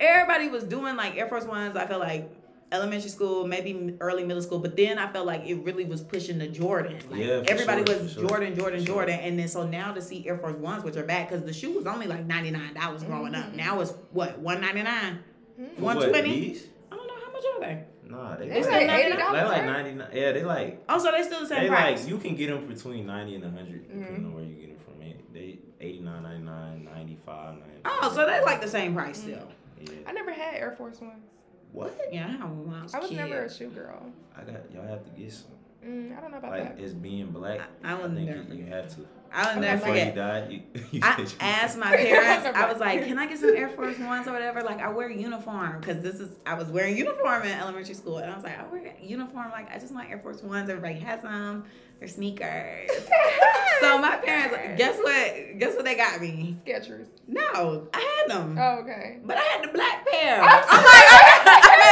Everybody 0.00 0.48
was 0.48 0.64
doing 0.64 0.96
like 0.96 1.16
Air 1.16 1.28
Force 1.28 1.44
Ones. 1.44 1.76
I 1.76 1.86
felt 1.86 2.00
like 2.00 2.30
elementary 2.72 3.10
school, 3.10 3.46
maybe 3.46 3.96
early 4.00 4.24
middle 4.24 4.42
school, 4.42 4.58
but 4.58 4.76
then 4.76 4.98
I 4.98 5.10
felt 5.12 5.26
like 5.26 5.44
it 5.46 5.56
really 5.56 5.84
was 5.84 6.00
pushing 6.00 6.38
the 6.38 6.48
Jordan. 6.48 6.98
Like 7.10 7.20
Yeah, 7.20 7.42
everybody 7.46 7.84
sure, 7.86 8.02
was 8.02 8.12
sure, 8.14 8.28
Jordan, 8.28 8.56
Jordan, 8.56 8.84
sure. 8.84 8.94
Jordan, 8.94 9.20
and 9.20 9.38
then 9.38 9.48
so 9.48 9.66
now 9.66 9.92
to 9.92 10.00
see 10.02 10.26
Air 10.26 10.38
Force 10.38 10.56
Ones, 10.56 10.82
which 10.84 10.96
are 10.96 11.04
back, 11.04 11.28
because 11.30 11.44
the 11.44 11.52
shoe 11.52 11.72
was 11.72 11.86
only 11.86 12.06
like 12.06 12.26
ninety 12.26 12.50
nine 12.50 12.74
dollars 12.74 13.02
growing 13.04 13.34
up. 13.34 13.52
Mhm. 13.52 13.56
Now 13.56 13.80
it's 13.80 13.92
what 14.10 14.38
one 14.38 14.60
ninety 14.60 14.82
nine. 14.82 15.18
Mm-hmm. 15.60 15.82
One 15.82 15.96
What, 15.96 16.12
these? 16.24 16.66
I 16.90 16.96
don't 16.96 17.06
know 17.06 17.14
how 17.24 17.32
much 17.32 17.44
are 17.54 17.60
they. 17.60 17.84
Nah, 18.08 18.36
they 18.36 18.46
It's 18.48 18.66
like, 18.68 18.86
like 18.88 18.98
eighty 19.00 19.12
they 19.12 19.16
dollars. 19.18 19.48
like 19.48 19.64
99. 19.64 20.08
Yeah, 20.12 20.32
they 20.32 20.44
like, 20.44 20.82
Oh, 20.88 20.98
so 20.98 21.10
they 21.12 21.22
still 21.22 21.40
the 21.40 21.46
same 21.46 21.62
they 21.62 21.68
price. 21.68 22.00
like, 22.00 22.08
you 22.10 22.18
can 22.18 22.34
get 22.36 22.48
them 22.48 22.66
between 22.66 23.06
90 23.06 23.34
and 23.36 23.44
100, 23.44 23.88
depending 23.88 24.22
Mhm. 24.22 24.26
on 24.26 24.34
where 24.34 24.44
you 24.44 24.54
get 24.54 24.68
them 24.68 24.78
from. 24.84 24.98
They, 25.00 25.16
they 25.32 25.58
89, 25.80 26.22
99, 26.22 26.84
95, 26.94 27.54
90. 27.54 27.64
oh, 27.86 28.12
so 28.14 28.26
they 28.26 28.42
like 28.42 28.60
the 28.60 28.68
same 28.68 28.94
price 28.94 29.18
still. 29.18 29.48
Yeah. 29.80 29.90
I 30.06 30.12
never 30.12 30.30
had 30.32 30.54
Air 30.54 30.72
Force 30.76 31.00
Ones. 31.00 31.24
What? 31.72 31.98
Yeah, 32.12 32.26
I 32.40 32.44
when 32.46 32.74
I 32.74 32.82
was, 32.82 32.94
I 32.94 32.98
was 32.98 33.08
kid. 33.08 33.16
never 33.16 33.44
a 33.44 33.52
shoe 33.52 33.68
girl. 33.68 34.02
I 34.36 34.42
got, 34.42 34.56
y'all 34.74 34.86
have 34.86 35.04
to 35.04 35.10
get 35.20 35.32
some. 35.32 35.50
Mm, 35.86 36.16
I 36.16 36.20
don't 36.20 36.30
know 36.30 36.38
about 36.38 36.50
Like, 36.52 36.76
that. 36.76 36.82
it's 36.84 36.92
being 36.92 37.26
black. 37.32 37.60
I- 37.82 37.88
I 37.88 37.92
I, 37.92 37.94
would 38.00 38.14
think 38.14 38.28
never 38.28 38.40
it, 38.42 38.56
you 38.56 38.66
have 38.66 38.88
to. 38.96 39.06
I'll 39.34 39.58
never 39.58 39.78
Before 39.78 39.94
you 39.96 40.00
forget. 40.00 40.14
died, 40.14 40.52
you, 40.52 40.62
you 40.92 41.00
I 41.02 41.26
asked 41.40 41.78
my 41.78 41.96
parents. 41.96 42.46
I 42.54 42.70
was 42.70 42.78
like, 42.80 43.06
"Can 43.06 43.18
I 43.18 43.26
get 43.26 43.38
some 43.38 43.56
Air 43.56 43.70
Force 43.70 43.98
Ones 43.98 44.28
or 44.28 44.32
whatever?" 44.32 44.62
Like, 44.62 44.80
I 44.82 44.90
wear 44.90 45.10
uniform 45.10 45.80
because 45.80 46.02
this 46.02 46.20
is. 46.20 46.36
I 46.44 46.52
was 46.54 46.68
wearing 46.68 46.98
uniform 46.98 47.42
in 47.44 47.50
elementary 47.58 47.94
school, 47.94 48.18
and 48.18 48.30
I 48.30 48.34
was 48.34 48.44
like, 48.44 48.58
"I 48.60 48.64
wear 48.70 48.94
uniform. 49.02 49.50
Like, 49.50 49.74
I 49.74 49.78
just 49.78 49.94
want 49.94 50.10
Air 50.10 50.18
Force 50.18 50.42
Ones. 50.42 50.68
Everybody 50.68 51.00
has 51.00 51.22
them. 51.22 51.64
They're 51.98 52.08
sneakers." 52.08 52.90
so 53.80 53.96
my 53.98 54.16
parents, 54.18 54.54
guess 54.76 54.98
what? 54.98 55.58
Guess 55.58 55.76
what 55.76 55.84
they 55.86 55.94
got 55.96 56.20
me? 56.20 56.54
Skechers. 56.66 57.06
No, 57.26 57.88
I 57.94 58.24
had 58.28 58.36
them, 58.38 58.58
Oh, 58.58 58.80
okay. 58.82 59.18
but 59.24 59.38
I 59.38 59.40
had 59.40 59.64
the 59.64 59.68
black 59.72 60.06
pair. 60.10 60.42
I'm 60.42 60.64
I'm 60.68 60.84
like, 60.84 61.31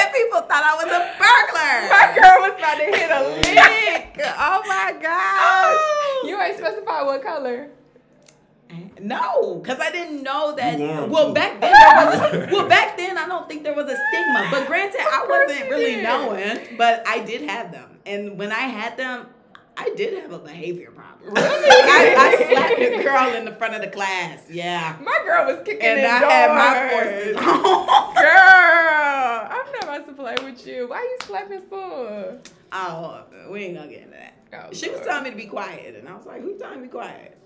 I 0.00 0.12
people 0.12 0.40
thought 0.48 0.64
I 0.64 0.74
was 0.80 0.90
a 0.90 1.02
burglar. 1.20 1.74
My 1.90 2.06
girl 2.16 2.36
was 2.48 2.54
about 2.58 2.76
to 2.78 2.84
hit 2.84 3.10
a 3.10 3.20
lick. 3.40 4.26
Oh 4.38 4.62
my 4.66 4.92
gosh. 5.00 5.76
Oh. 5.76 6.24
You 6.26 6.40
ain't 6.40 6.56
specify 6.58 7.02
what 7.02 7.22
color. 7.22 7.68
No, 9.00 9.56
because 9.56 9.80
I 9.80 9.90
didn't 9.90 10.22
know 10.22 10.54
that. 10.56 10.78
You 10.78 10.86
Well, 11.10 11.28
too. 11.28 11.34
back 11.34 11.60
then, 11.60 11.72
there 11.72 12.06
was 12.06 12.14
a, 12.50 12.54
well, 12.54 12.68
back 12.68 12.96
then, 12.96 13.18
I 13.18 13.26
don't 13.26 13.48
think 13.48 13.64
there 13.64 13.74
was 13.74 13.86
a 13.86 13.96
stigma. 13.96 14.48
But 14.50 14.66
granted, 14.66 15.00
I 15.00 15.26
wasn't 15.28 15.70
really 15.70 15.96
did. 15.96 16.04
knowing, 16.04 16.76
but 16.76 17.02
I 17.06 17.20
did 17.20 17.42
have 17.42 17.72
them. 17.72 17.98
And 18.06 18.38
when 18.38 18.52
I 18.52 18.60
had 18.60 18.96
them, 18.96 19.26
I 19.82 19.94
did 19.96 20.22
have 20.22 20.32
a 20.32 20.38
behavior 20.38 20.90
problem. 20.90 21.34
Really? 21.34 21.44
I, 21.46 22.14
I 22.18 22.52
slapped 22.52 22.80
a 22.80 23.02
girl 23.02 23.34
in 23.34 23.44
the 23.44 23.54
front 23.56 23.74
of 23.74 23.80
the 23.80 23.88
class. 23.88 24.42
Yeah. 24.50 24.96
My 25.00 25.18
girl 25.24 25.46
was 25.46 25.64
kicking 25.64 25.82
And 25.82 26.00
I 26.06 26.20
doors. 26.20 26.32
had 26.32 26.50
my 26.54 26.90
forces 26.90 27.36
on. 27.38 28.14
Girl, 28.14 29.48
I'm 29.50 29.72
not 29.72 29.82
about 29.84 30.06
to 30.06 30.12
play 30.12 30.36
with 30.44 30.66
you. 30.66 30.88
Why 30.88 30.96
are 30.98 31.02
you 31.04 31.16
slapping 31.22 31.62
son? 31.70 32.40
Oh, 32.72 33.24
we 33.50 33.64
ain't 33.64 33.76
gonna 33.76 33.88
get 33.88 34.02
into 34.02 34.12
that. 34.16 34.34
Oh, 34.52 34.72
She 34.72 34.90
was 34.90 35.00
telling 35.00 35.24
me 35.24 35.30
to 35.30 35.36
be 35.36 35.46
quiet, 35.46 35.94
and 35.96 36.08
I 36.08 36.14
was 36.16 36.26
like, 36.26 36.42
"Who's 36.42 36.60
telling 36.60 36.80
me 36.80 36.86
to 36.88 36.92
be 36.92 36.98
quiet?" 36.98 37.36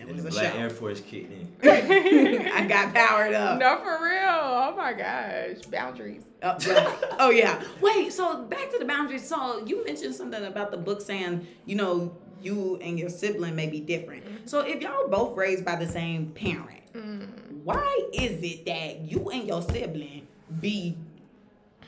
And 0.00 0.08
it 0.08 0.14
and 0.14 0.24
was 0.24 0.34
the 0.34 0.40
a 0.40 0.42
Black 0.42 0.52
show. 0.54 0.58
Air 0.58 0.70
Force 0.70 1.00
kicked 1.00 1.30
in. 1.30 1.48
I 2.50 2.66
got 2.66 2.94
powered 2.94 3.34
up. 3.34 3.58
No, 3.58 3.78
for 3.78 4.02
real. 4.02 4.22
Oh 4.24 4.74
my 4.76 4.94
gosh. 4.94 5.66
Boundaries. 5.66 6.22
Oh, 6.42 6.52
right. 6.52 6.98
oh 7.18 7.30
yeah. 7.30 7.62
Wait. 7.82 8.10
So 8.10 8.42
back 8.44 8.70
to 8.70 8.78
the 8.78 8.86
boundaries. 8.86 9.28
So 9.28 9.64
you 9.66 9.84
mentioned 9.84 10.14
something 10.14 10.42
about 10.42 10.70
the 10.70 10.78
book 10.78 11.02
saying, 11.02 11.46
you 11.66 11.76
know, 11.76 12.16
you 12.40 12.76
and 12.76 12.98
your 12.98 13.10
sibling 13.10 13.54
may 13.54 13.66
be 13.66 13.80
different. 13.80 14.24
Mm-hmm. 14.24 14.46
So 14.46 14.60
if 14.60 14.80
y'all 14.80 15.08
both 15.08 15.36
raised 15.36 15.66
by 15.66 15.76
the 15.76 15.86
same 15.86 16.30
parent, 16.30 16.92
mm. 16.94 17.28
why 17.62 18.08
is 18.14 18.42
it 18.42 18.64
that 18.64 19.00
you 19.02 19.28
and 19.28 19.46
your 19.46 19.60
sibling 19.60 20.26
be 20.60 20.96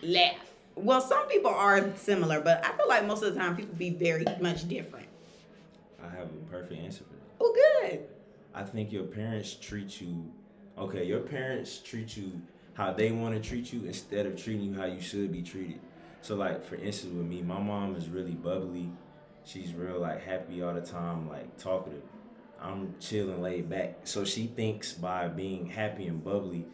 left? 0.02 0.48
Well, 0.74 1.00
some 1.00 1.26
people 1.28 1.50
are 1.50 1.96
similar, 1.96 2.40
but 2.40 2.62
I 2.64 2.76
feel 2.76 2.88
like 2.88 3.06
most 3.06 3.22
of 3.22 3.32
the 3.32 3.40
time 3.40 3.56
people 3.56 3.74
be 3.74 3.90
very 3.90 4.26
much 4.40 4.68
different. 4.68 5.06
I 6.02 6.08
have 6.16 6.26
a 6.26 6.50
perfect 6.50 6.80
answer 6.80 7.04
Oh, 7.44 7.54
good. 7.82 8.00
I 8.54 8.62
think 8.62 8.92
your 8.92 9.04
parents 9.04 9.54
treat 9.54 10.00
you 10.00 10.30
okay, 10.78 11.04
your 11.04 11.20
parents 11.20 11.78
treat 11.78 12.16
you 12.16 12.40
how 12.74 12.92
they 12.92 13.12
want 13.12 13.34
to 13.34 13.48
treat 13.48 13.72
you 13.72 13.84
instead 13.84 14.26
of 14.26 14.42
treating 14.42 14.72
you 14.72 14.74
how 14.74 14.86
you 14.86 15.00
should 15.00 15.30
be 15.30 15.42
treated. 15.42 15.80
So 16.22 16.36
like 16.36 16.64
for 16.64 16.76
instance 16.76 17.14
with 17.14 17.26
me, 17.26 17.42
my 17.42 17.60
mom 17.60 17.96
is 17.96 18.08
really 18.08 18.32
bubbly. 18.32 18.90
She's 19.44 19.74
real 19.74 19.98
like 19.98 20.24
happy 20.24 20.62
all 20.62 20.72
the 20.72 20.80
time, 20.80 21.28
like 21.28 21.56
talkative. 21.58 22.02
I'm 22.60 22.94
chilling 23.00 23.42
laid 23.42 23.68
back. 23.68 24.00
So 24.04 24.24
she 24.24 24.46
thinks 24.46 24.92
by 24.92 25.26
being 25.26 25.66
happy 25.66 26.06
and 26.06 26.22
bubbly, 26.22 26.64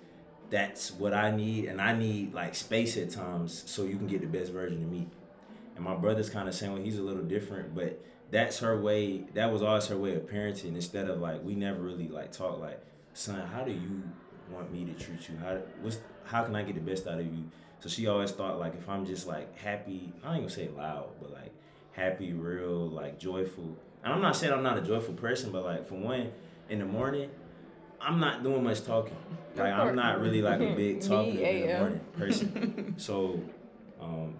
that's 0.50 0.90
what 0.92 1.14
I 1.14 1.30
need 1.30 1.66
and 1.66 1.80
I 1.80 1.96
need 1.96 2.34
like 2.34 2.54
space 2.54 2.96
at 2.96 3.10
times 3.10 3.64
so 3.66 3.84
you 3.84 3.96
can 3.96 4.06
get 4.06 4.20
the 4.20 4.26
best 4.26 4.52
version 4.52 4.82
of 4.82 4.90
me. 4.90 5.08
And 5.76 5.84
my 5.84 5.94
brother's 5.94 6.30
kind 6.30 6.48
of 6.48 6.54
saying 6.54 6.72
well, 6.72 6.82
he's 6.82 6.98
a 6.98 7.02
little 7.02 7.22
different, 7.22 7.74
but 7.74 8.04
that's 8.30 8.58
her 8.58 8.80
way. 8.80 9.24
That 9.34 9.52
was 9.52 9.62
always 9.62 9.86
her 9.86 9.96
way 9.96 10.14
of 10.14 10.22
parenting. 10.22 10.74
Instead 10.74 11.08
of 11.08 11.20
like, 11.20 11.42
we 11.42 11.54
never 11.54 11.80
really 11.80 12.08
like 12.08 12.32
talk 12.32 12.58
like, 12.60 12.80
son, 13.14 13.46
how 13.48 13.64
do 13.64 13.72
you 13.72 14.02
want 14.50 14.72
me 14.72 14.84
to 14.84 14.92
treat 14.92 15.28
you? 15.28 15.36
How 15.38 15.58
what's 15.82 15.98
how 16.24 16.44
can 16.44 16.54
I 16.56 16.62
get 16.62 16.74
the 16.74 16.80
best 16.80 17.06
out 17.06 17.20
of 17.20 17.26
you? 17.26 17.44
So 17.80 17.88
she 17.88 18.06
always 18.06 18.32
thought 18.32 18.58
like, 18.58 18.74
if 18.74 18.88
I'm 18.88 19.06
just 19.06 19.26
like 19.26 19.56
happy, 19.58 20.12
I 20.22 20.28
don't 20.28 20.36
even 20.38 20.50
say 20.50 20.68
loud, 20.68 21.08
but 21.20 21.32
like 21.32 21.52
happy, 21.92 22.32
real, 22.32 22.88
like 22.88 23.18
joyful. 23.18 23.76
And 24.04 24.12
I'm 24.12 24.20
not 24.20 24.36
saying 24.36 24.52
I'm 24.52 24.62
not 24.62 24.78
a 24.78 24.82
joyful 24.82 25.14
person, 25.14 25.50
but 25.50 25.64
like 25.64 25.86
for 25.88 25.94
one, 25.94 26.30
in 26.68 26.80
the 26.80 26.86
morning, 26.86 27.30
I'm 28.00 28.20
not 28.20 28.42
doing 28.42 28.62
much 28.62 28.84
talking. 28.84 29.16
Like 29.56 29.72
I'm 29.72 29.96
not 29.96 30.20
really 30.20 30.42
like 30.42 30.60
a 30.60 30.74
big 30.74 31.00
talker 31.08 31.30
in 31.30 31.68
the 31.68 31.78
morning 31.78 32.00
person. 32.16 32.94
so, 32.98 33.40
um, 34.00 34.34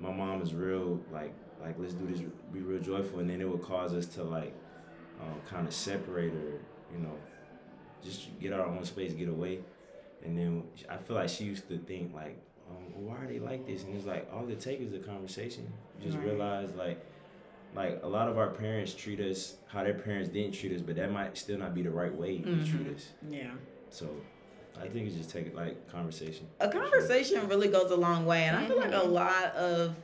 my 0.00 0.12
mom 0.12 0.42
is 0.42 0.52
real 0.52 1.00
like 1.12 1.32
like 1.62 1.76
let's 1.78 1.94
do 1.94 2.06
this 2.06 2.20
be 2.52 2.60
real 2.60 2.80
joyful 2.82 3.20
and 3.20 3.30
then 3.30 3.40
it 3.40 3.48
would 3.48 3.62
cause 3.62 3.94
us 3.94 4.06
to 4.06 4.22
like 4.22 4.54
um, 5.20 5.40
kind 5.48 5.66
of 5.66 5.72
separate 5.74 6.32
or 6.34 6.60
you 6.92 6.98
know 6.98 7.16
just 8.04 8.38
get 8.40 8.52
our 8.52 8.66
own 8.66 8.84
space 8.84 9.12
get 9.12 9.28
away. 9.28 9.60
And 10.24 10.38
then 10.38 10.64
i 10.88 10.96
feel 10.96 11.16
like 11.16 11.28
she 11.28 11.44
used 11.44 11.68
to 11.68 11.78
think 11.78 12.14
like 12.14 12.36
um, 12.70 12.76
well, 12.94 13.14
why 13.16 13.24
are 13.24 13.26
they 13.26 13.38
like 13.38 13.66
this? 13.66 13.82
And 13.84 13.94
it's 13.96 14.06
like 14.06 14.28
all 14.32 14.48
it 14.48 14.60
takes 14.60 14.82
is 14.82 14.94
a 14.94 14.98
conversation. 14.98 15.70
You 15.98 16.06
just 16.06 16.16
Right. 16.18 16.26
realize 16.26 16.70
like 16.74 17.04
like 17.74 18.00
a 18.02 18.08
lot 18.08 18.28
of 18.28 18.36
our 18.38 18.50
parents 18.50 18.92
treat 18.94 19.18
us 19.20 19.56
how 19.68 19.82
their 19.82 19.94
parents 19.94 20.28
didn't 20.28 20.52
treat 20.54 20.72
us 20.72 20.82
but 20.82 20.96
that 20.96 21.10
might 21.10 21.36
still 21.38 21.58
not 21.58 21.74
be 21.74 21.82
the 21.82 21.90
right 21.90 22.14
way 22.14 22.38
to 22.38 22.64
treat 22.70 22.86
us. 22.94 23.08
Yeah. 23.30 23.50
so 23.90 24.06
i 24.78 24.86
think 24.88 25.06
it's 25.06 25.16
just 25.16 25.30
take 25.30 25.46
it 25.46 25.54
like 25.54 25.74
conversation. 25.90 26.46
A 26.60 26.68
conversation 26.68 27.46
really 27.48 27.68
goes 27.68 27.90
a 27.90 27.96
long 27.96 28.26
way 28.26 28.44
and 28.44 28.56
i 28.56 28.66
feel 28.66 28.76
like 28.78 28.92
a 28.92 29.06
Mhm. 29.06 29.12
lot 29.12 29.54
of 29.54 29.94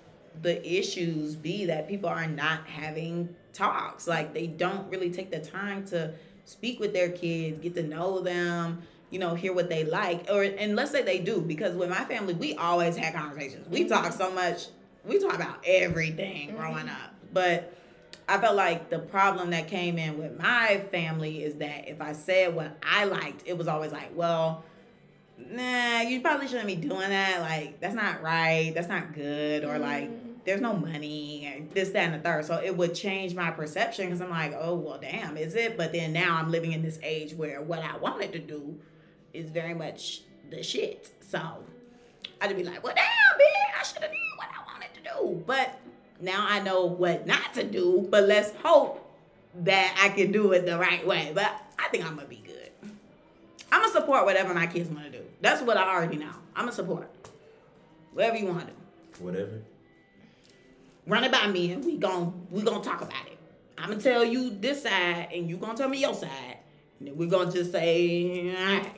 the 0.43 0.79
issues 0.79 1.37
be 1.37 1.67
that 1.67 1.89
people 1.89 2.09
are 2.09 2.27
not 2.27 2.67
having 2.67 3.35
talks. 3.53 4.07
Like 4.07 4.35
they 4.35 4.47
don't 4.47 4.89
really 4.91 5.11
take 5.11 5.31
the 5.31 5.41
time 5.41 5.85
to 5.87 6.15
speak 6.45 6.81
with 6.81 6.95
their 6.95 7.11
kids 7.11 7.59
get 7.59 7.75
to 7.75 7.83
know 7.83 8.21
them 8.21 8.81
you 9.11 9.19
know 9.19 9.35
hear 9.35 9.53
what 9.53 9.69
they 9.69 9.85
like 9.85 10.27
or 10.31 10.43
and 10.43 10.75
let's 10.75 10.91
say 10.91 11.03
they 11.03 11.19
do 11.19 11.43
because 11.43 11.75
with 11.75 11.91
my 11.91 12.05
family 12.05 12.35
we 12.35 12.55
always 12.55 12.97
had 12.97 13.15
conversations. 13.15 13.69
We 13.69 13.81
mm-hmm. 13.81 13.89
talk 13.89 14.13
so 14.13 14.33
much. 14.33 14.69
We 15.05 15.19
talk 15.19 15.35
about 15.35 15.59
everything 15.67 16.49
mm-hmm. 16.49 16.57
growing 16.57 16.89
up. 16.89 17.15
But 17.33 17.75
I 18.29 18.39
felt 18.39 18.57
like 18.57 18.91
the 18.91 18.99
problem 18.99 19.51
that 19.51 19.69
came 19.69 19.99
in 19.99 20.19
with 20.19 20.39
my 20.39 20.85
family 20.91 21.43
is 21.43 21.55
that 21.57 21.89
if 21.89 22.03
I 22.03 22.13
said 22.13 22.55
what 22.55 22.77
I 22.83 23.05
liked, 23.05 23.43
it 23.47 23.57
was 23.57 23.69
always 23.69 23.91
like, 23.91 24.11
well, 24.15 24.65
nah, 25.39 26.01
you 26.01 26.21
probably 26.21 26.47
shouldn't 26.47 26.67
be 26.67 26.77
doing 26.77 27.09
that. 27.09 27.41
Like, 27.41 27.81
that's 27.81 27.95
not 27.95 28.23
right. 28.23 28.73
That's 28.75 28.89
not 28.89 29.15
good. 29.15 29.65
Or 29.65 29.79
like, 29.79 30.11
mm-hmm. 30.11 30.28
There's 30.49 30.63
no 30.63 30.73
money 30.73 31.45
and 31.45 31.71
this, 31.73 31.91
that, 31.91 32.05
and 32.05 32.15
the 32.15 32.19
third. 32.19 32.43
So 32.43 32.59
it 32.65 32.75
would 32.75 32.95
change 32.95 33.35
my 33.35 33.51
perception 33.51 34.07
because 34.07 34.23
I'm 34.23 34.31
like, 34.31 34.57
oh, 34.59 34.75
well, 34.77 34.99
damn, 34.99 35.37
is 35.37 35.55
it? 35.55 35.77
But 35.77 35.93
then 35.93 36.15
now 36.15 36.37
I'm 36.37 36.51
living 36.51 36.73
in 36.73 36.81
this 36.81 36.99
age 37.03 37.35
where 37.35 37.61
what 37.61 37.81
I 37.81 37.99
wanted 37.99 38.33
to 38.33 38.39
do 38.39 38.75
is 39.35 39.51
very 39.51 39.75
much 39.75 40.23
the 40.49 40.63
shit. 40.63 41.11
So 41.21 41.39
I'd 42.41 42.57
be 42.57 42.65
like, 42.65 42.83
well, 42.83 42.95
damn, 42.95 43.05
bitch, 43.05 43.79
I 43.79 43.85
should 43.85 44.03
have 44.03 44.11
did 44.11 44.19
what 44.37 44.49
I 44.49 44.73
wanted 44.73 44.95
to 44.95 45.01
do. 45.03 45.45
But 45.47 45.79
now 46.19 46.47
I 46.49 46.61
know 46.61 46.87
what 46.87 47.27
not 47.27 47.53
to 47.53 47.63
do. 47.63 48.09
But 48.11 48.25
let's 48.25 48.55
hope 48.63 49.05
that 49.55 50.01
I 50.03 50.09
can 50.09 50.33
do 50.33 50.53
it 50.53 50.65
the 50.65 50.79
right 50.79 51.07
way. 51.07 51.31
But 51.35 51.53
I 51.79 51.89
think 51.91 52.07
I'm 52.07 52.17
gonna 52.17 52.27
be 52.27 52.43
good. 52.47 52.71
I'm 53.71 53.83
gonna 53.83 53.93
support 53.93 54.25
whatever 54.25 54.55
my 54.55 54.67
kids 54.67 54.89
want 54.89 55.05
to 55.05 55.11
do. 55.11 55.25
That's 55.43 55.61
what 55.61 55.77
I 55.77 55.95
already 55.95 56.17
know. 56.17 56.33
I'm 56.57 56.63
gonna 56.63 56.73
support 56.73 57.11
whatever 58.15 58.39
you 58.39 58.47
want 58.47 58.61
to 58.61 58.67
do. 58.67 59.25
whatever 59.25 59.61
Run 61.09 61.25
it 61.25 61.33
by 61.33 61.47
me, 61.47 61.73
and 61.73 61.83
we 61.85 61.97
gon' 61.97 62.47
we 62.51 62.63
gonna 62.63 62.85
talk 62.85 63.01
about 63.01 63.27
it. 63.27 63.39
I'm 63.79 63.89
gonna 63.89 64.01
tell 64.01 64.23
you 64.23 64.51
this 64.51 64.83
side, 64.83 65.29
and 65.33 65.49
you 65.49 65.57
gonna 65.57 65.77
tell 65.77 65.89
me 65.89 66.01
your 66.01 66.13
side, 66.13 66.59
and 66.99 67.09
then 67.09 67.17
we're 67.17 67.31
gonna 67.31 67.51
just 67.51 67.73
say, 67.73 68.55
all 68.55 68.77
right, 68.77 68.93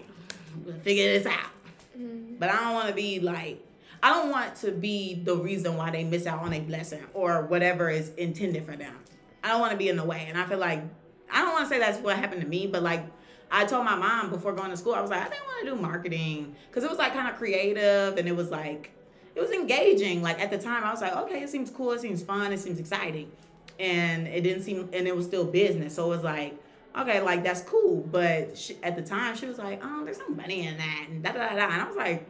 we'll 0.65 0.75
figure 0.81 1.05
this 1.05 1.27
out. 1.27 1.51
Mm-hmm. 1.97 2.35
But 2.41 2.51
I 2.51 2.57
don't 2.57 2.75
want 2.75 2.89
to 2.89 2.95
be 2.95 3.21
like, 3.21 3.65
I 4.03 4.11
don't 4.11 4.31
want 4.31 4.57
to 4.57 4.73
be 4.73 5.15
the 5.15 5.37
reason 5.37 5.77
why 5.77 5.91
they 5.91 6.03
miss 6.03 6.27
out 6.27 6.41
on 6.41 6.53
a 6.53 6.61
blessing 6.61 7.05
or 7.15 7.43
whatever 7.43 7.91
is 7.91 8.09
intended 8.15 8.65
for 8.65 8.75
them. 8.75 8.97
I 9.45 9.49
don't 9.49 9.61
want 9.61 9.73
to 9.73 9.79
be 9.79 9.89
in 9.89 9.97
the 9.97 10.05
way. 10.05 10.27
And 10.29 10.37
I 10.39 10.47
feel 10.47 10.59
like, 10.59 10.83
I 11.31 11.43
don't 11.43 11.53
want 11.53 11.69
to 11.69 11.69
say 11.69 11.79
that's 11.79 11.99
what 11.99 12.17
happened 12.17 12.41
to 12.41 12.49
me, 12.49 12.67
but 12.67 12.83
like, 12.83 13.05
I 13.53 13.67
told 13.67 13.85
my 13.85 13.97
mom 13.97 14.31
before 14.31 14.53
going 14.53 14.71
to 14.71 14.77
school, 14.77 14.95
I 14.95 15.01
was 15.01 15.11
like, 15.11 15.21
I 15.21 15.29
didn't 15.29 15.45
want 15.45 15.65
to 15.65 15.71
do 15.71 15.77
marketing 15.77 16.57
because 16.69 16.83
it 16.83 16.91
was 16.91 16.99
like 16.99 17.13
kind 17.13 17.29
of 17.29 17.37
creative 17.37 18.17
and 18.17 18.27
it 18.27 18.35
was 18.35 18.51
like, 18.51 18.93
it 19.41 19.49
was 19.49 19.53
engaging. 19.53 20.23
Like 20.23 20.39
at 20.41 20.51
the 20.51 20.59
time, 20.59 20.85
I 20.85 20.91
was 20.91 21.01
like, 21.01 21.17
okay, 21.17 21.43
it 21.43 21.49
seems 21.49 21.71
cool, 21.71 21.93
it 21.93 22.01
seems 22.01 22.23
fun, 22.23 22.53
it 22.53 22.59
seems 22.61 22.79
exciting. 22.79 23.33
And 23.79 24.27
it 24.27 24.43
didn't 24.43 24.63
seem, 24.63 24.91
and 24.93 25.09
it 25.09 25.17
was 25.17 25.25
still 25.25 25.45
business. 25.45 25.95
So 25.95 26.05
it 26.07 26.17
was 26.17 26.23
like, 26.25 26.55
okay, 26.99 27.23
like 27.23 27.43
that's 27.43 27.63
cool. 27.63 28.03
But 28.03 28.59
she, 28.59 28.77
at 28.83 28.97
the 28.97 29.03
time, 29.03 29.37
she 29.37 29.47
was 29.47 29.57
like, 29.57 29.81
oh, 29.83 30.05
there's 30.05 30.19
no 30.19 30.29
money 30.29 30.67
in 30.67 30.77
that. 30.77 31.07
And 31.09 31.23
da 31.23 31.33
da 31.33 31.39
da. 31.49 31.55
da. 31.57 31.65
And 31.73 31.83
I 31.83 31.87
was 31.87 31.97
like, 31.97 32.27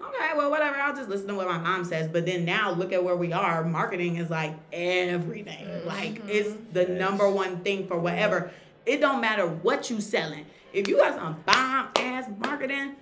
okay, 0.00 0.30
well, 0.36 0.50
whatever. 0.50 0.76
I'll 0.76 0.94
just 0.94 1.08
listen 1.08 1.26
to 1.28 1.34
what 1.34 1.48
my 1.48 1.58
mom 1.58 1.84
says. 1.84 2.06
But 2.06 2.26
then 2.26 2.44
now 2.44 2.70
look 2.70 2.92
at 2.92 3.02
where 3.02 3.16
we 3.16 3.32
are. 3.32 3.64
Marketing 3.64 4.16
is 4.16 4.30
like 4.30 4.54
everything. 4.72 5.66
Mm-hmm. 5.66 5.88
Like 5.88 6.22
it's 6.28 6.54
the 6.72 6.82
Yes. 6.82 7.00
number 7.00 7.28
one 7.28 7.58
thing 7.64 7.88
for 7.88 7.98
whatever. 7.98 8.52
It 8.86 9.00
don't 9.00 9.20
matter 9.20 9.48
what 9.48 9.90
you 9.90 10.00
selling. 10.00 10.46
If 10.72 10.86
you 10.86 10.96
got 10.98 11.16
some 11.16 11.42
bomb 11.44 11.88
ass 11.96 12.30
marketing, 12.38 12.94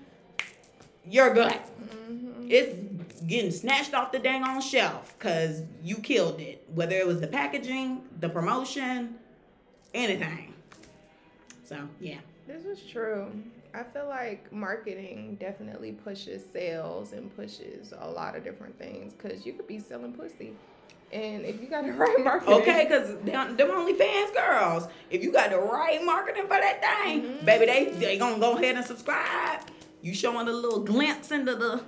you're 1.04 1.34
good. 1.34 1.52
Mm-hmm. 1.52 2.46
It's 2.50 2.87
getting 3.28 3.50
snatched 3.52 3.94
off 3.94 4.10
the 4.10 4.18
dang 4.18 4.42
on 4.42 4.60
shelf 4.60 5.14
because 5.18 5.62
you 5.84 5.96
killed 5.96 6.40
it. 6.40 6.64
Whether 6.74 6.96
it 6.96 7.06
was 7.06 7.20
the 7.20 7.26
packaging, 7.28 8.02
the 8.18 8.28
promotion, 8.28 9.14
anything. 9.94 10.54
So 11.64 11.88
yeah. 12.00 12.18
This 12.48 12.64
is 12.64 12.80
true. 12.90 13.30
I 13.74 13.82
feel 13.82 14.08
like 14.08 14.50
marketing 14.50 15.36
definitely 15.38 15.92
pushes 15.92 16.42
sales 16.52 17.12
and 17.12 17.34
pushes 17.36 17.92
a 18.00 18.08
lot 18.10 18.34
of 18.34 18.42
different 18.42 18.78
things 18.78 19.12
because 19.12 19.44
you 19.44 19.52
could 19.52 19.66
be 19.66 19.78
selling 19.78 20.14
pussy. 20.14 20.54
And 21.12 21.44
if 21.44 21.60
you 21.60 21.68
got 21.68 21.84
the 21.84 21.92
right 22.04 22.16
marketing, 22.24 22.54
Okay, 22.54 22.84
because 22.88 23.08
them, 23.24 23.56
them 23.56 23.68
OnlyFans 23.68 24.32
girls, 24.34 24.88
if 25.10 25.22
you 25.22 25.30
got 25.32 25.50
the 25.50 25.58
right 25.58 26.02
marketing 26.02 26.44
for 26.44 26.48
that 26.58 26.80
thing, 27.04 27.22
Mhm. 27.22 27.44
baby, 27.44 27.66
they 27.66 27.84
they 27.98 28.18
gonna 28.18 28.38
go 28.38 28.56
ahead 28.56 28.76
and 28.76 28.84
subscribe. 28.84 29.60
You 30.00 30.14
showing 30.14 30.48
a 30.48 30.52
little 30.52 30.80
glimpse 30.80 31.30
into 31.30 31.54
the. 31.54 31.82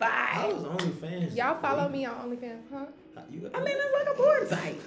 How 0.00 0.50
Goodbye. 0.50 0.56
is 0.80 0.82
OnlyFans? 0.84 1.36
y'all 1.36 1.60
follow 1.60 1.88
me 1.88 2.04
on 2.06 2.14
OnlyFans, 2.14 2.60
huh? 2.72 2.86
How- 3.14 3.22
You, 3.30 3.50
I 3.54 3.58
mean, 3.60 3.74
it's 3.76 3.94
like 3.94 4.14
a 4.14 4.16
porn 4.16 4.46
site. 4.46 4.80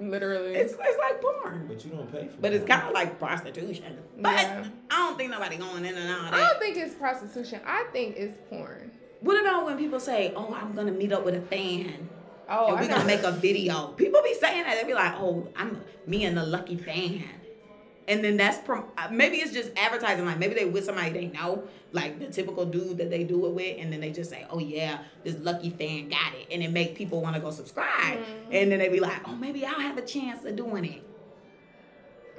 Literally. 0.00 0.54
It's, 0.54 0.74
it's 0.78 0.98
like 0.98 1.20
porn. 1.20 1.66
but 1.66 1.84
you 1.84 1.90
don't 1.90 2.10
pay 2.12 2.28
for. 2.28 2.40
But 2.40 2.52
it's 2.52 2.64
kind 2.66 2.86
of 2.86 2.92
like 2.92 3.18
prostitution. 3.18 3.98
But 4.18 4.34
Yeah. 4.34 4.64
I 4.90 4.96
don't 5.08 5.16
think 5.18 5.30
nobody 5.32 5.56
going 5.56 5.84
in 5.84 5.96
and 5.96 6.10
out 6.10 6.28
of 6.28 6.34
I 6.34 6.48
don't 6.48 6.60
think 6.60 6.76
it's 6.76 6.94
prostitution. 6.94 7.60
I 7.66 7.84
think 7.92 8.16
it's 8.16 8.36
porn. 8.48 8.92
What 9.20 9.40
about 9.40 9.64
when 9.66 9.76
people 9.76 9.98
say, 9.98 10.32
"Oh, 10.36 10.54
I'm 10.54 10.72
gonna 10.74 10.92
meet 10.92 11.10
up 11.12 11.24
with 11.24 11.34
a 11.34 11.40
fan 11.40 12.08
Oh, 12.48 12.68
and 12.68 12.80
we're 12.80 12.88
gonna 12.88 13.04
make 13.04 13.24
a 13.24 13.32
video"? 13.32 13.88
People 13.96 14.22
be 14.22 14.34
saying 14.34 14.62
that. 14.62 14.80
They 14.80 14.86
be 14.86 14.94
like, 14.94 15.14
"Oh, 15.16 15.48
I'm 15.56 15.80
me 16.06 16.24
and 16.26 16.36
the 16.36 16.46
lucky 16.46 16.76
fan," 16.76 17.24
and 18.08 18.24
then 18.24 18.36
that's 18.36 18.58
prom- 18.58 18.86
uh, 18.96 19.08
maybe 19.10 19.36
it's 19.36 19.52
just 19.52 19.70
advertising. 19.76 20.24
Like 20.24 20.38
maybe 20.38 20.54
they 20.54 20.64
with 20.64 20.84
somebody 20.84 21.10
they 21.10 21.26
know, 21.26 21.62
like 21.92 22.18
the 22.18 22.26
typical 22.26 22.64
dude 22.64 22.98
that 22.98 23.10
they 23.10 23.22
do 23.24 23.46
it 23.46 23.52
with, 23.52 23.76
and 23.78 23.92
then 23.92 24.00
they 24.00 24.10
just 24.10 24.30
say, 24.30 24.46
"Oh 24.50 24.58
yeah, 24.58 24.98
this 25.24 25.36
lucky 25.40 25.70
fan 25.70 26.08
got 26.08 26.34
it," 26.34 26.48
and 26.50 26.62
it 26.62 26.72
make 26.72 26.94
people 26.96 27.20
want 27.20 27.34
to 27.36 27.40
go 27.40 27.50
subscribe, 27.50 28.18
Mhm. 28.18 28.24
and 28.50 28.72
then 28.72 28.78
they 28.80 28.88
be 28.88 29.00
like, 29.00 29.26
"Oh, 29.28 29.36
maybe 29.36 29.64
I'll 29.64 29.80
have 29.80 29.98
a 29.98 30.02
chance 30.02 30.44
of 30.44 30.56
doing 30.56 30.84
it." 30.84 31.02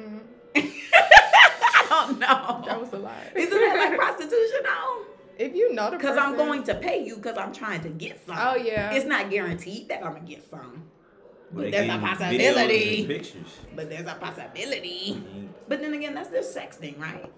Mhm. 0.02 0.20
I 0.56 1.86
don't 2.08 2.20
know. 2.20 2.64
That 2.66 2.80
was 2.80 2.92
a 2.94 2.98
lie. 2.98 3.32
Isn't 3.36 3.50
that 3.52 3.76
like 3.90 3.98
prostitution 4.00 4.60
though? 4.64 5.06
if 5.38 5.56
you 5.56 5.74
know 5.74 5.90
the 5.90 5.96
Because 5.96 6.18
I'm 6.18 6.36
going 6.36 6.64
to 6.64 6.76
pay 6.76 7.02
you 7.06 7.16
because 7.16 7.38
I'm 7.38 7.54
trying 7.54 7.80
to 7.84 7.90
get 7.90 8.20
some. 8.26 8.36
Oh 8.38 8.56
yeah. 8.58 8.92
It's 8.92 9.06
not 9.06 9.30
guaranteed 9.30 9.88
that 9.88 10.04
I'm 10.06 10.14
gonna 10.16 10.26
get 10.28 10.44
some, 10.50 10.84
But 11.52 11.72
there's 11.72 11.90
a 11.90 11.98
possibility. 11.98 13.06
Pictures. 13.08 13.58
but 13.76 13.90
there's 13.90 14.08
a 14.08 14.16
possibility. 14.16 15.14
Mhm. 15.16 15.48
But 15.68 15.82
then 15.82 15.94
again, 15.94 16.14
that's 16.14 16.30
just 16.30 16.56
sexting, 16.56 17.00
right? 17.00 17.32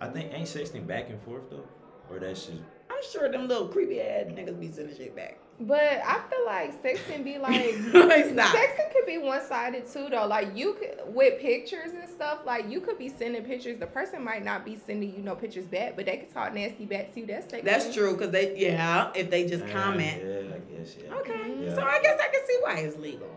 I 0.00 0.08
think 0.08 0.32
ain't 0.32 0.48
sexting 0.48 0.86
back 0.86 1.10
and 1.10 1.20
forth 1.22 1.50
though, 1.50 1.66
or 2.10 2.18
that's 2.18 2.46
just. 2.46 2.58
I'm 2.90 3.02
sure 3.12 3.30
them 3.30 3.46
little 3.48 3.68
creepy 3.68 4.00
ass 4.00 4.26
niggas 4.26 4.58
be 4.58 4.70
sending 4.72 4.96
shit 4.96 5.14
back. 5.14 5.38
But 5.60 5.80
I 5.82 6.20
feel 6.30 6.46
like 6.46 6.82
sexting 6.82 7.22
be 7.22 7.38
like 7.38 7.52
It's 7.60 8.34
not. 8.34 8.54
Sexting 8.54 8.92
could 8.92 9.06
be 9.06 9.18
one 9.18 9.44
sided 9.44 9.86
too 9.86 10.08
though. 10.10 10.26
Like 10.26 10.56
you 10.56 10.72
could 10.74 11.14
with 11.14 11.38
pictures 11.40 11.92
and 11.92 12.08
stuff, 12.08 12.40
like 12.46 12.70
you 12.70 12.80
could 12.80 12.98
be 12.98 13.08
sending 13.08 13.42
pictures. 13.44 13.78
The 13.78 13.86
person 13.86 14.24
might 14.24 14.44
not 14.44 14.64
be 14.64 14.76
sending 14.76 15.14
you 15.14 15.22
no 15.22 15.34
pictures 15.34 15.66
back, 15.66 15.96
but 15.96 16.06
they 16.06 16.16
could 16.16 16.32
talk 16.32 16.54
nasty 16.54 16.86
back 16.86 17.12
to 17.14 17.20
you. 17.20 17.26
That's 17.26 17.52
sexting. 17.52 17.64
That's 17.64 17.94
true, 17.94 18.16
cause 18.16 18.30
they 18.30 18.56
yeah, 18.56 19.10
if 19.14 19.30
they 19.30 19.46
just 19.46 19.66
comment. 19.68 20.22
Yeah, 20.24 20.54
I 20.54 20.78
guess 20.78 20.96
yeah. 21.02 21.14
Okay, 21.16 21.54
Yeah. 21.64 21.74
so 21.74 21.82
I 21.82 22.00
guess 22.02 22.18
I 22.20 22.28
can 22.28 22.46
see 22.46 22.58
why 22.62 22.74
it's 22.78 22.96
legal. 22.98 23.28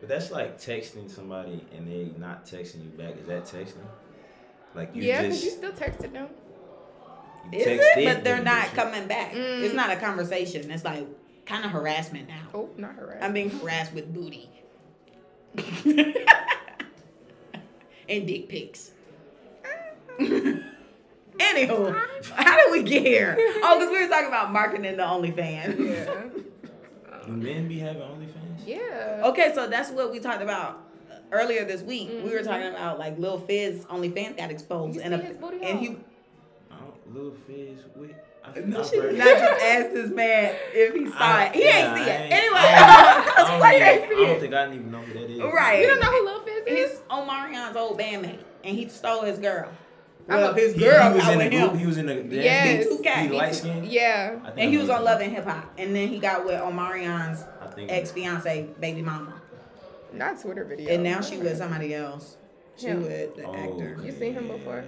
But 0.00 0.08
that's 0.08 0.30
like 0.30 0.58
texting 0.58 1.10
somebody 1.10 1.64
and 1.76 1.88
they 1.88 2.12
not 2.18 2.44
texting 2.44 2.84
you 2.84 2.90
back. 2.98 3.16
Is 3.18 3.26
that 3.26 3.44
texting? 3.44 3.86
Like 4.74 4.94
you 4.94 5.04
yeah, 5.04 5.22
because 5.22 5.42
just 5.42 5.44
you 5.44 5.50
still 5.52 5.72
texted 5.72 6.12
them. 6.12 6.28
you 7.50 7.58
Is 7.60 7.80
it? 7.80 8.04
But 8.04 8.24
they're 8.24 8.42
not 8.42 8.66
coming 8.74 9.06
back. 9.06 9.32
Mm. 9.32 9.62
It's 9.62 9.74
not 9.74 9.90
a 9.90 9.96
conversation. 9.96 10.70
It's 10.70 10.84
like 10.84 11.06
kind 11.46 11.64
of 11.64 11.70
harassment 11.70 12.28
now. 12.28 12.42
Oh, 12.52 12.68
not 12.76 12.94
harassment. 12.96 13.24
I'm 13.24 13.32
being 13.32 13.50
harassed 13.50 13.92
with 13.94 14.12
booty. 14.12 14.50
and 18.08 18.26
dick 18.26 18.48
pics. 18.48 18.90
Anywho, 21.38 21.94
how 22.34 22.56
did 22.56 22.72
we 22.72 22.82
get 22.82 23.02
here? 23.04 23.36
Oh, 23.38 23.78
because 23.78 23.90
we 23.92 24.02
were 24.02 24.08
talking 24.08 24.28
about 24.28 24.52
marketing 24.52 24.96
the 24.96 25.02
OnlyFans. 25.02 25.78
yeah. 25.78 26.22
Do 27.26 27.32
men 27.32 27.68
be 27.68 27.78
having 27.78 28.00
OnlyFans? 28.02 28.66
Yeah. 28.66 29.22
okay, 29.26 29.52
so 29.54 29.66
that's 29.66 29.90
what 29.90 30.10
we 30.12 30.18
talked 30.20 30.42
about 30.42 30.82
earlier 31.32 31.64
this 31.64 31.82
week. 31.82 32.08
We 32.24 32.30
were 32.30 32.38
Mhm. 32.40 32.44
talking 32.44 32.66
about 32.68 32.98
like 32.98 33.18
Lil 33.18 33.38
Fizz 33.40 33.84
OnlyFans 33.86 34.36
got 34.38 34.50
exposed, 34.50 34.96
You 34.96 35.02
and 35.02 35.14
see 35.14 35.20
a, 35.20 35.24
his 35.24 35.36
booty 35.36 35.62
and 35.62 35.78
he 35.78 35.88
I 36.70 36.74
hole? 36.74 36.94
don't, 37.04 37.14
little 37.14 37.34
Fizz 37.46 37.84
with. 37.96 38.10
I, 38.54 38.60
no, 38.60 38.80
I've 38.80 38.86
she 38.86 39.00
did 39.00 39.18
not 39.18 39.26
just 39.38 39.62
ask 39.62 39.92
this 39.92 40.10
man 40.10 40.54
if 40.72 40.94
he 40.94 41.06
saw 41.06 41.16
I- 41.18 41.44
it. 41.46 41.54
He 41.54 41.64
yeah, 41.64 41.94
ain't 41.94 41.96
see 42.04 42.10
it. 42.10 42.20
ain't- 42.20 42.32
Anyway, 42.32 42.58
I 42.58 43.22
don't, 43.26 43.36
that's 43.36 43.50
I 43.50 43.58
why 43.60 43.78
don't, 43.78 43.80
they 43.80 44.04
even- 44.06 44.16
I 44.18 44.26
don't 44.28 44.40
think 44.40 44.54
I 44.54 44.66
even 44.66 44.90
know 44.90 44.98
who 45.00 45.12
that 45.14 45.30
is. 45.30 45.40
Right. 45.40 45.80
You 45.80 45.86
don't 45.88 46.00
know 46.00 46.10
who 46.10 46.24
Lil 46.24 46.40
Fizz 46.42 46.66
is? 46.66 46.90
He's 46.92 47.00
Omarion's 47.10 47.76
old 47.76 47.98
bandmate, 47.98 48.38
and 48.64 48.76
he 48.76 48.88
stole 48.88 49.22
his 49.22 49.38
girl. 49.38 49.68
I'm 50.28 50.40
Well, 50.40 50.54
his 50.54 50.74
He, 50.74 50.80
girl 50.80 51.10
he 51.12 51.16
was 51.18 51.28
in 51.28 51.38
the 51.38 51.48
group. 51.50 51.70
him, 51.72 51.78
He 51.78 51.86
was 51.86 51.98
in 51.98 52.06
the 52.06 52.14
dance 52.14 52.32
Yes. 52.34 52.86
group. 52.86 53.00
Me 53.00 53.06
too, 53.06 53.20
He 53.20 53.28
me 53.28 53.36
light 53.36 53.48
too. 53.52 53.58
skinned. 53.58 53.86
Yeah. 53.86 54.38
And 54.56 54.70
he 54.72 54.78
was 54.78 54.90
on. 54.90 55.04
Love 55.04 55.20
and 55.20 55.32
Hip 55.32 55.44
Hop, 55.44 55.72
and 55.78 55.94
then 55.94 56.08
he 56.08 56.18
got 56.18 56.44
with 56.44 56.60
Omarion's 56.60 57.44
ex 57.88 58.10
fiance, 58.10 58.66
baby 58.80 59.02
mama, 59.02 59.40
Not 60.12 60.40
Twitter 60.40 60.64
video. 60.64 60.92
and 60.92 61.02
now 61.04 61.20
she 61.20 61.36
with 61.38 61.56
somebody 61.58 61.94
else. 61.94 62.36
She 62.76 62.88
Yeah. 62.88 62.94
with 62.94 63.36
the 63.36 63.44
Oh, 63.44 63.54
actor. 63.54 63.98
You 64.04 64.10
seen 64.12 64.32
him 64.34 64.48
before? 64.48 64.84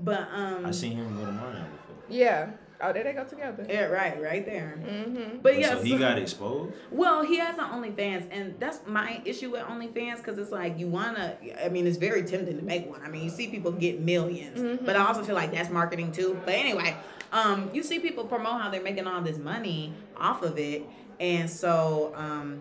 But 0.00 0.28
um, 0.34 0.66
I 0.66 0.70
seen 0.72 0.96
him 0.96 1.16
with 1.18 1.28
Omarion 1.28 1.64
before. 1.70 1.77
Yeah. 2.08 2.50
Oh, 2.80 2.92
there 2.92 3.02
they 3.02 3.12
go 3.12 3.24
together. 3.24 3.66
yeah, 3.68 3.86
right, 3.86 4.22
right 4.22 4.46
there. 4.46 4.78
Mm-hmm. 4.80 5.38
But 5.42 5.58
yeah, 5.58 5.70
so 5.70 5.82
he 5.82 5.98
got 5.98 6.16
exposed. 6.16 6.74
Well, 6.92 7.24
he 7.24 7.38
has 7.38 7.58
an 7.58 7.64
OnlyFans, 7.64 8.28
and 8.30 8.54
that's 8.60 8.78
my 8.86 9.20
issue 9.24 9.50
with 9.50 9.62
OnlyFans 9.62 10.18
because 10.18 10.38
it's 10.38 10.52
like 10.52 10.78
you 10.78 10.86
wanna. 10.86 11.36
I 11.64 11.70
mean, 11.70 11.88
it's 11.88 11.96
very 11.96 12.22
tempting 12.22 12.56
to 12.56 12.62
make 12.64 12.88
one. 12.88 13.02
I 13.02 13.08
mean, 13.08 13.24
you 13.24 13.30
see 13.30 13.48
people 13.48 13.72
get 13.72 14.04
1000000s 14.06 14.54
Mhm. 14.58 14.86
but 14.86 14.94
I 14.94 15.04
also 15.08 15.24
feel 15.24 15.34
like 15.34 15.50
that's 15.52 15.70
marketing 15.70 16.12
too. 16.12 16.40
But 16.44 16.54
anyway, 16.54 16.96
um, 17.32 17.68
you 17.72 17.82
see 17.82 17.98
people 17.98 18.24
promote 18.26 18.60
how 18.60 18.70
they're 18.70 18.80
making 18.82 19.08
all 19.08 19.22
this 19.22 19.38
money 19.38 19.92
off 20.16 20.44
of 20.44 20.56
it, 20.56 20.84
and 21.18 21.50
so 21.50 22.12
um, 22.14 22.60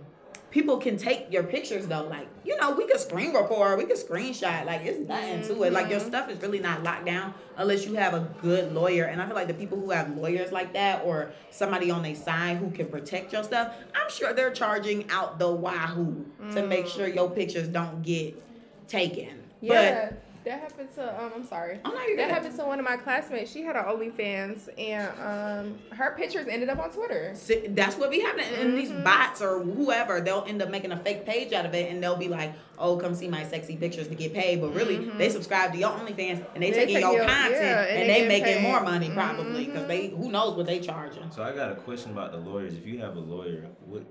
people 0.50 0.78
can 0.78 0.98
take 0.98 1.32
your 1.32 1.44
pictures 1.44 1.88
though. 1.88 2.04
Like 2.04 2.28
you 2.46 2.56
know, 2.58 2.72
we 2.72 2.86
could 2.88 3.00
screen 3.00 3.34
record, 3.34 3.78
we 3.78 3.86
could 3.86 3.98
screenshot. 3.98 4.66
Like 4.66 4.82
it's 4.86 5.00
nothing 5.08 5.42
to 5.48 5.64
it. 5.64 5.74
Like 5.74 5.90
your 5.90 6.00
Mhm. 6.00 6.08
stuff 6.08 6.30
is 6.30 6.42
really 6.42 6.60
not 6.60 6.84
locked 6.84 7.06
down 7.06 7.34
unless 7.58 7.86
you 7.86 7.96
have 7.96 8.14
a 8.14 8.28
good 8.42 8.74
lawyer. 8.74 9.04
And 9.06 9.22
I 9.22 9.26
feel 9.26 9.36
like 9.36 9.48
the 9.48 9.54
people 9.54 9.80
who 9.80 9.90
have 9.92 10.16
lawyers 10.18 10.52
like 10.52 10.74
that 10.74 11.04
or 11.06 11.32
somebody 11.52 11.92
on 11.92 12.02
their 12.04 12.16
side 12.16 12.58
who 12.58 12.70
can 12.72 12.86
protect 12.88 13.34
your 13.34 13.44
stuff, 13.44 13.74
I'm 13.94 14.10
sure 14.10 14.34
they're 14.34 14.52
charging 14.52 15.10
out 15.10 15.40
the 15.40 15.52
wahoo 15.52 16.26
to 16.54 16.66
make 16.66 16.86
Mm. 16.86 16.96
sure 16.96 17.08
your 17.08 17.30
pictures 17.30 17.68
don't 17.68 18.02
get 18.02 18.42
taken. 18.88 19.44
Yeah. 19.60 20.12
That 20.48 20.60
happened 20.62 20.90
to 20.96 21.24
um 21.24 21.32
I'm 21.36 21.44
sorry. 21.46 21.80
Oh 21.86 21.92
no, 21.92 22.02
you're 22.06 22.18
That 22.18 22.28
good. 22.28 22.34
happened 22.34 22.58
to 22.58 22.66
one 22.66 22.80
of 22.80 22.86
my 22.86 22.98
classmates. 22.98 23.52
She 23.52 23.62
had 23.64 23.76
an 23.76 23.84
OnlyFans 23.86 24.70
and 24.78 25.08
um 25.20 25.78
her 25.98 26.16
pictures 26.18 26.48
ended 26.50 26.70
up 26.70 26.80
on 26.80 26.90
Twitter. 26.92 27.32
See, 27.36 27.68
That's 27.68 27.96
what 27.98 28.12
be 28.12 28.20
happening. 28.22 28.48
And 28.60 28.78
these 28.78 28.92
Mhm. 28.92 29.04
bots 29.04 29.42
or 29.42 29.60
whoever, 29.62 30.22
they'll 30.22 30.46
end 30.48 30.62
up 30.62 30.70
making 30.70 30.92
a 30.92 30.98
fake 30.98 31.26
page 31.26 31.54
out 31.54 31.66
of 31.66 31.74
it 31.74 31.92
and 31.92 32.02
they'll 32.02 32.16
be 32.18 32.28
like, 32.28 32.54
oh, 32.80 32.98
come 32.98 33.14
see 33.16 33.28
my 33.28 33.44
sexy 33.44 33.76
pictures 33.76 34.08
to 34.08 34.16
get 34.16 34.34
paid. 34.34 34.62
But 34.62 34.74
really, 34.74 34.98
Mhm. 34.98 35.18
they 35.18 35.30
subscribe 35.30 35.72
to 35.74 35.78
your 35.78 35.90
OnlyFans 35.90 36.44
and 36.54 36.64
they, 36.64 36.72
They 36.72 36.78
taking 36.80 36.96
take 36.96 37.04
your 37.04 37.14
your- 37.14 37.26
content 37.26 37.54
yeah, 37.62 37.82
and, 37.84 38.02
and 38.02 38.10
they, 38.10 38.22
they 38.22 38.28
making 38.28 38.46
get 38.46 38.62
more 38.62 38.82
money 38.82 39.10
probably 39.10 39.66
because 39.66 39.84
Mhm. 39.84 39.88
they 39.88 40.08
who 40.08 40.32
knows 40.32 40.56
what 40.56 40.66
they 40.66 40.80
charging. 40.80 41.30
So 41.32 41.44
I 41.44 41.52
got 41.54 41.72
a 41.72 41.76
question 41.76 42.12
about 42.12 42.32
the 42.32 42.38
lawyers. 42.38 42.74
If 42.74 42.86
you 42.86 43.00
have 43.00 43.16
a 43.16 43.20
lawyer, 43.20 43.66
what, 43.86 44.04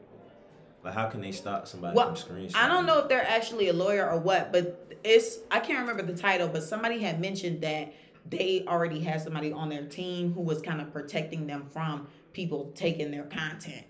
like, 0.87 0.95
how 0.95 1.07
can 1.07 1.21
they 1.21 1.33
stop 1.33 1.67
somebody 1.67 1.95
Well, 1.97 2.15
from 2.15 2.37
screenshotting? 2.37 2.57
I 2.57 2.69
don't 2.69 2.87
know 2.87 2.99
if 3.01 3.09
they're 3.09 3.27
actually 3.27 3.69
a 3.69 3.73
lawyer 3.73 4.09
or 4.11 4.19
what, 4.19 4.53
but 4.53 4.97
it's 5.05 5.39
I 5.51 5.61
can't 5.61 5.81
remember 5.81 6.03
the 6.11 6.19
title, 6.19 6.49
but 6.49 6.63
somebody 6.63 6.99
had 6.99 7.21
mentioned 7.21 7.61
that 7.63 7.93
they 8.29 8.65
already 8.67 9.01
had 9.01 9.21
somebody 9.21 9.53
on 9.53 9.69
their 9.69 9.85
team 9.85 10.33
who 10.33 10.41
was 10.41 10.61
kind 10.63 10.81
of 10.81 10.93
protecting 10.93 11.47
them 11.47 11.67
from 11.73 12.09
people 12.33 12.73
taking 12.75 13.11
their 13.11 13.23
content 13.25 13.85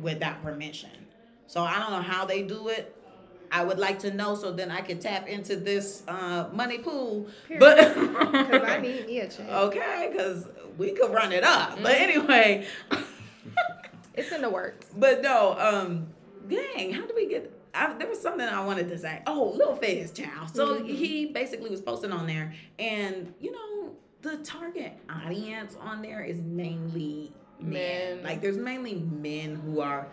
without 0.00 0.42
permission. 0.42 0.90
So 1.46 1.62
I 1.62 1.78
don't 1.78 1.90
know 1.92 2.02
how 2.02 2.24
they 2.24 2.42
do 2.42 2.68
it. 2.68 2.92
I 3.52 3.62
would 3.64 3.78
like 3.78 4.00
to 4.00 4.12
know 4.12 4.34
so 4.34 4.50
then 4.50 4.72
I 4.72 4.80
could 4.80 5.00
tap 5.00 5.28
into 5.28 5.54
this 5.56 6.02
uh, 6.08 6.48
money 6.52 6.78
pool. 6.78 7.28
But 7.58 7.76
Because 7.96 8.62
I 8.64 8.78
need 8.80 9.06
me 9.06 9.20
a 9.20 9.28
check. 9.28 9.48
okay, 9.48 10.10
because 10.12 10.48
we 10.76 10.90
could 10.92 11.12
run 11.12 11.32
it 11.32 11.44
up. 11.44 11.78
But 11.82 11.94
Mhm. 11.96 12.00
anyway, 12.00 12.66
It's 14.14 14.32
in 14.32 14.40
the 14.42 14.50
works. 14.50 14.86
but 14.96 15.22
no, 15.22 15.56
um, 15.58 16.08
dang, 16.48 16.92
how 16.92 17.06
do 17.06 17.14
we 17.14 17.26
get? 17.28 17.52
I, 17.74 17.92
there 17.94 18.08
was 18.08 18.20
something 18.20 18.46
I 18.46 18.64
wanted 18.64 18.88
to 18.88 18.98
say. 18.98 19.22
Oh, 19.26 19.52
Lil 19.56 19.76
Fizz, 19.76 20.12
child. 20.12 20.54
So 20.54 20.80
Mhm. 20.80 20.88
he 20.88 21.26
basically 21.26 21.68
was 21.70 21.80
posting 21.82 22.12
on 22.12 22.26
there, 22.26 22.54
and 22.78 23.32
you 23.40 23.52
know 23.52 23.90
the 24.22 24.38
target 24.38 24.94
audience 25.10 25.76
on 25.80 26.02
there 26.02 26.22
is 26.22 26.40
mainly 26.40 27.32
men. 27.60 27.72
Men. 28.16 28.22
Like 28.24 28.40
there's 28.40 28.56
mainly 28.56 28.94
men 28.94 29.56
who 29.56 29.80
are 29.80 30.08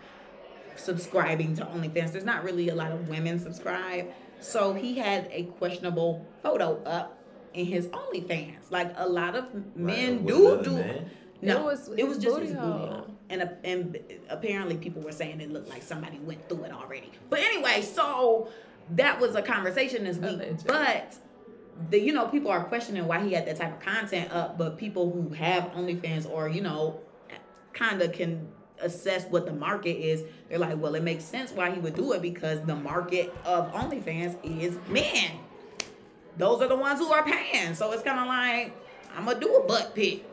subscribing 0.76 1.54
to 1.56 1.64
OnlyFans. 1.64 2.12
There's 2.12 2.24
not 2.24 2.44
really 2.44 2.68
a 2.68 2.74
lot 2.74 2.92
of 2.92 3.08
women 3.08 3.38
subscribe. 3.38 4.06
So 4.40 4.74
he 4.74 4.98
had 4.98 5.28
a 5.32 5.44
questionable 5.58 6.26
photo 6.42 6.82
up 6.84 7.18
in 7.54 7.66
his 7.66 7.86
OnlyFans. 7.88 8.70
Like 8.70 8.92
a 8.96 9.08
lot 9.08 9.36
of 9.36 9.46
men 9.76 10.16
Like, 10.18 10.26
with 10.26 10.64
do 10.64 10.70
do. 10.70 10.76
man? 10.76 11.10
No, 11.42 11.60
It 11.60 11.64
was 11.64 11.88
it 11.96 12.04
was 12.08 12.18
just 12.18 12.34
booty 12.36 12.46
his 12.48 12.56
booty 12.56 12.66
hole. 12.66 13.06
And 13.30 13.42
uh, 13.42 13.46
and 13.62 13.98
apparently 14.28 14.76
people 14.76 15.02
were 15.02 15.12
saying 15.12 15.40
it 15.40 15.50
looked 15.50 15.68
like 15.68 15.82
somebody 15.82 16.18
went 16.18 16.48
through 16.48 16.64
it 16.64 16.72
already. 16.72 17.10
But 17.30 17.40
anyway, 17.40 17.82
so 17.82 18.48
that 18.90 19.20
was 19.20 19.34
a 19.34 19.42
conversation 19.42 20.04
this 20.04 20.16
week. 20.16 20.30
Alleged. 20.30 20.66
But 20.66 21.16
the 21.90 22.00
you 22.00 22.12
know 22.12 22.28
people 22.28 22.50
are 22.50 22.64
questioning 22.64 23.06
why 23.06 23.24
he 23.24 23.32
had 23.32 23.46
that 23.46 23.56
type 23.56 23.74
of 23.74 23.80
content 23.80 24.32
up, 24.32 24.58
but 24.58 24.78
people 24.78 25.10
who 25.10 25.34
have 25.34 25.64
OnlyFans 25.72 26.30
or 26.30 26.48
you 26.48 26.60
know 26.60 27.00
kind 27.72 28.00
of 28.02 28.12
can 28.12 28.48
assess 28.80 29.24
what 29.26 29.46
the 29.46 29.52
market 29.52 29.96
is. 29.96 30.22
They're 30.48 30.58
like, 30.58 30.78
well, 30.78 30.94
it 30.94 31.02
makes 31.02 31.24
sense 31.24 31.52
why 31.52 31.70
he 31.70 31.80
would 31.80 31.94
do 31.94 32.12
it 32.12 32.22
because 32.22 32.60
the 32.62 32.76
market 32.76 33.34
of 33.44 33.72
OnlyFans 33.72 34.36
is 34.60 34.76
men. 34.88 35.32
Those 36.36 36.60
are 36.62 36.68
the 36.68 36.76
ones 36.76 36.98
who 36.98 37.12
are 37.12 37.24
paying. 37.24 37.74
So 37.74 37.92
it's 37.92 38.02
kind 38.02 38.18
of 38.18 38.26
like 38.26 38.72
I'm 39.16 39.24
gonna 39.24 39.40
do 39.40 39.54
a 39.56 39.66
butt 39.66 39.94
pic. 39.94 40.24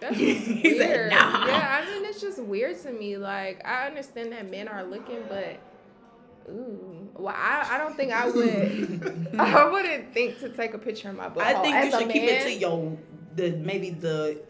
That's 0.00 0.16
He 0.18 0.78
said, 0.78 0.88
weird. 0.88 1.10
"Nah." 1.10 1.46
Yeah, 1.46 1.82
I 1.82 1.90
mean 1.90 2.04
it's 2.06 2.20
just 2.20 2.42
weird 2.42 2.80
to 2.82 2.92
me. 2.92 3.16
Like 3.16 3.64
I 3.66 3.86
understand 3.86 4.32
that 4.32 4.50
men 4.50 4.66
are 4.68 4.84
looking, 4.84 5.22
but 5.28 5.58
ooh, 6.50 7.08
well, 7.16 7.34
I, 7.36 7.68
I 7.72 7.78
don't 7.78 7.96
think 7.96 8.12
I 8.12 8.28
would. 8.30 9.34
I 9.38 9.68
wouldn't 9.68 10.12
think 10.14 10.38
to 10.40 10.48
take 10.48 10.74
a 10.74 10.78
picture 10.78 11.10
of 11.10 11.16
my 11.16 11.28
butt. 11.28 11.44
I 11.46 11.60
think 11.62 11.76
as 11.76 11.92
you 11.92 11.96
a 11.96 12.00
should 12.00 12.10
keep 12.10 12.22
it 12.22 12.42
to 12.44 12.52
your 12.52 12.96
the 13.36 13.50
maybe 13.52 13.90
the 13.90 14.42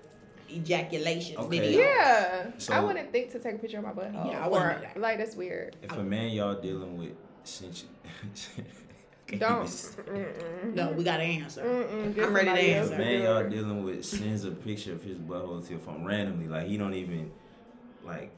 ejaculation 0.51 1.37
Okay. 1.37 1.59
video. 1.61 1.81
Yeah, 1.81 2.51
I 2.71 2.81
wouldn't 2.81 3.13
think 3.13 3.31
to 3.33 3.39
take 3.39 3.55
a 3.57 3.59
picture 3.59 3.79
of 3.79 3.85
my 3.85 3.93
butt. 3.93 4.13
Yeah, 4.13 4.45
I 4.45 4.49
wouldn't 4.49 4.97
or 4.97 5.01
like 5.01 5.19
that's 5.19 5.37
weird. 5.37 5.77
If 5.83 5.93
a 5.93 6.03
man 6.03 6.31
y'all 6.31 6.55
dealing 6.61 6.97
with 6.99 7.13
since 7.45 7.85
Don't. 9.39 9.65
Mm-mm. 9.67 10.75
No, 10.75 10.93
we 10.93 11.05
got 11.05 11.19
to 11.19 11.23
answer. 11.23 11.63
Mm-mm. 11.63 12.19
I'm 12.23 12.35
ready 12.35 12.47
to 12.49 12.51
somebody 12.51 12.73
answer. 12.73 12.79
else 12.79 12.87
If 12.87 12.93
a 12.93 12.97
to 12.97 12.99
man 13.05 13.23
y'all 13.23 13.49
dealing 13.49 13.85
with 13.85 14.05
sends 14.05 14.45
a 14.45 14.51
picture 14.51 14.93
of 14.93 15.03
his 15.03 15.19
butthole 15.19 15.65
to 15.65 15.71
your 15.71 15.81
phone 15.81 16.05
randomly, 16.05 16.49
like 16.49 16.67
he 16.67 16.77
don't 16.77 16.95
even 16.95 17.31
like 18.05 18.33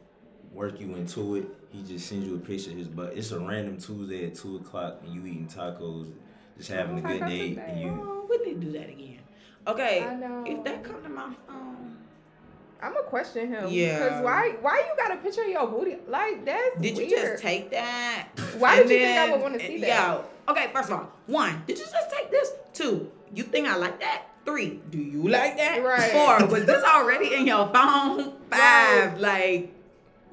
work 0.52 0.80
you 0.80 0.94
into 0.94 1.36
it. 1.36 1.48
He 1.70 1.82
just 1.82 2.06
sends 2.08 2.26
you 2.26 2.36
a 2.36 2.38
picture 2.38 2.70
of 2.70 2.76
his 2.76 2.88
butt. 2.88 3.14
It's 3.16 3.30
a 3.32 3.40
random 3.40 3.78
Tuesday 3.78 4.26
at 4.26 4.34
two 4.34 4.56
o'clock 4.56 5.00
and 5.04 5.14
you 5.14 5.20
eating 5.26 5.46
tacos, 5.46 6.12
just 6.58 6.70
oh, 6.70 6.74
having 6.74 6.98
a 6.98 7.02
good 7.02 7.20
day, 7.26 7.56
and 7.66 7.80
you 7.80 7.88
Oh, 7.88 8.26
we 8.28 8.38
need 8.46 8.60
to 8.60 8.66
do 8.66 8.72
that 8.78 8.88
again. 8.88 9.18
Okay. 9.66 10.02
I 10.04 10.14
know. 10.16 10.44
If 10.46 10.62
that 10.64 10.82
come 10.84 11.02
to 11.02 11.08
my 11.08 11.32
phone, 11.46 11.96
I'm 12.82 12.92
gonna 12.94 13.04
question 13.06 13.48
him. 13.48 13.68
Yeah. 13.70 14.08
Cause 14.08 14.24
why? 14.24 14.56
Why 14.60 14.78
you 14.88 14.96
got 15.02 15.16
a 15.16 15.20
picture 15.22 15.42
of 15.42 15.48
your 15.48 15.66
booty? 15.68 15.96
Like 16.08 16.44
that's 16.44 16.80
did 16.80 16.98
you 16.98 17.08
just 17.08 17.40
take 17.42 17.70
that? 17.70 18.28
Why 18.58 18.80
And 18.80 18.88
did 18.88 19.00
you 19.00 19.06
think 19.06 19.18
I 19.18 19.30
would 19.32 19.40
wanna 19.40 19.58
eh, 19.58 19.66
see 19.68 19.80
that? 19.82 20.08
Yo, 20.16 20.24
okay. 20.48 20.70
First 20.72 20.90
of 20.90 20.98
all, 20.98 21.12
one, 21.26 21.62
did 21.66 21.78
you 21.78 21.84
just 21.84 22.10
take 22.10 22.30
this? 22.30 22.50
Two, 22.72 23.10
you 23.34 23.42
think 23.44 23.66
I 23.68 23.76
like 23.76 24.00
that? 24.00 24.24
Three, 24.44 24.80
do 24.90 24.98
you 24.98 25.28
like 25.28 25.56
that? 25.56 25.82
Right. 25.84 26.10
Four, 26.12 26.46
was 26.48 26.64
this 26.64 26.82
already 26.84 27.34
in 27.34 27.46
your 27.46 27.68
phone? 27.72 28.32
Five, 28.50 29.18
like 29.20 29.72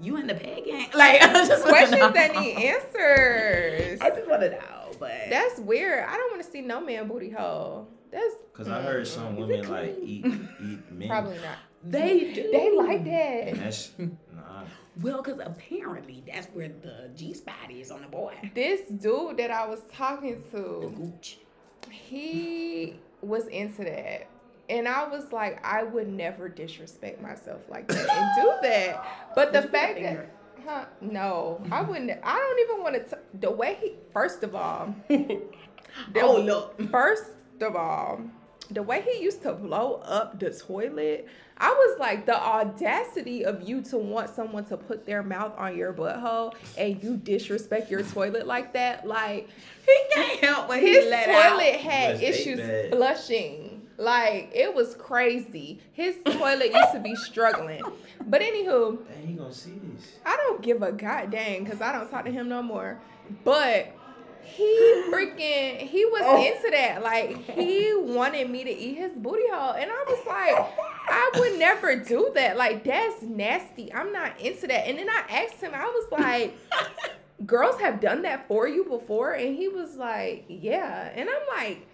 you 0.01 0.17
in 0.17 0.27
the 0.27 0.33
peg 0.35 0.65
game? 0.65 0.87
Like 0.95 1.21
I 1.21 1.33
just 1.45 1.63
wanna 1.63 1.69
Questions 1.77 1.99
know. 1.99 2.11
that 2.11 2.35
need 2.35 2.55
answers. 2.57 4.01
I 4.01 4.09
just 4.09 4.27
want 4.29 4.41
to 4.41 4.49
know, 4.51 4.91
but 4.99 5.11
That's 5.29 5.59
weird. 5.59 6.03
I 6.05 6.15
don't 6.17 6.31
want 6.31 6.43
to 6.43 6.49
see 6.51 6.61
no 6.61 6.81
man 6.81 7.07
booty 7.07 7.29
hole. 7.29 7.87
That's 8.11 8.33
Cause 8.53 8.67
I 8.67 8.81
heard 8.81 9.07
some 9.07 9.35
women 9.35 9.69
like 9.69 9.95
eat 10.01 10.25
eat 10.25 10.91
men. 10.91 11.07
probably 11.07 11.37
not. 11.37 11.57
they 11.83 12.33
do. 12.33 12.49
They 12.51 12.75
like 12.75 13.05
And 13.05 13.57
that. 13.57 13.89
Well, 15.01 15.21
because 15.21 15.39
apparently 15.39 16.23
that's 16.27 16.47
where 16.47 16.67
the 16.69 17.09
G 17.15 17.33
spot 17.33 17.71
is 17.71 17.91
on 17.91 18.01
the 18.01 18.07
boy. 18.07 18.33
This 18.53 18.87
dude 18.89 19.37
that 19.37 19.51
I 19.51 19.65
was 19.67 19.81
talking 19.91 20.43
The 20.51 20.57
to, 20.57 20.93
gooch. 20.95 21.37
he 21.91 22.95
was 23.21 23.47
into 23.47 23.83
that. 23.83 24.27
And 24.69 24.87
I 24.87 25.07
was 25.07 25.31
like, 25.31 25.59
I 25.65 25.83
would 25.83 26.07
never 26.07 26.47
disrespect 26.47 27.21
myself 27.21 27.61
like 27.69 27.87
that 27.87 28.07
and 28.09 28.43
do 28.43 28.53
that. 28.69 29.03
But 29.35 29.51
the 29.53 29.61
Did 29.61 29.63
you 29.65 29.69
put 29.71 29.77
a 29.77 29.81
fact 29.81 29.99
that, 30.01 30.31
huh? 30.65 30.85
No, 31.01 31.61
I 31.71 31.81
wouldn't. 31.81 32.11
I 32.23 32.35
don't 32.35 32.59
even 32.59 32.83
want 32.83 33.09
to. 33.09 33.17
The 33.39 33.49
way 33.51 33.77
he, 33.81 33.93
first 34.13 34.43
of 34.43 34.53
all, 34.53 34.93
Oh 36.15 36.39
look. 36.39 36.79
First 36.91 37.31
of 37.61 37.75
all, 37.75 38.21
the 38.71 38.83
way 38.83 39.01
he 39.01 39.21
used 39.23 39.41
to 39.43 39.53
blow 39.53 39.95
up 40.05 40.39
the 40.39 40.51
toilet, 40.51 41.27
I 41.57 41.69
was 41.71 41.99
like, 41.99 42.25
the 42.25 42.39
audacity 42.39 43.43
of 43.43 43.67
you 43.67 43.81
to 43.83 43.97
want 43.97 44.29
someone 44.29 44.65
to 44.65 44.77
put 44.77 45.05
their 45.05 45.23
mouth 45.23 45.53
on 45.57 45.75
your 45.75 45.91
butthole 45.93 46.53
and 46.77 47.01
you 47.03 47.17
disrespect 47.17 47.91
your 47.91 48.03
toilet 48.03 48.47
like 48.47 48.73
that. 48.73 49.05
Like, 49.07 49.49
He 49.85 49.97
can't 50.13 50.39
help 50.39 50.69
when 50.69 50.79
his 50.81 51.03
he 51.05 51.09
let 51.09 51.25
toilet 51.25 51.73
out. 51.75 51.79
had 51.81 52.11
Was 52.13 52.19
they 52.21 52.27
issues 52.27 52.59
bad? 52.59 52.91
flushing. 52.91 53.75
Like, 53.97 54.51
it 54.53 54.73
was 54.73 54.95
crazy. 54.95 55.81
His 55.91 56.15
toilet 56.23 56.71
used 56.73 56.91
to 56.93 56.99
be 56.99 57.15
struggling. 57.15 57.81
But 58.25 58.39
anywho, 58.41 59.05
Dang, 59.07 59.27
he 59.27 59.33
gonna 59.33 59.53
see 59.53 59.73
this. 59.95 60.19
I 60.25 60.37
don't 60.37 60.61
give 60.61 60.81
a 60.81 60.93
goddamn 60.93 61.65
because 61.65 61.81
I 61.81 61.91
don't 61.91 62.09
talk 62.09 62.23
to 62.23 62.31
him 62.31 62.47
no 62.47 62.61
more. 62.61 62.97
But 63.43 63.93
he 64.55 65.03
freaking 65.09 65.77
he 65.77 66.05
was 66.05 66.21
Oh. 66.25 66.43
into 66.43 66.69
that. 66.71 67.01
Like 67.03 67.37
he 67.51 67.93
wanted 67.95 68.49
me 68.49 68.63
to 68.63 68.71
eat 68.71 68.95
his 68.95 69.11
booty 69.13 69.47
hole. 69.51 69.73
And 69.73 69.89
I 69.89 70.03
was 70.07 70.25
like, 70.25 70.73
I 71.09 71.31
would 71.39 71.59
never 71.59 71.95
do 71.95 72.31
that. 72.35 72.57
Like 72.57 72.83
that's 72.83 73.21
nasty. 73.23 73.93
I'm 73.93 74.11
not 74.11 74.39
into 74.39 74.67
that. 74.67 74.87
And 74.87 74.97
then 74.97 75.09
I 75.09 75.23
asked 75.29 75.61
him, 75.61 75.71
I 75.73 75.85
was 75.85 76.11
like, 76.11 76.57
girls 77.45 77.79
have 77.79 78.01
done 78.01 78.23
that 78.23 78.47
for 78.47 78.67
you 78.67 78.83
before? 78.85 79.33
And 79.33 79.55
he 79.55 79.67
was 79.67 79.95
like, 79.95 80.45
Yeah. 80.47 81.11
And 81.15 81.29
I'm 81.29 81.47
like, 81.57 81.87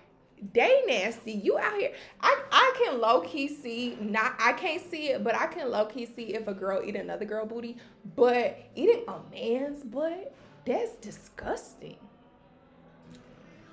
they 0.53 0.83
nasty. 0.85 1.31
You 1.31 1.57
out 1.57 1.77
here. 1.79 1.93
I, 2.21 2.39
I 2.51 2.73
can 2.83 2.99
low 2.99 3.21
key 3.21 3.47
see 3.47 3.97
not 4.01 4.35
I 4.39 4.53
can't 4.53 4.81
see 4.91 5.09
it, 5.09 5.23
but 5.23 5.35
I 5.35 5.47
can 5.47 5.71
low 5.71 5.85
key 5.85 6.05
see 6.05 6.33
if 6.35 6.47
a 6.47 6.53
girl 6.53 6.81
eat 6.85 6.95
another 6.95 7.25
girl 7.25 7.45
booty. 7.45 7.77
But 8.15 8.57
eating 8.75 9.03
a 9.07 9.15
man's 9.33 9.83
butt, 9.83 10.35
that's 10.65 10.91
disgusting. 10.95 11.97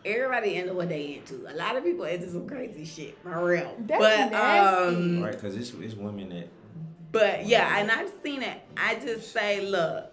Everybody 0.04 0.56
into 0.56 0.74
what 0.74 0.88
they 0.88 1.14
into. 1.14 1.46
A 1.48 1.54
lot 1.54 1.76
of 1.76 1.84
people 1.84 2.04
into 2.04 2.28
some 2.30 2.48
crazy 2.48 2.84
shit, 2.84 3.16
for 3.22 3.44
real. 3.44 3.76
That's 3.80 4.00
but 4.00 4.30
nasty. 4.32 4.94
um, 4.96 5.22
Right, 5.22 5.40
cause 5.40 5.54
it's 5.56 5.72
it's 5.74 5.94
women 5.94 6.30
that 6.30 6.48
but 7.12 7.46
yeah, 7.46 7.78
and 7.78 7.90
I've 7.90 8.10
seen 8.24 8.42
it. 8.42 8.58
I 8.76 8.94
just 8.96 9.32
say, 9.32 9.60
look, 9.66 10.10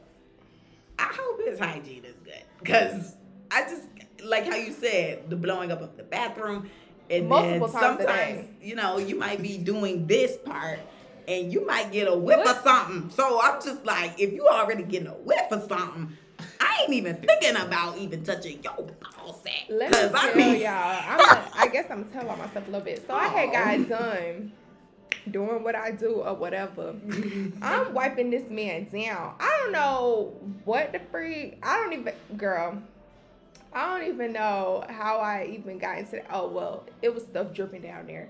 I 1.00 1.04
hope 1.18 1.42
his 1.46 1.58
hygiene 1.60 2.04
is 2.06 2.18
good, 2.24 2.44
cause 2.66 3.16
I 3.52 3.64
just 3.64 3.84
like 4.24 4.46
how 4.46 4.56
you 4.56 4.74
said 4.74 5.30
the 5.30 5.36
blowing 5.38 5.72
up 5.72 5.82
of 5.82 5.96
the 5.98 6.04
bathroom, 6.04 6.70
and 7.10 7.28
Multiple 7.30 7.68
then 7.68 7.82
times 7.82 7.98
sometimes 7.98 8.38
day. 8.42 8.48
you 8.62 8.76
know 8.76 8.98
you 8.98 9.16
might 9.18 9.42
be 9.42 9.58
doing 9.58 10.08
this 10.08 10.38
part. 10.46 10.80
And 11.28 11.54
you 11.54 11.64
might 11.64 11.92
get 11.92 12.08
a 12.08 12.18
whiff 12.18 12.38
What? 12.40 12.48
of 12.58 12.64
something. 12.64 13.12
So 13.12 13.40
I'm 13.40 13.62
just 13.62 13.86
like, 13.86 14.20
if 14.20 14.34
you 14.34 14.48
already 14.48 14.82
getting 14.82 15.10
a 15.10 15.12
whiff 15.14 15.52
of 15.52 15.62
something, 15.70 16.18
I 16.60 16.82
ain't 16.84 16.94
even 16.94 17.18
thinking 17.18 17.56
about 17.62 17.98
even 17.98 18.24
touching 18.24 18.60
your 18.64 18.74
ball 18.76 19.34
sack. 19.44 19.66
Let 19.70 19.92
me 19.92 19.98
tell 19.98 20.12
I 20.16 20.34
mean, 20.34 20.62
y'all. 20.62 20.72
I'm 21.08 21.20
a, 21.20 21.50
I 21.56 21.68
guess 21.72 21.86
I'm 21.90 22.04
gonna 22.10 22.26
myself 22.36 22.68
a 22.68 22.72
little 22.72 22.82
bit. 22.82 23.06
So 23.08 23.14
I 23.14 23.28
had 23.28 23.50
Oh. 23.50 23.52
guys 23.54 23.86
done 23.88 24.52
doing 25.32 25.64
what 25.64 25.76
I 25.76 25.92
do 25.92 26.22
or 26.22 26.34
whatever. 26.34 26.96
I'm 27.62 27.94
wiping 27.94 28.30
this 28.30 28.50
man 28.50 28.86
down. 28.86 29.36
I 29.40 29.60
don't 29.64 29.72
know 29.72 30.34
what 30.66 30.92
the 30.94 31.00
freak. 31.12 31.60
I 31.64 31.76
don't 31.78 31.94
even, 31.94 32.14
girl. 32.38 32.82
I 33.72 33.86
don't 34.00 34.08
even 34.08 34.34
know 34.34 34.84
how 34.90 35.18
I 35.20 35.46
even 35.52 35.78
got 35.78 36.00
into. 36.00 36.22
Oh 36.34 36.48
well, 36.48 36.86
it 37.02 37.14
was 37.14 37.24
stuff 37.24 37.54
dripping 37.54 37.82
down 37.84 38.08
there. 38.08 38.30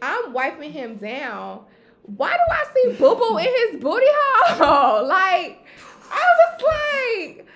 I'm 0.00 0.32
wiping 0.32 0.72
him 0.72 0.96
down. 0.96 1.64
Why 2.04 2.30
do 2.32 2.38
I 2.50 2.64
see 2.72 2.96
boo 2.98 3.14
boo 3.16 3.36
in 3.36 3.44
his 3.72 3.82
booty 3.82 4.06
hole? 4.08 5.06
Like 5.08 5.64
I 6.10 6.24
was 6.38 6.62
like, 6.62 7.46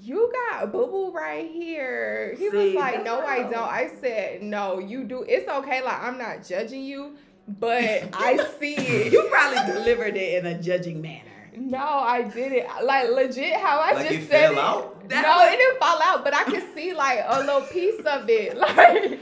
you 0.00 0.32
got 0.50 0.72
boo 0.72 0.86
boo 0.86 1.10
right 1.12 1.50
here. 1.50 2.34
He 2.38 2.48
was 2.48 2.74
like, 2.74 3.04
no, 3.04 3.20
I 3.20 3.42
don't. 3.42 3.54
I 3.56 3.90
said, 4.00 4.42
no, 4.42 4.78
you 4.78 5.04
do. 5.04 5.22
It's 5.28 5.48
okay. 5.48 5.82
Like 5.82 6.02
I'm 6.02 6.18
not 6.18 6.44
judging 6.46 6.82
you, 6.82 7.16
but 7.46 8.08
I 8.12 8.36
see 8.60 8.74
it. 8.76 9.12
you 9.12 9.26
probably 9.30 9.72
delivered 9.72 10.16
it 10.16 10.44
in 10.44 10.46
a 10.46 10.60
judging 10.60 11.00
manner. 11.00 11.22
No, 11.58 11.78
I 11.78 12.22
didn't. 12.22 12.66
Like 12.84 13.08
legit, 13.10 13.54
how 13.56 13.78
I 13.80 13.92
Like 13.92 14.08
just 14.08 14.20
it 14.24 14.28
said 14.28 14.40
fell 14.40 14.52
it. 14.52 14.58
out? 14.58 15.08
That 15.08 15.22
no, 15.22 15.28
was- 15.36 15.54
it 15.54 15.56
didn't 15.56 15.78
fall 15.78 16.00
out, 16.02 16.22
but 16.24 16.34
I 16.34 16.44
could 16.44 16.64
see 16.74 16.92
like 16.92 17.20
a 17.26 17.40
little 17.40 17.62
piece 17.62 18.00
of 18.04 18.28
it. 18.28 18.56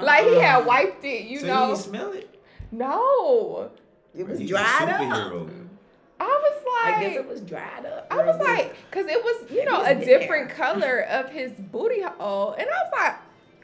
Like, 0.00 0.02
like 0.02 0.26
he 0.26 0.34
had 0.34 0.62
uh-uh. 0.62 0.66
wiped 0.66 1.04
it. 1.04 1.24
You 1.26 1.38
so 1.40 1.46
know? 1.46 1.68
you 1.70 1.76
smell 1.76 2.12
it. 2.12 2.42
No, 2.72 3.70
It 4.14 4.26
was 4.26 4.38
He's 4.40 4.50
a 4.50 4.52
dried 4.54 4.88
up. 4.88 5.48
I 6.20 6.24
was 6.24 6.62
like, 6.84 6.96
I 6.96 7.00
guess 7.00 7.16
it 7.16 7.26
was 7.26 7.40
dried 7.40 7.86
up. 7.86 8.06
I 8.10 8.16
was 8.24 8.38
like, 8.40 8.74
cause 8.90 9.06
it 9.06 9.22
was, 9.24 9.50
you 9.50 9.64
know, 9.64 9.78
was 9.80 9.88
a 9.88 9.94
there. 9.94 10.18
different 10.18 10.50
color 10.50 11.00
of 11.10 11.30
his 11.30 11.52
booty 11.52 12.02
hole, 12.02 12.52
and 12.52 12.68
I 12.68 12.72
was 12.72 12.92
like, 12.92 13.14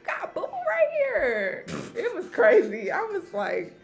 got 0.06 0.34
boo 0.34 0.40
boo 0.40 0.46
right 0.46 0.88
here. 0.92 1.66
It 1.94 2.14
was 2.14 2.28
crazy. 2.30 2.90
I 2.90 3.00
was 3.02 3.32
like, 3.34 3.78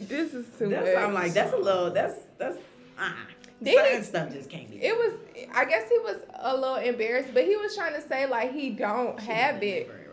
this 0.00 0.34
is 0.34 0.46
too 0.58 0.68
that's 0.68 0.86
much. 0.94 0.96
I'm 0.96 1.14
like, 1.14 1.32
that's 1.32 1.52
a 1.52 1.56
little. 1.56 1.90
That's 1.90 2.14
that's. 2.38 2.58
Uh, 2.98 3.12
Then 3.60 3.76
certain 3.76 4.04
stuff 4.04 4.32
just 4.32 4.50
can't 4.50 4.68
be. 4.70 4.82
It 4.82 4.96
was. 4.96 5.14
I 5.54 5.64
guess 5.64 5.88
he 5.88 5.98
was 5.98 6.16
a 6.40 6.54
little 6.56 6.76
embarrassed, 6.76 7.32
but 7.32 7.44
he 7.44 7.56
was 7.56 7.74
trying 7.76 7.94
to 7.94 8.06
say 8.06 8.26
like 8.26 8.52
he 8.52 8.70
don't 8.70 9.18
have 9.20 9.62
it. 9.62 9.88
Right. 9.88 10.05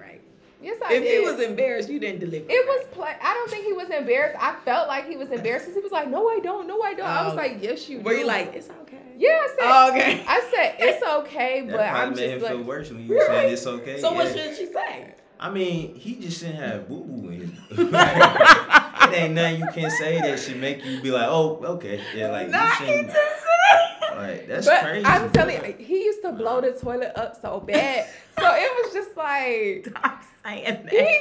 Yes, 0.63 0.77
I 0.85 0.93
if 0.93 1.03
did. 1.03 1.19
he 1.19 1.29
was 1.29 1.39
embarrassed, 1.41 1.89
you 1.89 1.99
didn't 1.99 2.19
deliver. 2.21 2.45
It 2.49 2.65
was 2.65 2.85
play. 2.91 3.13
I 3.21 3.33
don't 3.33 3.49
think 3.49 3.65
he 3.65 3.73
was 3.73 3.89
embarrassed. 3.89 4.37
I 4.41 4.55
felt 4.63 4.87
like 4.87 5.07
he 5.07 5.17
was 5.17 5.29
embarrassed 5.29 5.65
because 5.65 5.75
he 5.75 5.81
was 5.81 5.91
like, 5.91 6.09
"No, 6.09 6.29
I 6.29 6.39
don't. 6.39 6.67
No, 6.67 6.81
I 6.81 6.93
don't." 6.93 7.05
I 7.05 7.23
was 7.25 7.33
Oh. 7.33 7.35
like, 7.35 7.57
"Yes, 7.61 7.89
you." 7.89 7.99
Were 8.01 8.13
do." 8.13 8.19
you 8.19 8.25
like, 8.25 8.53
it's 8.55 8.69
okay? 8.83 8.97
Yeah, 9.17 9.29
I 9.29 9.47
said. 9.47 9.65
Oh, 9.65 9.89
okay. 9.91 10.23
I 10.27 10.39
said 10.53 10.75
it's 10.79 11.03
okay, 11.05 11.67
but 11.69 11.79
I'm 11.81 12.09
made 12.11 12.15
just 12.15 12.29
him 12.29 12.39
feel 12.39 12.57
like, 12.57 12.65
worse 12.67 12.89
when 12.91 13.05
you 13.05 13.13
were 13.15 13.25
saying 13.25 13.53
it's 13.53 13.67
okay. 13.67 13.99
So 13.99 14.13
what 14.13 14.27
yeah. 14.35 14.43
should 14.45 14.57
she 14.57 14.65
say? 14.67 15.13
I 15.39 15.49
mean, 15.49 15.95
he 15.95 16.15
just 16.15 16.39
shouldn't 16.39 16.59
have 16.59 16.87
boo 16.87 17.03
boo 17.03 17.29
in 17.29 17.39
his. 17.41 17.49
it 17.79 19.13
ain't 19.13 19.33
nothing 19.33 19.59
you 19.59 19.67
can 19.73 19.91
say 19.91 20.21
that 20.21 20.39
should 20.39 20.57
make 20.57 20.85
you 20.85 21.01
be 21.01 21.11
like, 21.11 21.27
oh, 21.27 21.59
okay, 21.75 21.99
yeah, 22.15 22.29
like 22.29 22.47
Nah, 22.49 22.69
you 22.69 22.73
shouldn't. 22.75 23.07
Just 24.15 24.29
Like 24.39 24.47
that's 24.47 24.67
but 24.67 24.81
crazy. 24.83 25.05
I'm 25.05 25.31
telling 25.31 25.65
you, 25.65 25.73
he 25.85 26.03
used 26.05 26.21
to 26.23 26.31
blow 26.31 26.61
the 26.61 26.71
toilet 26.73 27.11
up 27.15 27.39
so 27.41 27.59
bad. 27.59 28.07
so 28.39 28.45
it 28.53 28.85
was 28.85 28.93
just 28.93 29.15
like 29.17 29.87
Stop 29.97 30.23
saying 30.45 30.87
he 30.89 31.19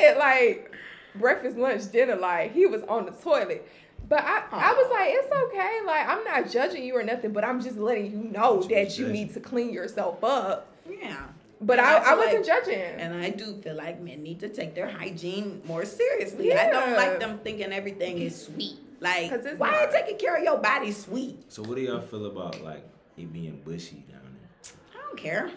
did 0.00 0.16
like 0.18 0.72
breakfast, 1.14 1.56
lunch, 1.56 1.90
dinner. 1.92 2.16
Like 2.16 2.52
he 2.52 2.66
was 2.66 2.82
on 2.84 3.06
the 3.06 3.12
toilet. 3.12 3.68
But 4.08 4.24
I, 4.24 4.42
I 4.50 4.72
was 4.74 4.90
like, 4.90 5.10
it's 5.12 5.32
okay. 5.32 5.80
Like 5.86 6.08
I'm 6.08 6.24
not 6.24 6.50
judging 6.50 6.84
you 6.84 6.96
or 6.96 7.02
nothing, 7.02 7.32
but 7.32 7.44
I'm 7.44 7.60
just 7.62 7.76
letting 7.78 8.10
you 8.10 8.18
know 8.18 8.56
But 8.58 8.68
that 8.70 8.84
was 8.86 8.98
you 8.98 9.04
judging. 9.06 9.12
need 9.12 9.34
to 9.34 9.40
clean 9.40 9.72
yourself 9.72 10.22
up. 10.24 10.68
Yeah. 10.90 11.16
But 11.60 11.78
And 11.78 11.86
I, 11.86 11.92
I 11.98 12.10
I 12.10 12.14
wasn't 12.16 12.34
like- 12.38 12.46
judging. 12.46 12.80
And 12.80 13.14
I 13.14 13.30
do 13.30 13.54
feel 13.62 13.76
like 13.76 14.00
men 14.00 14.22
need 14.22 14.40
to 14.40 14.48
take 14.48 14.74
their 14.74 14.88
hygiene 14.90 15.62
more 15.64 15.84
seriously. 15.84 16.52
I 16.52 16.68
don't 16.70 16.94
like 16.96 17.20
them 17.20 17.38
thinking 17.44 17.72
everything 17.72 18.18
is 18.18 18.46
sweet. 18.46 18.78
Like, 19.02 19.30
'Cause 19.30 19.44
it's 19.44 19.58
why 19.58 19.70
not. 19.72 19.90
taking 19.90 20.16
care 20.16 20.36
of 20.36 20.44
your 20.44 20.58
body 20.58 20.92
sweet? 20.92 21.36
So 21.52 21.62
what 21.62 21.74
do 21.74 21.82
y'all 21.82 22.00
feel 22.00 22.26
about 22.26 22.62
like 22.62 22.84
it 23.16 23.32
being 23.32 23.60
bushy 23.64 24.04
down 24.08 24.20
there? 24.38 24.72
I 24.94 25.06
don't 25.08 25.18
care. 25.18 25.50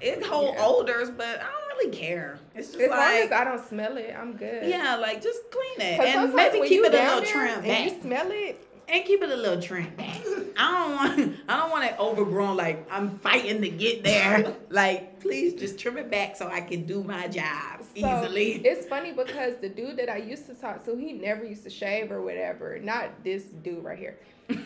It 0.00 0.22
hold 0.24 0.54
Yeah. 0.54 0.64
odors, 0.66 1.10
but 1.10 1.40
I 1.40 1.44
don't 1.50 1.78
really 1.78 1.90
care. 1.96 2.38
It's 2.54 2.68
just 2.68 2.80
as 2.80 2.90
long 2.90 2.98
like, 2.98 3.24
as 3.24 3.32
I 3.32 3.44
don't 3.44 3.66
smell 3.68 3.96
it, 3.96 4.14
I'm 4.16 4.36
good. 4.36 4.68
yeah, 4.68 4.94
like 4.96 5.22
just 5.22 5.50
clean 5.50 5.80
it 5.80 6.00
and 6.00 6.34
maybe 6.34 6.68
keep 6.68 6.84
it 6.84 6.94
a 6.94 6.96
little 6.96 7.20
there 7.20 7.26
trim 7.32 7.48
and 7.58 7.62
back. 7.66 7.84
you 7.92 8.00
smell 8.02 8.30
it. 8.30 8.65
And 8.88 9.04
keep 9.04 9.22
it 9.22 9.30
a 9.30 9.36
little 9.36 9.60
trim. 9.60 9.92
I 9.98 10.52
don't 10.56 10.94
want 10.96 11.36
I 11.48 11.56
don't 11.56 11.70
want 11.70 11.84
it 11.84 11.96
overgrown 11.98 12.56
like 12.56 12.86
I'm 12.90 13.18
fighting 13.18 13.60
to 13.62 13.68
get 13.68 14.04
there. 14.04 14.54
like 14.70 15.20
please 15.20 15.54
just 15.54 15.78
trim 15.78 15.98
it 15.98 16.10
back 16.10 16.36
so 16.36 16.48
I 16.48 16.60
can 16.60 16.86
do 16.86 17.02
my 17.02 17.28
job 17.28 17.80
So, 17.80 18.22
easily. 18.22 18.52
It's 18.64 18.86
funny 18.86 19.12
because 19.12 19.56
the 19.60 19.68
dude 19.68 19.96
that 19.98 20.08
I 20.08 20.16
used 20.18 20.46
to 20.46 20.54
talk 20.54 20.84
to, 20.86 20.96
he 20.96 21.12
never 21.12 21.44
used 21.44 21.64
to 21.64 21.70
shave 21.70 22.10
or 22.12 22.22
whatever. 22.22 22.78
Not 22.78 23.22
this 23.24 23.44
dude 23.44 23.82
right 23.84 23.98
here. 23.98 24.18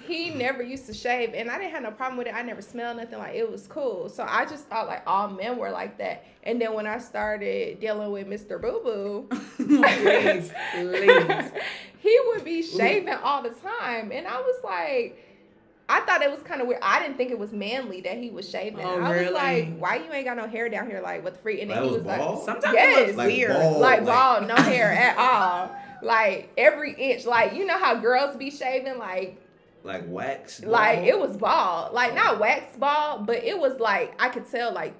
He 0.06 0.30
never 0.30 0.62
used 0.62 0.86
to 0.86 0.94
shave, 0.94 1.32
and 1.34 1.50
I 1.50 1.56
didn't 1.58 1.70
have 1.72 1.82
no 1.82 1.90
problem 1.92 2.18
with 2.18 2.26
it. 2.26 2.34
I 2.34 2.42
never 2.42 2.60
smelled 2.60 2.96
nothing 2.98 3.18
like 3.18 3.34
it 3.34 3.50
was 3.50 3.66
cool. 3.66 4.08
So 4.08 4.24
I 4.28 4.44
just 4.44 4.66
thought 4.66 4.86
like 4.88 5.02
all 5.06 5.28
men 5.28 5.56
were 5.56 5.70
like 5.70 5.96
that. 5.98 6.24
And 6.42 6.60
then 6.60 6.74
when 6.74 6.86
I 6.86 6.98
started 6.98 7.80
dealing 7.80 8.10
with 8.12 8.26
Mr. 8.26 8.60
Boo 8.60 8.80
Boo, 8.84 9.26
please, 9.56 10.50
please. 10.74 11.50
he 12.00 12.18
would 12.28 12.44
be 12.44 12.62
shaving 12.62 13.14
all 13.22 13.42
the 13.42 13.50
time, 13.50 14.10
and 14.12 14.26
I 14.26 14.40
was 14.40 14.56
like. 14.64 15.26
I 15.92 16.02
thought 16.02 16.22
it 16.22 16.30
was 16.30 16.38
kind 16.44 16.60
of 16.60 16.68
weird. 16.68 16.78
I 16.84 17.02
didn't 17.02 17.16
think 17.16 17.32
it 17.32 17.38
was 17.40 17.50
manly 17.50 18.00
that 18.02 18.16
he 18.16 18.30
was 18.30 18.48
shaving. 18.48 18.78
Oh, 18.84 19.00
I 19.00 19.08
was 19.08 19.18
really? 19.22 19.32
like, 19.34 19.76
"Why 19.76 19.96
you 19.96 20.12
ain't 20.12 20.24
got 20.24 20.36
no 20.36 20.46
hair 20.46 20.68
down 20.68 20.88
here? 20.88 21.00
Like, 21.00 21.24
what 21.24 21.32
the 21.34 21.40
freak?" 21.40 21.60
And 21.62 21.68
then 21.68 21.78
Like, 21.78 21.88
he 21.88 21.94
it 21.96 22.04
was 22.04 22.06
was 22.06 22.18
like, 22.38 22.44
Sometimes 22.44 22.74
Yes. 22.74 22.98
it 22.98 23.06
looks 23.08 23.16
Like 23.18 23.26
weird. 23.26 23.50
bald. 23.54 23.80
like 23.80 24.00
like- 24.02 24.06
bald, 24.06 24.46
no 24.46 24.54
hair 24.54 24.92
at 24.92 25.18
all. 25.18 25.76
Like 26.00 26.48
every 26.56 26.92
inch, 26.92 27.24
like 27.26 27.54
you 27.54 27.66
know 27.66 27.76
how 27.76 27.96
girls 27.96 28.36
be 28.36 28.52
shaving, 28.52 28.98
like 28.98 29.42
Like 29.82 30.04
wax? 30.06 30.62
like 30.62 31.00
it 31.00 31.18
was 31.18 31.36
bald, 31.36 31.92
like 31.94 32.14
not 32.14 32.36
oh. 32.36 32.40
wax 32.40 32.76
bald, 32.76 33.26
but 33.26 33.42
it 33.42 33.58
was 33.58 33.80
like 33.80 34.14
I 34.18 34.28
could 34.28 34.50
tell 34.50 34.72
like 34.72 34.94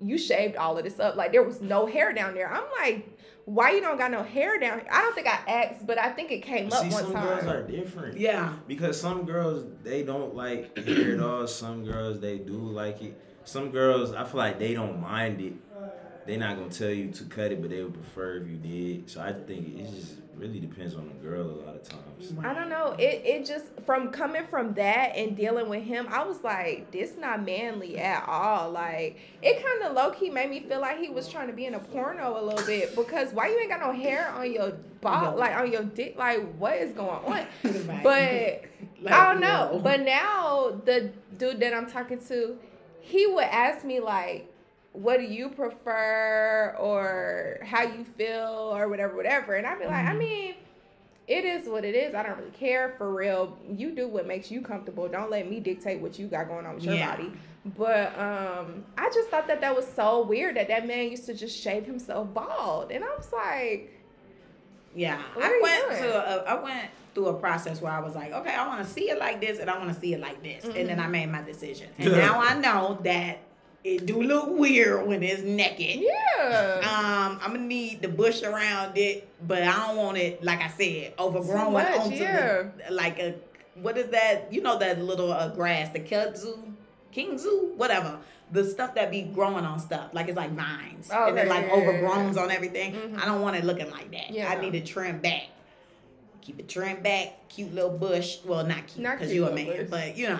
you 0.00 0.18
shaved 0.18 0.56
all 0.56 0.76
of 0.76 0.84
this 0.84 1.00
up, 1.00 1.16
like 1.16 1.32
there 1.32 1.42
was 1.42 1.60
no 1.60 1.86
hair 1.86 2.12
down 2.12 2.34
there. 2.34 2.52
I'm 2.52 2.64
like, 2.80 3.08
why 3.46 3.70
you 3.70 3.80
don't 3.80 3.96
got 3.96 4.10
no 4.10 4.22
hair 4.22 4.58
down 4.58 4.80
here? 4.80 4.88
I 4.90 5.00
don't 5.00 5.14
think 5.14 5.28
I 5.28 5.38
asked, 5.48 5.86
but 5.86 5.98
I 5.98 6.10
think 6.10 6.32
it 6.32 6.40
came 6.40 6.66
up 6.72 6.82
See, 6.82 6.90
one 6.90 7.04
some 7.04 7.12
time. 7.12 7.26
girls 7.26 7.44
are 7.46 7.62
different. 7.62 8.18
Yeah. 8.18 8.54
Because 8.66 9.00
some 9.00 9.24
girls 9.24 9.64
they 9.82 10.02
don't 10.02 10.34
like 10.34 10.76
hair 10.76 11.14
at 11.14 11.20
all. 11.20 11.46
Some 11.46 11.84
girls 11.84 12.20
they 12.20 12.38
do 12.38 12.58
like 12.58 13.00
it. 13.02 13.18
Some 13.44 13.70
girls 13.70 14.12
I 14.12 14.24
feel 14.24 14.38
like 14.38 14.58
they 14.58 14.74
don't 14.74 15.00
mind 15.00 15.40
it. 15.40 15.54
They're 16.26 16.38
not 16.38 16.56
gonna 16.56 16.70
tell 16.70 16.90
you 16.90 17.10
to 17.10 17.24
cut 17.24 17.52
it, 17.52 17.60
but 17.60 17.70
they 17.70 17.82
would 17.82 17.94
prefer 17.94 18.36
if 18.38 18.48
you 18.48 18.56
did. 18.56 19.08
So 19.10 19.20
I 19.20 19.32
think 19.32 19.78
it 19.78 19.90
just 19.90 20.16
really 20.36 20.60
depends 20.60 20.94
on 20.94 21.08
the 21.08 21.14
girl 21.26 21.46
a 21.46 21.58
lot 21.64 21.74
of 21.76 21.82
times. 21.88 22.34
I 22.42 22.52
don't 22.52 22.68
know. 22.68 22.94
It 22.98 23.22
it 23.24 23.46
just 23.46 23.66
from 23.86 24.10
coming 24.10 24.46
from 24.50 24.74
that 24.74 25.16
and 25.16 25.36
dealing 25.36 25.68
with 25.68 25.82
him, 25.84 26.06
I 26.10 26.24
was 26.24 26.42
like, 26.44 26.90
this 26.90 27.12
not 27.18 27.44
manly 27.46 27.98
at 27.98 28.28
all. 28.28 28.70
Like 28.70 29.18
it 29.40 29.64
kind 29.64 29.82
of 29.84 29.92
low 29.94 30.10
key 30.10 30.28
made 30.30 30.50
me 30.50 30.60
feel 30.60 30.80
like 30.80 30.98
he 30.98 31.08
was 31.08 31.28
trying 31.28 31.46
to 31.46 31.52
be 31.54 31.64
in 31.66 31.74
a 31.74 31.78
porno 31.78 32.38
a 32.38 32.42
little 32.44 32.66
bit 32.66 32.94
because 32.96 33.32
why 33.32 33.48
you 33.48 33.58
ain't 33.58 33.70
got 33.70 33.80
no 33.80 33.92
hair 33.92 34.28
on 34.30 34.52
your 34.52 34.72
ball, 35.00 35.36
like 35.36 35.54
on 35.56 35.70
your 35.72 35.84
dick? 35.84 36.16
Like 36.18 36.54
what 36.56 36.74
is 36.76 36.92
going 36.92 37.08
on? 37.24 37.46
Right. 37.86 38.02
But 38.02 38.62
Like, 39.00 39.14
I 39.14 39.32
don't 39.32 39.40
know. 39.40 39.68
whoa. 39.74 39.78
But 39.78 40.00
now 40.00 40.80
the 40.84 41.12
dude 41.38 41.60
that 41.60 41.72
I'm 41.72 41.88
talking 41.88 42.18
to, 42.28 42.58
he 43.00 43.26
would 43.26 43.44
ask 43.44 43.84
me 43.84 44.00
like, 44.00 44.52
"What 44.96 45.18
do 45.18 45.24
you 45.24 45.48
prefer?" 45.48 46.74
or 46.78 47.58
"How 47.64 47.82
you 47.82 48.04
feel?" 48.04 48.72
or 48.76 48.88
whatever, 48.88 49.14
whatever, 49.16 49.54
and 49.54 49.66
I'd 49.66 49.78
be 49.78 49.86
like, 49.86 50.06
I 50.06 50.12
Mhm. 50.14 50.18
mean. 50.18 50.54
It 51.28 51.44
is 51.44 51.68
what 51.68 51.84
it 51.84 51.96
is. 51.96 52.14
I 52.14 52.22
don't 52.22 52.38
really 52.38 52.52
care 52.52 52.94
for 52.96 53.12
real. 53.12 53.58
You 53.68 53.90
do 53.96 54.06
what 54.06 54.28
makes 54.28 54.48
you 54.48 54.60
comfortable. 54.62 55.08
Don't 55.08 55.28
let 55.28 55.50
me 55.50 55.58
dictate 55.58 56.00
what 56.00 56.20
you 56.20 56.28
got 56.28 56.46
going 56.46 56.64
on 56.66 56.76
with 56.76 56.84
your 56.84 56.94
Yeah. 56.94 57.10
body. 57.16 57.32
But 57.76 58.16
um, 58.16 58.84
I 58.96 59.10
just 59.12 59.28
thought 59.28 59.48
that 59.48 59.60
that 59.62 59.74
was 59.74 59.88
so 59.88 60.22
weird 60.22 60.54
that 60.54 60.68
that 60.68 60.86
man 60.86 61.10
used 61.10 61.26
to 61.26 61.34
just 61.34 61.60
shave 61.60 61.84
himself 61.84 62.32
bald, 62.32 62.92
and 62.92 63.02
I 63.02 63.08
was 63.16 63.32
like, 63.32 63.90
Yeah, 64.94 65.20
What 65.34 65.44
I 65.44 65.48
are 65.48 65.56
you 65.56 65.62
went 65.64 65.88
doing? 65.88 66.02
to 66.02 66.16
a, 66.16 66.44
I 66.44 66.62
went 66.62 66.90
through 67.12 67.26
a 67.26 67.34
process 67.34 67.80
where 67.82 67.90
I 67.92 67.98
was 67.98 68.14
like, 68.14 68.32
okay, 68.32 68.54
I 68.54 68.64
want 68.68 68.86
to 68.86 68.88
see 68.88 69.10
it 69.10 69.18
like 69.18 69.40
this, 69.40 69.58
and 69.58 69.68
I 69.68 69.76
want 69.78 69.92
to 69.92 69.98
see 70.00 70.14
it 70.14 70.20
like 70.20 70.44
this, 70.44 70.62
and 70.64 70.74
Mm-hmm. 70.74 70.86
then 70.86 71.00
I 71.00 71.08
made 71.08 71.26
my 71.28 71.42
decision. 71.42 71.88
And 71.98 72.12
now 72.12 72.38
I 72.40 72.54
know 72.54 73.00
that 73.02 73.38
it 73.86 74.04
do 74.06 74.20
look 74.22 74.48
weird 74.48 75.06
when 75.06 75.22
it's 75.22 75.42
naked. 75.42 76.02
yeah. 76.02 76.80
Um, 76.82 77.38
I'm 77.42 77.52
gonna 77.52 77.58
need 77.66 78.02
the 78.02 78.08
bush 78.08 78.42
around 78.42 78.98
it, 78.98 79.28
but 79.46 79.62
I 79.62 79.86
don't 79.86 79.96
want 79.96 80.18
it, 80.18 80.42
like 80.42 80.60
I 80.60 80.68
said, 80.68 81.14
overgrown 81.18 81.72
much, 81.72 81.98
onto 81.98 82.16
yeah. 82.16 82.64
the 82.88 82.92
like 82.92 83.18
a 83.18 83.34
what 83.80 83.96
is 83.96 84.08
that? 84.10 84.52
You 84.52 84.62
know 84.62 84.78
that 84.78 85.00
little 85.00 85.32
uh, 85.32 85.48
grass, 85.48 85.92
the 85.92 86.00
kudzu, 86.00 86.58
kingzu, 87.14 87.74
whatever. 87.76 88.18
The 88.52 88.64
stuff 88.64 88.94
that 88.94 89.10
be 89.10 89.22
growing 89.22 89.64
on 89.64 89.78
stuff, 89.80 90.10
like 90.12 90.28
it's 90.28 90.36
like 90.36 90.52
vines, 90.52 91.10
Oh, 91.12 91.28
and 91.28 91.38
it 91.38 91.48
like 91.48 91.70
overgrown 91.70 92.38
on 92.38 92.50
everything. 92.50 92.92
Mhm. 92.94 93.20
I 93.20 93.24
don't 93.26 93.40
want 93.42 93.56
it 93.56 93.64
looking 93.64 93.90
like 93.90 94.10
that. 94.12 94.30
Yeah. 94.30 94.48
I 94.48 94.60
need 94.60 94.72
to 94.72 94.80
trim 94.84 95.18
back. 95.18 95.44
Keep 96.42 96.60
it 96.60 96.68
trimmed 96.68 97.02
back, 97.02 97.48
cute 97.48 97.74
little 97.74 97.90
bush. 97.90 98.38
Well, 98.44 98.64
not 98.64 98.86
cute 98.86 98.98
because 99.04 99.32
you 99.32 99.46
a 99.48 99.52
man, 99.52 99.66
bush. 99.66 99.86
but 99.90 100.16
you 100.16 100.28
know, 100.28 100.38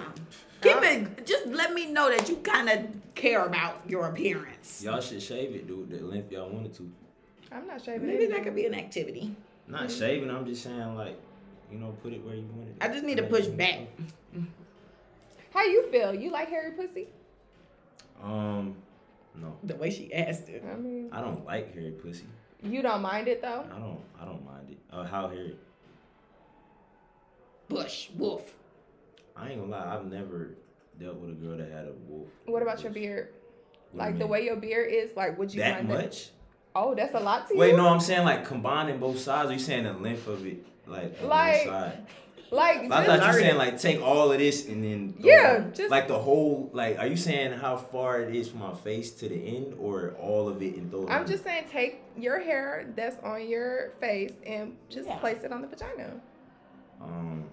keep 0.60 0.76
it. 0.82 1.26
Just 1.26 1.46
let 1.46 1.72
me 1.72 1.86
know 1.86 2.08
that 2.10 2.28
you 2.28 2.36
kind 2.36 2.68
of 2.68 2.86
care 3.14 3.44
about 3.44 3.82
your 3.88 4.06
appearance. 4.08 4.82
Y'all 4.82 5.00
should 5.00 5.22
shave 5.22 5.54
it, 5.54 5.66
dude, 5.66 5.90
the 5.90 5.98
length 6.00 6.30
y'all 6.32 6.48
wanted 6.48 6.74
to. 6.74 6.90
I'm 7.52 7.66
not 7.66 7.82
shaving. 7.84 8.06
Maybe 8.06 8.26
that 8.26 8.42
could 8.42 8.54
be 8.54 8.66
an 8.66 8.74
activity. 8.74 9.34
Not 9.68 9.90
shaving, 9.90 10.30
I'm 10.30 10.46
just 10.46 10.62
saying 10.62 10.94
like, 10.94 11.18
you 11.72 11.78
know, 11.78 11.96
put 12.02 12.12
it 12.12 12.24
where 12.24 12.34
you 12.34 12.46
want 12.54 12.68
it. 12.68 12.76
I 12.80 12.88
just 12.88 13.04
need 13.04 13.16
to 13.16 13.24
push 13.24 13.46
back. 13.46 13.80
How 15.52 15.64
you 15.64 15.90
feel? 15.90 16.14
You 16.14 16.30
like 16.30 16.48
hairy 16.48 16.72
pussy? 16.72 17.08
Um, 18.22 18.76
no. 19.34 19.56
The 19.64 19.74
way 19.76 19.90
she 19.90 20.12
asked 20.12 20.48
it. 20.48 20.62
I 20.70 20.76
mean, 20.76 21.08
I 21.12 21.20
don't 21.20 21.44
like 21.46 21.74
hairy 21.74 21.92
pussy. 21.92 22.26
you 22.62 22.82
don't 22.82 23.02
mind 23.02 23.28
it 23.28 23.40
though. 23.42 23.64
I 23.74 23.78
don't 23.78 24.00
I 24.20 24.24
don't 24.24 24.44
mind 24.44 24.70
it. 24.70 24.78
Uh, 24.92 25.04
how 25.04 25.28
hairy? 25.28 25.56
Bush, 27.68 28.10
wolf. 28.16 28.54
I 29.36 29.50
ain't 29.50 29.60
gonna 29.60 29.70
lie, 29.70 29.94
I've 29.94 30.06
never 30.06 30.54
dealt 30.98 31.16
with 31.16 31.30
a 31.30 31.34
girl 31.34 31.58
that 31.58 31.70
had 31.70 31.86
a 31.86 31.92
wolf. 32.08 32.28
What 32.46 32.62
about 32.62 32.82
your 32.82 32.92
beard? 32.92 33.28
What 33.92 34.04
do 34.04 34.06
you 34.06 34.10
Like 34.12 34.18
the 34.18 34.26
way 34.26 34.44
your 34.44 34.56
beard 34.56 34.90
is, 34.92 35.10
like 35.16 35.38
would 35.38 35.52
you 35.52 35.60
that 35.60 35.84
mind 35.84 35.88
much? 35.88 36.26
that? 36.26 36.30
Oh, 36.74 36.94
that's 36.94 37.14
a 37.14 37.20
lot 37.20 37.48
to 37.48 37.54
you. 37.54 37.60
Wait, 37.60 37.74
no, 37.76 37.88
I'm 37.88 38.00
saying 38.00 38.24
like 38.24 38.44
combining 38.46 38.98
both 38.98 39.18
sides. 39.18 39.50
Are 39.50 39.52
you 39.52 39.58
saying 39.58 39.84
the 39.84 39.92
length 39.94 40.26
of 40.26 40.46
it, 40.46 40.64
like 40.86 41.16
on 41.22 41.28
Like, 41.28 41.56
one 41.66 41.66
side? 41.66 42.06
Like 42.48 42.76
I 42.92 43.04
thought 43.04 43.18
you 43.18 43.24
Learn 43.24 43.34
saying 43.34 43.56
like 43.56 43.80
take 43.80 44.00
all 44.00 44.30
of 44.30 44.38
this 44.38 44.68
and 44.68 44.82
then 44.84 45.14
Yeah, 45.18 45.64
it. 45.64 45.74
just- 45.74 45.90
like 45.90 46.06
the 46.06 46.18
whole 46.18 46.70
like. 46.72 46.96
Are 46.98 47.06
you 47.06 47.16
saying 47.16 47.52
how 47.54 47.76
far 47.76 48.20
it 48.22 48.34
is 48.34 48.48
from 48.48 48.60
my 48.60 48.72
face 48.74 49.10
to 49.12 49.28
the 49.28 49.34
end, 49.56 49.74
or 49.80 50.14
all 50.20 50.48
of 50.48 50.62
it 50.62 50.76
and 50.76 50.88
throw 50.90 51.02
it? 51.06 51.10
I'm 51.10 51.22
on? 51.22 51.26
just 51.26 51.42
saying, 51.44 51.64
take 51.72 52.02
your 52.16 52.38
hair 52.38 52.86
that's 52.94 53.18
on 53.24 53.48
your 53.48 53.90
face 54.00 54.32
and 54.46 54.76
just 54.88 55.08
Yeah. 55.08 55.16
place 55.18 55.42
it 55.42 55.52
on 55.52 55.60
the 55.62 55.66
vagina. 55.66 56.20
Um, 57.02 57.44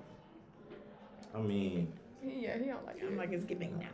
I 1.34 1.40
mean, 1.40 1.92
Yeah, 2.24 2.58
he 2.58 2.66
don't 2.66 2.86
like 2.86 3.02
I'm 3.04 3.18
like 3.18 3.32
it's 3.32 3.44
giving 3.46 3.78
now. 3.80 3.88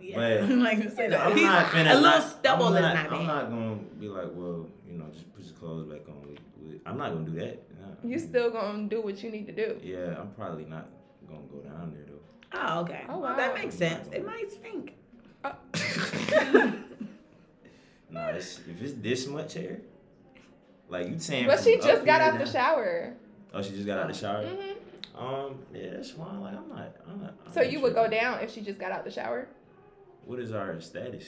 Yeah, 0.00 0.16
But- 0.16 0.42
I'm 0.50 0.62
like 0.62 0.82
to 0.82 0.90
say 0.90 1.08
that. 1.08 1.20
I'm 1.26 1.36
He's- 1.36 1.44
not 1.46 1.66
finna. 1.72 1.90
a 1.90 1.94
little 1.94 2.02
not, 2.02 2.22
stubble 2.22 2.66
I'm 2.66 2.74
is 2.76 2.82
not, 2.82 2.94
not 2.94 3.10
bad. 3.10 3.18
I'm 3.20 3.26
not 3.26 3.50
gonna 3.50 3.74
be 3.98 4.08
like, 4.08 4.28
well, 4.32 4.66
you 4.88 4.98
know, 4.98 5.06
just 5.12 5.32
put 5.34 5.44
your 5.44 5.54
clothes 5.54 5.86
back 5.92 6.08
on. 6.08 6.20
With, 6.28 6.38
with, 6.62 6.80
I'm 6.86 6.98
not 6.98 7.12
gonna 7.12 7.24
do 7.26 7.38
that. 7.40 7.62
No. 7.80 8.10
You 8.10 8.18
still 8.18 8.50
gonna 8.50 8.88
do 8.88 9.00
what 9.02 9.22
you 9.22 9.30
need 9.30 9.46
to 9.46 9.52
do. 9.52 9.78
Yeah, 9.82 10.18
I'm 10.20 10.30
probably 10.36 10.64
not 10.64 10.88
gonna 11.28 11.40
go 11.50 11.58
down 11.60 11.92
there 11.94 12.04
though. 12.06 12.58
Oh, 12.58 12.80
okay. 12.82 13.04
Oh, 13.08 13.18
Well, 13.18 13.36
that 13.36 13.54
makes 13.54 13.74
sense. 13.74 14.08
It 14.12 14.24
might 14.24 14.50
stink. 14.50 14.94
No, 15.44 15.52
Nah, 18.10 18.28
it's, 18.28 18.60
if 18.60 18.80
it's 18.80 18.92
this 18.94 19.26
much 19.26 19.54
hair, 19.54 19.80
like 20.88 21.08
you 21.08 21.18
saying. 21.18 21.46
But 21.46 21.60
she 21.62 21.76
just 21.78 22.04
got 22.04 22.22
here 22.22 22.32
out 22.32 22.38
the 22.38 22.50
shower. 22.50 23.14
Oh, 23.52 23.62
she 23.62 23.70
just 23.72 23.86
got 23.86 23.98
out 23.98 24.08
the 24.08 24.14
shower. 24.14 24.44
hmm 24.46 24.75
Um, 25.16 25.58
yeah, 25.74 25.90
that's 25.94 26.10
fine. 26.10 26.40
Like 26.40 26.54
I'm 26.56 26.68
not. 26.68 26.94
I'm 27.08 27.20
not. 27.22 27.34
I'm 27.46 27.52
So 27.52 27.60
not 27.62 27.72
you 27.72 27.80
would 27.80 27.94
go 27.94 28.08
down 28.08 28.40
if 28.40 28.52
she 28.52 28.60
just 28.60 28.78
got 28.78 28.92
out 28.92 29.04
the 29.04 29.10
shower? 29.10 29.48
What 30.26 30.38
is 30.40 30.52
our 30.52 30.80
status? 30.80 31.24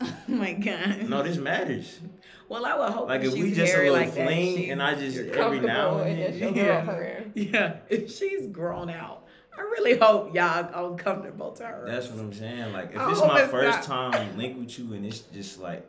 Oh 0.02 0.12
my 0.28 0.52
god. 0.52 1.08
No, 1.08 1.22
this 1.22 1.36
matters. 1.38 2.00
Well, 2.48 2.66
I 2.66 2.76
would 2.78 2.90
hope 2.92 3.08
Like 3.08 3.22
if 3.22 3.28
if 3.28 3.34
we 3.42 3.52
just 3.52 3.72
a 3.74 3.78
little 3.78 3.92
like 3.94 4.12
that, 4.14 4.26
fling, 4.26 4.56
she's- 4.56 4.70
and 4.72 4.82
I 4.82 4.94
just 4.94 5.16
every 5.18 5.60
now 5.60 5.98
and 6.00 6.20
and 6.20 6.42
then. 6.42 6.54
then 6.54 6.64
Yeah. 6.64 7.20
Yeah, 7.34 7.76
if 7.88 8.12
she's 8.14 8.46
grown 8.48 8.90
out, 8.90 9.24
I 9.56 9.60
really 9.62 9.96
hope 9.96 10.34
y'all 10.34 10.68
are 10.74 10.96
comfortable 10.96 11.52
to 11.52 11.64
her. 11.64 11.84
That's 11.86 12.08
what 12.08 12.20
I'm 12.20 12.32
saying. 12.32 12.72
Like 12.72 12.90
if 12.92 12.98
I 12.98 13.10
it's 13.10 13.20
my 13.20 13.40
it's 13.42 13.50
first 13.50 13.88
not- 13.88 14.12
time 14.12 14.36
link 14.36 14.58
with 14.58 14.78
you, 14.78 14.92
and 14.94 15.06
it's 15.06 15.20
just 15.20 15.60
like, 15.60 15.86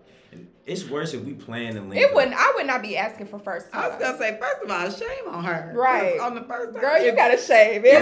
it's 0.65 0.87
worse 0.89 1.13
if 1.13 1.23
we 1.23 1.33
plan 1.33 1.75
to 1.75 1.81
link. 1.81 1.95
It 2.01 2.13
wouldn't. 2.13 2.35
I 2.35 2.51
would 2.55 2.67
not 2.67 2.81
be 2.81 2.97
asking 2.97 3.27
for 3.27 3.39
first 3.39 3.71
time. 3.71 3.83
I 3.85 3.87
was 3.87 3.97
gonna 3.99 4.17
say, 4.17 4.37
first 4.39 4.61
of 4.63 4.69
all, 4.69 4.89
shame 4.89 5.27
on 5.33 5.43
her. 5.45 5.71
Right. 5.75 6.19
On 6.19 6.35
the 6.35 6.41
first 6.41 6.73
time, 6.73 6.81
Girl, 6.81 7.01
you 7.01 7.09
if- 7.09 7.15
gotta 7.15 7.37
shave 7.37 7.85
Yeah. 7.85 7.99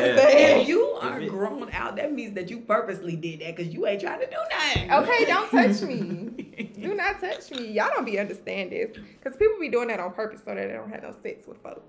If 0.60 0.68
you 0.68 0.81
are 1.02 1.18
If 1.19 1.27
it- 1.27 1.30
grown 1.30 1.69
out, 1.72 1.95
that 1.97 2.11
means 2.11 2.34
that 2.35 2.49
you 2.49 2.60
purposely 2.61 3.15
did 3.15 3.41
that 3.41 3.56
because 3.56 3.72
you 3.73 3.85
ain't 3.85 4.02
trying 4.02 4.19
to 4.22 4.26
do 4.26 4.38
nothing. 4.49 4.91
Okay, 4.91 5.26
don't 5.26 5.49
touch 5.52 5.81
me. 5.84 6.31
Do 6.85 6.93
not 6.93 7.19
touch 7.19 7.49
me. 7.52 7.68
Y'all 7.72 7.89
don't 7.95 8.06
be 8.06 8.19
understand 8.19 8.72
this. 8.72 8.91
Because 8.95 9.35
people 9.38 9.56
be 9.60 9.69
doing 9.69 9.88
that 9.88 9.99
on 9.99 10.14
purpose 10.14 10.41
so 10.45 10.53
that 10.53 10.68
they 10.68 10.73
don't 10.73 10.89
have 10.91 11.02
no 11.03 11.15
sex 11.23 11.47
with 11.47 11.57
folks. 11.64 11.81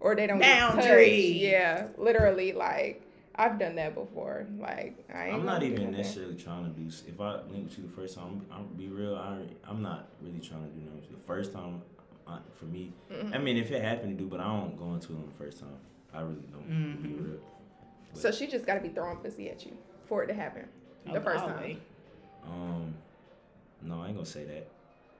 Or 0.00 0.14
they 0.14 0.26
don't 0.28 0.38
get 0.38 0.58
touched. 0.60 0.76
Boundary. 0.76 1.20
Yeah, 1.20 1.88
literally, 1.96 2.52
like, 2.52 3.02
I've 3.38 3.58
done 3.58 3.76
that 3.76 3.94
before. 3.94 4.46
Like, 4.58 4.98
I 5.14 5.26
ain't 5.26 5.34
I'm 5.36 5.46
not 5.46 5.60
do 5.60 5.66
even 5.66 5.92
that. 5.92 5.98
necessarily 5.98 6.34
trying 6.34 6.64
to 6.64 6.70
do. 6.80 6.88
If 7.06 7.20
I 7.20 7.36
link 7.42 7.68
with 7.68 7.78
you 7.78 7.84
the 7.84 7.90
first 7.94 8.16
time, 8.16 8.44
I'm, 8.50 8.58
I'm 8.58 8.66
be 8.76 8.88
real. 8.88 9.14
I, 9.14 9.38
I'm 9.68 9.80
not 9.80 10.08
really 10.20 10.40
trying 10.40 10.64
to 10.64 10.70
do 10.70 10.80
no. 10.80 11.00
The 11.16 11.22
first 11.24 11.52
time, 11.52 11.80
I, 12.26 12.38
for 12.52 12.64
me, 12.64 12.92
Mhm. 13.10 13.34
I 13.34 13.38
mean, 13.38 13.56
if 13.56 13.70
it 13.70 13.80
happened 13.82 14.18
to 14.18 14.24
do, 14.24 14.28
but 14.28 14.40
I 14.40 14.44
don't 14.46 14.76
go 14.76 14.92
into 14.94 15.12
it 15.12 15.16
on 15.16 15.26
the 15.26 15.34
first 15.44 15.60
time. 15.60 15.68
I 16.12 16.20
really 16.20 16.48
don't. 16.50 16.64
To 16.96 17.08
be 17.08 17.14
real. 17.14 17.38
So 18.14 18.30
she 18.32 18.46
just 18.48 18.66
gotta 18.66 18.80
be 18.80 18.88
throwing 18.88 19.18
pussy 19.18 19.48
at 19.50 19.64
you 19.64 19.72
for 20.06 20.24
it 20.24 20.26
to 20.28 20.34
happen. 20.34 20.66
The 21.12 21.20
first 21.20 21.44
time. 21.44 21.54
Golly. 21.56 21.80
Um, 22.44 22.94
no, 23.82 24.00
I 24.02 24.06
ain't 24.08 24.14
gonna 24.16 24.26
say 24.26 24.44
that. 24.44 24.66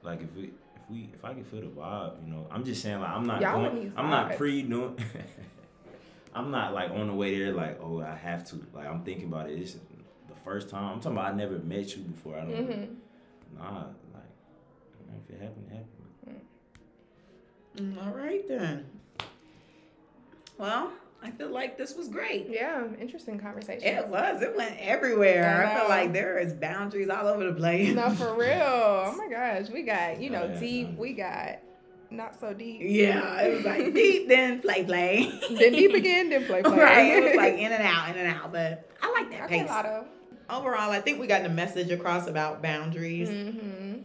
Like 0.03 0.23
if 0.23 0.35
we, 0.35 0.45
if 0.45 0.91
we, 0.91 1.11
if 1.15 1.25
I 1.25 1.35
can 1.35 1.45
feel 1.45 1.61
the 1.61 1.67
vibe, 1.69 2.25
you 2.27 2.33
know, 2.33 2.47
I'm 2.51 2.65
just 2.65 2.83
saying 2.83 3.01
like 3.01 3.11
I'm 3.11 3.27
not 3.27 3.41
Y'all 3.41 3.63
going. 3.63 3.93
I'm 3.97 4.11
not 4.11 4.37
pre 4.37 4.63
doing. 4.63 4.99
I'm 6.39 6.51
not 6.53 6.73
like 6.73 6.91
on 6.91 7.09
the 7.09 7.15
way 7.15 7.37
there 7.37 7.53
like 7.53 7.81
oh 7.83 8.01
I 8.01 8.15
have 8.15 8.49
to 8.51 8.61
like 8.73 8.87
I'm 8.87 9.03
thinking 9.03 9.27
about 9.27 9.51
it. 9.51 9.59
It's 9.59 9.75
the 9.75 10.35
first 10.45 10.71
time. 10.71 10.85
I'm 10.85 11.01
talking 11.01 11.19
about 11.19 11.33
I 11.33 11.37
never 11.37 11.59
met 11.59 11.97
you 11.97 12.03
before. 12.03 12.37
I 12.37 12.41
don't. 12.41 12.51
Mm-hmm. 12.51 13.59
Nah, 13.59 13.87
like 14.15 14.23
if 15.25 15.35
it 15.35 15.41
happened, 15.43 15.67
it 15.71 15.75
happened. 15.75 15.95
Mm, 17.77 18.07
All 18.07 18.13
right 18.13 18.47
then. 18.49 18.87
Well, 20.59 20.93
I 21.23 21.31
feel 21.33 21.51
like 21.51 21.77
this 21.77 21.95
was 21.95 22.09
great. 22.09 22.49
Yeah, 22.51 22.87
interesting 23.01 23.39
conversation. 23.39 23.87
It 23.87 24.07
was. 24.09 24.43
It 24.43 24.57
went 24.57 24.77
everywhere. 24.81 25.67
I 25.67 25.73
I, 25.73 25.81
feel 25.81 25.89
like 25.89 26.13
there 26.13 26.39
is 26.39 26.53
boundaries 26.53 27.09
all 27.09 27.27
over 27.27 27.45
the 27.45 27.53
place. 27.53 27.95
No, 27.95 28.11
for 28.11 28.35
real. 28.35 28.53
Oh 28.63 29.15
my 29.19 29.29
gosh, 29.29 29.71
we 29.71 29.83
got 29.83 30.21
you 30.21 30.31
know 30.31 30.45
Oh, 30.45 30.53
yeah, 30.53 30.61
deep. 30.61 30.97
We 30.97 31.13
got 31.15 31.59
not 32.11 32.39
so 32.41 32.53
deep. 32.55 32.81
Yeah, 32.83 33.41
it 33.43 33.55
was 33.57 33.65
like 33.65 33.93
deep, 33.95 34.29
then 34.29 34.61
play, 34.61 34.85
play. 34.85 35.31
then 35.51 35.73
deep 35.73 35.93
again, 35.95 36.31
then 36.31 36.45
play 36.47 36.63
play. 36.63 36.77
Right, 36.79 37.07
it 37.17 37.25
was 37.25 37.35
like 37.37 37.55
in 37.55 37.73
and 37.73 37.83
out, 37.83 38.09
in 38.11 38.17
and 38.17 38.35
out. 38.35 38.53
But 38.53 38.91
I 39.03 39.11
like 39.13 39.31
that 39.31 39.45
Okay, 39.45 39.61
pace. 39.61 39.69
Lotto. 39.69 40.07
Overall, 40.51 40.91
I 40.91 41.01
think 41.01 41.21
we 41.21 41.27
got 41.27 41.43
the 41.43 41.51
message 41.51 41.91
across 41.91 42.27
about 42.27 42.63
boundaries. 42.63 43.29
Mm-hmm. 43.29 43.99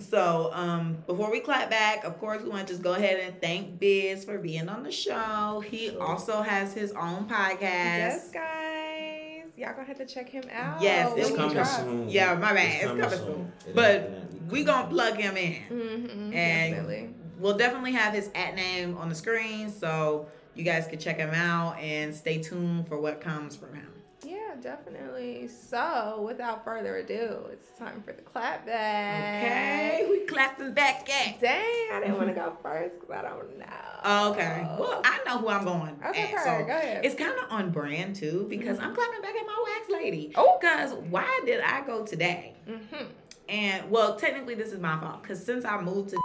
So, 0.00 0.50
um, 0.52 0.98
before 1.06 1.30
we 1.30 1.38
clap 1.38 1.70
back, 1.70 2.02
of 2.02 2.18
course, 2.18 2.42
we 2.42 2.48
want 2.48 2.66
to 2.66 2.72
just 2.72 2.82
go 2.82 2.94
ahead 2.94 3.20
and 3.20 3.40
thank 3.40 3.78
Bizz 3.78 4.24
for 4.24 4.38
being 4.38 4.68
on 4.68 4.82
the 4.82 4.90
show. 4.90 5.62
He 5.64 5.96
also 5.96 6.42
has 6.42 6.72
his 6.74 6.90
own 6.92 7.28
podcast. 7.28 7.60
Yes, 7.60 8.30
guys, 8.32 9.44
y'all 9.56 9.72
gonna 9.74 9.84
have 9.86 9.98
to 9.98 10.06
check 10.06 10.28
him 10.28 10.42
out. 10.52 10.82
Yes, 10.82 11.12
it's 11.16 11.28
It's 11.28 11.36
coming 11.36 11.54
drops. 11.54 11.76
soon. 11.76 12.08
Yeah, 12.08 12.34
my 12.34 12.52
bad. 12.52 12.82
It's 12.82 12.86
coming 13.00 13.08
soon. 13.10 13.52
But 13.72 14.10
We 14.48 14.64
gonna 14.64 14.88
plug 14.88 15.16
him 15.16 15.36
in. 15.36 15.52
Mm-hmm. 15.70 16.32
And- 16.32 16.74
Definitely. 16.74 17.10
We'll 17.38 17.56
definitely 17.56 17.92
have 17.92 18.14
his 18.14 18.30
at 18.34 18.54
name 18.54 18.96
on 18.96 19.08
the 19.08 19.14
screen, 19.14 19.70
so 19.70 20.26
you 20.54 20.64
guys 20.64 20.86
can 20.86 20.98
check 20.98 21.18
him 21.18 21.30
out 21.30 21.78
and 21.78 22.14
stay 22.14 22.42
tuned 22.42 22.88
for 22.88 22.98
what 23.00 23.20
comes 23.20 23.56
from 23.56 23.74
him. 23.74 23.88
Yeah, 24.24 24.54
definitely. 24.62 25.48
So, 25.48 26.24
without 26.26 26.64
further 26.64 26.96
ado, 26.96 27.40
it's 27.52 27.78
time 27.78 28.02
for 28.02 28.12
the 28.12 28.22
clap 28.22 28.64
back. 28.64 29.44
Okay, 29.44 30.06
we 30.10 30.20
clapping 30.20 30.72
back 30.72 31.08
at. 31.10 31.40
Dang, 31.40 31.60
I 31.92 32.00
didn't 32.00 32.16
want 32.16 32.28
to 32.28 32.34
go 32.34 32.56
first 32.62 33.00
because 33.00 33.14
I 33.14 33.22
don't 33.22 33.58
know. 33.58 34.30
Okay, 34.30 34.66
well 34.78 35.02
I 35.04 35.20
know 35.26 35.38
who 35.38 35.48
I'm 35.48 35.64
going. 35.64 35.98
Okay, 36.06 36.32
at, 36.34 36.44
so 36.44 36.64
Go 36.64 36.72
ahead. 36.72 37.04
It's 37.04 37.14
kind 37.14 37.32
of 37.38 37.50
on 37.50 37.70
brand 37.70 38.16
too 38.16 38.46
because 38.48 38.78
I'm 38.78 38.94
clapping 38.94 39.20
back 39.20 39.34
at 39.34 39.46
my 39.46 39.64
wax 39.66 39.90
lady. 39.90 40.32
Oh. 40.36 40.58
Because 40.60 40.94
why 41.10 41.40
did 41.44 41.60
I 41.60 41.82
go 41.86 42.06
today? 42.06 42.54
Mm-hmm. 42.68 43.04
And 43.48 43.90
well, 43.90 44.16
technically 44.16 44.54
this 44.54 44.72
is 44.72 44.80
my 44.80 44.98
fault 44.98 45.22
because 45.22 45.44
since 45.44 45.64
I 45.64 45.80
moved 45.80 46.10
to 46.10 46.16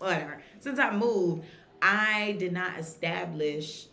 whatever, 0.00 0.42
since 0.58 0.78
I 0.78 0.90
moved, 0.90 1.44
I 1.82 2.36
did 2.38 2.52
not 2.52 2.78
establish 2.78 3.86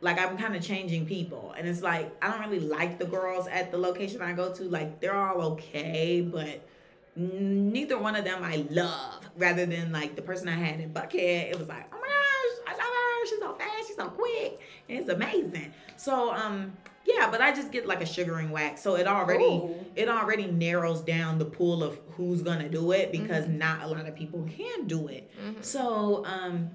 like 0.00 0.20
I'm 0.20 0.36
kind 0.36 0.54
of 0.54 0.62
changing 0.62 1.06
people, 1.06 1.54
and 1.56 1.66
it's 1.66 1.80
like 1.82 2.14
I 2.22 2.30
don't 2.30 2.50
really 2.50 2.60
like 2.60 2.98
the 2.98 3.06
girls 3.06 3.46
at 3.48 3.70
the 3.70 3.78
location 3.78 4.20
I 4.20 4.32
go 4.32 4.52
to. 4.52 4.64
Like 4.64 5.00
they're 5.00 5.16
all 5.16 5.40
okay, 5.52 6.20
but 6.20 6.68
neither 7.16 7.98
one 7.98 8.14
of 8.14 8.24
them 8.24 8.42
I 8.42 8.66
love. 8.70 9.28
Rather 9.36 9.64
than 9.66 9.92
like 9.92 10.14
the 10.14 10.22
person 10.22 10.48
I 10.48 10.56
had 10.56 10.80
in 10.80 10.92
Buckhead, 10.92 11.50
it 11.50 11.58
was 11.58 11.68
like, 11.68 11.86
oh 11.92 11.98
my 11.98 12.06
gosh, 12.06 12.68
I 12.68 12.72
love 12.76 12.86
her. 12.86 13.26
She's 13.26 13.38
so 13.38 13.54
fast. 13.54 13.88
She's 13.88 13.96
so 13.96 14.08
quick. 14.08 14.60
And 14.88 14.98
it's 14.98 15.08
amazing. 15.08 15.72
So 15.96 16.32
um 16.34 16.74
yeah, 17.04 17.30
but 17.30 17.40
I 17.40 17.54
just 17.54 17.70
get 17.70 17.86
like 17.86 18.00
a 18.00 18.06
sugaring 18.06 18.50
wax, 18.50 18.82
so 18.82 18.96
it 18.96 19.06
already 19.06 19.44
Ooh. 19.44 19.74
it 19.94 20.08
already 20.08 20.46
narrows 20.46 21.00
down 21.00 21.38
the 21.38 21.44
pool 21.44 21.82
of 21.82 21.98
who's 22.16 22.42
gonna 22.42 22.68
do 22.68 22.92
it 22.92 23.12
because 23.12 23.46
not 23.48 23.82
a 23.82 23.86
lot 23.86 24.06
of 24.06 24.14
people 24.14 24.48
can 24.56 24.86
do 24.86 25.08
it. 25.08 25.30
Mhm. 25.40 25.64
So 25.64 26.24
um 26.24 26.70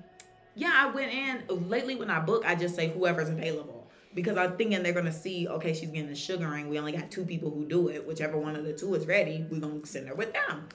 yeah, 0.55 0.73
I 0.75 0.87
went 0.87 1.11
in 1.11 1.69
lately 1.69 1.95
when 1.95 2.09
I 2.09 2.19
book, 2.19 2.43
I 2.45 2.55
just 2.55 2.75
say 2.75 2.89
whoever's 2.89 3.29
available 3.29 3.89
because 4.13 4.37
I'm 4.37 4.57
thinking 4.57 4.83
they're 4.83 4.93
gonna 4.93 5.11
see, 5.11 5.47
okay, 5.47 5.73
she's 5.73 5.89
getting 5.89 6.09
the 6.09 6.15
sugaring. 6.15 6.69
We 6.69 6.77
only 6.79 6.91
got 6.91 7.09
two 7.11 7.23
people 7.25 7.49
who 7.51 7.65
do 7.65 7.87
it. 7.87 8.05
Whichever 8.05 8.37
one 8.37 8.55
of 8.55 8.65
the 8.65 8.73
two 8.73 8.93
is 8.95 9.05
ready, 9.07 9.45
we're 9.49 9.59
gonna 9.59 9.85
send 9.85 10.07
her 10.09 10.15
with 10.15 10.33
them. 10.33 10.67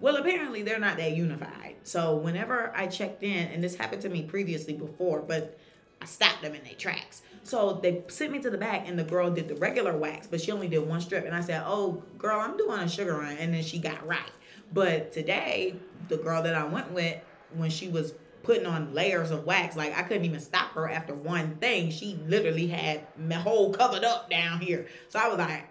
Well, 0.00 0.16
apparently 0.16 0.62
they're 0.62 0.78
not 0.78 0.96
that 0.98 1.16
unified. 1.16 1.76
So 1.82 2.16
whenever 2.16 2.72
I 2.76 2.86
checked 2.86 3.22
in, 3.22 3.48
and 3.48 3.62
this 3.62 3.76
happened 3.76 4.02
to 4.02 4.08
me 4.08 4.22
previously 4.22 4.74
before, 4.74 5.20
but 5.20 5.58
I 6.00 6.04
stopped 6.04 6.42
them 6.42 6.54
in 6.54 6.62
their 6.64 6.74
tracks. 6.74 7.22
So 7.44 7.78
they 7.82 8.02
sent 8.08 8.32
me 8.32 8.40
to 8.40 8.50
the 8.50 8.58
back, 8.58 8.88
and 8.88 8.98
the 8.98 9.04
girl 9.04 9.30
did 9.30 9.48
the 9.48 9.54
regular 9.56 9.96
wax, 9.96 10.26
but 10.26 10.40
she 10.40 10.50
only 10.50 10.66
did 10.66 10.78
one 10.78 11.00
strip. 11.00 11.24
And 11.26 11.34
I 11.34 11.40
said, 11.40 11.62
"Oh, 11.64 12.02
girl, 12.18 12.40
I'm 12.40 12.56
doing 12.56 12.80
a 12.80 12.88
sugar 12.88 13.18
run," 13.18 13.36
and 13.36 13.54
then 13.54 13.62
she 13.62 13.78
got 13.78 14.04
right. 14.06 14.30
But 14.72 15.12
today, 15.12 15.76
the 16.08 16.16
girl 16.16 16.42
that 16.42 16.54
I 16.54 16.64
went 16.64 16.90
with, 16.92 17.18
when 17.54 17.70
she 17.70 17.88
was 17.88 18.14
putting 18.42 18.66
on 18.66 18.94
layers 18.94 19.30
of 19.30 19.44
wax, 19.44 19.76
like 19.76 19.96
I 19.96 20.02
couldn't 20.02 20.24
even 20.24 20.40
stop 20.40 20.72
her 20.72 20.88
after 20.88 21.14
one 21.14 21.56
thing. 21.56 21.90
She 21.90 22.18
literally 22.26 22.66
had 22.66 23.06
my 23.18 23.36
whole 23.36 23.72
covered 23.72 24.04
up 24.04 24.30
down 24.30 24.60
here. 24.60 24.86
So 25.08 25.18
I 25.18 25.28
was 25.28 25.38
like, 25.38 25.64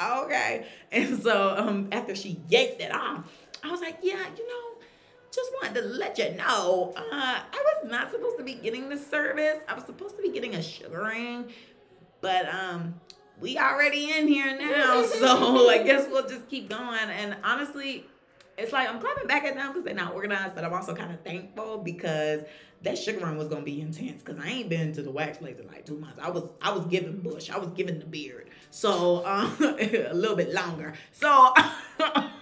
okay. 0.00 0.66
And 0.92 1.22
so 1.22 1.54
um, 1.56 1.88
after 1.92 2.14
she 2.14 2.40
yanked 2.48 2.80
it 2.80 2.92
off, 2.92 3.24
I 3.62 3.70
was 3.70 3.80
like, 3.80 3.98
yeah, 4.02 4.24
you 4.36 4.48
know, 4.48 4.69
just 5.32 5.50
wanted 5.54 5.80
to 5.80 5.86
let 5.86 6.18
you 6.18 6.34
know, 6.36 6.92
uh, 6.96 7.02
I 7.12 7.46
was 7.52 7.90
not 7.90 8.10
supposed 8.10 8.36
to 8.38 8.44
be 8.44 8.54
getting 8.54 8.88
this 8.88 9.06
service. 9.06 9.58
I 9.68 9.74
was 9.74 9.84
supposed 9.84 10.16
to 10.16 10.22
be 10.22 10.30
getting 10.30 10.54
a 10.54 10.62
sugaring, 10.62 11.46
but 12.20 12.52
um, 12.52 13.00
we 13.40 13.58
already 13.58 14.12
in 14.12 14.28
here 14.28 14.58
now, 14.58 15.02
so 15.06 15.68
I 15.68 15.82
guess 15.82 16.06
we'll 16.10 16.28
just 16.28 16.48
keep 16.48 16.68
going. 16.68 17.10
And 17.10 17.36
honestly, 17.44 18.06
it's 18.58 18.72
like 18.72 18.88
I'm 18.88 19.00
clapping 19.00 19.26
back 19.26 19.44
at 19.44 19.54
them 19.54 19.68
because 19.68 19.84
they're 19.84 19.94
not 19.94 20.14
organized, 20.14 20.54
but 20.54 20.64
I'm 20.64 20.72
also 20.72 20.94
kind 20.94 21.12
of 21.12 21.20
thankful 21.22 21.78
because 21.78 22.42
that 22.82 22.98
sugar 22.98 23.20
run 23.20 23.36
was 23.36 23.48
gonna 23.48 23.62
be 23.62 23.80
intense 23.80 24.22
because 24.22 24.38
I 24.38 24.48
ain't 24.48 24.68
been 24.68 24.92
to 24.94 25.02
the 25.02 25.10
wax 25.10 25.38
place 25.38 25.58
in 25.58 25.66
like 25.66 25.84
two 25.86 25.98
months. 25.98 26.18
I 26.20 26.30
was 26.30 26.44
I 26.60 26.72
was 26.72 26.86
giving 26.86 27.20
bush, 27.20 27.50
I 27.50 27.58
was 27.58 27.70
giving 27.70 27.98
the 27.98 28.06
beard, 28.06 28.48
so 28.70 29.24
um, 29.26 29.56
a 29.60 30.12
little 30.14 30.36
bit 30.36 30.52
longer. 30.52 30.94
So 31.12 31.54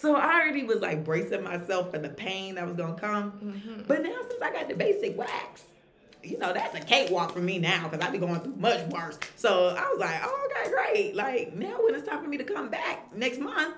so 0.00 0.14
I 0.16 0.40
already 0.40 0.64
was 0.64 0.80
like 0.80 1.04
bracing 1.04 1.42
myself 1.42 1.90
for 1.90 1.98
the 1.98 2.08
pain 2.08 2.54
that 2.56 2.66
was 2.66 2.76
gonna 2.76 2.98
come. 2.98 3.32
Mm-hmm. 3.32 3.82
But 3.88 4.02
now 4.02 4.16
since 4.28 4.40
I 4.42 4.52
got 4.52 4.68
the 4.68 4.74
basic 4.74 5.16
wax, 5.18 5.64
you 6.22 6.38
know 6.38 6.52
that's 6.52 6.74
a 6.76 6.80
cakewalk 6.80 7.32
for 7.32 7.40
me 7.40 7.58
now 7.58 7.88
because 7.88 8.06
I 8.06 8.10
be 8.10 8.18
going 8.18 8.40
through 8.40 8.56
much 8.56 8.86
worse. 8.88 9.18
So 9.36 9.74
I 9.78 9.88
was 9.90 9.98
like, 9.98 10.20
oh, 10.22 10.48
okay, 10.50 10.70
great. 10.70 11.16
Like 11.16 11.54
now 11.54 11.76
when 11.82 11.94
it's 11.94 12.06
time 12.08 12.22
for 12.22 12.28
me 12.28 12.36
to 12.38 12.44
come 12.44 12.68
back 12.68 13.14
next 13.16 13.38
month, 13.40 13.74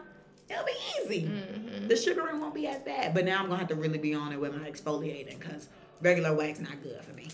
it'll 0.48 0.64
be 0.64 0.72
easy. 1.04 1.22
Mm-hmm. 1.22 1.88
The 1.88 1.96
sugaring 1.96 2.40
won't 2.40 2.54
be 2.54 2.66
as 2.66 2.82
bad. 2.82 3.14
But 3.14 3.24
now 3.24 3.38
I'm 3.38 3.46
gonna 3.46 3.58
have 3.58 3.68
to 3.68 3.74
really 3.74 3.98
be 3.98 4.14
on 4.14 4.32
it 4.32 4.40
with 4.40 4.54
my 4.54 4.70
exfoliating 4.70 5.38
because 5.38 5.68
regular 6.02 6.34
wax 6.34 6.60
not 6.60 6.82
good 6.82 7.02
for 7.02 7.12
me. 7.14 7.28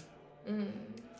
Mm. 0.49 0.67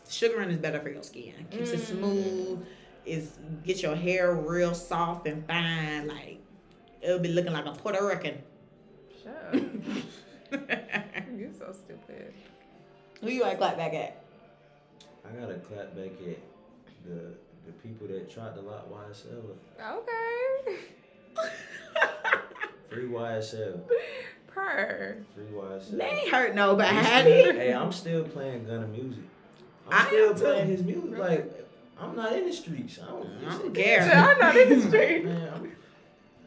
Sugaring 0.09 0.51
is 0.51 0.59
better 0.59 0.79
for 0.81 0.89
your 0.91 1.03
skin. 1.03 1.35
Keeps 1.51 1.71
it 1.71 1.81
Mm. 1.81 1.87
smooth. 1.87 2.67
Is 3.05 3.33
get 3.65 3.83
your 3.83 3.95
hair 3.97 4.35
real 4.35 4.75
soft 4.75 5.27
and 5.29 5.45
fine. 5.47 6.09
Like 6.09 6.39
it'll 7.07 7.21
be 7.21 7.29
looking 7.29 7.53
like 7.53 7.67
a 7.67 7.73
Puerto 7.73 8.05
Rican. 8.05 8.43
Shut 9.23 9.55
up. 9.55 9.55
You're 11.37 11.53
so 11.53 11.73
stupid. 11.73 12.35
Who 13.21 13.31
you 13.31 13.43
like 13.43 13.59
clap 13.59 13.77
back 13.77 13.95
at? 13.95 14.25
I 15.25 15.41
gotta 15.41 15.55
clap 15.55 15.95
back 15.95 16.13
at 16.27 16.39
the 17.05 17.35
the 17.67 17.73
people 17.83 18.07
that 18.09 18.31
tried 18.31 18.55
to 18.55 18.61
lock 18.61 18.89
YSL. 18.91 19.43
Okay. 19.81 20.77
Free 22.91 23.09
YSL. 23.09 23.81
Per. 24.49 25.17
Free 25.35 25.45
YSL. 25.45 25.99
They 25.99 26.05
ain't 26.05 26.31
hurt 26.31 26.55
nobody. 26.55 26.97
hey, 26.97 27.73
I'm 27.73 27.93
still 27.93 28.25
playing 28.25 28.67
Gunna 28.67 28.87
music. 28.87 29.23
I'm 29.89 30.07
I 30.07 30.07
still 30.09 30.35
playing 30.35 30.69
his 30.69 30.83
music. 30.83 31.19
Like, 31.19 31.69
I'm 31.99 32.17
not 32.17 32.33
in 32.33 32.47
the 32.47 32.53
streets. 32.53 32.99
I 33.03 33.07
don't, 33.07 33.29
I 33.47 33.51
don't 33.51 33.75
care. 33.75 34.03
I'm 34.15 34.39
not 34.39 34.57
in 34.57 34.69
the 34.69 34.89
streets. 34.89 35.25
Man, 35.25 35.53
I'm, 35.55 35.76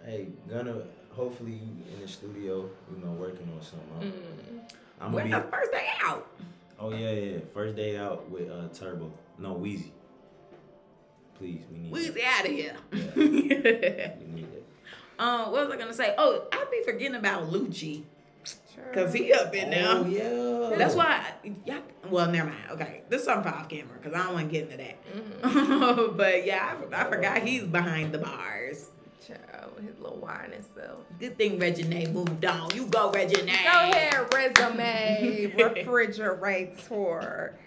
hey, 0.10 0.28
gonna 0.50 0.82
hopefully 1.12 1.54
you 1.54 1.94
in 1.94 2.02
the 2.02 2.08
studio, 2.08 2.70
you 2.92 3.06
know, 3.06 3.12
working 3.12 3.50
on 3.56 3.62
something. 3.62 4.12
Mm. 4.12 4.74
I'm, 5.00 5.08
I'm 5.08 5.12
gonna 5.12 5.30
the 5.30 5.44
be. 5.44 5.52
first 5.52 5.72
day 5.72 5.88
out. 6.04 6.28
Oh 6.80 6.92
yeah, 6.92 7.12
yeah. 7.12 7.38
First 7.54 7.76
day 7.76 7.98
out 7.98 8.30
with 8.30 8.50
uh 8.50 8.68
Turbo. 8.74 9.12
No, 9.38 9.54
Wheezy. 9.54 9.94
Please, 11.38 11.62
we 11.72 11.80
need. 11.80 11.92
Wheezy 11.92 12.12
that. 12.22 12.40
out 12.40 12.46
of 12.46 12.52
here. 12.52 12.76
We 13.16 13.30
need 13.30 13.64
that. 13.64 14.20
um, 15.20 15.52
what 15.52 15.68
was 15.68 15.72
I 15.72 15.78
gonna 15.78 15.94
say? 15.94 16.16
Oh, 16.18 16.48
I 16.52 16.66
be 16.72 16.84
forgetting 16.84 17.16
about 17.16 17.52
Lucci. 17.52 18.04
Cause 18.94 19.14
he 19.14 19.34
up 19.34 19.54
in 19.54 19.70
there. 19.72 19.86
Oh 19.88 20.06
yeah. 20.06 20.78
That's 20.78 20.96
why. 20.96 21.06
I, 21.06 21.52
yeah. 21.66 21.80
Well, 22.10 22.32
never 22.32 22.50
mind. 22.50 22.64
Okay, 22.72 23.02
this 23.10 23.22
is 23.22 23.26
something 23.26 23.52
for 23.52 23.58
off 23.58 23.68
camera 23.68 23.98
because 24.02 24.14
I 24.14 24.24
don't 24.24 24.34
want 24.34 24.48
to 24.48 24.52
get 24.52 24.64
into 24.64 24.78
that. 24.78 25.42
Mhm. 25.42 26.18
but 26.18 26.46
yeah, 26.46 26.76
I, 26.92 27.02
I 27.02 27.10
forgot 27.10 27.44
he's 27.44 27.64
behind 27.64 28.14
the 28.14 28.20
bars. 28.20 28.88
Child, 29.30 29.74
his 29.86 30.00
little 30.00 30.18
whining 30.18 30.64
self. 30.76 31.00
Good 31.20 31.38
thing 31.38 31.60
Reginae 31.60 32.12
moved 32.12 32.44
on. 32.46 32.74
You 32.74 32.88
go, 32.88 33.12
Reginae. 33.12 33.64
Go 33.64 33.92
ahead, 33.92 34.34
resume, 34.34 35.54
refrigerator. 35.58 37.60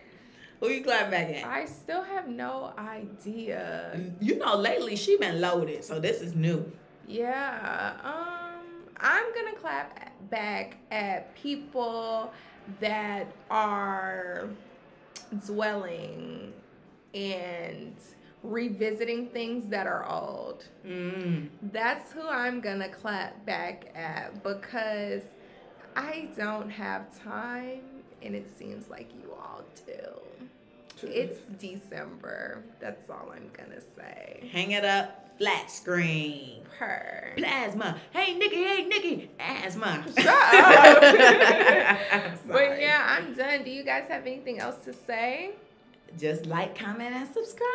Who 0.58 0.68
you 0.68 0.82
clap 0.82 1.10
back 1.10 1.28
at? 1.28 1.44
I 1.44 1.66
still 1.66 2.02
have 2.02 2.28
no 2.28 2.72
idea. 2.76 4.00
You 4.20 4.38
know, 4.38 4.56
lately 4.56 4.96
she 4.96 5.16
been 5.18 5.40
loaded, 5.40 5.84
so 5.84 6.00
this 6.00 6.20
is 6.20 6.34
new. 6.34 6.70
Yeah, 7.06 7.94
um, 8.02 8.64
I'm 8.98 9.32
gonna 9.34 9.56
clap 9.56 10.12
back 10.30 10.78
at 10.90 11.34
people 11.34 12.32
that 12.80 13.26
are 13.50 14.48
dwelling 15.46 16.52
and 17.14 17.94
revisiting 18.42 19.28
things 19.28 19.68
that 19.68 19.86
are 19.86 20.08
old. 20.08 20.64
Mm. 20.86 21.48
That's 21.72 22.12
who 22.12 22.26
I'm 22.26 22.60
gonna 22.60 22.88
clap 22.88 23.44
back 23.46 23.86
at 23.94 24.42
because 24.42 25.22
I 25.96 26.28
don't 26.36 26.70
have 26.70 27.16
time 27.22 27.82
and 28.22 28.34
it 28.34 28.48
seems 28.58 28.88
like 28.88 29.10
you 29.14 29.32
all 29.32 29.62
do. 29.86 31.06
It's 31.08 31.40
December. 31.58 32.62
That's 32.80 33.10
all 33.10 33.32
I'm 33.34 33.50
gonna 33.52 33.80
say. 33.96 34.48
Hang 34.52 34.70
it 34.70 34.84
up, 34.84 35.32
flat 35.38 35.70
screen. 35.70 36.62
Per. 36.78 37.32
Plasma. 37.36 38.00
Hey, 38.12 38.34
Nikki. 38.34 38.62
Hey, 38.62 38.84
Nikki. 38.84 39.30
Asthma. 39.38 40.04
Shut 40.16 40.26
up. 40.26 41.02
But 42.46 42.80
yeah, 42.80 43.06
I'm 43.18 43.34
done. 43.34 43.64
Do 43.64 43.70
you 43.70 43.82
guys 43.82 44.04
have 44.08 44.26
anything 44.26 44.58
else 44.58 44.84
to 44.84 44.92
say? 44.92 45.52
Just 46.18 46.46
like, 46.46 46.78
comment, 46.78 47.14
and 47.14 47.26
subscribe. 47.26 47.68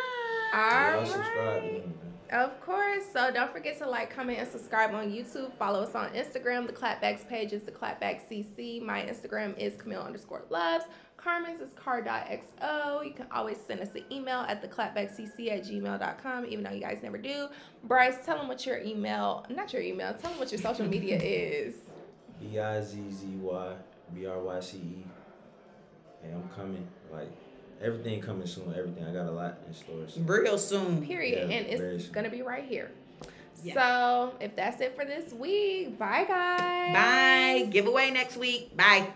All 0.54 0.60
right. 0.60 1.84
Of 2.32 2.60
course. 2.62 3.04
So 3.14 3.32
don't 3.32 3.52
forget 3.52 3.78
to 3.80 3.90
like, 3.90 4.14
comment, 4.14 4.40
and 4.40 4.50
subscribe 4.50 4.94
on 4.94 5.12
YouTube. 5.12 5.54
Follow 5.54 5.84
us 5.84 5.96
on 5.96 6.10
Instagram. 6.10 6.68
The 6.68 6.74
Clapbacks 6.74 7.28
page 7.28 7.54
is 7.54 7.64
the 7.64 7.72
Clapback 7.72 8.22
CC. 8.30 8.82
My 8.82 9.02
Instagram 9.02 9.58
is 9.58 9.76
Camille 9.78 10.02
underscore 10.02 10.44
loves. 10.50 10.86
Carmen's 11.18 11.60
is 11.60 11.74
car.xo. 11.74 13.06
You 13.06 13.12
can 13.12 13.26
always 13.32 13.58
send 13.58 13.82
us 13.82 13.90
an 13.96 14.04
email 14.12 14.42
at 14.42 14.62
the 14.62 14.68
clapbackcc 14.68 15.52
at 15.52 15.64
gmail.com, 15.64 16.46
even 16.46 16.64
though 16.64 16.72
you 16.72 16.80
guys 16.80 17.00
never 17.02 17.18
do. 17.18 17.48
Bryce, 17.84 18.24
tell 18.24 18.38
them 18.38 18.48
what 18.48 18.66
your 18.66 18.78
email, 18.78 19.46
not 19.50 19.74
your 19.74 19.82
email, 19.82 20.14
tell 20.14 20.30
them 20.30 20.40
what 20.40 20.52
your 20.52 20.62
social 20.62 20.86
media 20.86 21.18
is. 21.22 21.76
B 22.40 22.60
I 22.60 22.82
Z 22.82 22.98
Z 23.10 23.28
Y 23.42 23.74
B 24.14 24.26
R 24.28 24.40
Y 24.40 24.60
C 24.60 24.78
E. 24.78 25.06
Hey, 26.22 26.32
I'm 26.34 26.48
coming. 26.56 26.88
Like 27.12 27.32
everything 27.82 28.22
coming 28.22 28.48
soon. 28.48 28.74
Everything. 28.78 29.04
I 29.06 29.14
got 29.14 29.28
a 29.28 29.32
lot 29.32 29.60
in 29.68 29.74
store. 29.74 30.08
So. 30.08 30.22
Real 30.22 30.58
soon. 30.58 31.06
Period. 31.06 31.50
Yeah, 31.50 31.58
and 31.58 31.68
it's 31.68 32.06
soon. 32.06 32.14
going 32.14 32.24
to 32.26 32.32
be 32.32 32.42
right 32.42 32.64
here. 32.64 32.92
Yeah. 33.64 33.74
So 33.74 34.36
if 34.40 34.56
that's 34.56 34.82
it 34.82 34.96
for 34.96 35.04
this 35.06 35.34
week, 35.34 35.98
bye 35.98 36.26
guys. 36.28 36.94
Bye. 36.94 37.70
Giveaway 37.72 38.12
next 38.12 38.38
week. 38.38 38.76
Bye. 38.78 39.08